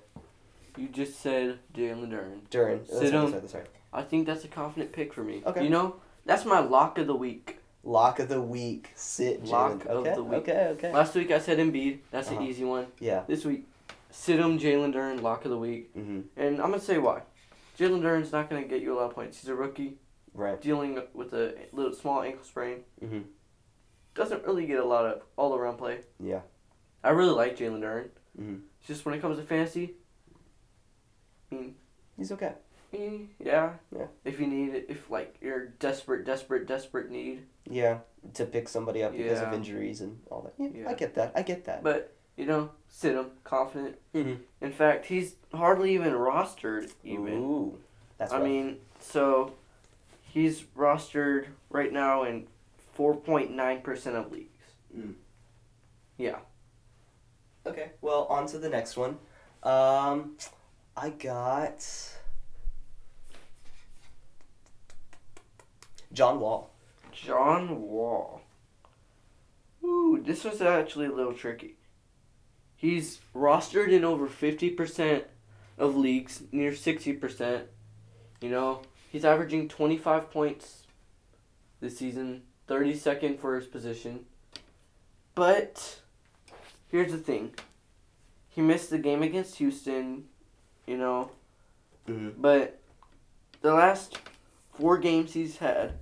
You 0.76 0.88
just 0.88 1.20
said 1.20 1.58
Jalen 1.74 2.08
Duren. 2.10 2.40
Duren. 2.50 2.86
That's 2.86 2.98
Sit 2.98 3.14
him. 3.14 3.30
that's 3.30 3.54
right. 3.54 3.66
I 3.94 4.02
think 4.02 4.26
that's 4.26 4.44
a 4.44 4.48
confident 4.48 4.92
pick 4.92 5.14
for 5.14 5.22
me. 5.24 5.42
Okay. 5.46 5.64
You 5.64 5.70
know, 5.70 5.96
that's 6.26 6.44
my 6.44 6.58
lock 6.60 6.98
of 6.98 7.06
the 7.06 7.14
week. 7.14 7.58
Lock 7.84 8.18
of 8.20 8.28
the 8.28 8.40
week. 8.40 8.90
Sit 8.94 9.44
Lock 9.44 9.80
Jalen. 9.80 9.86
of 9.86 9.96
okay, 10.06 10.14
the 10.14 10.22
week. 10.24 10.38
Okay, 10.40 10.66
okay. 10.72 10.92
Last 10.92 11.14
week 11.14 11.30
I 11.30 11.38
said 11.38 11.58
Embiid. 11.58 11.98
That's 12.10 12.28
Uh-huh. 12.28 12.40
an 12.40 12.46
easy 12.46 12.64
one. 12.64 12.86
Yeah. 13.00 13.24
This 13.26 13.44
week, 13.44 13.66
sit 14.10 14.38
him, 14.38 14.58
Jalen 14.58 14.94
Duren, 14.94 15.20
lock 15.20 15.44
of 15.44 15.50
the 15.50 15.58
week. 15.58 15.94
Mm-hmm. 15.96 16.20
And 16.36 16.60
I'm 16.60 16.70
gonna 16.70 16.80
say 16.80 16.98
why. 16.98 17.22
Jalen 17.78 18.00
Duren's 18.02 18.30
not 18.30 18.48
gonna 18.48 18.64
get 18.64 18.82
you 18.82 18.94
a 18.94 18.96
lot 18.96 19.06
of 19.10 19.14
points. 19.14 19.40
He's 19.40 19.48
a 19.48 19.54
rookie 19.54 19.98
Right. 20.34 20.60
dealing 20.60 20.98
with 21.12 21.32
a 21.34 21.54
little 21.72 21.92
small 21.92 22.22
ankle 22.22 22.44
sprain. 22.44 22.84
Mhm. 23.02 23.24
Doesn't 24.14 24.44
really 24.46 24.66
get 24.66 24.78
a 24.78 24.84
lot 24.84 25.04
of 25.06 25.22
all 25.36 25.54
around 25.56 25.78
play. 25.78 26.00
Yeah. 26.20 26.42
I 27.02 27.10
really 27.10 27.34
like 27.34 27.56
Jalen 27.56 27.80
Duren. 27.80 28.10
Mhm. 28.40 28.60
It's 28.78 28.86
just 28.86 29.04
when 29.04 29.14
it 29.14 29.20
comes 29.20 29.38
to 29.38 29.42
fantasy, 29.44 29.96
I 31.50 31.54
mean, 31.56 31.74
He's 32.16 32.30
okay. 32.32 32.52
Yeah. 32.92 33.70
Yeah. 33.94 34.06
If 34.24 34.38
you 34.40 34.46
need 34.46 34.74
it, 34.74 34.86
if 34.88 35.10
like 35.10 35.36
you're 35.40 35.66
desperate, 35.66 36.24
desperate, 36.24 36.66
desperate 36.66 37.10
need. 37.10 37.44
Yeah. 37.68 37.98
To 38.34 38.44
pick 38.44 38.68
somebody 38.68 39.02
up 39.02 39.12
because 39.16 39.40
of 39.40 39.52
injuries 39.52 40.00
and 40.00 40.20
all 40.30 40.42
that. 40.42 40.54
Yeah, 40.58 40.82
Yeah. 40.82 40.88
I 40.90 40.94
get 40.94 41.14
that. 41.14 41.32
I 41.34 41.42
get 41.42 41.64
that. 41.64 41.82
But 41.82 42.12
you 42.36 42.46
know, 42.46 42.70
sit 42.88 43.14
him, 43.14 43.30
confident. 43.44 43.96
Mhm. 44.14 44.38
In 44.60 44.72
fact, 44.72 45.06
he's 45.06 45.36
hardly 45.52 45.94
even 45.94 46.12
rostered. 46.12 46.92
Even 47.04 47.34
Ooh. 47.34 47.78
That's 48.18 48.32
I 48.32 48.36
rough. 48.38 48.44
mean, 48.44 48.78
so 49.00 49.52
he's 50.22 50.62
rostered 50.76 51.46
right 51.70 51.92
now 51.92 52.22
in 52.24 52.46
four 52.94 53.14
point 53.16 53.50
nine 53.50 53.80
percent 53.82 54.16
of 54.16 54.30
leagues. 54.32 54.48
Mm. 54.96 55.14
Yeah. 56.16 56.38
Okay. 57.66 57.90
Well, 58.00 58.24
on 58.24 58.46
to 58.48 58.58
the 58.58 58.68
next 58.68 58.96
one. 58.96 59.18
Um, 59.62 60.36
I 60.96 61.10
got 61.10 61.86
John 66.12 66.40
Wall. 66.40 66.70
John 67.12 67.82
Wall. 67.82 68.42
Ooh, 69.84 70.22
this 70.24 70.44
was 70.44 70.60
actually 70.62 71.06
a 71.06 71.12
little 71.12 71.32
tricky. 71.34 71.76
He's 72.76 73.20
rostered 73.34 73.90
in 73.90 74.04
over 74.04 74.28
50% 74.28 75.24
of 75.78 75.96
leagues, 75.96 76.42
near 76.52 76.72
60%. 76.72 77.62
You 78.40 78.48
know, 78.50 78.82
he's 79.10 79.24
averaging 79.24 79.68
25 79.68 80.30
points 80.30 80.86
this 81.80 81.98
season, 81.98 82.42
32nd 82.68 83.38
for 83.38 83.56
his 83.56 83.66
position. 83.66 84.26
But 85.34 86.00
here's 86.88 87.12
the 87.12 87.18
thing. 87.18 87.54
He 88.48 88.60
missed 88.60 88.90
the 88.90 88.98
game 88.98 89.22
against 89.22 89.56
Houston, 89.56 90.24
you 90.86 90.96
know, 90.96 91.30
Mm-hmm. 92.08 92.40
but 92.42 92.80
the 93.60 93.72
last 93.72 94.18
four 94.74 94.98
games 94.98 95.34
he's 95.34 95.58
had, 95.58 95.92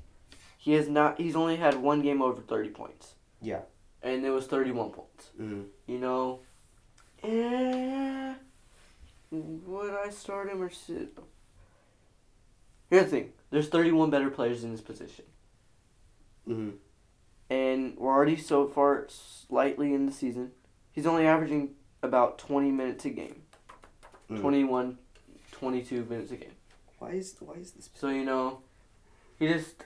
he 0.63 0.73
has 0.75 0.89
not. 0.89 1.19
He's 1.19 1.35
only 1.37 1.57
had 1.57 1.77
one 1.77 2.03
game 2.03 2.21
over 2.21 2.43
thirty 2.43 2.69
points. 2.69 3.15
Yeah. 3.41 3.61
And 4.03 4.25
it 4.27 4.31
was 4.31 4.47
thirty-one 4.47 4.91
points. 4.91 5.31
Mm-hmm. 5.41 5.63
You 5.87 5.99
know, 5.99 6.41
eh, 7.23 8.35
would 9.31 9.95
I 9.95 10.11
start 10.11 10.51
him 10.51 10.61
or 10.63 10.69
sit? 10.71 11.19
Here's 12.91 13.05
the 13.05 13.11
thing: 13.11 13.33
there's 13.51 13.69
thirty-one 13.69 14.11
better 14.11 14.29
players 14.31 14.63
in 14.65 14.71
this 14.73 14.81
position, 14.83 15.25
Mm-hmm. 16.49 16.71
and 17.51 17.97
we're 17.97 18.13
already 18.13 18.37
so 18.37 18.67
far 18.67 19.07
slightly 19.09 19.95
in 19.95 20.07
the 20.07 20.13
season. 20.13 20.51
He's 20.93 21.07
only 21.07 21.27
averaging 21.27 21.71
about 22.03 22.39
twenty 22.39 22.71
minutes 22.71 23.05
a 23.07 23.11
game, 23.11 23.43
Mm. 24.31 24.41
21, 24.41 24.99
22 25.53 26.05
minutes 26.09 26.31
a 26.33 26.37
game. 26.37 26.55
Why 26.99 27.11
is 27.13 27.35
why 27.41 27.55
is 27.55 27.73
this? 27.73 27.91
So 27.95 28.09
you 28.09 28.25
know, 28.25 28.61
he 29.39 29.47
just. 29.49 29.85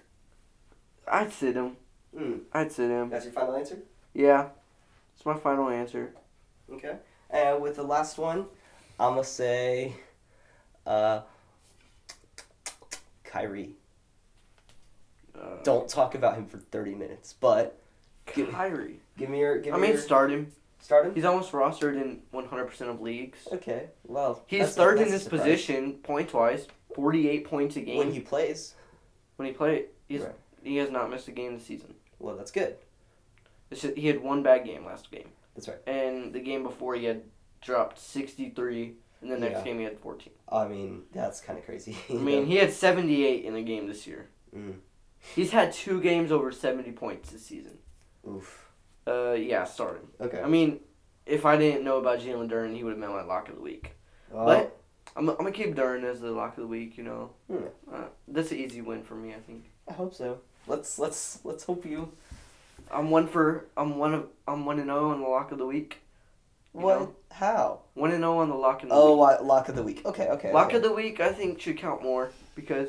I'd 1.11 1.33
sit 1.33 1.55
him. 1.57 1.77
Mm. 2.17 2.41
I'd 2.53 2.73
sit 2.73 2.91
him. 2.91 3.11
That's 3.11 3.25
your 3.25 3.35
final 3.35 3.55
answer. 3.57 3.79
Yeah, 4.13 4.49
it's 5.17 5.27
my 5.27 5.35
final 5.37 5.69
answer. 5.69 6.15
Okay. 6.73 6.97
And 7.31 7.61
with 7.61 7.77
the 7.77 7.83
last 7.83 8.17
one, 8.19 8.47
I'm 9.01 9.11
gonna 9.15 9.25
say, 9.25 9.95
uh, 10.87 11.21
Kyrie. 13.25 13.71
Uh, 15.35 15.57
Don't 15.65 15.89
talk 15.89 16.15
about 16.15 16.37
him 16.37 16.47
for 16.47 16.59
30 16.59 16.95
minutes, 16.95 17.35
but 17.41 17.81
give, 18.35 18.51
Kyrie. 18.53 19.01
give 19.19 19.29
me 19.31 19.41
your. 19.41 19.59
Give 19.59 19.75
I 19.75 19.77
me 19.77 19.83
mean, 19.83 19.93
your, 19.95 20.01
start 20.01 20.31
him. 20.31 20.53
start 20.81 21.07
him. 21.07 21.15
He's 21.15 21.25
almost 21.25 21.51
rostered 21.53 22.01
in 22.01 22.21
100% 22.33 22.81
of 22.89 23.01
leagues. 23.01 23.39
Okay. 23.53 23.89
Well, 24.07 24.43
He's 24.47 24.75
third 24.77 25.01
in 25.01 25.11
this 25.11 25.27
position 25.27 25.95
point 26.05 26.33
wise, 26.33 26.69
48 26.95 27.45
points 27.45 27.77
a 27.77 27.81
game. 27.81 27.99
when 27.99 28.13
he 28.13 28.21
plays. 28.21 28.75
when 29.37 29.49
he 29.49 29.53
played, 29.55 29.87
he's, 30.07 30.21
Right. 30.21 30.33
He 30.65 30.77
has 30.79 30.91
not 30.91 31.11
missed 31.11 31.29
a 31.29 31.33
game 31.33 31.55
this 31.55 31.65
season. 31.67 31.95
Well, 32.19 32.37
that's 32.37 32.51
good. 32.51 32.77
Just, 33.71 33.97
he 33.97 34.07
had 34.09 34.23
one 34.23 34.43
bad 34.43 34.65
game 34.65 34.85
last 34.85 35.11
game, 35.11 35.29
That's 35.55 35.69
right. 35.69 35.79
and 35.87 36.33
the 36.33 36.41
game 36.41 36.63
before 36.63 36.95
he 36.95 37.05
had 37.05 37.23
dropped 37.61 37.99
63, 37.99 38.95
and 39.21 39.31
the 39.31 39.39
next 39.39 39.59
Yeah. 39.59 39.65
game 39.65 39.79
he 39.79 39.85
had 39.85 39.99
14. 39.99 40.33
I 40.49 40.69
mean, 40.69 41.03
that's 41.13 41.41
kind 41.41 41.59
of 41.59 41.65
crazy. 41.65 41.97
I 42.11 42.15
mean, 42.15 42.47
he 42.47 42.57
had 42.57 42.73
78 42.73 43.45
in 43.45 43.57
a 43.57 43.63
game 43.63 43.87
this 43.89 44.07
year. 44.07 44.29
Mm. 44.57 44.77
He's 45.35 45.51
had 45.51 45.73
two 45.73 46.01
games 46.01 46.31
over 46.31 46.53
70 46.53 46.93
points 46.93 47.31
this 47.31 47.45
season. 47.45 47.79
oof. 48.29 48.69
Uh, 49.07 49.33
yeah, 49.33 49.65
starting. 49.65 50.07
Okay. 50.21 50.41
I 50.41 50.47
mean, 50.49 50.81
if 51.27 51.45
I 51.45 51.57
didn't 51.57 51.85
know 51.85 51.99
about 51.99 52.21
Jalen 52.21 52.49
Duren, 52.51 52.75
he 52.77 52.85
would 52.85 52.91
have 52.93 53.01
been 53.01 53.11
my 53.11 53.23
lock 53.23 53.49
of 53.49 53.57
the 53.57 53.61
week. 53.63 53.93
Well, 54.31 54.45
But 54.47 54.79
I'm, 55.17 55.29
I'm 55.29 55.37
gonna 55.37 55.53
keep 55.53 55.75
Duren 55.75 56.05
as 56.05 56.21
the 56.21 56.31
lock 56.31 56.57
of 56.57 56.63
the 56.63 56.67
week. 56.69 56.97
You 56.97 57.05
know, 57.05 57.31
Hmm. 57.51 57.65
uh, 57.93 58.05
that's 58.29 58.51
an 58.53 58.59
easy 58.59 58.81
win 58.83 59.03
for 59.03 59.15
me. 59.15 59.35
I 59.35 59.39
think. 59.41 59.71
I 59.89 59.93
hope 59.95 60.15
so. 60.15 60.39
Let's 60.67 60.99
let's 60.99 61.41
let's 61.45 61.65
hope 61.65 61.85
you. 61.85 62.13
I'm 62.91 63.11
one 63.11 63.27
for 63.29 63.67
I'm 63.77 63.99
one 63.99 64.15
of 64.15 64.27
I'm 64.47 64.65
one 64.65 64.79
and 64.79 64.87
zero 64.89 65.11
on 65.11 65.21
the 65.21 65.27
lock 65.29 65.53
of 65.53 65.59
the 65.59 65.67
week. 65.67 65.99
You 66.75 66.81
What? 66.81 67.01
know? 67.01 67.15
How? 67.31 67.81
One 67.95 68.11
and 68.11 68.21
zero 68.21 68.39
on 68.39 68.49
the 68.49 68.55
lock 68.55 68.83
of 68.83 68.89
the 68.89 68.95
Oh, 68.95 69.13
week. 69.13 69.19
wa- 69.41 69.47
lock 69.47 69.69
of 69.69 69.77
the 69.77 69.83
week. 69.83 70.05
Okay, 70.05 70.29
okay. 70.29 70.53
Lock 70.53 70.69
okay. 70.69 70.77
of 70.77 70.83
the 70.83 70.93
week, 70.93 71.21
I 71.21 71.33
think 71.33 71.61
should 71.61 71.79
count 71.79 72.03
more 72.03 72.31
because 72.55 72.89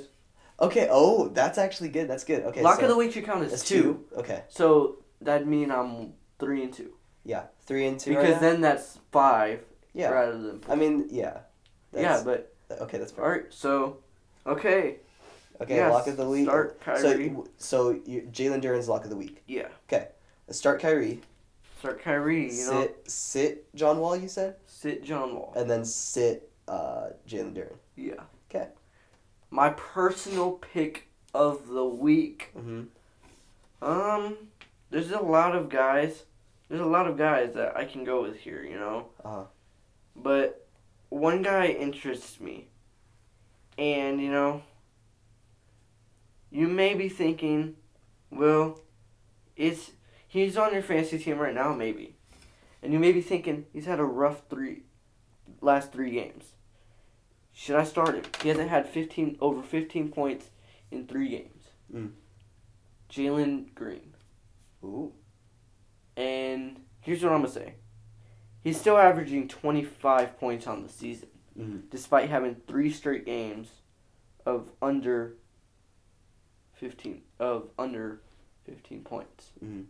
Okay. 0.60 0.88
Oh, 0.90 1.28
that's 1.30 1.58
actually 1.58 1.90
good. 1.90 2.08
That's 2.10 2.24
good. 2.24 2.44
Okay. 2.46 2.62
lock 2.62 2.78
so 2.78 2.84
of 2.84 2.90
the 2.90 2.96
week 2.96 3.12
should 3.12 3.26
count 3.26 3.44
as 3.44 3.64
two. 3.64 3.82
two. 4.14 4.20
Okay. 4.20 4.44
So 4.48 4.98
that'd 5.22 5.48
mean 5.48 5.70
I'm 5.72 6.14
three 6.40 6.64
and 6.64 6.74
two 6.74 6.94
Yeah. 7.26 7.44
Three 7.66 7.88
and 7.88 8.00
two. 8.00 8.16
right 8.16 8.22
because 8.22 8.36
now? 8.42 8.50
then 8.52 8.62
that's 8.62 9.00
five 9.12 9.62
Yeah. 9.94 10.10
rather 10.12 10.38
than. 10.42 10.62
I 10.70 10.76
mean, 10.76 11.08
yeah. 11.10 11.40
yeah, 11.94 12.22
but 12.24 12.54
Okay, 12.72 12.98
that's 12.98 13.12
fair. 13.12 13.24
all 13.26 13.32
right. 13.32 13.46
So, 13.50 13.98
okay. 14.48 14.98
Okay, 15.62 15.76
yes, 15.76 15.92
lock 15.92 16.08
of 16.08 16.18
the 16.18 16.28
week. 16.30 16.46
Start 16.46 16.80
So, 16.84 17.12
Kyrie. 17.14 17.36
so 17.58 18.00
you, 18.06 18.30
Jalen 18.32 18.62
Duren's 18.62 18.88
lock 18.90 19.04
of 19.06 19.10
the 19.10 19.16
week. 19.16 19.42
yeah. 19.48 19.68
Okay, 19.88 20.10
start 20.50 20.82
Kyrie. 20.82 21.22
Start 21.80 22.02
Kyrie. 22.02 22.52
You 22.54 22.66
know, 22.72 22.82
sit 22.82 23.02
sit 23.12 23.76
John 23.76 24.00
Wall. 24.00 24.16
You 24.18 24.28
said, 24.28 24.56
sit 24.66 25.04
John 25.04 25.36
Wall. 25.36 25.54
and 25.56 25.70
then 25.70 25.86
sit 25.86 26.50
uh, 26.68 27.10
Jalen 27.28 27.54
Duren. 27.56 27.76
Yeah. 27.96 28.24
'Kay. 28.50 28.68
My 29.52 29.70
personal 29.70 30.54
pick 30.54 31.08
of 31.34 31.68
the 31.68 31.86
week. 31.86 32.52
Mm-hmm. 32.58 32.84
Um, 33.88 34.38
there's 34.90 35.12
a 35.12 35.20
lot 35.20 35.56
of 35.56 35.70
guys. 35.70 36.24
There's 36.70 36.82
a 36.82 36.86
lot 36.86 37.08
of 37.08 37.18
guys 37.18 37.54
that 37.54 37.78
I 37.78 37.86
can 37.86 38.04
go 38.04 38.22
with 38.24 38.38
here, 38.38 38.64
you 38.64 38.78
know. 38.78 39.08
Uh-huh. 39.24 39.44
But 40.16 40.66
one 41.10 41.42
guy 41.44 41.68
interests 41.68 42.40
me, 42.40 42.68
and 43.78 44.20
you 44.20 44.32
know, 44.32 44.64
you 46.52 46.68
may 46.68 46.94
be 46.94 47.10
thinking, 47.10 47.76
well, 48.32 48.80
it's 49.56 49.92
he's 50.28 50.58
on 50.58 50.74
your 50.74 50.82
fantasy 50.82 51.18
team 51.20 51.38
right 51.40 51.54
now, 51.54 51.74
maybe, 51.74 52.16
and 52.82 52.92
you 52.94 53.00
may 53.00 53.12
be 53.12 53.22
thinking 53.22 53.66
he's 53.74 53.86
had 53.86 54.00
a 54.00 54.04
rough 54.06 54.44
three, 54.50 54.84
last 55.62 55.92
three 55.92 56.12
games. 56.12 56.54
Should 57.54 57.78
I 57.78 57.84
start 57.86 58.16
him? 58.16 58.24
He 58.42 58.50
hasn't 58.50 58.70
had 58.70 58.88
fifteen 58.88 59.38
over 59.40 59.62
fifteen 59.64 60.10
points 60.12 60.50
in 60.92 61.08
three 61.08 61.30
games. 61.30 61.64
Mm. 61.94 62.12
Jalen 63.10 63.74
Green. 63.74 64.14
Ooh. 64.84 65.14
And 66.18 66.82
here's 67.02 67.24
what 67.24 67.32
I'm 67.32 67.40
gonna 67.42 67.52
say. 67.54 67.76
He's 68.64 68.80
still 68.80 68.98
averaging 68.98 69.48
25 69.48 70.40
points 70.40 70.66
on 70.66 70.82
the 70.82 70.90
season, 70.90 71.30
Mhm. 71.58 71.90
despite 71.92 72.30
having 72.30 72.56
three 72.68 72.92
straight 72.92 73.26
games 73.26 73.70
of 74.46 74.72
under 74.82 75.36
15 76.76 77.22
of 77.40 77.70
under 77.78 78.20
15 78.66 79.02
points. 79.04 79.52
Mhm. 79.64 79.86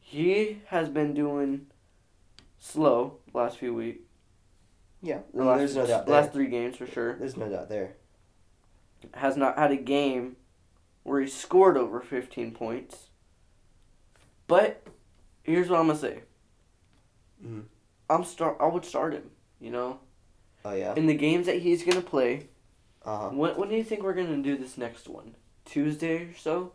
He 0.00 0.60
has 0.66 0.88
been 0.88 1.14
doing 1.14 1.66
slow 2.58 3.18
last 3.32 3.58
few 3.58 3.74
weeks. 3.74 4.00
Yeah. 5.02 5.20
the 5.32 5.40
Mm, 5.42 5.46
last, 5.46 5.58
there's 5.58 5.76
no 5.76 5.86
doubt 5.86 6.06
there. 6.06 6.14
last 6.20 6.32
three 6.32 6.46
games 6.46 6.76
for 6.76 6.86
sure. 6.86 7.14
There's 7.16 7.36
no 7.36 7.48
doubt 7.48 7.68
there. 7.68 7.96
Has 9.14 9.36
not 9.36 9.58
had 9.58 9.70
a 9.70 9.76
game 9.76 10.36
where 11.02 11.20
he 11.20 11.26
scored 11.28 11.76
over 11.76 12.00
15 12.00 12.52
points. 12.52 13.08
But 14.46 14.86
here's 15.42 15.68
what 15.68 15.78
I'm 15.80 15.86
gonna 15.88 15.98
say. 15.98 16.22
Mhm. 17.44 17.64
I'm 18.08 18.24
start. 18.24 18.56
I 18.60 18.66
would 18.66 18.84
start 18.84 19.12
him. 19.12 19.30
You 19.60 19.70
know, 19.70 20.00
Oh 20.64 20.72
yeah. 20.74 20.94
in 20.94 21.06
the 21.06 21.14
games 21.14 21.46
that 21.46 21.60
he's 21.62 21.84
gonna 21.84 22.00
play. 22.02 22.48
Uh 23.04 23.18
huh. 23.18 23.28
When 23.30 23.56
when 23.56 23.68
do 23.68 23.76
you 23.76 23.84
think 23.84 24.02
we're 24.02 24.14
gonna 24.14 24.38
do 24.42 24.56
this 24.56 24.78
next 24.78 25.08
one? 25.08 25.34
Tuesday 25.64 26.24
or 26.24 26.34
so? 26.36 26.72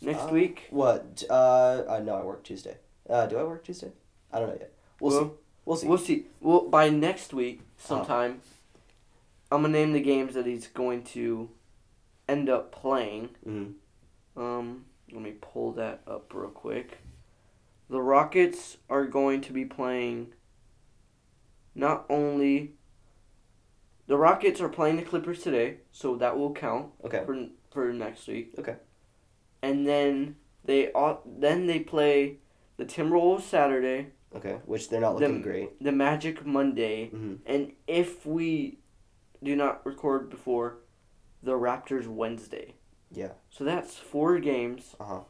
Next 0.00 0.24
Uh, 0.24 0.28
week? 0.32 0.66
What? 0.70 1.24
Uh, 1.28 1.32
uh, 1.88 2.00
no, 2.04 2.14
I 2.14 2.22
work 2.22 2.44
Tuesday. 2.44 2.76
Uh, 3.08 3.26
do 3.26 3.36
I 3.38 3.42
work 3.44 3.64
Tuesday? 3.64 3.90
I 4.32 4.38
don't 4.38 4.48
know 4.48 4.56
yet. 4.60 4.72
We'll, 5.00 5.10
see. 5.10 5.16
Well, 5.18 5.34
We'll 5.64 5.76
see. 5.76 5.86
We'll 5.88 5.98
see. 5.98 6.26
Well, 6.40 6.68
by 6.68 6.88
next 6.88 7.34
week, 7.34 7.60
Uh-huh. 7.60 7.88
sometime, 7.88 8.40
I'm 9.50 9.62
gonna 9.62 9.72
name 9.72 9.92
the 9.92 10.00
games 10.00 10.34
that 10.34 10.46
he's 10.46 10.68
going 10.68 11.02
to 11.14 11.50
end 12.28 12.48
up 12.48 12.70
playing. 12.72 13.30
Mhm. 13.46 13.74
Um, 14.36 14.84
let 15.10 15.22
me 15.22 15.32
pull 15.32 15.72
that 15.72 16.00
up 16.06 16.32
real 16.32 16.50
quick. 16.50 16.98
The 17.90 18.00
Rockets 18.02 18.76
are 18.88 19.06
going 19.06 19.40
to 19.42 19.52
be 19.52 19.64
playing. 19.64 20.32
Not 21.74 22.04
only. 22.08 22.74
The 24.08 24.16
Rockets 24.16 24.60
are 24.60 24.68
playing 24.68 24.96
the 24.96 25.02
Clippers 25.02 25.42
today, 25.42 25.76
so 25.92 26.16
that 26.16 26.36
will 26.38 26.52
count 26.52 26.92
Okay. 27.04 27.22
for 27.24 27.46
for 27.70 27.92
next 27.92 28.26
week. 28.26 28.54
Okay. 28.58 28.76
And 29.62 29.86
then 29.86 30.36
they 30.64 30.90
all 30.92 31.22
then 31.26 31.66
they 31.66 31.78
play 31.80 32.38
the 32.78 32.84
Timberwolves 32.86 33.42
Saturday, 33.42 34.08
Okay. 34.34 34.58
Which 34.66 34.88
they're 34.90 35.00
not 35.00 35.14
looking 35.14 35.34
Them- 35.34 35.42
great. 35.42 35.82
the 35.82 35.92
Magic 35.92 36.44
Monday, 36.44 37.08
hmm 37.10 37.36
and 37.46 37.72
if 37.86 38.26
we 38.26 38.78
do 39.42 39.54
not 39.54 39.84
record 39.86 40.28
before, 40.30 40.78
the 41.42 41.52
Raptors 41.52 42.06
Wednesday. 42.08 42.74
Yeah. 43.12 43.32
So 43.50 43.62
that's 43.64 43.96
four 43.96 44.38
games. 44.40 44.96
Uh 45.00 45.04
huh. 45.04 45.20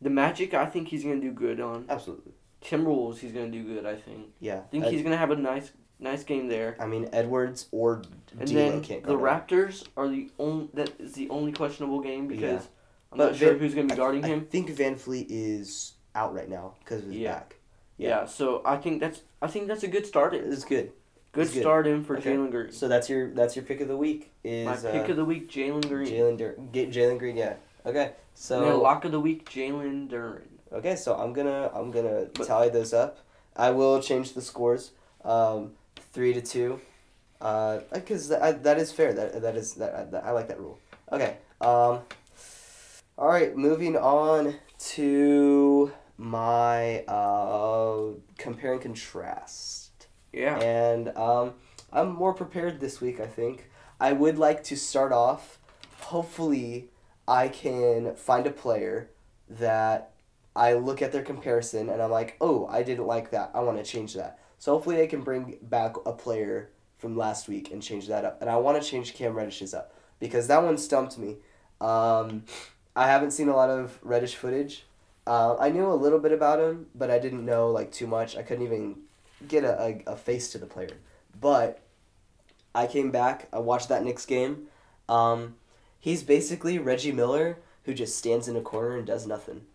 The 0.00 0.10
Magic, 0.10 0.54
I 0.54 0.66
think 0.66 0.88
he's 0.88 1.02
gonna 1.04 1.20
do 1.20 1.32
good 1.32 1.60
on. 1.60 1.86
Absolutely. 1.88 2.32
Timberwolves, 2.62 3.18
he's 3.18 3.32
gonna 3.32 3.50
do 3.50 3.62
good. 3.64 3.84
I 3.86 3.96
think. 3.96 4.28
Yeah. 4.40 4.58
I 4.60 4.68
think 4.70 4.84
Ed- 4.84 4.92
he's 4.92 5.02
gonna 5.02 5.16
have 5.16 5.30
a 5.30 5.36
nice, 5.36 5.72
nice 6.04 6.22
game 6.24 6.46
there. 6.48 6.76
I 6.78 6.86
mean, 6.86 7.08
Edwards 7.12 7.66
or 7.72 8.02
And 8.38 8.48
D'Lo 8.48 8.80
can't 8.80 9.02
the. 9.04 9.16
Raptors 9.18 9.84
are 9.96 10.08
the 10.08 10.30
only 10.38 10.68
that 10.74 10.92
is 11.00 11.14
the 11.14 11.28
only 11.30 11.52
questionable 11.52 12.00
game 12.00 12.28
because 12.28 12.42
Yeah. 12.42 12.70
I'm 13.12 13.18
But 13.18 13.24
not 13.30 13.36
sure 13.36 13.50
Van- 13.50 13.58
who's 13.58 13.74
gonna 13.74 13.88
be 13.88 13.94
guarding 13.96 14.24
I, 14.24 14.28
him. 14.28 14.40
I 14.48 14.50
think 14.50 14.70
VanVleet 14.70 15.26
is 15.30 15.94
out 16.14 16.34
right 16.34 16.48
now 16.48 16.74
because 16.80 17.00
of 17.02 17.08
his 17.08 17.16
Yeah. 17.16 17.32
back. 17.34 17.56
Yeah. 17.96 18.08
yeah. 18.08 18.24
so 18.26 18.62
I 18.64 18.76
think 18.76 19.00
that's 19.00 19.22
I 19.42 19.46
think 19.48 19.66
that's 19.68 19.82
a 19.82 19.88
good 19.88 20.06
start. 20.06 20.34
It's 20.34 20.64
good. 20.64 20.92
Good 21.32 21.46
it's 21.46 21.54
good. 21.54 21.62
start 21.62 21.86
in 21.88 22.04
for 22.04 22.16
Okay. 22.18 22.32
Jalen 22.32 22.50
Green. 22.52 22.70
So 22.72 22.86
that's 22.86 23.08
your 23.10 23.30
that's 23.30 23.56
your 23.56 23.64
pick 23.64 23.80
of 23.80 23.88
the 23.88 23.96
week 23.96 24.30
is 24.44 24.66
My 24.66 24.76
pick 24.92 25.08
uh, 25.08 25.12
of 25.12 25.16
the 25.16 25.24
week, 25.24 25.50
Jalen 25.50 25.88
Green. 25.88 26.06
Jalen 26.06 26.36
Dur- 26.38 26.56
get 26.72 26.90
Jalen 26.90 27.18
Green. 27.18 27.36
Yeah. 27.36 27.54
Okay. 27.86 28.12
So 28.34 28.78
lock 28.80 29.04
of 29.04 29.12
the 29.12 29.20
week, 29.20 29.48
Jalen 29.48 30.08
Duren. 30.08 30.42
Okay, 30.72 30.96
so 30.96 31.14
I'm 31.14 31.32
gonna 31.32 31.70
I'm 31.74 31.90
gonna 31.92 32.26
But- 32.34 32.46
tally 32.46 32.68
those 32.68 32.92
up. 32.92 33.18
I 33.56 33.70
will 33.70 34.00
change 34.02 34.32
the 34.32 34.42
scores, 34.42 34.90
um, 35.24 35.72
three 36.14 36.32
to 36.32 36.40
two, 36.40 36.80
uh, 37.42 37.80
because 37.92 38.28
that, 38.28 38.62
that 38.64 38.78
is 38.78 38.90
fair. 38.92 39.12
That 39.12 39.42
that 39.42 39.56
is 39.56 39.74
that, 39.74 40.10
that 40.12 40.24
I 40.24 40.30
like 40.30 40.48
that 40.48 40.58
rule. 40.58 40.78
Okay. 41.12 41.36
Um. 41.60 42.00
All 43.16 43.28
right, 43.28 43.56
moving 43.56 43.96
on 43.96 44.56
to 44.94 45.92
my 46.16 47.00
uh 47.04 48.14
compare 48.38 48.72
and 48.72 48.82
contrast, 48.82 50.08
Yeah. 50.32 50.58
and 50.58 51.16
um, 51.16 51.52
I'm 51.92 52.12
more 52.12 52.32
prepared 52.34 52.80
this 52.80 53.00
week. 53.00 53.20
I 53.20 53.26
think 53.26 53.70
I 54.00 54.12
would 54.12 54.36
like 54.38 54.64
to 54.64 54.76
start 54.76 55.12
off. 55.12 55.58
Hopefully, 56.00 56.88
I 57.28 57.48
can 57.48 58.16
find 58.16 58.46
a 58.46 58.50
player 58.50 59.10
that 59.48 60.10
I 60.56 60.74
look 60.74 61.00
at 61.02 61.12
their 61.12 61.22
comparison 61.22 61.88
and 61.88 62.02
I'm 62.02 62.10
like, 62.10 62.36
oh, 62.40 62.66
I 62.66 62.82
didn't 62.82 63.06
like 63.06 63.30
that. 63.30 63.50
I 63.54 63.60
want 63.60 63.78
to 63.78 63.84
change 63.84 64.14
that. 64.14 64.38
So 64.64 64.72
hopefully 64.72 65.02
I 65.02 65.06
can 65.06 65.20
bring 65.20 65.58
back 65.60 65.94
a 66.06 66.12
player 66.12 66.70
from 66.96 67.18
last 67.18 67.48
week 67.48 67.70
and 67.70 67.82
change 67.82 68.06
that 68.06 68.24
up. 68.24 68.40
And 68.40 68.48
I 68.48 68.56
want 68.56 68.82
to 68.82 68.88
change 68.88 69.12
Cam 69.12 69.34
Reddish's 69.34 69.74
up 69.74 69.92
because 70.20 70.46
that 70.46 70.62
one 70.62 70.78
stumped 70.78 71.18
me. 71.18 71.36
Um, 71.82 72.44
I 72.96 73.08
haven't 73.08 73.32
seen 73.32 73.50
a 73.50 73.54
lot 73.54 73.68
of 73.68 73.98
Reddish 74.00 74.36
footage. 74.36 74.86
Uh, 75.26 75.54
I 75.58 75.68
knew 75.68 75.86
a 75.86 75.92
little 75.92 76.18
bit 76.18 76.32
about 76.32 76.60
him, 76.60 76.86
but 76.94 77.10
I 77.10 77.18
didn't 77.18 77.44
know 77.44 77.68
like 77.70 77.92
too 77.92 78.06
much. 78.06 78.38
I 78.38 78.42
couldn't 78.42 78.64
even 78.64 79.00
get 79.46 79.64
a, 79.64 79.78
a, 79.82 80.12
a 80.12 80.16
face 80.16 80.50
to 80.52 80.56
the 80.56 80.64
player. 80.64 80.96
But 81.38 81.82
I 82.74 82.86
came 82.86 83.10
back. 83.10 83.48
I 83.52 83.58
watched 83.58 83.90
that 83.90 84.02
Knicks 84.02 84.24
game. 84.24 84.68
Um, 85.10 85.56
he's 86.00 86.22
basically 86.22 86.78
Reggie 86.78 87.12
Miller 87.12 87.58
who 87.82 87.92
just 87.92 88.16
stands 88.16 88.48
in 88.48 88.56
a 88.56 88.62
corner 88.62 88.96
and 88.96 89.06
does 89.06 89.26
nothing. 89.26 89.66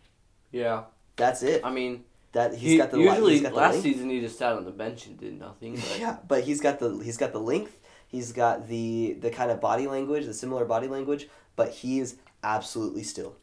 Yeah. 0.50 0.82
That's 1.14 1.44
it. 1.44 1.64
I 1.64 1.70
mean, 1.70 2.02
That 2.32 2.54
he's 2.54 2.72
he, 2.72 2.76
got 2.78 2.90
the 2.92 2.98
usually 2.98 3.32
he's 3.34 3.42
got 3.42 3.52
the 3.52 3.56
last 3.58 3.72
length. 3.72 3.82
season 3.82 4.08
he 4.08 4.20
just 4.20 4.38
sat 4.38 4.52
on 4.52 4.64
the 4.64 4.70
bench 4.70 5.06
and 5.06 5.18
did 5.18 5.38
nothing. 5.38 5.74
But 5.74 5.98
Yeah, 5.98 6.16
but 6.28 6.44
he's 6.44 6.60
got 6.60 6.78
the 6.78 6.98
he's 6.98 7.16
got 7.16 7.32
the 7.32 7.40
length. 7.40 7.78
He's 8.06 8.32
got 8.32 8.68
the 8.68 9.16
the 9.20 9.30
kind 9.30 9.50
of 9.50 9.60
body 9.60 9.86
language, 9.86 10.26
the 10.26 10.34
similar 10.34 10.64
body 10.64 10.86
language, 10.86 11.28
but 11.56 11.70
he 11.70 11.98
is 11.98 12.16
absolutely 12.42 13.02
still. 13.02 13.36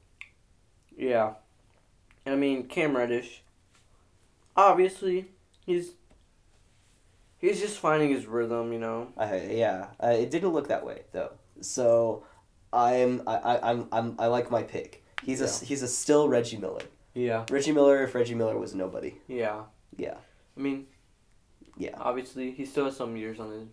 Yeah. 0.96 1.34
I 2.26 2.36
mean, 2.36 2.68
Cam 2.68 2.96
Reddish, 2.96 3.44
obviously, 4.56 5.32
he's 5.66 5.92
he's 7.38 7.60
just 7.60 7.78
finding 7.78 8.10
his 8.10 8.26
rhythm, 8.26 8.74
you 8.74 8.80
know. 8.80 9.10
I, 9.18 9.48
yeah, 9.52 9.88
uh, 10.04 10.08
it 10.08 10.32
didn't 10.32 10.50
look 10.50 10.68
that 10.68 10.86
way 10.86 11.04
though. 11.14 11.32
So, 11.62 12.26
I'm 12.74 13.22
I, 13.28 13.36
I 13.36 13.72
I'm, 13.72 13.88
I'm 13.92 14.16
I 14.20 14.28
like 14.28 14.52
my 14.52 14.64
pick. 14.64 15.04
He's 15.24 15.42
a 15.42 15.66
he's 15.66 15.82
a 15.84 15.88
still 15.88 16.28
Reggie 16.28 16.58
Miller. 16.58 16.82
Yeah. 17.18 17.46
Reggie 17.50 17.72
Miller 17.72 18.04
if 18.04 18.14
Reggie 18.14 18.36
Miller 18.36 18.58
was 18.58 18.76
nobody. 18.76 19.16
Yeah. 19.28 19.64
Yeah. 19.96 20.18
I 20.56 20.60
mean, 20.60 20.88
Yeah. 21.78 21.96
obviously 21.98 22.52
he 22.52 22.66
still 22.66 22.86
has 22.86 22.96
some 22.96 23.16
years 23.18 23.40
on 23.40 23.52
his. 23.52 23.64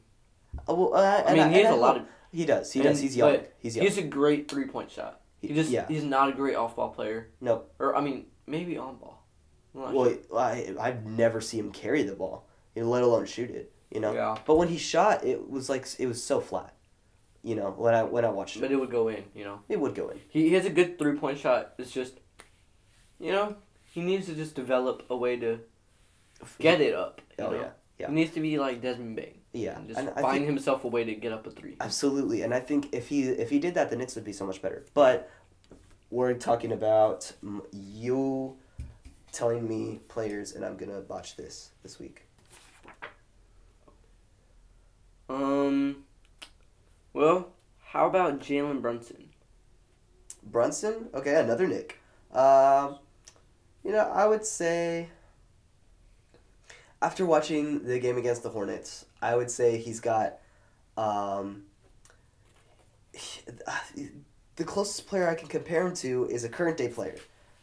Uh, 0.69 0.75
well, 0.75 0.95
uh, 0.95 1.23
I 1.27 1.35
mean, 1.35 1.51
he 1.51 1.61
has 1.61 1.73
I 1.73 1.77
a 1.77 1.77
lot 1.77 1.97
of. 1.99 2.07
He 2.33 2.45
does. 2.47 2.73
He 2.73 2.81
and- 2.81 2.89
does. 2.89 3.01
He's 3.01 3.17
young. 3.17 3.41
He's 3.59 3.77
young. 3.77 3.87
He's 3.87 3.99
a 3.99 4.03
great 4.03 4.51
three 4.51 4.67
point 4.67 4.91
shot. 4.91 5.21
He 5.41 5.53
just 5.53 5.71
yeah. 5.71 5.87
he's 5.89 6.05
not 6.05 6.31
a 6.31 6.33
great 6.33 6.57
off 6.57 6.77
ball 6.77 6.89
player. 6.89 7.29
No. 7.41 7.65
Or 7.79 7.95
I 7.95 8.01
mean, 8.01 8.27
maybe 8.47 8.79
on 8.79 8.97
ball. 8.97 9.27
Well, 9.75 10.05
sure. 10.07 10.19
I 10.39 10.75
I'd 10.81 11.07
never 11.07 11.41
see 11.41 11.59
him 11.59 11.71
carry 11.73 12.03
the 12.03 12.15
ball, 12.15 12.47
you 12.75 12.85
let 12.89 13.03
alone 13.03 13.27
shoot 13.27 13.51
it. 13.51 13.73
You 13.91 14.01
know. 14.01 14.15
Yeah. 14.15 14.39
But 14.47 14.57
when 14.57 14.69
he 14.69 14.79
shot, 14.79 15.25
it 15.25 15.51
was 15.51 15.69
like 15.69 15.87
it 15.99 16.07
was 16.07 16.23
so 16.23 16.41
flat. 16.41 16.75
You 17.43 17.57
know, 17.57 17.71
when 17.77 17.93
I 17.95 18.05
when 18.05 18.25
I 18.25 18.31
watched 18.31 18.55
But 18.59 18.67
it, 18.67 18.69
But 18.69 18.73
it 18.75 18.81
would 18.81 18.91
go 18.91 19.09
in, 19.09 19.25
you 19.35 19.45
know. 19.45 19.61
it 19.69 19.79
would 19.79 19.95
go 19.95 20.09
in. 20.09 20.19
He, 20.31 20.49
he 20.49 20.55
has 20.55 20.65
a 20.65 20.71
good 20.71 20.99
three 20.99 21.19
point 21.19 21.39
shot. 21.39 21.75
It's 21.77 21.91
just, 21.91 22.21
you 23.21 23.33
know, 23.33 23.57
he 23.87 24.01
needs 24.03 24.27
to 24.27 24.35
just 24.35 24.55
develop 24.55 25.05
a 25.11 25.17
way 25.17 25.37
to 25.37 25.61
get 26.59 26.81
it 26.81 26.95
up. 26.95 27.21
Oh 27.39 27.51
know? 27.51 27.61
yeah, 27.61 27.69
yeah, 27.99 28.07
He 28.09 28.13
needs 28.15 28.33
to 28.33 28.41
be 28.41 28.59
like 28.59 28.81
Desmond 28.83 29.17
Bane. 29.17 29.39
yeah. 29.53 29.77
And 29.79 29.89
just 29.89 29.99
And 30.01 30.11
find 30.15 30.33
think, 30.39 30.47
himself 30.47 30.85
a 30.85 30.89
way 30.89 31.05
to 31.05 31.15
get 31.15 31.33
up 31.33 31.47
a 31.47 31.51
three. 31.51 31.77
absolutely, 31.81 32.43
and 32.43 32.53
I 32.55 32.61
think 32.61 32.89
if 32.93 33.09
he 33.09 33.23
if 33.25 33.51
he 33.51 33.59
did 33.59 33.75
that, 33.75 33.91
the 33.91 33.97
Knicks 33.97 34.15
would 34.17 34.25
be 34.25 34.33
so 34.33 34.47
much 34.47 34.61
better. 34.63 34.85
But 34.95 35.31
we're 36.11 36.35
talking 36.35 36.73
about 36.73 37.33
you 37.73 38.57
telling 39.33 39.67
me 39.69 40.01
players, 40.09 40.53
and 40.53 40.65
I'm 40.65 40.77
gonna 40.77 41.01
botch 41.01 41.37
this 41.37 41.71
this 41.83 41.99
week. 41.99 42.27
Um, 45.29 46.05
well, 47.13 47.49
how 47.83 48.07
about 48.07 48.41
Jalen 48.41 48.83
Brunson? 48.83 49.31
Brunson, 50.43 51.09
okay, 51.15 51.41
another 51.41 51.67
Knick. 51.67 51.99
Um, 52.33 52.99
you 53.85 53.93
know, 53.93 54.11
I 54.13 54.27
would 54.27 54.45
say 54.45 55.09
after 57.03 57.27
watching 57.27 57.85
the 57.85 57.99
game 57.99 58.17
against 58.17 58.43
the 58.43 58.49
Hornets, 58.49 59.05
I 59.21 59.37
would 59.37 59.51
say 59.51 59.77
he's 59.77 60.01
got 60.01 60.39
um, 60.97 61.65
the 64.57 64.65
closest 64.65 65.07
player 65.07 65.29
I 65.29 65.35
can 65.35 65.49
compare 65.49 65.87
him 65.87 65.95
to 65.97 66.27
is 66.31 66.45
a 66.45 66.49
current 66.49 66.79
day 66.79 66.89
player, 66.89 67.17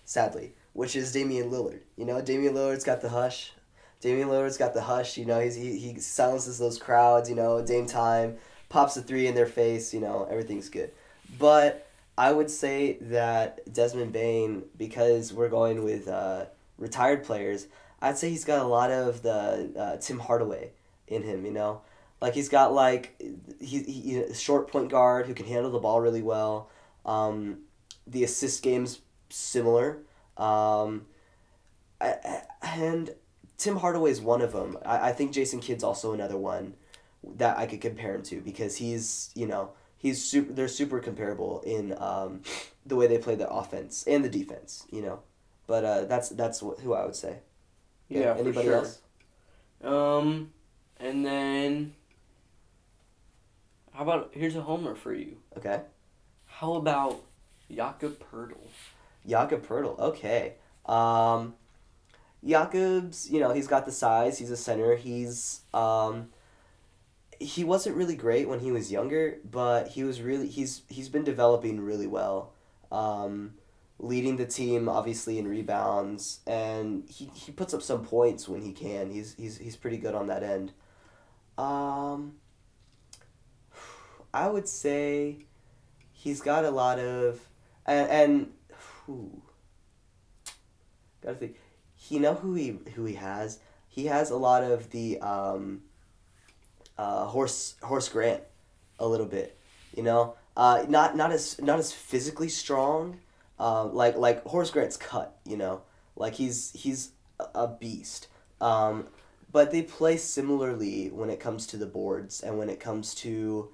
sadly, 0.06 0.54
which 0.74 0.96
is 0.96 1.12
Damian 1.12 1.50
Lillard. 1.50 1.80
You 1.98 2.06
know, 2.06 2.22
Damian 2.22 2.54
Lillard's 2.54 2.84
got 2.84 3.02
the 3.02 3.10
hush. 3.10 3.54
Damian 4.00 4.30
Lillard's 4.30 4.58
got 4.58 4.74
the 4.74 4.82
hush. 4.82 5.18
You 5.18 5.26
know, 5.26 5.40
he's, 5.40 5.56
he 5.56 5.78
he 5.78 6.00
silences 6.00 6.60
those 6.60 6.78
crowds. 6.78 7.30
You 7.30 7.36
know, 7.36 7.66
Dame 7.66 7.88
time 7.88 8.38
pops 8.70 8.96
a 8.98 9.02
three 9.02 9.28
in 9.28 9.36
their 9.36 9.46
face. 9.48 9.94
You 9.94 10.02
know, 10.02 10.28
everything's 10.30 10.70
good. 10.70 10.92
But 11.40 11.88
I 12.22 12.32
would 12.32 12.52
say 12.52 13.00
that 13.02 13.74
Desmond 13.74 14.14
Bane, 14.14 14.66
because 14.78 15.34
we're 15.34 15.50
going 15.50 15.84
with 15.84 16.08
uh, 16.08 16.46
retired 16.78 17.24
players, 17.24 17.66
I'd 18.00 18.16
say 18.20 18.30
he's 18.30 18.46
got 18.46 18.64
a 18.64 18.68
lot 18.68 18.92
of 18.92 19.24
the 19.24 19.72
uh, 19.76 19.98
Tim 19.98 20.20
Hardaway 20.20 20.70
in 21.08 21.24
him. 21.24 21.48
You 21.48 21.52
know, 21.52 21.82
like 22.22 22.36
he's 22.36 22.48
got 22.48 22.74
like 22.74 23.20
he, 23.60 23.80
he 23.82 24.34
short 24.36 24.72
point 24.72 24.92
guard 24.92 25.26
who 25.26 25.34
can 25.34 25.48
handle 25.48 25.72
the 25.72 25.80
ball 25.80 26.00
really 26.00 26.22
well. 26.22 26.70
Um, 27.08 27.62
the 28.06 28.24
assist 28.24 28.62
game's 28.62 29.00
similar. 29.32 29.98
Um, 30.38 31.08
I- 32.00 32.44
and 32.62 33.16
Tim 33.58 33.78
Hardaway's 33.78 34.22
one 34.22 34.44
of 34.44 34.52
them. 34.52 34.78
I, 34.86 35.10
I 35.10 35.12
think 35.12 35.32
Jason 35.34 35.60
Kidd's 35.60 35.84
also 35.84 36.14
another 36.14 36.38
one 36.38 36.76
that 37.24 37.58
I 37.58 37.66
could 37.66 37.82
compare 37.82 38.14
him 38.14 38.22
to 38.26 38.42
because 38.42 38.76
he's 38.78 39.32
you 39.34 39.48
know 39.48 39.72
he's 40.02 40.24
super. 40.24 40.52
They're 40.52 40.68
super 40.68 41.00
comparable 41.00 41.62
in 41.66 41.96
um, 41.98 42.42
the 42.86 42.96
way 42.96 43.08
they 43.08 43.18
play 43.20 43.36
the 43.36 43.50
offense 43.50 44.04
and 44.08 44.26
the 44.26 44.30
defense. 44.30 44.86
You 44.92 45.02
know, 45.04 45.20
but 45.68 45.86
uh, 45.86 46.06
that's 46.06 46.30
that's 46.30 46.60
who 46.60 46.94
I 46.94 47.06
would 47.06 47.16
say. 47.16 47.38
Yeah, 48.10 48.34
Anybody 48.38 48.54
for 48.54 48.62
sure. 48.64 48.76
else? 48.76 49.00
Um, 49.84 50.52
and 51.00 51.26
then 51.26 51.94
how 53.94 54.04
about 54.04 54.32
here's 54.34 54.56
a 54.56 54.62
homer 54.62 54.96
for 54.96 55.14
you. 55.14 55.38
Okay. 55.58 55.82
How 56.46 56.74
about 56.74 57.22
Jakob 57.74 58.18
Poeltl? 58.32 58.58
Jakob 59.28 59.66
Poeltl. 59.66 59.98
Okay. 60.00 60.56
Um, 60.86 61.56
Jakob's, 62.46 63.30
you 63.30 63.40
know, 63.40 63.54
he's 63.54 63.68
got 63.68 63.86
the 63.86 63.92
size. 63.92 64.38
He's 64.40 64.52
a 64.52 64.58
center. 64.58 64.96
He's 64.96 65.62
um, 65.74 66.30
he 67.42 67.64
wasn't 67.64 67.96
really 67.96 68.16
great 68.16 68.48
when 68.48 68.60
he 68.60 68.72
was 68.72 68.92
younger, 68.92 69.40
but 69.50 69.90
he 69.90 70.04
was 70.04 70.22
really 70.22 70.48
he's 70.48 70.84
he's 70.88 71.10
been 71.10 71.24
developing 71.24 71.82
really 71.82 72.08
well. 72.08 72.54
Um, 72.92 73.56
leading 74.00 74.38
the 74.38 74.46
team 74.46 74.88
obviously 74.88 75.40
in 75.40 75.48
rebounds, 75.48 76.42
and 76.46 77.08
he, 77.10 77.32
he 77.34 77.52
puts 77.52 77.74
up 77.74 77.82
some 77.82 78.06
points 78.06 78.48
when 78.48 78.62
he 78.62 78.72
can. 78.72 79.12
He's 79.12 79.34
he's 79.36 79.58
he's 79.58 79.76
pretty 79.76 79.98
good 79.98 80.14
on 80.14 80.28
that 80.28 80.44
end. 80.44 80.72
Um, 81.58 82.34
I 84.34 84.48
would 84.48 84.68
say 84.68 85.40
he's 86.12 86.42
got 86.42 86.64
a 86.64 86.72
lot 86.72 87.00
of 87.00 87.42
and 87.86 88.10
and 88.10 88.54
whew, 89.06 89.42
gotta 91.22 91.36
think. 91.36 91.58
You 92.10 92.20
know 92.20 92.34
who 92.34 92.56
he 92.56 92.78
who 92.96 93.06
he 93.06 93.16
has? 93.16 93.60
He 93.88 94.06
has 94.06 94.30
a 94.30 94.38
lot 94.38 94.64
of 94.64 94.92
the 94.92 95.20
um, 95.20 95.82
uh, 97.02 97.26
horse 97.26 97.76
horse 97.82 98.08
Grant, 98.10 98.44
a 99.00 99.08
little 99.08 99.26
bit. 99.26 99.58
You 99.96 100.04
know, 100.04 100.36
uh, 100.56 100.86
not 100.88 101.18
not 101.18 101.32
as 101.32 101.60
not 101.60 101.80
as 101.80 101.92
physically 101.92 102.48
strong, 102.50 103.18
uh, 103.60 103.86
like 103.86 104.18
like 104.18 104.44
Horace 104.46 104.70
Grant's 104.70 104.98
cut. 104.98 105.36
You 105.44 105.58
know, 105.58 105.82
like 106.16 106.36
he's 106.36 106.72
he's 106.74 107.10
a- 107.56 107.68
beast. 107.68 108.28
Um, 108.62 109.08
but 109.52 109.72
they 109.72 109.82
play 109.82 110.18
similarly 110.18 111.10
when 111.10 111.32
it 111.32 111.40
comes 111.40 111.66
to 111.68 111.78
the 111.78 111.88
boards 111.88 112.42
and 112.42 112.60
when 112.60 112.70
it 112.70 112.80
comes 112.80 113.16
to 113.16 113.70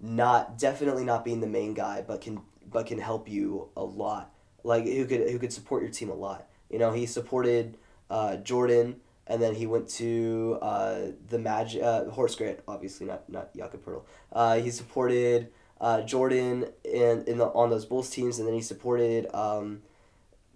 not 0.00 0.56
definitely 0.56 1.04
not 1.04 1.24
being 1.24 1.40
the 1.40 1.48
main 1.48 1.74
guy, 1.74 2.04
but 2.06 2.20
can 2.20 2.40
but 2.70 2.86
can 2.86 3.00
help 3.00 3.28
you 3.28 3.68
a 3.76 3.82
lot. 3.82 4.32
Like 4.62 4.84
who 4.84 5.04
could 5.04 5.28
who 5.28 5.38
could 5.40 5.52
support 5.52 5.82
your 5.82 5.90
team 5.90 6.10
a 6.10 6.14
lot. 6.14 6.46
You 6.70 6.78
know, 6.78 6.92
he 6.92 7.06
supported 7.06 7.76
uh, 8.08 8.36
Jordan, 8.36 9.00
and 9.28 9.40
then 9.42 9.54
he 9.54 9.66
went 9.66 9.88
to 9.88 10.58
uh, 10.62 10.98
the 11.28 11.38
Magic. 11.38 11.82
Uh, 11.82 12.06
Horace 12.06 12.34
Grant, 12.34 12.60
obviously 12.66 13.06
not 13.06 13.28
not 13.28 13.54
Jakob 13.54 13.84
Poeltl. 13.84 14.02
Uh, 14.32 14.56
he 14.56 14.70
supported 14.70 15.48
uh, 15.80 16.00
Jordan 16.02 16.66
in 16.82 17.24
in 17.24 17.38
the 17.38 17.46
on 17.46 17.70
those 17.70 17.84
Bulls 17.84 18.10
teams, 18.10 18.38
and 18.38 18.48
then 18.48 18.54
he 18.54 18.62
supported 18.62 19.32
um, 19.34 19.82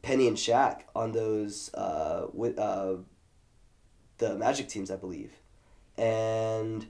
Penny 0.01 0.27
and 0.27 0.36
Shaq 0.36 0.81
on 0.97 1.12
those 1.12 1.73
uh, 1.74 2.27
with 2.32 2.59
uh, 2.59 2.94
the 4.19 4.36
Magic 4.36 4.69
teams, 4.69 4.90
I 4.90 4.97
believe, 4.97 5.32
and 5.97 6.86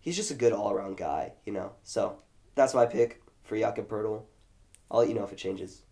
he's 0.00 0.16
just 0.16 0.30
a 0.30 0.34
good 0.34 0.52
all 0.52 0.72
around 0.72 0.96
guy, 0.96 1.32
you 1.44 1.52
know. 1.52 1.72
So 1.82 2.16
that's 2.54 2.74
my 2.74 2.86
pick 2.86 3.22
for 3.44 3.58
Jakob 3.58 3.88
Poeltl. 3.88 4.22
I'll 4.90 5.00
let 5.00 5.08
you 5.08 5.14
know 5.14 5.24
if 5.24 5.32
it 5.32 5.38
changes. 5.38 5.82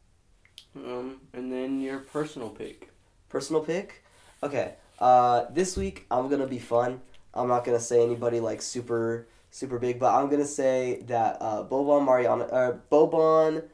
Um, 0.77 1.21
and 1.33 1.53
then 1.53 1.81
your 1.81 1.99
personal 1.99 2.49
pick. 2.49 2.91
Personal 3.29 3.63
pick? 3.63 4.05
Okay. 4.43 4.75
Uh, 5.05 5.45
this 5.51 5.77
week 5.77 6.07
I'm 6.11 6.31
gonna 6.31 6.47
be 6.47 6.59
fun. 6.59 7.03
I'm 7.35 7.47
not 7.47 7.67
gonna 7.67 7.79
say 7.79 8.03
anybody 8.03 8.41
like 8.41 8.63
super 8.63 9.27
super 9.51 9.79
big, 9.79 9.99
but 9.99 10.15
I'm 10.15 10.31
gonna 10.31 10.47
say 10.47 11.03
that 11.09 11.37
uh, 11.43 11.63
Boban 11.63 12.07
Mariano 12.07 12.47
uh, 12.47 12.79
Boban 12.91 13.65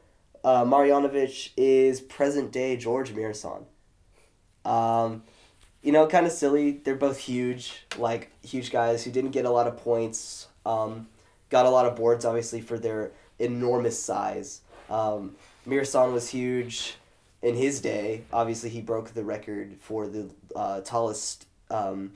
uh, 0.43 0.65
Marjanovic 0.65 1.51
is 1.55 2.01
present 2.01 2.51
day 2.51 2.75
George 2.75 3.13
Muresan. 3.15 3.63
Um, 4.65 5.23
you 5.81 5.93
know, 5.93 6.05
kind 6.05 6.25
of 6.25 6.33
silly. 6.33 6.81
They're 6.83 6.95
both 6.97 7.17
huge, 7.17 7.85
like 7.97 8.29
huge 8.43 8.69
guys 8.69 9.05
who 9.05 9.11
didn't 9.11 9.31
get 9.31 9.45
a 9.45 9.49
lot 9.49 9.67
of 9.67 9.77
points. 9.77 10.47
Um, 10.65 11.07
got 11.49 11.65
a 11.65 11.69
lot 11.69 11.85
of 11.85 11.95
boards, 11.95 12.25
obviously, 12.25 12.59
for 12.59 12.77
their 12.77 13.13
enormous 13.39 13.97
size. 13.97 14.59
Um, 14.89 15.37
Muresan 15.65 16.11
was 16.11 16.27
huge 16.27 16.97
in 17.41 17.55
his 17.55 17.81
day. 17.81 18.23
Obviously, 18.31 18.69
he 18.69 18.81
broke 18.81 19.13
the 19.13 19.23
record 19.23 19.75
for 19.79 20.07
the 20.07 20.29
uh, 20.55 20.81
tallest 20.81 21.47
um, 21.69 22.11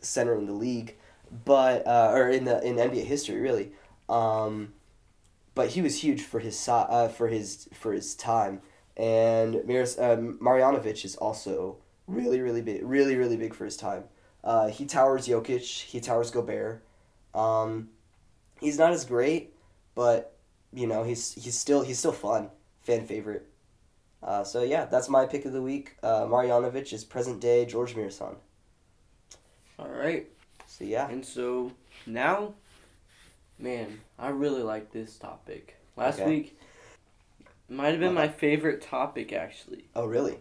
center 0.00 0.34
in 0.34 0.46
the 0.46 0.52
league, 0.52 0.96
but 1.44 1.86
uh, 1.86 2.10
or 2.12 2.28
in 2.28 2.44
the 2.44 2.62
in 2.62 2.76
NBA 2.76 3.04
history, 3.04 3.40
really. 3.40 3.72
Um, 4.08 4.72
but 5.54 5.70
he 5.70 5.82
was 5.82 6.02
huge 6.02 6.22
for 6.22 6.40
his 6.40 6.68
uh, 6.68 7.08
for 7.08 7.28
his 7.28 7.68
for 7.74 7.92
his 7.92 8.14
time, 8.14 8.60
and 8.96 9.56
Miros- 9.56 10.00
um, 10.00 10.38
Marjanovic 10.40 11.04
is 11.04 11.16
also 11.16 11.76
really 12.06 12.40
really 12.40 12.62
big, 12.62 12.82
really 12.82 13.16
really 13.16 13.36
big 13.36 13.54
for 13.54 13.64
his 13.64 13.76
time. 13.76 14.04
Uh, 14.44 14.68
he 14.68 14.86
towers 14.86 15.28
Jokic. 15.28 15.84
He 15.84 16.00
towers 16.00 16.30
Gobert. 16.30 16.82
Um, 17.34 17.90
he's 18.60 18.78
not 18.78 18.92
as 18.92 19.04
great, 19.04 19.54
but 19.94 20.34
you 20.72 20.86
know 20.86 21.02
he's 21.04 21.32
he's 21.34 21.58
still 21.58 21.82
he's 21.82 21.98
still 21.98 22.12
fun, 22.12 22.48
fan 22.80 23.06
favorite. 23.06 23.46
Uh, 24.22 24.44
so 24.44 24.62
yeah, 24.62 24.84
that's 24.84 25.08
my 25.08 25.26
pick 25.26 25.44
of 25.44 25.52
the 25.52 25.62
week. 25.62 25.96
Uh, 26.02 26.22
Marjanovic 26.26 26.92
is 26.92 27.04
present 27.04 27.40
day 27.40 27.64
George 27.66 27.94
Muresan. 27.94 28.36
All 29.78 29.88
right. 29.88 30.28
So 30.66 30.84
yeah. 30.84 31.08
And 31.08 31.24
so 31.24 31.72
now, 32.06 32.54
man, 33.58 34.00
I 34.18 34.28
really 34.28 34.62
like 34.62 34.92
this 34.92 35.16
topic. 35.16 35.76
Last 35.96 36.20
Okay. 36.20 36.28
week 36.28 36.58
might 37.68 37.88
have 37.90 38.00
been 38.00 38.16
Okay. 38.16 38.26
my 38.26 38.28
favorite 38.28 38.80
topic 38.82 39.32
actually. 39.32 39.84
Oh 39.96 40.06
really? 40.06 40.38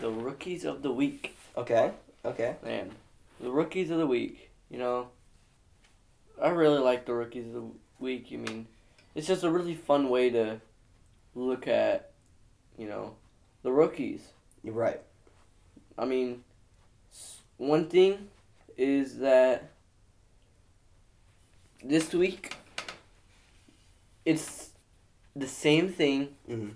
The 0.00 0.10
rookies 0.10 0.64
of 0.64 0.82
the 0.82 0.92
week. 0.92 1.36
Okay. 1.56 1.92
Okay. 2.24 2.56
Man, 2.62 2.92
the 3.40 3.50
rookies 3.50 3.90
of 3.90 3.98
the 3.98 4.06
week. 4.06 4.50
You 4.70 4.78
know, 4.78 5.08
I 6.40 6.50
really 6.50 6.78
like 6.78 7.04
the 7.04 7.14
rookies 7.14 7.46
of 7.48 7.52
the 7.54 7.64
week. 7.98 8.28
I 8.32 8.36
mean, 8.36 8.66
it's 9.14 9.26
just 9.26 9.42
a 9.42 9.50
really 9.50 9.74
fun 9.74 10.08
way 10.08 10.30
to 10.30 10.60
look 11.34 11.66
at, 11.66 12.07
you 12.78 12.88
know, 12.88 13.14
the 13.62 13.72
rookies. 13.72 14.28
You're 14.62 14.74
right. 14.74 15.00
I 15.98 16.04
mean, 16.04 16.44
one 17.56 17.88
thing 17.88 18.28
is 18.76 19.18
that 19.18 19.70
this 21.82 22.12
week 22.14 22.54
it's 24.24 24.70
the 25.34 25.46
same 25.48 25.88
thing, 25.92 26.36
Mhm. 26.48 26.74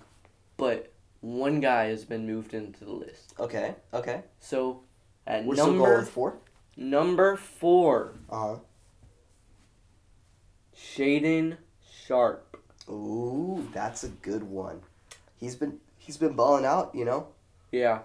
but 0.56 0.92
one 1.20 1.60
guy 1.60 1.84
has 1.86 2.04
been 2.04 2.26
moved 2.26 2.52
into 2.54 2.84
the 2.84 2.92
list. 2.92 3.34
Okay. 3.38 3.76
Okay. 3.94 4.22
So 4.40 4.82
at 5.26 5.44
We're 5.44 5.54
still 5.54 5.66
going 5.66 5.78
number 5.78 5.98
with 6.00 6.08
four. 6.10 6.38
number 6.76 7.36
four, 7.36 8.14
Uh 8.28 8.38
huh. 8.56 8.58
Shaedon 10.74 11.58
Sharpe. 12.06 12.58
Ooh, 12.88 13.68
that's 13.72 14.02
a 14.02 14.08
good 14.08 14.42
one. 14.44 14.82
He's 15.36 15.54
been 15.56 15.80
he's 16.04 16.16
been 16.16 16.34
balling 16.34 16.64
out. 16.64 16.94
You 16.94 17.04
know. 17.04 17.28
Yeah, 17.70 18.00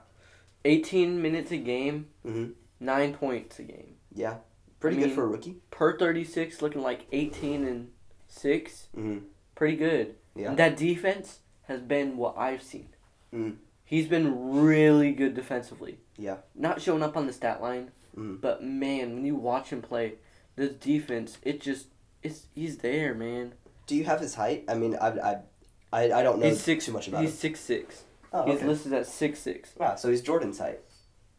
eighteen 0.65 1.21
minutes 1.21 1.51
a 1.51 1.57
game, 1.57 2.07
Mhm. 2.25 2.53
nine 2.79 3.13
points 3.13 3.59
a 3.59 3.63
game. 3.63 3.95
Yeah. 4.13 4.37
Pretty 4.79 4.97
I 4.97 4.99
good 5.01 5.05
mean- 5.07 5.15
for 5.15 5.23
a 5.23 5.27
rookie. 5.27 5.57
Per 5.71 5.97
thirty 5.97 6.23
six, 6.23 6.61
looking 6.61 6.81
like 6.81 7.07
eighteen 7.11 7.65
and 7.65 7.91
six. 8.27 8.87
Mhm. 8.95 9.23
Pretty 9.55 9.75
good. 9.75 10.15
Yeah. 10.35 10.53
That 10.53 10.77
defense 10.77 11.39
has 11.63 11.81
been 11.81 12.15
what 12.17 12.37
I've 12.37 12.61
seen. 12.61 12.89
Mm. 13.33 13.57
He's 13.83 14.07
been 14.07 14.51
really 14.61 15.11
good 15.13 15.33
defensively. 15.33 15.99
Yeah. 16.17 16.37
Not 16.53 16.81
showing 16.81 17.01
up 17.03 17.17
on 17.17 17.25
the 17.25 17.33
stat 17.33 17.61
line, 17.61 17.91
Mm. 18.15 18.39
but 18.39 18.63
man, 18.63 19.15
when 19.15 19.25
you 19.25 19.35
watch 19.35 19.71
him 19.71 19.81
play, 19.81 20.15
this 20.55 20.73
defense, 20.73 21.37
it 21.41 21.59
just 21.59 21.87
it's 22.23 22.47
he's 22.53 22.77
there, 22.79 23.13
man. 23.15 23.53
Do 23.87 23.95
you 23.95 24.03
have 24.03 24.19
his 24.19 24.35
height? 24.35 24.65
I 24.67 24.75
mean, 24.75 24.95
I 24.95 25.07
I 25.31 25.41
I, 25.91 26.11
I 26.11 26.23
don't 26.23 26.39
know 26.39 26.47
he's 26.49 26.61
six. 26.61 26.85
too 26.85 26.91
much 26.91 27.07
about 27.07 27.22
he's 27.22 27.31
him. 27.31 27.38
six 27.38 27.59
six. 27.59 28.03
Oh, 28.34 28.45
He's 28.45 28.57
okay. 28.57 28.68
listed 28.68 28.93
at 28.93 29.07
six 29.07 29.39
six. 29.39 29.69
Wow, 29.77 29.95
so 29.95 30.09
he's 30.09 30.22
Jordan's 30.22 30.59
height. 30.59 30.80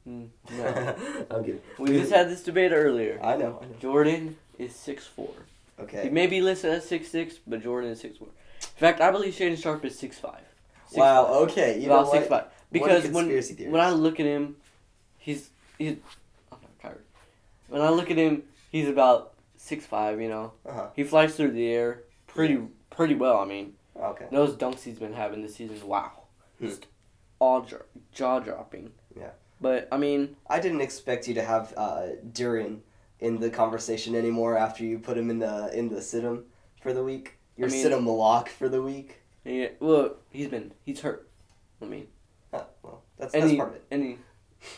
Mm, 0.09 0.29
no, 0.53 1.27
I'm 1.31 1.45
kidding. 1.45 1.61
we 1.79 1.89
just 1.91 2.11
had 2.13 2.31
this 2.31 2.43
debate 2.43 2.73
earlier. 2.73 3.21
I 3.23 3.37
know. 3.37 3.59
I 3.63 3.67
know. 3.67 3.75
Jordan 3.79 4.37
is 4.59 4.75
six 4.75 5.07
four. 5.07 5.31
Okay. 5.79 6.05
He 6.05 6.09
may 6.11 6.27
be 6.27 6.41
listed 6.41 6.71
at 6.73 6.83
six 6.83 7.09
six, 7.09 7.35
but 7.47 7.63
Jordan 7.63 7.91
is 7.91 8.01
six 8.01 8.17
four. 8.17 8.29
In 8.29 8.81
fact, 8.81 9.01
I 9.03 9.11
believe 9.11 9.35
Shaedon 9.35 9.61
Sharpe 9.63 9.85
is 9.85 9.99
six 9.99 10.19
five. 10.19 10.41
Wow. 10.95 11.27
Okay. 11.43 11.79
You 11.79 11.89
know 11.89 11.95
about 11.97 12.07
what? 12.07 12.13
six 12.17 12.29
five. 12.29 12.45
Because 12.73 13.07
when 13.09 13.27
theorist. 13.27 13.59
when 13.61 13.81
I 13.81 13.91
look 13.91 14.19
at 14.19 14.27
him, 14.27 14.57
he's 15.19 15.51
he's 15.79 15.97
I'm 16.51 16.59
not 16.63 16.79
tired. 16.81 17.03
When 17.69 17.83
I 17.83 17.91
look 17.91 18.11
at 18.11 18.17
him, 18.17 18.45
he's 18.73 18.89
about 18.89 19.35
six 19.59 19.85
five. 19.85 20.21
You 20.23 20.29
know, 20.31 20.53
Uh-huh. 20.67 20.89
he 20.97 21.05
flies 21.05 21.37
through 21.37 21.51
the 21.53 21.69
air 21.69 22.01
pretty 22.27 22.59
pretty 22.91 23.15
well. 23.15 23.37
I 23.39 23.45
mean, 23.45 23.75
Okay. 24.01 24.27
those 24.31 24.55
dunks 24.57 24.83
he's 24.83 24.99
been 24.99 25.13
having 25.15 25.43
this 25.43 25.57
season, 25.57 25.87
wow, 25.87 26.13
Hmm. 26.59 26.67
just 26.67 26.87
all 27.41 27.67
jaw 28.13 28.39
dropping. 28.41 28.93
Yeah. 29.17 29.31
But 29.61 29.89
I 29.91 29.97
mean, 29.97 30.37
I 30.49 30.61
didn't 30.61 30.81
expect 30.83 31.27
you 31.29 31.35
to 31.35 31.43
have 31.43 31.75
uh, 31.77 32.07
Duren 32.33 32.81
in 33.21 33.41
the 33.41 33.51
conversation 33.51 34.15
anymore 34.15 34.57
after 34.57 34.85
you 34.85 34.99
put 35.01 35.19
him 35.19 35.31
in 35.31 35.39
the 35.41 35.71
in 35.77 35.89
the 35.89 36.01
sit 36.01 36.25
'em 36.25 36.45
for 36.81 36.93
the 36.93 37.03
week. 37.03 37.39
Your 37.57 37.69
I 37.69 37.73
mean- 37.73 37.83
sit 37.83 37.93
'em 37.93 38.05
Malak 38.05 38.49
for 38.49 38.69
the 38.69 38.81
week. 38.83 39.21
yeah, 39.45 39.69
well, 39.81 40.17
he's 40.31 40.49
been 40.49 40.73
he's 40.85 41.01
hurt. 41.01 41.29
I 41.83 41.87
mean, 41.87 42.07
Oh, 42.53 42.67
well, 42.83 43.03
that's 43.19 43.33
that's 43.33 43.51
he, 43.51 43.57
part 43.57 43.71
of 43.71 43.75
it. 43.77 43.85
and 43.91 44.03
he, 44.05 44.19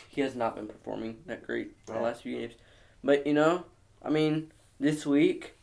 he 0.09 0.21
has 0.21 0.35
not 0.35 0.55
been 0.55 0.67
performing 0.67 1.21
that 1.27 1.43
great 1.45 1.85
the 1.85 1.93
last 1.99 2.23
few 2.23 2.37
games. 2.39 2.53
But 3.03 3.25
you 3.27 3.33
know, 3.33 3.65
I 4.03 4.09
mean, 4.09 4.51
this 4.79 5.05
week, 5.05 5.53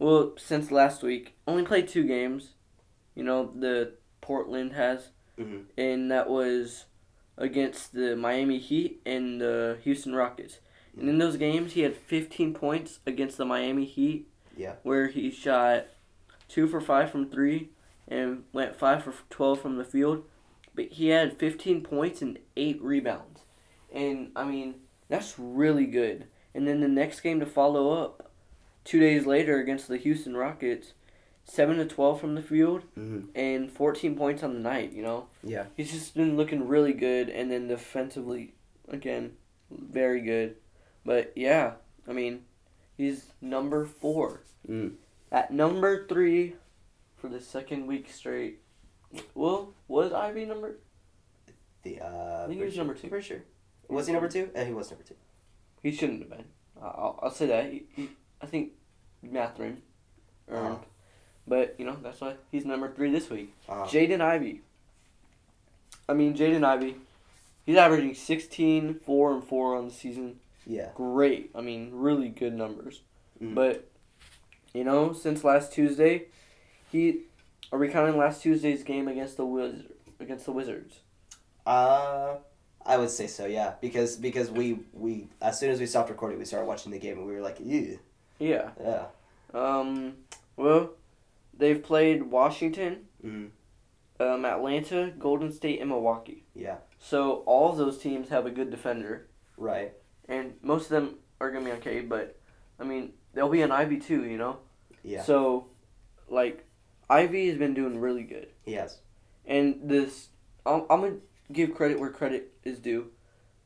well, 0.00 0.32
since 0.38 0.70
last 0.72 1.02
week, 1.02 1.34
only 1.46 1.64
played 1.64 1.86
two 1.88 2.04
games. 2.04 2.50
You 3.14 3.24
know, 3.24 3.52
the 3.54 3.94
Portland 4.20 4.72
has, 4.72 5.10
Mhm. 5.38 5.64
and 5.76 6.10
that 6.10 6.28
was 6.28 6.86
against 7.36 7.94
the 7.94 8.16
Miami 8.16 8.58
Heat 8.58 9.00
and 9.06 9.40
the 9.40 9.78
Houston 9.82 10.14
Rockets. 10.14 10.60
And 10.98 11.08
in 11.08 11.18
those 11.18 11.36
games, 11.36 11.72
he 11.72 11.80
had 11.82 11.96
15 11.96 12.52
points 12.54 13.00
against 13.06 13.38
the 13.38 13.44
Miami 13.46 13.84
Heat. 13.84 14.28
Yeah. 14.56 14.74
Where 14.82 15.08
he 15.08 15.30
shot 15.30 15.86
two 16.48 16.66
for 16.66 16.80
five 16.80 17.10
from 17.10 17.30
three 17.30 17.70
and 18.08 18.44
went 18.52 18.76
five 18.76 19.04
for 19.04 19.14
12 19.30 19.60
from 19.60 19.76
the 19.76 19.84
field. 19.84 20.24
But 20.74 20.86
he 20.86 21.08
had 21.08 21.38
15 21.38 21.82
points 21.82 22.20
and 22.22 22.38
eight 22.56 22.80
rebounds. 22.82 23.42
And, 23.92 24.30
I 24.36 24.44
mean, 24.44 24.74
that's 25.08 25.38
really 25.38 25.86
good. 25.86 26.26
And 26.54 26.66
then 26.66 26.80
the 26.80 26.88
next 26.88 27.20
game 27.20 27.40
to 27.40 27.46
follow 27.46 27.90
up, 27.92 28.30
two 28.84 29.00
days 29.00 29.26
later 29.26 29.58
against 29.58 29.88
the 29.88 29.96
Houston 29.96 30.36
Rockets, 30.36 30.92
7 31.50 31.78
to 31.78 31.84
12 31.84 32.20
from 32.20 32.34
the 32.36 32.42
field 32.42 32.84
Mhm. 32.96 33.28
and 33.34 33.70
14 33.72 34.16
points 34.16 34.42
on 34.44 34.54
the 34.54 34.60
night, 34.60 34.92
you 34.92 35.02
know? 35.02 35.26
Yeah. 35.42 35.66
He's 35.76 35.90
just 35.90 36.14
been 36.14 36.36
looking 36.36 36.68
really 36.68 36.92
good, 36.92 37.28
and 37.28 37.50
then 37.50 37.66
defensively, 37.66 38.54
again, 38.88 39.36
very 39.70 40.20
good. 40.20 40.56
But 41.04 41.32
yeah, 41.36 41.74
I 42.06 42.12
mean, 42.12 42.44
he's 42.96 43.32
number 43.40 43.84
four. 43.84 44.42
Mm. 44.68 44.94
At 45.32 45.52
number 45.52 46.06
three, 46.06 46.54
for 47.16 47.28
the 47.28 47.40
second 47.40 47.86
week 47.86 48.10
straight. 48.10 48.60
Well, 49.34 49.74
was 49.88 50.12
Ivey 50.12 50.44
number? 50.44 50.76
The 51.82 52.00
uh. 52.00 52.42
I 52.44 52.46
think 52.46 52.58
he 52.60 52.64
was 52.64 52.74
sure- 52.74 52.84
number 52.84 52.94
two. 52.94 53.08
For 53.08 53.20
sure. 53.20 53.42
Was 53.88 54.06
he 54.06 54.12
number 54.12 54.28
two? 54.28 54.50
Uh, 54.54 54.64
he 54.64 54.72
was 54.72 54.90
number 54.90 55.04
two. 55.04 55.16
He 55.82 55.90
shouldn't 55.90 56.20
have 56.20 56.30
been. 56.30 56.44
I'll, 56.80 57.18
I'll 57.22 57.30
say 57.30 57.46
that. 57.46 57.72
He, 57.72 57.86
he, 57.96 58.10
I 58.40 58.46
think 58.46 58.72
Mathurin 59.22 59.82
earned. 60.48 60.74
Uh-huh. 60.76 60.84
But, 61.50 61.74
you 61.78 61.84
know, 61.84 61.96
that's 62.00 62.20
why 62.20 62.34
he's 62.52 62.64
number 62.64 62.88
three 62.92 63.10
this 63.10 63.28
week. 63.28 63.52
Uh, 63.68 63.82
Jaden 63.84 64.20
Ivey. 64.20 64.60
I 66.08 66.12
mean, 66.14 66.34
Jaden 66.36 66.62
Ivey, 66.64 66.94
he's 67.66 67.76
averaging 67.76 68.14
16, 68.14 69.00
4, 69.04 69.32
and 69.34 69.42
4 69.44 69.76
on 69.76 69.88
the 69.88 69.92
season. 69.92 70.38
yeah. 70.64 70.90
Great. 70.94 71.50
I 71.56 71.60
mean, 71.60 71.90
really 71.92 72.28
good 72.28 72.54
numbers. 72.54 73.00
Mhm. 73.42 73.56
But, 73.56 73.88
you 74.72 74.84
know, 74.84 75.12
since 75.12 75.42
last 75.44 75.72
Tuesday, 75.72 76.26
he. 76.92 77.22
Are 77.72 77.78
we 77.78 77.88
counting 77.88 78.16
last 78.16 78.42
Tuesday's 78.42 78.82
game 78.84 79.08
against 79.08 79.36
the 79.36 79.44
Wiz, 79.46 79.82
against 80.20 80.44
the 80.44 80.52
Wizards? 80.52 81.00
Uh, 81.66 82.36
I 82.86 82.96
would 82.96 83.10
say 83.10 83.26
so. 83.28 83.46
Yeah, 83.46 83.74
because 83.80 84.16
because 84.16 84.50
we 84.50 84.80
we 84.92 85.28
as 85.40 85.58
soon 85.58 85.70
as 85.70 85.78
we 85.80 85.86
stopped 85.86 86.10
recording, 86.10 86.38
we 86.38 86.44
started 86.44 86.66
watching 86.66 86.90
the 86.92 86.98
game, 86.98 87.18
and 87.18 87.26
we 87.26 87.32
were 87.32 87.40
like, 87.40 87.58
yeah, 87.60 87.96
Yeah. 88.40 88.70
yeah. 88.80 89.04
Um. 89.54 90.16
Well, 90.56 90.90
they've 91.60 91.82
played 91.82 92.24
Washington, 92.24 93.06
Mm. 93.24 93.50
um, 94.18 94.44
Atlanta, 94.44 95.12
Golden 95.18 95.52
State, 95.52 95.80
and 95.80 95.90
Milwaukee. 95.90 96.44
Yeah. 96.54 96.78
So 96.98 97.42
all 97.46 97.70
of 97.70 97.76
those 97.76 97.98
teams 97.98 98.28
have 98.30 98.46
a 98.46 98.50
good 98.50 98.70
defender. 98.70 99.28
Right. 99.56 99.92
and 100.28 100.54
most 100.62 100.84
of 100.84 100.90
them 100.90 101.16
are 101.40 101.50
gonna 101.50 101.64
be 101.64 101.72
okay. 101.72 102.00
But 102.00 102.38
I 102.78 102.84
mean, 102.84 103.12
there'll 103.34 103.50
be 103.50 103.62
an 103.62 103.72
Ivey 103.72 103.98
too, 103.98 104.24
you 104.24 104.38
know. 104.38 104.60
Yeah. 105.02 105.22
So, 105.22 105.66
like, 106.28 106.64
Ivey 107.10 107.48
has 107.48 107.58
been 107.58 107.74
doing 107.74 107.98
really 108.00 108.22
good, 108.22 108.48
Yes. 108.64 109.00
and 109.44 109.80
this 109.82 110.28
I'm, 110.64 110.82
I'm 110.88 111.00
gonna 111.00 111.16
give 111.52 111.74
credit 111.74 111.98
where 111.98 112.10
credit 112.10 112.52
is 112.64 112.78
due. 112.78 113.10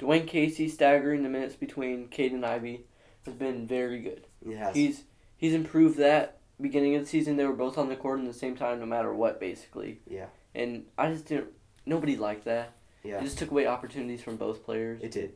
Dwane 0.01 0.27
Casey 0.27 0.69
staggering 0.69 1.23
the 1.23 1.29
minutes 1.29 1.55
between 1.55 2.09
Cade 2.09 2.33
and 2.33 2.45
Ivey 2.47 2.87
has 3.27 3.35
been 3.35 3.67
very 3.67 4.01
good. 4.01 4.27
Has. 4.57 4.75
He's 4.75 5.05
he's 5.37 5.53
improved 5.55 5.99
that. 5.99 6.39
Beginning 6.61 6.95
of 6.95 7.03
the 7.03 7.09
season, 7.09 7.37
they 7.37 7.45
were 7.45 7.53
both 7.53 7.77
on 7.79 7.89
the 7.89 7.97
court 7.97 8.21
at 8.21 8.27
the 8.27 8.33
same 8.33 8.57
time, 8.57 8.79
no 8.81 8.87
matter 8.87 9.13
what, 9.13 9.41
basically. 9.41 10.01
Yeah. 10.09 10.27
And 10.55 10.85
I 10.97 11.11
just 11.11 11.27
didn't. 11.27 11.49
Nobody 11.85 12.17
liked 12.17 12.45
that. 12.45 12.73
Yeah. 13.03 13.19
It 13.19 13.25
just 13.25 13.39
took 13.39 13.51
away 13.51 13.67
opportunities 13.67 14.23
from 14.23 14.37
both 14.37 14.65
players. 14.65 15.01
It 15.03 15.11
did. 15.11 15.35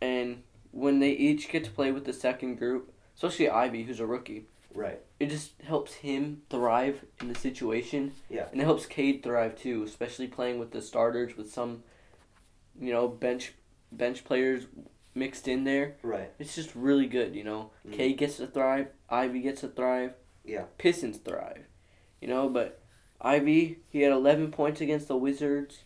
and 0.00 0.42
when 0.72 0.98
they 1.00 1.10
each 1.10 1.48
get 1.48 1.64
to 1.64 1.70
play 1.70 1.90
with 1.90 2.04
the 2.04 2.12
second 2.12 2.56
group, 2.56 2.92
especially 3.14 3.48
Ivey, 3.48 3.84
who's 3.84 3.98
a 4.00 4.06
rookie, 4.06 4.44
Right. 4.74 5.00
it 5.18 5.30
just 5.30 5.52
helps 5.62 5.94
him 5.94 6.42
thrive 6.50 7.02
in 7.20 7.28
the 7.28 7.34
situation. 7.34 8.12
Yeah. 8.28 8.46
And 8.52 8.60
it 8.60 8.64
helps 8.64 8.84
Cade 8.84 9.22
thrive 9.22 9.56
too, 9.56 9.82
especially 9.84 10.26
playing 10.28 10.58
with 10.58 10.72
the 10.72 10.82
starters 10.82 11.34
with 11.36 11.50
some, 11.50 11.82
you 12.78 12.92
know, 12.92 13.08
bench 13.08 13.54
bench 13.90 14.22
players 14.24 14.66
mixed 15.14 15.48
in 15.48 15.64
there. 15.64 15.96
Right. 16.02 16.30
It's 16.38 16.54
just 16.54 16.74
really 16.74 17.06
good, 17.06 17.34
you 17.34 17.44
know. 17.44 17.70
Mhm. 17.88 17.92
Cade 17.92 18.18
gets 18.18 18.36
to 18.36 18.46
thrive, 18.46 18.88
Ivey 19.08 19.40
gets 19.40 19.62
to 19.62 19.68
thrive. 19.68 20.12
Yeah. 20.46 20.64
Pistons 20.78 21.18
thrive. 21.18 21.64
You 22.20 22.28
know, 22.28 22.48
but 22.48 22.80
Ivey, 23.20 23.78
he 23.90 24.02
had 24.02 24.12
11 24.12 24.50
points 24.52 24.80
against 24.80 25.08
the 25.08 25.16
Wizards, 25.16 25.84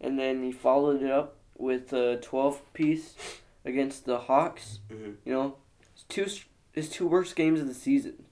and 0.00 0.18
then 0.18 0.42
he 0.42 0.52
followed 0.52 1.02
it 1.02 1.10
up 1.10 1.36
with 1.56 1.92
a 1.92 2.16
12 2.18 2.72
piece 2.72 3.14
against 3.64 4.04
the 4.06 4.18
Hawks. 4.18 4.80
Mhm. 4.90 5.16
You 5.24 5.32
know, 5.32 5.56
it's 5.92 6.04
two 6.04 6.26
his 6.72 6.88
two 6.90 7.06
worst 7.06 7.36
games 7.36 7.60
of 7.60 7.68
the 7.68 7.74
season. 7.74 8.24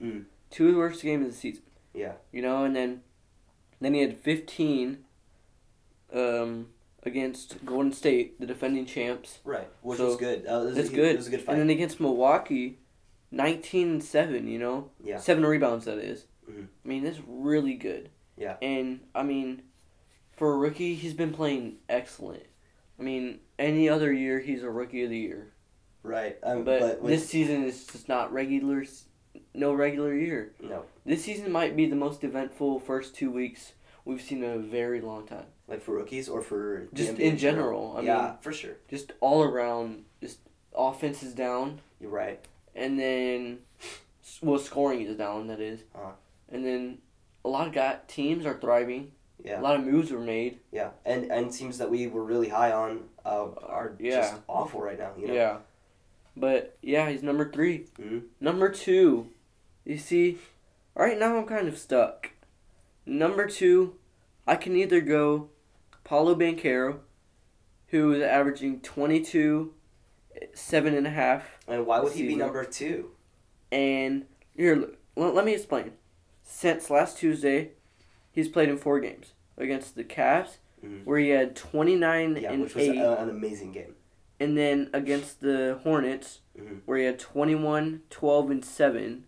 Mm. 0.00 0.24
Two 0.50 0.76
worst 0.78 1.02
games 1.02 1.26
of 1.26 1.32
the 1.32 1.36
season. 1.38 1.62
Yeah. 1.94 2.14
You 2.32 2.40
know, 2.42 2.64
and 2.64 2.74
then 2.74 3.02
then 3.80 3.94
he 3.94 4.00
had 4.00 4.16
15 4.18 5.04
um, 6.12 6.68
against 7.02 7.64
Golden 7.64 7.92
State, 7.92 8.38
the 8.40 8.46
defending 8.46 8.84
champs. 8.86 9.38
Right. 9.44 9.68
Which 9.82 9.98
So, 9.98 10.06
was 10.06 10.16
good. 10.16 10.46
Uh, 10.46 10.60
it 10.60 10.64
was, 10.66 10.74
That's 10.74 10.88
he- 10.90 10.96
good. 10.96 11.14
It 11.14 11.16
was 11.18 11.26
a 11.28 11.30
good 11.30 11.42
fight. 11.42 11.52
And 11.52 11.60
then 11.62 11.70
against 11.70 12.00
Milwaukee, 12.00 12.78
19 13.30 13.88
and 13.88 14.04
7, 14.04 14.46
you 14.48 14.58
know? 14.58 14.90
Yeah. 15.02 15.18
Seven 15.18 15.44
rebounds, 15.46 15.84
that 15.84 15.98
is. 15.98 16.26
Mhm. 16.50 16.66
I 16.84 16.88
mean, 16.88 17.04
that's 17.04 17.20
really 17.26 17.74
good. 17.74 18.10
Yeah. 18.36 18.56
And, 18.62 19.00
I 19.14 19.22
mean, 19.22 19.62
for 20.32 20.52
a 20.54 20.56
rookie, 20.58 20.94
he's 20.94 21.14
been 21.14 21.32
playing 21.32 21.78
excellent. 21.88 22.44
I 22.98 23.02
mean, 23.02 23.40
any 23.58 23.88
other 23.88 24.12
year, 24.12 24.40
he's 24.40 24.62
a 24.62 24.70
rookie 24.70 25.04
of 25.04 25.10
the 25.10 25.18
year. 25.18 25.52
right. 26.02 26.38
Um, 26.42 26.64
But, 26.64 26.80
but, 26.80 27.02
with, 27.02 27.12
this 27.12 27.28
season 27.28 27.62
is 27.64 27.86
just 27.86 28.08
not 28.08 28.32
regular, 28.32 28.84
no 29.54 29.72
regular 29.74 30.14
year. 30.14 30.52
no, 30.60 30.84
This 31.04 31.24
season 31.24 31.52
might 31.52 31.76
be 31.76 31.86
the 31.86 31.96
most 31.96 32.24
eventful 32.24 32.80
first 32.80 33.14
two 33.14 33.30
weeks 33.30 33.74
we've 34.06 34.22
seen 34.22 34.42
in 34.42 34.50
a 34.50 34.58
very 34.58 35.00
long 35.02 35.26
time. 35.26 35.44
like 35.68 35.82
for 35.82 35.92
rookies 35.94 36.28
or 36.28 36.40
for 36.42 36.88
Just 36.94 37.18
in 37.18 37.36
general. 37.36 37.94
I 37.96 38.00
yeah, 38.00 38.22
mean, 38.22 38.32
for 38.40 38.52
sure. 38.52 38.76
just 38.88 39.12
all 39.20 39.42
around, 39.44 40.04
just 40.20 40.38
offense 40.74 41.22
is 41.22 41.32
down, 41.34 41.80
You're 42.00 42.10
right. 42.10 42.40
And 42.74 42.98
then, 42.98 43.58
well, 44.42 44.58
scoring 44.58 45.02
is 45.02 45.16
down, 45.16 45.48
that 45.48 45.60
is. 45.60 45.80
Uh-huh. 45.94 46.12
And 46.50 46.64
then 46.64 46.98
a 47.44 47.48
lot 47.48 47.66
of 47.68 47.72
guy, 47.72 47.98
teams 48.08 48.46
are 48.46 48.58
thriving. 48.58 49.12
Yeah. 49.42 49.60
A 49.60 49.62
lot 49.62 49.76
of 49.76 49.84
moves 49.84 50.10
were 50.10 50.20
made. 50.20 50.58
Yeah. 50.70 50.90
And 51.04 51.30
and 51.32 51.50
teams 51.52 51.78
that 51.78 51.90
we 51.90 52.06
were 52.06 52.22
really 52.24 52.48
high 52.50 52.72
on 52.72 53.04
uh, 53.24 53.46
are 53.66 53.96
Yeah. 53.98 54.20
just 54.20 54.34
awful 54.48 54.80
right 54.82 54.98
now. 54.98 55.12
You 55.18 55.28
know. 55.28 55.34
Yeah. 55.34 55.56
But, 56.36 56.76
yeah, 56.82 57.08
he's 57.10 57.22
number 57.22 57.50
3 57.50 57.86
Mhm. 57.98 58.22
Number 58.38 58.68
two, 58.68 59.28
you 59.84 59.98
see, 59.98 60.38
right 60.94 61.18
now 61.18 61.36
I'm 61.36 61.46
kind 61.46 61.68
of 61.68 61.76
stuck. 61.78 62.30
Number 63.04 63.46
two, 63.46 63.96
I 64.46 64.56
can 64.56 64.76
either 64.76 65.00
go 65.00 65.48
Paolo 66.04 66.34
Banchero, 66.34 67.00
who 67.88 68.12
is 68.12 68.22
averaging 68.22 68.80
22, 68.80 69.74
seven 70.54 70.94
and 70.94 71.06
a 71.06 71.10
half, 71.10 71.58
And 71.70 71.86
why 71.86 72.00
would 72.00 72.12
he 72.12 72.26
be 72.26 72.34
number 72.36 72.64
two? 72.64 73.10
and 73.72 74.26
here, 74.56 74.90
let, 75.16 75.34
let 75.34 75.44
me 75.44 75.54
explain. 75.54 75.92
Since 76.42 76.90
last 76.90 77.16
Tuesday, 77.18 77.70
he's 78.32 78.48
played 78.48 78.68
in 78.68 78.76
four 78.76 78.98
games 79.00 79.32
against 79.56 79.94
the 79.94 80.02
Cavs, 80.04 80.56
Mhm. 80.84 81.04
where 81.04 81.18
he 81.18 81.28
had 81.28 81.54
29 81.54 82.36
Yeah, 82.36 82.52
and 82.52 82.62
which 82.62 82.74
was 82.74 82.88
8, 82.88 82.96
a, 82.98 83.20
an 83.22 83.30
amazing 83.30 83.70
game. 83.72 83.94
and 84.40 84.56
then 84.58 84.90
against 84.92 85.40
the 85.40 85.78
Hornets, 85.84 86.40
Mhm. 86.58 86.80
where 86.86 86.98
he 86.98 87.04
had 87.04 87.18
21, 87.18 88.02
12, 88.10 88.50
and 88.50 88.64
7. 88.64 89.26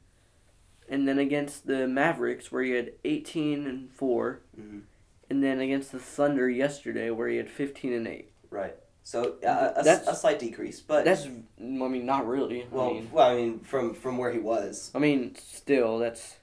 And 0.88 1.06
then 1.06 1.18
against 1.18 1.66
the 1.66 1.86
Mavericks, 1.86 2.50
where 2.50 2.62
he 2.64 2.72
had 2.72 2.92
18 3.04 3.66
and 3.66 3.90
4. 3.92 4.40
Mhm. 4.58 4.82
And 5.30 5.42
then 5.44 5.60
against 5.60 5.92
the 5.92 5.98
Thunder 6.00 6.50
yesterday, 6.50 7.10
where 7.10 7.28
he 7.28 7.36
had 7.36 7.48
15 7.48 7.92
and 7.92 8.06
8. 8.08 8.32
Right. 8.50 8.74
So 9.04 9.36
uh, 9.44 9.72
a, 9.76 9.82
That's- 9.82 10.06
a 10.06 10.14
slight 10.14 10.38
decrease, 10.38 10.80
but 10.80 11.04
That's, 11.04 11.26
I 11.26 11.30
mean, 11.60 12.06
not 12.06 12.26
really. 12.26 12.66
well, 12.70 12.90
I 12.90 12.92
mean, 12.92 13.08
well, 13.12 13.30
I 13.30 13.34
mean, 13.36 13.60
from 13.60 13.94
from 13.94 14.16
where 14.18 14.30
he 14.32 14.38
was, 14.38 14.90
I 14.94 14.98
mean, 14.98 15.34
still, 15.34 15.98
that's 15.98 16.36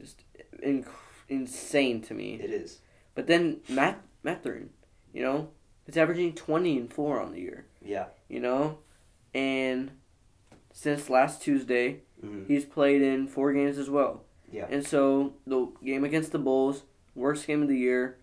just 0.00 0.20
inc- 0.62 0.86
insane 1.28 2.02
to 2.02 2.14
me. 2.14 2.34
it 2.34 2.50
is. 2.50 2.80
But 3.14 3.26
then 3.26 3.60
Matt 3.68 4.02
Mathurin, 4.22 4.70
you 5.12 5.22
know, 5.22 5.48
he's 5.86 5.96
averaging 5.96 6.34
20 6.34 6.78
and 6.78 6.92
4 6.92 7.20
on 7.20 7.32
the 7.32 7.40
year, 7.40 7.66
Yeah. 7.82 8.06
you 8.28 8.40
know? 8.40 8.78
And 9.32 9.92
since 10.72 11.08
last 11.08 11.40
Tuesday, 11.42 12.02
Mhm. 12.22 12.46
he's 12.48 12.64
played 12.64 13.02
in 13.02 13.28
four 13.28 13.52
games 13.52 13.78
as 13.78 13.88
well. 13.88 14.24
Yeah. 14.50 14.66
And 14.68 14.84
so 14.86 15.34
the 15.46 15.66
game 15.82 16.04
against 16.04 16.32
the 16.32 16.38
Bulls, 16.38 16.82
worst 17.14 17.46
game 17.46 17.62
of 17.62 17.68
the 17.68 17.78
year. 17.78 18.18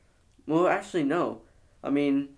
Well, 0.48 0.68
actually, 0.68 1.04
no. 1.04 1.42
I 1.84 1.90
mean, 1.90 2.30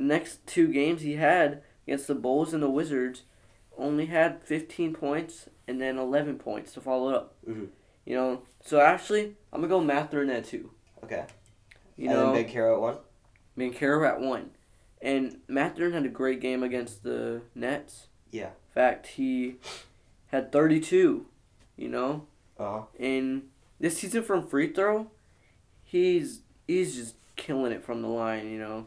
the 0.00 0.06
next 0.06 0.46
two 0.46 0.68
games 0.68 1.02
he 1.02 1.16
had 1.16 1.62
against 1.86 2.06
the 2.06 2.14
Bulls 2.14 2.54
and 2.54 2.62
the 2.62 2.70
Wizards 2.70 3.22
only 3.76 4.06
had 4.06 4.42
15 4.42 4.94
points 4.94 5.48
and 5.68 5.80
then 5.80 5.98
11 5.98 6.38
points 6.38 6.72
to 6.72 6.80
follow 6.80 7.12
up. 7.14 7.34
Mhm. 7.46 7.68
You 8.06 8.16
know, 8.16 8.42
so 8.64 8.80
actually, 8.80 9.36
I'm 9.52 9.60
going 9.60 9.68
to 9.70 9.76
go 9.76 9.80
Mathurin 9.80 10.30
at 10.30 10.46
two. 10.46 10.70
Okay. 11.04 11.26
You 11.96 12.08
and 12.10 12.18
know, 12.18 12.32
then 12.32 12.44
Banchero 12.46 12.74
at 12.74 12.80
one. 12.80 12.96
Banchero 13.58 14.08
at 14.08 14.20
one. 14.20 14.50
And 15.02 15.40
Mathurin 15.48 15.92
had 15.92 16.06
a 16.06 16.08
great 16.08 16.40
game 16.40 16.62
against 16.62 17.02
the 17.02 17.42
Nets. 17.54 18.08
Yeah. 18.30 18.46
In 18.48 18.74
fact, 18.74 19.06
he 19.06 19.56
had 20.28 20.50
32, 20.50 21.26
you 21.76 21.88
know? 21.88 22.26
Uh 22.58 22.64
huh. 22.64 22.82
And 22.98 23.50
this 23.78 23.98
season 23.98 24.22
from 24.22 24.46
free 24.46 24.72
throw, 24.72 25.10
he's 25.82 26.40
he's 26.66 26.94
just 26.96 27.16
killing 27.36 27.72
it 27.72 27.84
from 27.84 28.02
the 28.02 28.08
line, 28.08 28.50
you 28.50 28.58
know. 28.58 28.86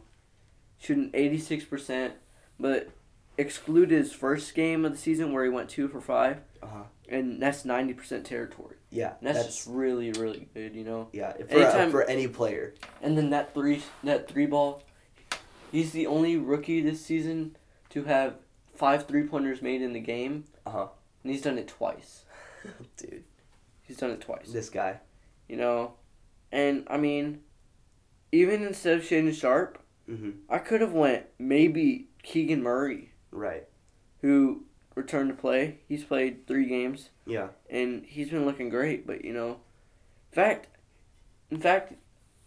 Shooting 0.84 1.12
86%, 1.12 2.12
but 2.60 2.90
exclude 3.38 3.90
his 3.90 4.12
first 4.12 4.54
game 4.54 4.84
of 4.84 4.92
the 4.92 4.98
season 4.98 5.32
where 5.32 5.44
he 5.46 5.50
went 5.50 5.70
2 5.70 5.88
for 5.88 6.02
5, 6.02 6.42
Uh-huh. 6.62 6.84
and 7.08 7.42
that's 7.42 7.64
90% 7.64 8.26
territory. 8.26 8.76
Yeah. 8.90 9.14
And 9.22 9.28
that's, 9.36 9.46
just 9.46 9.68
really 9.68 10.12
really 10.12 10.50
good, 10.54 10.76
you 10.76 10.84
know. 10.84 11.08
yeah 11.14 11.34
for, 11.50 11.64
uh, 11.66 11.90
for 11.90 12.04
any 12.04 12.28
player. 12.28 12.74
And 13.02 13.18
then 13.18 13.30
that 13.32 13.54
three 13.54 13.82
that 14.04 14.28
three 14.28 14.46
ball, 14.46 14.84
he's 15.72 15.94
the 15.94 16.06
only 16.06 16.38
rookie 16.38 16.82
this 16.82 17.04
season 17.04 17.56
to 17.90 18.04
have 18.04 18.36
five 18.76 19.08
three 19.08 19.24
pointers 19.24 19.62
made 19.62 19.82
in 19.82 19.94
the 19.94 20.00
game. 20.00 20.44
Uh-huh. 20.66 20.88
And 21.24 21.32
he's 21.32 21.42
done 21.42 21.58
it 21.58 21.68
twice. 21.70 22.26
Dude, 22.98 23.24
He's 23.84 23.98
done 23.98 24.12
it 24.12 24.22
twice. 24.22 24.52
this 24.52 24.70
guy. 24.70 25.00
You 25.48 25.56
know, 25.58 25.94
and 26.52 26.86
I 26.90 26.98
mean, 26.98 27.40
even 28.32 28.64
instead 28.64 28.98
of 28.98 29.04
Shaedon 29.04 29.34
Sharpe, 29.34 29.80
Mm-hmm. 30.10 30.32
I 30.50 30.58
could 30.58 30.82
have 30.82 30.92
went 30.94 31.26
maybe 31.40 32.08
Keegan 32.24 32.62
Murray, 32.64 33.12
Right. 33.32 33.64
who 34.22 34.64
returned 34.96 35.30
to 35.30 35.36
play. 35.36 35.80
He's 35.88 36.04
played 36.04 36.46
three 36.48 36.66
games 36.66 37.10
Yeah. 37.26 37.48
and 37.70 38.06
he's 38.06 38.30
been 38.30 38.46
looking 38.46 38.70
great. 38.70 39.08
But 39.08 39.24
you 39.26 39.34
know, 39.34 39.60
in 40.32 40.36
fact, 40.36 40.68
in 41.50 41.60
fact, 41.62 41.94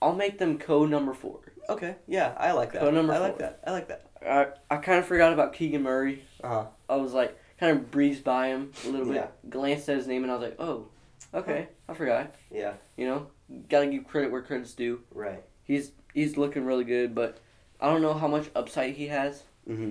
I'll 0.03 0.15
make 0.15 0.39
them 0.39 0.59
co 0.59 0.85
number 0.87 1.15
four. 1.15 1.41
Okay. 1.69 1.97
Yeah, 2.07 2.35
I 2.39 2.53
like 2.53 2.73
that. 2.73 2.83
Code 2.83 2.95
number 2.95 3.12
I 3.15 3.19
like 3.19 3.33
four. 3.39 3.41
that. 3.41 3.61
I 3.66 3.70
like 3.73 3.89
that. 3.89 4.07
I 4.24 4.47
I 4.70 4.77
kind 4.78 4.99
of 4.99 5.07
forgot 5.07 5.33
about 5.33 5.53
Keegan 5.55 5.83
Murray. 5.83 6.23
Uh-huh. 6.45 6.66
I 6.89 6.97
was 6.97 7.12
like 7.15 7.37
kind 7.59 7.77
of 7.77 7.91
breezed 7.91 8.23
by 8.23 8.49
him 8.49 8.73
a 8.85 8.89
little 8.89 9.07
bit, 9.07 9.15
Yeah. 9.16 9.28
glanced 9.49 9.89
at 9.89 9.97
his 9.97 10.07
name, 10.07 10.23
and 10.23 10.31
I 10.31 10.35
was 10.37 10.45
like, 10.45 10.57
oh, 10.61 10.89
okay, 11.33 11.69
I 11.89 11.95
forgot. 11.95 12.35
Yeah. 12.51 12.74
You 12.99 13.07
know, 13.07 13.27
gotta 13.70 13.87
give 13.87 14.07
credit 14.07 14.31
where 14.31 14.43
credit's 14.43 14.74
due. 14.74 15.01
Right. 15.12 15.43
He's 15.65 15.93
he's 16.15 16.37
looking 16.37 16.65
really 16.65 16.85
good, 16.85 17.15
but 17.15 17.39
I 17.81 17.89
don't 17.89 18.03
know 18.03 18.15
how 18.15 18.28
much 18.28 18.48
upside 18.55 18.94
he 18.94 19.09
has. 19.09 19.43
Mm-hmm. 19.69 19.90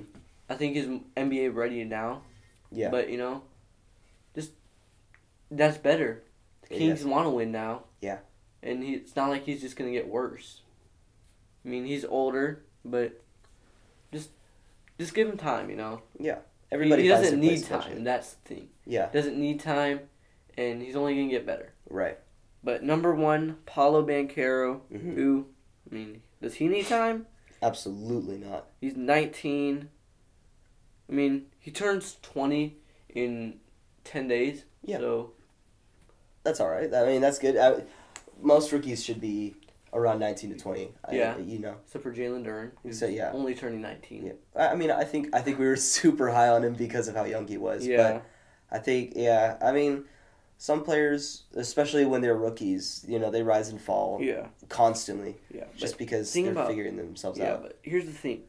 I 0.49 0.55
think 0.55 0.75
he's 0.75 0.87
NBA 1.17 1.53
ready 1.53 1.83
now. 1.83 2.21
Yeah. 2.71 2.89
But 2.89 3.09
you 3.09 3.17
know, 3.17 3.43
just 4.35 4.51
that's 5.51 5.77
better. 5.77 6.23
The 6.69 6.75
Kings 6.75 7.03
want 7.05 7.25
to 7.25 7.29
win 7.29 7.51
now. 7.51 7.83
Yeah. 8.01 8.19
And 8.63 8.83
he, 8.83 8.93
it's 8.93 9.15
not 9.15 9.29
like 9.29 9.45
he's 9.45 9.61
just 9.61 9.75
gonna 9.75 9.91
get 9.91 10.07
worse. 10.07 10.61
I 11.63 11.69
mean, 11.69 11.85
he's 11.85 12.05
older, 12.05 12.63
but 12.83 13.21
just 14.11 14.29
just 14.99 15.13
give 15.13 15.27
him 15.29 15.37
time. 15.37 15.69
You 15.69 15.75
know, 15.75 16.01
Yeah. 16.19 16.39
Everybody 16.71 17.03
he, 17.03 17.07
he 17.09 17.13
doesn't 17.13 17.39
need 17.39 17.63
time. 17.63 18.03
That's 18.03 18.33
the 18.33 18.55
thing. 18.55 18.69
Yeah. 18.85 19.09
Doesn't 19.11 19.37
need 19.37 19.59
time, 19.59 20.01
and 20.57 20.81
he's 20.81 20.95
only 20.95 21.15
gonna 21.15 21.29
get 21.29 21.45
better. 21.45 21.73
Right. 21.89 22.17
But 22.63 22.83
number 22.83 23.13
one, 23.13 23.57
Paolo 23.67 24.03
Banchero, 24.05 24.81
Mhm. 24.91 25.13
who, 25.15 25.45
I 25.89 25.93
mean, 25.93 26.21
does 26.41 26.55
he 26.55 26.67
need 26.67 26.87
time? 26.87 27.27
Absolutely 27.65 28.37
not. 28.37 28.67
He's 28.79 28.95
19. 28.95 29.89
I 31.09 31.11
mean, 31.11 31.47
he 31.59 31.71
turns 31.71 32.17
20 32.21 32.77
in 33.09 33.55
10 34.03 34.27
days. 34.27 34.65
Yeah. 34.83 34.99
So, 34.99 35.31
That's 36.43 36.59
all 36.59 36.69
right. 36.69 36.93
I 36.93 37.05
mean, 37.05 37.21
that's 37.21 37.39
good. 37.39 37.57
I, 37.57 37.81
most 38.41 38.71
rookies 38.71 39.03
should 39.03 39.19
be 39.19 39.55
around 39.93 40.19
19 40.19 40.51
to 40.51 40.57
20. 40.57 40.89
I- 41.05 41.15
Yeah. 41.15 41.37
you 41.39 41.57
know. 41.57 41.75
except 41.85 42.03
for 42.03 42.13
Jalen 42.13 42.71
who's 42.83 42.99
So, 42.99 43.07
yeah. 43.07 43.31
only 43.33 43.55
turning 43.55 43.81
19. 43.81 44.25
Yeah. 44.27 44.33
I 44.55 44.73
I 44.73 44.75
mean, 44.75 44.91
I 44.91 45.03
think 45.03 45.33
I 45.33 45.41
think 45.41 45.57
we 45.57 45.65
were 45.65 45.75
super 45.97 46.29
high 46.29 46.49
on 46.49 46.63
him 46.63 46.73
because 46.75 47.07
of 47.07 47.15
how 47.15 47.23
young 47.25 47.47
he 47.47 47.57
was. 47.57 47.87
Yeah. 47.87 47.97
But 47.97 48.25
I 48.77 48.79
think, 48.79 49.13
yeah. 49.15 49.57
I 49.61 49.71
mean, 49.71 50.05
some 50.57 50.83
players, 50.83 51.43
especially 51.55 52.05
when 52.05 52.21
they're 52.21 52.37
rookies, 52.37 53.05
you 53.07 53.19
know, 53.19 53.29
they 53.29 53.43
rise 53.43 53.69
and 53.69 53.79
fall 53.81 54.19
yeah. 54.21 54.47
constantly 54.69 55.35
Yeah. 55.53 55.65
just 55.75 55.97
because 55.97 56.31
they're 56.33 56.51
about- 56.51 56.67
figuring 56.67 56.95
themselves 56.95 57.39
yeah, 57.39 57.53
out. 57.53 57.61
Yeah, 57.61 57.67
but 57.67 57.79
here's 57.83 58.05
the 58.05 58.11
thing. 58.11 58.43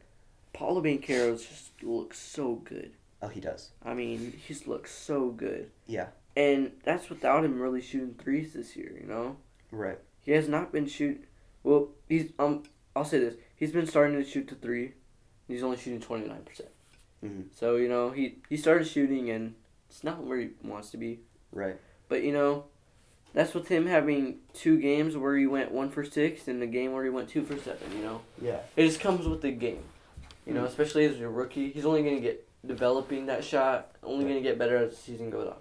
Paolo 0.53 0.81
Banchero 0.81 1.37
just 1.37 1.71
looks 1.83 2.17
so 2.17 2.55
good. 2.55 2.91
Oh, 3.21 3.27
he 3.27 3.39
does. 3.39 3.71
I 3.83 3.93
mean, 3.93 4.39
he's 4.47 4.67
looks 4.67 4.91
so 4.91 5.29
good. 5.29 5.71
Yeah. 5.85 6.07
And 6.35 6.71
that's 6.83 7.09
without 7.09 7.43
him 7.43 7.59
really 7.59 7.81
shooting 7.81 8.15
threes 8.15 8.53
this 8.53 8.75
year, 8.75 8.95
you 8.99 9.07
know? 9.07 9.37
Right. 9.71 9.99
He 10.21 10.31
has 10.33 10.47
not 10.47 10.71
been 10.71 10.87
shoot. 10.87 11.23
Well, 11.63 11.89
he's 12.07 12.31
um. 12.37 12.63
I'll 12.95 13.05
say 13.05 13.19
this: 13.19 13.35
he's 13.55 13.71
been 13.71 13.87
starting 13.87 14.15
to 14.17 14.23
shoot 14.29 14.47
to 14.49 14.55
three. 14.55 14.85
And 14.85 14.93
he's 15.55 15.63
only 15.63 15.77
shooting 15.77 15.99
twenty 16.01 16.27
nine 16.27 16.43
percent. 16.43 16.69
Mhm. 17.23 17.45
So 17.55 17.75
you 17.77 17.87
know 17.89 18.11
he 18.11 18.39
he 18.49 18.57
started 18.57 18.85
shooting 18.87 19.29
and 19.29 19.55
it's 19.89 20.03
not 20.03 20.23
where 20.23 20.37
he 20.37 20.49
wants 20.63 20.89
to 20.91 20.97
be. 20.97 21.21
Right. 21.51 21.77
But 22.09 22.23
you 22.23 22.31
know, 22.31 22.65
that's 23.33 23.53
with 23.53 23.67
him 23.67 23.85
having 23.85 24.39
two 24.53 24.79
games 24.79 25.15
where 25.17 25.35
he 25.37 25.45
went 25.47 25.71
one 25.71 25.89
for 25.89 26.03
six 26.03 26.47
and 26.47 26.61
the 26.61 26.67
game 26.67 26.93
where 26.93 27.03
he 27.03 27.09
went 27.09 27.29
two 27.29 27.43
for 27.43 27.57
seven. 27.57 27.91
You 27.95 28.03
know, 28.03 28.21
Yeah. 28.41 28.59
it 28.75 28.85
just 28.85 28.99
comes 28.99 29.27
with 29.27 29.41
the 29.41 29.51
game. 29.51 29.83
You 30.45 30.53
know, 30.53 30.63
Mm. 30.63 30.67
especially 30.67 31.05
as 31.05 31.19
a 31.19 31.27
rookie, 31.27 31.71
he's 31.71 31.85
only 31.85 32.03
gonna 32.03 32.21
get 32.21 32.47
developing 32.65 33.25
that 33.27 33.43
shot. 33.43 33.91
Only 34.03 34.25
gonna 34.25 34.41
get 34.41 34.57
better 34.57 34.77
as 34.77 34.91
the 34.91 34.95
season 34.97 35.29
goes 35.29 35.47
on. 35.47 35.57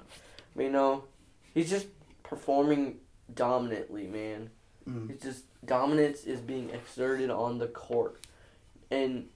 But 0.55 0.63
you 0.65 0.71
know, 0.71 1.05
he's 1.53 1.69
just 1.71 1.89
performing 2.23 3.01
dominantly, 3.35 4.07
man. 4.07 4.51
Mm. 4.89 5.11
It's 5.11 5.25
just 5.25 5.45
dominance 5.65 6.23
is 6.25 6.41
being 6.41 6.71
exerted 6.71 7.29
on 7.31 7.59
the 7.59 7.67
court, 7.67 8.21
and 8.91 9.29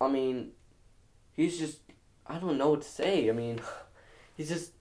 I 0.00 0.08
mean, 0.08 0.52
he's 1.34 1.58
just 1.58 1.80
I 2.26 2.38
don't 2.38 2.56
know 2.56 2.70
what 2.70 2.80
to 2.82 2.88
say. 2.88 3.28
I 3.28 3.32
mean, 3.32 3.60
he's 4.36 4.48
just 4.48 4.72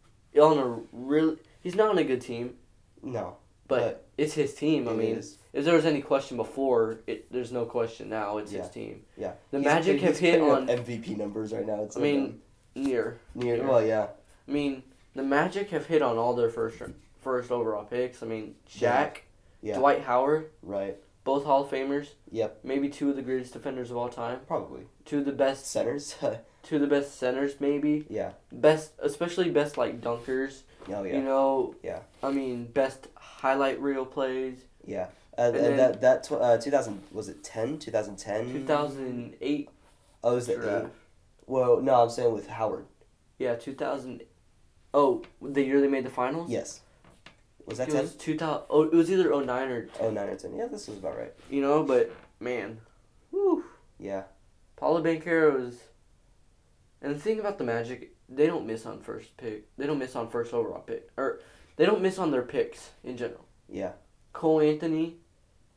on 0.41 0.57
a 0.57 0.81
really 0.91 1.37
he's 1.61 1.75
not 1.75 1.89
on 1.89 1.97
a 1.97 2.03
good 2.03 2.21
team, 2.21 2.55
No. 3.01 3.37
but, 3.67 4.05
it's 4.17 4.33
his 4.35 4.53
team. 4.53 4.87
I 4.87 4.93
mean, 4.93 5.15
is. 5.17 5.37
if 5.53 5.65
there 5.65 5.73
was 5.75 5.85
any 5.85 6.01
question 6.01 6.37
before, 6.37 6.99
it 7.07 7.31
there's 7.31 7.51
no 7.51 7.65
question 7.65 8.09
now. 8.09 8.37
It's 8.37 8.51
Yeah. 8.51 8.61
his 8.61 8.69
team. 8.69 9.03
Yeah. 9.17 9.33
The 9.51 9.57
He's 9.57 9.65
Magic 9.65 10.01
have 10.01 10.19
hit 10.19 10.39
on. 10.41 10.67
MVP 10.67 11.17
numbers 11.17 11.51
right 11.51 11.65
now. 11.65 11.81
It's 11.83 11.97
I 11.97 11.99
like, 11.99 12.11
mean, 12.11 12.41
Near. 12.75 13.19
near. 13.35 13.57
yeah. 13.57 13.67
Well, 13.67 13.85
yeah. 13.85 14.07
I 14.47 14.51
mean, 14.51 14.83
the 15.15 15.23
Magic 15.23 15.69
have 15.71 15.85
hit 15.87 16.01
on 16.03 16.17
all 16.17 16.33
their 16.35 16.49
first 16.49 16.79
first 17.21 17.51
overall 17.51 17.85
picks. 17.85 18.21
I 18.21 18.25
mean, 18.27 18.55
Shaq. 18.69 19.17
Yeah. 19.61 19.77
Dwight 19.79 20.01
Howard, 20.01 20.49
Right. 20.61 20.97
both 21.23 21.45
Hall 21.45 21.63
of 21.63 21.69
Famers. 21.71 22.09
Yep. 22.31 22.59
Maybe 22.63 22.89
two 22.89 23.09
of 23.09 23.15
the 23.15 23.21
greatest 23.21 23.53
defenders 23.53 23.89
of 23.91 23.97
all 23.97 24.09
time. 24.09 24.41
Probably. 24.45 24.81
Two 25.05 25.19
of 25.19 25.25
the 25.25 25.31
best, 25.31 25.65
Centers. 25.65 26.15
two 26.63 26.75
of 26.75 26.81
the 26.81 26.87
best 26.87 27.17
centers, 27.19 27.59
maybe 27.59 28.05
yeah. 28.09 28.31
best, 28.51 28.91
especially 28.99 29.49
best 29.51 29.77
like 29.77 30.01
dunkers. 30.01 30.61
Oh 30.89 31.03
yeah. 31.03 31.15
You 31.17 31.21
know. 31.21 31.75
Yeah. 31.83 31.99
I 32.21 32.31
mean, 32.31 32.65
best 32.65 33.07
highlight 33.15 33.79
reel 33.81 34.05
plays. 34.05 34.57
Yeah. 34.85 35.07
Uh, 35.37 35.41
and 35.43 35.55
then- 35.55 35.77
that 35.77 36.01
that 36.01 36.23
tw- 36.23 36.33
uh, 36.33 36.57
2000 36.57 37.01
was 37.11 37.27
it 37.29 37.43
10 37.43 37.79
2010 37.79 38.51
Two 38.53 38.65
thousand 38.65 39.35
eight 39.41 39.69
oh 40.23 40.33
it 40.33 40.35
was 40.35 40.45
draft. 40.47 40.85
eight 40.85 40.91
well 41.47 41.81
no 41.81 42.03
i'm 42.03 42.09
saying 42.11 42.31
with 42.31 42.45
howard 42.47 42.85
Yeah, 43.39 43.55
two 43.55 43.73
thousand. 43.73 44.21
Oh, 44.93 45.23
the 45.41 45.63
year 45.63 45.81
they 45.81 45.87
made 45.87 46.05
the 46.05 46.11
finals. 46.11 46.51
yes 46.51 46.81
was 47.65 47.79
that 47.79 47.87
It 47.89 47.93
10 47.93 48.01
was 48.03 48.15
two 48.15 48.37
thousand. 48.37 48.65
Oh, 48.69 48.83
it 48.83 48.93
was 48.93 49.09
either 49.09 49.29
09 49.29 49.71
or 49.71 49.87
oh 50.01 50.11
9 50.11 50.29
or 50.29 50.35
10 50.35 50.55
yeah 50.55 50.67
this 50.67 50.87
was 50.87 50.99
about 50.99 51.17
right 51.17 51.33
you 51.49 51.61
know, 51.61 51.81
but 51.83 52.11
man, 52.39 52.79
whew. 53.31 53.63
yeah 53.99 54.23
Paolo 54.75 55.01
Banchero 55.01 55.67
is. 55.67 55.79
And 57.03 57.13
the 57.15 57.19
thing 57.19 57.39
about 57.39 57.57
the 57.57 57.63
Magic, 57.65 58.15
they 58.29 58.47
don't 58.47 58.65
miss 58.65 58.85
on 58.85 59.01
first 59.01 59.35
pick. 59.37 59.65
They 59.77 59.85
don't 59.85 59.99
miss 59.99 60.15
on 60.15 60.29
first 60.29 60.53
overall 60.53 60.81
pick, 60.81 61.09
or 61.17 61.41
they 61.75 61.85
don't 61.85 62.01
miss 62.01 62.17
on 62.17 62.31
their 62.31 62.41
picks 62.43 62.91
in 63.03 63.17
general. 63.17 63.45
yeah 63.69 63.91
Cole 64.31 64.61
Anthony, 64.61 65.17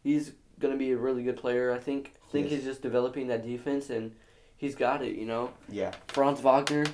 he's 0.03 0.33
gonna 0.59 0.77
be 0.77 0.93
a 0.93 0.97
really 0.97 1.23
good 1.23 1.37
player. 1.37 1.73
I 1.73 1.79
think. 1.79 2.13
I 2.29 2.31
think 2.33 2.49
He 2.49 2.57
he's 2.57 2.65
just 2.65 2.81
developing 2.83 3.27
that 3.29 3.45
defense, 3.45 3.91
and 3.91 4.15
he's 4.57 4.75
got 4.75 5.03
it. 5.03 5.17
You 5.17 5.27
know, 5.27 5.51
yeah 5.69 5.93
Franz 6.09 6.41
Wagner. 6.41 6.85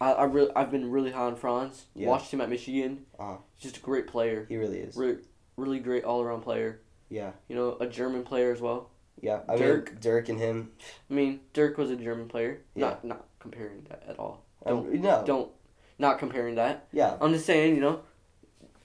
I 0.00 0.12
I 0.12 0.24
really 0.24 0.50
I've 0.56 0.70
been 0.70 0.90
really 0.90 1.12
high 1.12 1.26
on 1.26 1.36
Franz. 1.36 1.84
Yeah. 1.94 2.08
Watched 2.08 2.32
him 2.32 2.40
at 2.40 2.48
Michigan. 2.50 3.06
Uh-huh. 3.18 3.36
He's 3.54 3.64
just 3.70 3.76
a 3.76 3.84
great 3.84 4.06
player. 4.08 4.46
he 4.48 4.56
really 4.56 4.78
is 4.80 4.96
Really, 4.96 5.18
really 5.56 5.78
great 5.78 6.04
all 6.04 6.20
around 6.22 6.40
player. 6.42 6.80
yeah 7.08 7.32
You 7.48 7.54
know, 7.56 7.76
a 7.78 7.86
German 7.86 8.22
player 8.24 8.52
as 8.52 8.60
well. 8.60 8.90
Yeah 9.22 9.40
i 9.48 9.56
Dirk. 9.56 9.90
mean 9.92 9.98
dirk 10.00 10.28
and 10.28 10.38
him 10.38 10.70
I 11.10 11.14
mean, 11.14 11.40
Dirk 11.54 11.78
was 11.78 11.90
a 11.90 11.96
German 11.96 12.28
player. 12.28 12.60
Yeah. 12.74 12.88
Not 12.88 13.04
not 13.04 13.24
comparing 13.38 13.86
that 13.88 14.02
at 14.08 14.18
all. 14.18 14.42
um, 14.66 15.00
no 15.00 15.22
Don't 15.24 15.50
not 15.98 16.18
comparing 16.18 16.56
that. 16.56 16.86
yeah 16.92 17.16
I'm 17.20 17.32
just 17.32 17.46
saying, 17.46 17.74
you 17.76 17.80
know. 17.80 18.00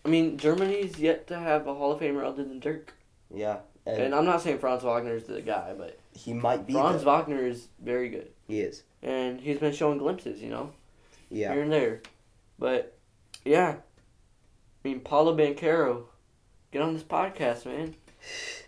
I 0.06 0.10
mean, 0.10 0.38
Germany's 0.38 0.98
yet 1.00 1.28
to 1.28 1.38
have 1.38 1.68
a 1.68 1.74
Hall 1.74 1.92
of 1.92 2.00
Famer 2.00 2.24
other 2.24 2.44
than 2.46 2.60
Dirk. 2.60 2.94
yeah 3.34 3.58
and, 3.86 4.02
And 4.02 4.16
I'm 4.16 4.26
not 4.26 4.42
saying 4.42 4.60
Franz 4.60 4.84
Wagner's 4.84 5.26
the 5.26 5.42
guy, 5.42 5.74
but 5.78 6.00
he 6.14 6.34
might 6.34 6.66
be 6.68 6.74
Franz 6.74 7.04
though. 7.04 7.12
Wagner 7.18 7.46
is 7.46 7.68
very 7.84 8.10
good. 8.10 8.30
he 8.48 8.62
is 8.62 8.84
And 9.02 9.40
he's 9.42 9.60
been 9.60 9.74
showing 9.74 9.98
glimpses, 9.98 10.42
you 10.42 10.50
know, 10.50 10.72
yeah 11.30 11.52
here 11.54 11.64
and 11.64 11.72
there. 11.72 12.02
But, 12.60 12.98
yeah. 13.46 13.76
I 13.76 14.88
mean, 14.88 15.00
Paolo 15.02 15.36
Banchero, 15.36 16.04
get 16.72 16.82
on 16.82 16.94
this 16.94 17.04
podcast, 17.04 17.66
man. 17.66 17.96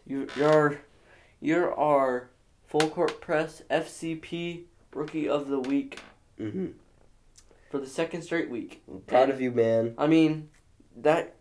You, 0.06 0.28
you're, 0.36 0.80
you're 1.41 1.74
our 1.74 2.30
full 2.68 2.90
court 2.90 3.22
press 3.22 3.61
FCP 3.70 4.64
rookie 4.94 5.28
of 5.30 5.48
the 5.48 5.60
week 5.60 6.02
mm-hmm. 6.40 6.68
for 7.70 7.80
the 7.80 7.88
second 7.88 8.22
straight 8.24 8.49
week. 8.49 8.84
proud 9.07 9.24
And- 9.24 9.32
of 9.34 9.41
you 9.41 9.52
man 9.52 9.94
I 9.98 10.07
mean, 10.07 10.49
that. 10.98 11.36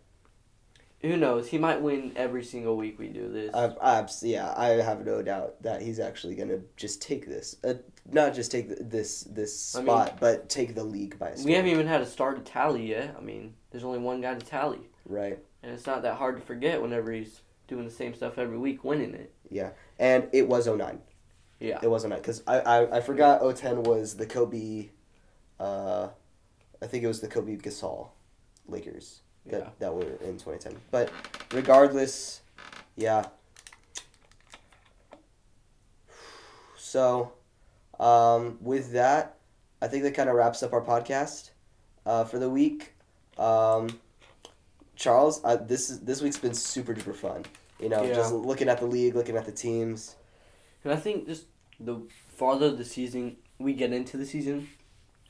Who 1.01 1.15
knows? 1.15 1.47
He 1.47 1.57
might 1.57 1.81
win 1.81 2.11
every 2.17 2.43
single 2.43 2.75
week 2.75 2.99
we 2.99 3.07
do 3.07 3.31
this. 3.31 3.55
I, 3.55 3.67
I, 3.81 4.05
yeah, 4.21 4.53
I 4.57 4.67
have 4.81 5.05
no 5.05 5.21
doubt 5.21 5.63
that 5.63 5.81
he's 5.81 5.97
actually 5.97 6.35
gonna 6.35 6.59
just 6.75 7.01
take 7.01 7.25
this, 7.25 7.55
uh, 7.63 7.75
not 8.11 8.33
just 8.35 8.51
take 8.51 8.67
th- 8.67 8.79
this 8.81 9.21
this 9.21 9.75
I 9.75 9.79
mean- 9.79 9.85
spot, 9.87 10.17
but 10.19 10.49
take 10.49 10.75
the 10.75 10.83
league 10.83 11.17
by 11.17 11.31
storm. 11.35 11.45
we 11.45 11.53
haven't 11.53 11.71
even 11.71 11.87
had 11.87 12.01
a 12.01 12.05
started 12.05 12.45
tally 12.45 12.85
yet. 12.89 13.15
I 13.17 13.21
mean, 13.21 13.53
there's 13.71 13.85
only 13.85 13.99
one 13.99 14.19
guy 14.19 14.33
to 14.35 14.45
tally, 14.45 14.89
right, 15.05 15.39
and 15.63 15.71
it's 15.71 15.87
not 15.87 16.01
that 16.01 16.15
hard 16.15 16.35
to 16.35 16.41
forget 16.45 16.81
whenever 16.81 17.13
he's 17.13 17.43
doing 17.69 17.85
the 17.85 17.91
same 17.91 18.13
stuff 18.13 18.37
every 18.37 18.57
week, 18.57 18.83
winning 18.83 19.13
it. 19.13 19.33
And 19.99 20.27
it 20.31 20.47
was 20.47 20.67
09. 20.67 20.99
Yeah. 21.59 21.79
It 21.83 21.87
was 21.89 22.05
09 22.05 22.17
because 22.19 22.41
I, 22.47 22.59
I 22.59 22.97
I 22.97 23.01
forgot 23.01 23.41
010 23.55 23.83
was 23.83 24.15
the 24.15 24.25
Kobe, 24.25 24.89
uh, 25.59 26.07
I 26.81 26.87
think 26.87 27.03
it 27.03 27.07
was 27.07 27.19
the 27.21 27.27
Kobe 27.27 27.57
Gasol, 27.57 28.09
Lakers 28.67 29.19
that 29.45 29.59
Yeah. 29.59 29.69
that 29.79 29.93
were 29.93 30.03
in 30.23 30.37
2010. 30.37 30.77
But 30.91 31.11
regardless, 31.51 32.41
yeah. 32.95 33.25
So, 36.77 37.33
um, 37.99 38.57
with 38.61 38.93
that, 38.93 39.35
I 39.81 39.87
think 39.87 40.03
that 40.03 40.13
kind 40.15 40.29
of 40.29 40.35
wraps 40.35 40.63
up 40.63 40.73
our 40.73 40.81
podcast 40.81 41.51
uh, 42.05 42.23
for 42.23 42.39
the 42.39 42.49
week. 42.49 42.93
Um, 43.37 43.99
Charles, 44.95 45.41
uh, 45.43 45.55
this 45.57 45.89
is 45.89 45.99
this 46.01 46.21
week's 46.21 46.37
been 46.37 46.53
super 46.53 46.93
duper 46.93 47.15
fun. 47.15 47.45
You 47.79 47.89
know, 47.89 48.03
Yeah. 48.03 48.13
just 48.13 48.33
looking 48.33 48.67
at 48.69 48.79
the 48.79 48.85
league, 48.85 49.15
looking 49.15 49.37
at 49.37 49.45
the 49.45 49.51
teams. 49.51 50.15
And 50.83 50.93
I 50.93 50.95
think 50.97 51.27
just 51.27 51.45
the 51.79 52.01
farther 52.29 52.71
the 52.71 52.85
season 52.85 53.37
we 53.57 53.73
get 53.73 53.91
into 53.93 54.17
the 54.17 54.25
season, 54.25 54.69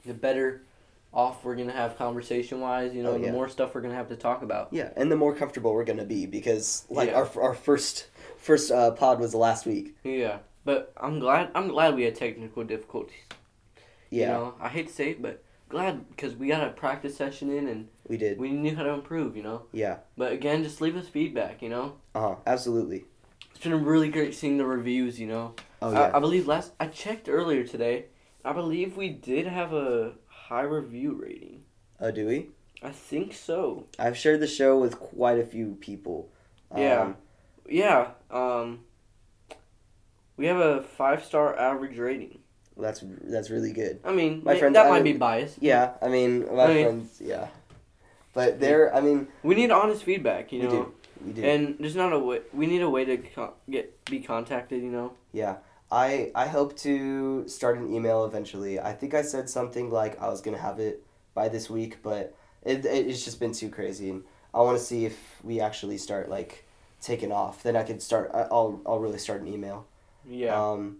the 0.05 0.13
better 0.13 0.63
off 1.11 1.43
we're 1.43 1.55
gonna 1.55 1.71
have 1.71 1.97
conversation 1.97 2.59
wise. 2.61 2.93
You 2.93 3.01
know, 3.03 3.13
Oh, 3.13 3.17
the 3.17 3.31
more 3.31 3.47
stuff 3.49 3.73
we're 3.73 3.81
gonna 3.81 3.95
have 3.95 4.09
to 4.09 4.15
talk 4.15 4.41
about. 4.43 4.69
Yeah, 4.71 4.91
and 4.95 5.11
the 5.11 5.15
more 5.15 5.33
comfortable 5.35 5.73
we're 5.73 5.83
gonna 5.83 6.05
be 6.05 6.25
because 6.27 6.85
like 6.89 7.09
Yeah. 7.09 7.15
our 7.15 7.41
our 7.41 7.53
first 7.55 8.07
first 8.37 8.71
uh, 8.71 8.91
pod 8.91 9.19
was 9.19 9.33
last 9.35 9.65
week. 9.65 9.95
Yeah. 10.03 10.39
But 10.65 10.91
I'm 10.97 11.19
glad. 11.19 11.49
I'm 11.55 11.67
glad 11.67 11.95
we 11.95 12.03
had 12.03 12.15
technical 12.15 12.63
difficulties. 12.63 13.15
Yeah, 14.11 14.25
You 14.27 14.33
know, 14.33 14.53
I 14.59 14.69
hate 14.69 14.87
to 14.87 14.93
say 14.93 15.11
it, 15.11 15.21
but 15.21 15.43
glad 15.69 16.09
because 16.09 16.35
we 16.35 16.47
got 16.47 16.67
a 16.67 16.71
practice 16.71 17.15
session 17.15 17.49
in 17.49 17.67
and 17.67 17.87
we 18.07 18.17
did. 18.17 18.37
we 18.39 18.51
knew 18.51 18.75
how 18.75 18.83
to 18.83 18.89
improve. 18.89 19.37
You 19.37 19.43
know. 19.43 19.61
Yeah. 19.71 19.97
But 20.17 20.33
again, 20.33 20.63
just 20.63 20.81
leave 20.81 20.97
us 20.97 21.07
feedback. 21.07 21.61
You 21.61 21.69
know. 21.69 21.93
Uh 22.13 22.19
huh. 22.21 22.35
Absolutely. 22.45 23.05
It's 23.51 23.63
been 23.63 23.83
really 23.85 24.09
great 24.09 24.35
seeing 24.35 24.57
the 24.57 24.65
reviews. 24.65 25.19
You 25.19 25.27
know. 25.27 25.55
Oh 25.81 25.91
I, 25.93 26.07
yeah. 26.09 26.11
I 26.13 26.19
believe 26.19 26.47
last 26.47 26.71
I 26.79 26.87
checked 26.87 27.29
earlier 27.29 27.63
today. 27.63 28.05
I 28.43 28.51
believe 28.53 28.97
we 28.97 29.09
did 29.09 29.47
have 29.47 29.73
a 29.73 30.13
high 30.27 30.61
review 30.63 31.13
rating. 31.13 31.63
oh, 31.99 32.11
do 32.11 32.25
we? 32.27 32.49
I 32.81 32.91
think 32.91 33.33
so. 33.33 33.85
I've 33.99 34.17
shared 34.17 34.39
the 34.39 34.47
show 34.47 34.79
with 34.79 34.97
quite 34.99 35.37
a 35.37 35.45
few 35.45 35.75
people. 35.79 36.29
Yeah. 36.75 37.01
Um, 37.01 37.15
Yeah. 37.67 38.11
Um. 38.31 38.79
We 40.37 40.45
have 40.45 40.57
a 40.57 40.81
five 40.81 41.25
star 41.25 41.57
average 41.59 41.97
rating. 41.97 42.39
That's 42.79 43.03
that's 43.23 43.49
really 43.49 43.73
good. 43.73 43.99
I 44.03 44.11
mean, 44.13 44.41
My 44.43 44.57
friends- 44.57 44.73
that 44.75 44.87
I 44.87 44.89
might 44.89 45.03
mean- 45.03 45.13
be 45.13 45.19
biased. 45.19 45.57
Yeah, 45.61 45.93
I 46.01 46.07
mean 46.09 46.45
my 46.55 46.63
I 46.63 46.73
mean- 46.73 46.85
friends. 46.85 47.21
Yeah, 47.21 47.47
but 48.33 48.59
they're. 48.59 48.93
I 48.95 49.01
mean, 49.01 49.27
We 49.43 49.55
need 49.55 49.71
honest 49.71 50.03
feedback. 50.03 50.51
You 50.51 50.59
we 50.61 50.65
know. 50.65 50.71
do. 50.71 50.93
We 51.25 51.33
do. 51.33 51.43
And 51.43 51.75
there's 51.79 51.95
not 51.95 52.13
a 52.13 52.19
way. 52.19 52.41
We 52.53 52.65
need 52.67 52.81
a 52.81 52.89
way 52.89 53.03
to 53.05 53.17
con- 53.17 53.51
get 53.69 54.03
be 54.05 54.19
contacted. 54.21 54.81
You 54.81 54.91
know. 54.91 55.11
Yeah. 55.33 55.57
I 55.91 56.31
I 56.35 56.45
hope 56.47 56.77
to 56.79 57.47
start 57.47 57.77
an 57.79 57.91
email 57.93 58.23
eventually. 58.25 58.79
I 58.79 58.93
think 58.93 59.13
I 59.13 59.23
said 59.23 59.49
something 59.49 59.89
like 59.89 60.21
I 60.21 60.29
was 60.29 60.39
gonna 60.41 60.59
have 60.59 60.79
it 60.79 61.03
by 61.33 61.49
this 61.49 61.69
week, 61.69 61.97
but 62.03 62.35
it 62.63 62.85
it's 62.85 63.25
just 63.25 63.39
been 63.39 63.53
too 63.53 63.69
crazy, 63.69 64.09
and 64.11 64.23
I 64.53 64.61
want 64.61 64.77
to 64.77 64.83
see 64.83 65.05
if 65.05 65.17
we 65.43 65.59
actually 65.59 65.97
start 65.97 66.29
like 66.29 66.65
taking 67.01 67.31
off. 67.31 67.63
Then 67.63 67.75
I 67.75 67.83
could 67.83 68.01
start. 68.03 68.29
I'll 68.33 68.81
I'll 68.85 68.99
really 68.99 69.17
start 69.17 69.41
an 69.41 69.47
email. 69.47 69.87
Yeah. 70.27 70.53
Um, 70.61 70.97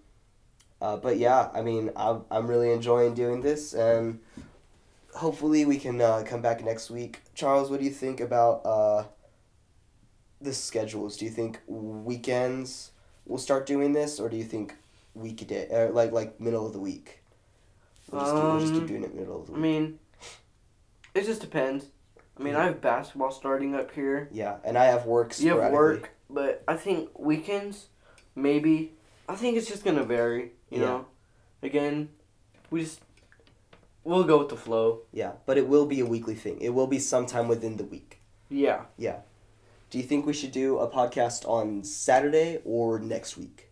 uh, 0.82 0.98
but 0.98 1.18
yeah, 1.18 1.50
I 1.54 1.62
mean, 1.62 1.92
I'm 1.96 2.24
I'm 2.32 2.48
really 2.48 2.72
enjoying 2.72 3.14
doing 3.14 3.42
this, 3.42 3.74
and 3.74 4.20
hopefully 5.16 5.66
we 5.66 5.78
can 5.78 6.00
uh, 6.02 6.24
come 6.26 6.42
back 6.42 6.64
next 6.64 6.90
week. 6.90 7.22
Charles, 7.36 7.70
what 7.70 7.80
do 7.80 7.86
you 7.86 7.92
think 7.92 8.20
about 8.20 8.66
uh, 8.66 9.04
the 10.42 10.54
schedules? 10.54 11.18
Do 11.18 11.26
you 11.26 11.32
think 11.32 11.60
weekends 11.68 12.92
we'll 13.26 13.38
start 13.40 13.66
doing 13.66 13.94
this, 13.94 14.20
or 14.20 14.30
do 14.30 14.38
you 14.38 14.44
think 14.44 14.76
weekday, 15.14 15.68
or 15.72 15.90
like 15.92 16.12
like 16.12 16.40
middle 16.40 16.66
of 16.66 16.74
the 16.74 16.80
week? 16.80 17.22
We'll 18.12 18.22
just, 18.22 18.34
keep, 18.34 18.44
we'll 18.44 18.60
just 18.60 18.74
keep 18.74 18.82
Um, 18.82 18.88
doing 18.88 19.04
it 19.04 19.14
middle 19.16 19.42
of 19.42 19.48
the 19.48 19.54
I 19.54 19.58
mean, 19.58 20.00
it 21.14 21.26
just 21.26 21.42
depends. 21.42 21.86
I 22.40 22.42
mean, 22.42 22.56
I 22.56 22.66
have 22.66 22.80
basketball 22.82 23.32
starting 23.32 23.76
up 23.76 23.92
here. 23.92 24.30
yeah, 24.32 24.58
and 24.64 24.78
I 24.78 24.86
have 24.86 25.06
work. 25.06 25.38
You 25.40 25.58
have 25.60 25.74
work, 25.74 26.12
but 26.30 26.64
I 26.68 26.76
think 26.78 27.10
weekends, 27.20 27.88
maybe. 28.34 28.94
I 29.28 29.36
think 29.36 29.58
it's 29.58 29.68
just 29.68 29.84
gonna 29.84 30.04
vary. 30.06 30.54
You 30.70 30.80
Yeah. 30.82 30.86
know, 30.86 31.06
again, 31.64 32.10
we 32.70 32.82
just 32.82 33.02
we'll 34.04 34.24
go 34.24 34.38
with 34.40 34.50
the 34.50 34.56
flow. 34.58 35.02
Yeah, 35.12 35.34
but 35.46 35.58
it 35.58 35.68
will 35.68 35.86
be 35.86 36.00
a 36.00 36.06
weekly 36.06 36.36
thing. 36.36 36.60
It 36.62 36.70
will 36.70 36.88
be 36.88 37.00
sometime 37.00 37.48
within 37.48 37.78
the 37.78 37.84
week. 37.84 38.22
Yeah. 38.50 38.86
Yeah. 38.98 39.22
Do 39.90 39.98
you 39.98 40.04
think 40.04 40.26
we 40.26 40.34
should 40.34 40.52
do 40.52 40.78
a 40.80 40.88
podcast 40.88 41.48
on 41.48 41.84
Saturday 41.84 42.60
or 42.64 43.00
next 43.00 43.38
week, 43.38 43.70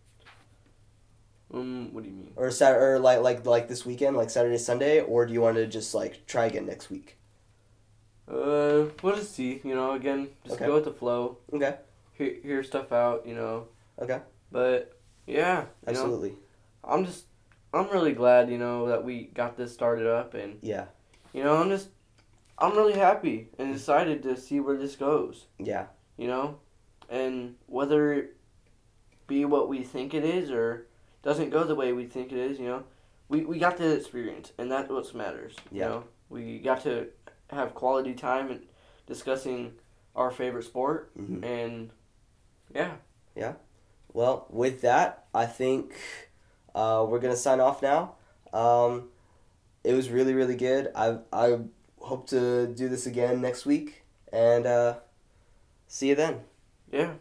Um. 1.52 1.92
What 1.94 2.02
do 2.04 2.10
you 2.10 2.14
mean? 2.16 2.32
or 2.36 2.50
Sat 2.50 2.74
or 2.76 2.98
like 2.98 3.20
like 3.22 3.46
like 3.46 3.68
this 3.68 3.86
weekend, 3.86 4.16
like 4.16 4.28
Saturday 4.30 4.58
Sunday, 4.58 5.00
or 5.00 5.24
do 5.26 5.32
you 5.32 5.40
want 5.40 5.56
to 5.56 5.66
just 5.66 5.94
like 5.94 6.26
try 6.26 6.46
again 6.46 6.66
next 6.66 6.90
week? 6.90 7.16
Uh. 8.28 8.86
We'll 9.02 9.16
just 9.16 9.34
see. 9.34 9.60
You 9.64 9.74
know. 9.74 9.92
Again, 9.92 10.28
just 10.44 10.56
Okay. 10.56 10.66
go 10.66 10.74
with 10.74 10.84
the 10.84 10.92
flow. 10.92 11.38
Okay. 11.52 11.76
Hear, 12.14 12.34
hear 12.42 12.62
stuff 12.64 12.92
out. 12.92 13.26
You 13.26 13.34
know. 13.34 13.68
Okay. 13.98 14.20
But 14.52 14.98
yeah. 15.26 15.60
You 15.60 15.62
know, 15.62 15.66
Absolutely. 15.88 16.34
I'm 16.88 17.04
just. 17.04 17.26
I'm 17.72 17.88
really 17.90 18.12
glad. 18.12 18.50
You 18.50 18.58
know 18.58 18.86
that 18.88 19.04
we 19.04 19.24
got 19.34 19.56
this 19.56 19.72
started 19.74 20.06
up 20.06 20.34
and 20.34 20.58
Yeah. 20.62 20.86
you 21.32 21.44
know 21.44 21.56
I'm 21.56 21.68
just. 21.68 21.88
I'm 22.58 22.72
really 22.76 22.94
happy 22.98 23.48
and 23.58 23.72
excited 23.72 24.22
to 24.24 24.36
see 24.36 24.58
where 24.58 24.76
this 24.76 24.96
goes. 24.96 25.46
Yeah. 25.58 25.86
you 26.16 26.26
know, 26.26 26.58
and 27.08 27.54
whether 27.66 28.12
it 28.12 28.36
be 29.28 29.44
what 29.44 29.68
we 29.68 29.84
think 29.84 30.12
it 30.14 30.24
is 30.24 30.50
or 30.50 30.86
doesn't 31.22 31.50
go 31.50 31.62
the 31.62 31.74
way 31.76 31.92
we 31.92 32.06
think 32.06 32.32
it 32.32 32.38
is, 32.38 32.58
you 32.58 32.66
know, 32.66 32.82
we, 33.28 33.44
we 33.44 33.58
got 33.58 33.76
the 33.76 33.94
experience, 33.94 34.52
and 34.58 34.72
that's 34.72 34.88
what 34.88 35.14
matters. 35.14 35.54
You 35.70 35.80
Yeah. 35.80 35.88
know, 35.88 36.04
we 36.30 36.58
got 36.58 36.82
to 36.82 37.08
have 37.50 37.74
quality 37.74 38.14
time 38.14 38.50
and 38.50 38.62
discussing 39.06 39.74
our 40.16 40.30
favorite 40.32 40.64
sport, 40.64 41.10
hmm 41.14 41.44
and 41.44 41.90
yeah. 42.74 42.94
yeah, 43.36 43.52
Well, 44.12 44.46
with 44.50 44.80
that, 44.80 45.26
I 45.34 45.46
think 45.46 45.92
uh, 46.74 47.04
we're 47.08 47.18
gonna 47.20 47.36
sign 47.36 47.60
off 47.60 47.82
now. 47.82 48.14
Um, 48.52 49.08
it 49.84 49.94
was 49.94 50.10
really 50.10 50.34
really 50.34 50.56
good. 50.56 50.90
I 50.94 51.18
I 51.32 51.58
hope 52.00 52.28
to 52.28 52.66
do 52.66 52.88
this 52.88 53.06
again 53.06 53.40
next 53.40 53.66
week, 53.66 54.04
and 54.32 54.66
uh, 54.66 54.96
see 55.86 56.08
you 56.08 56.14
then. 56.14 56.40
yeah. 56.92 57.14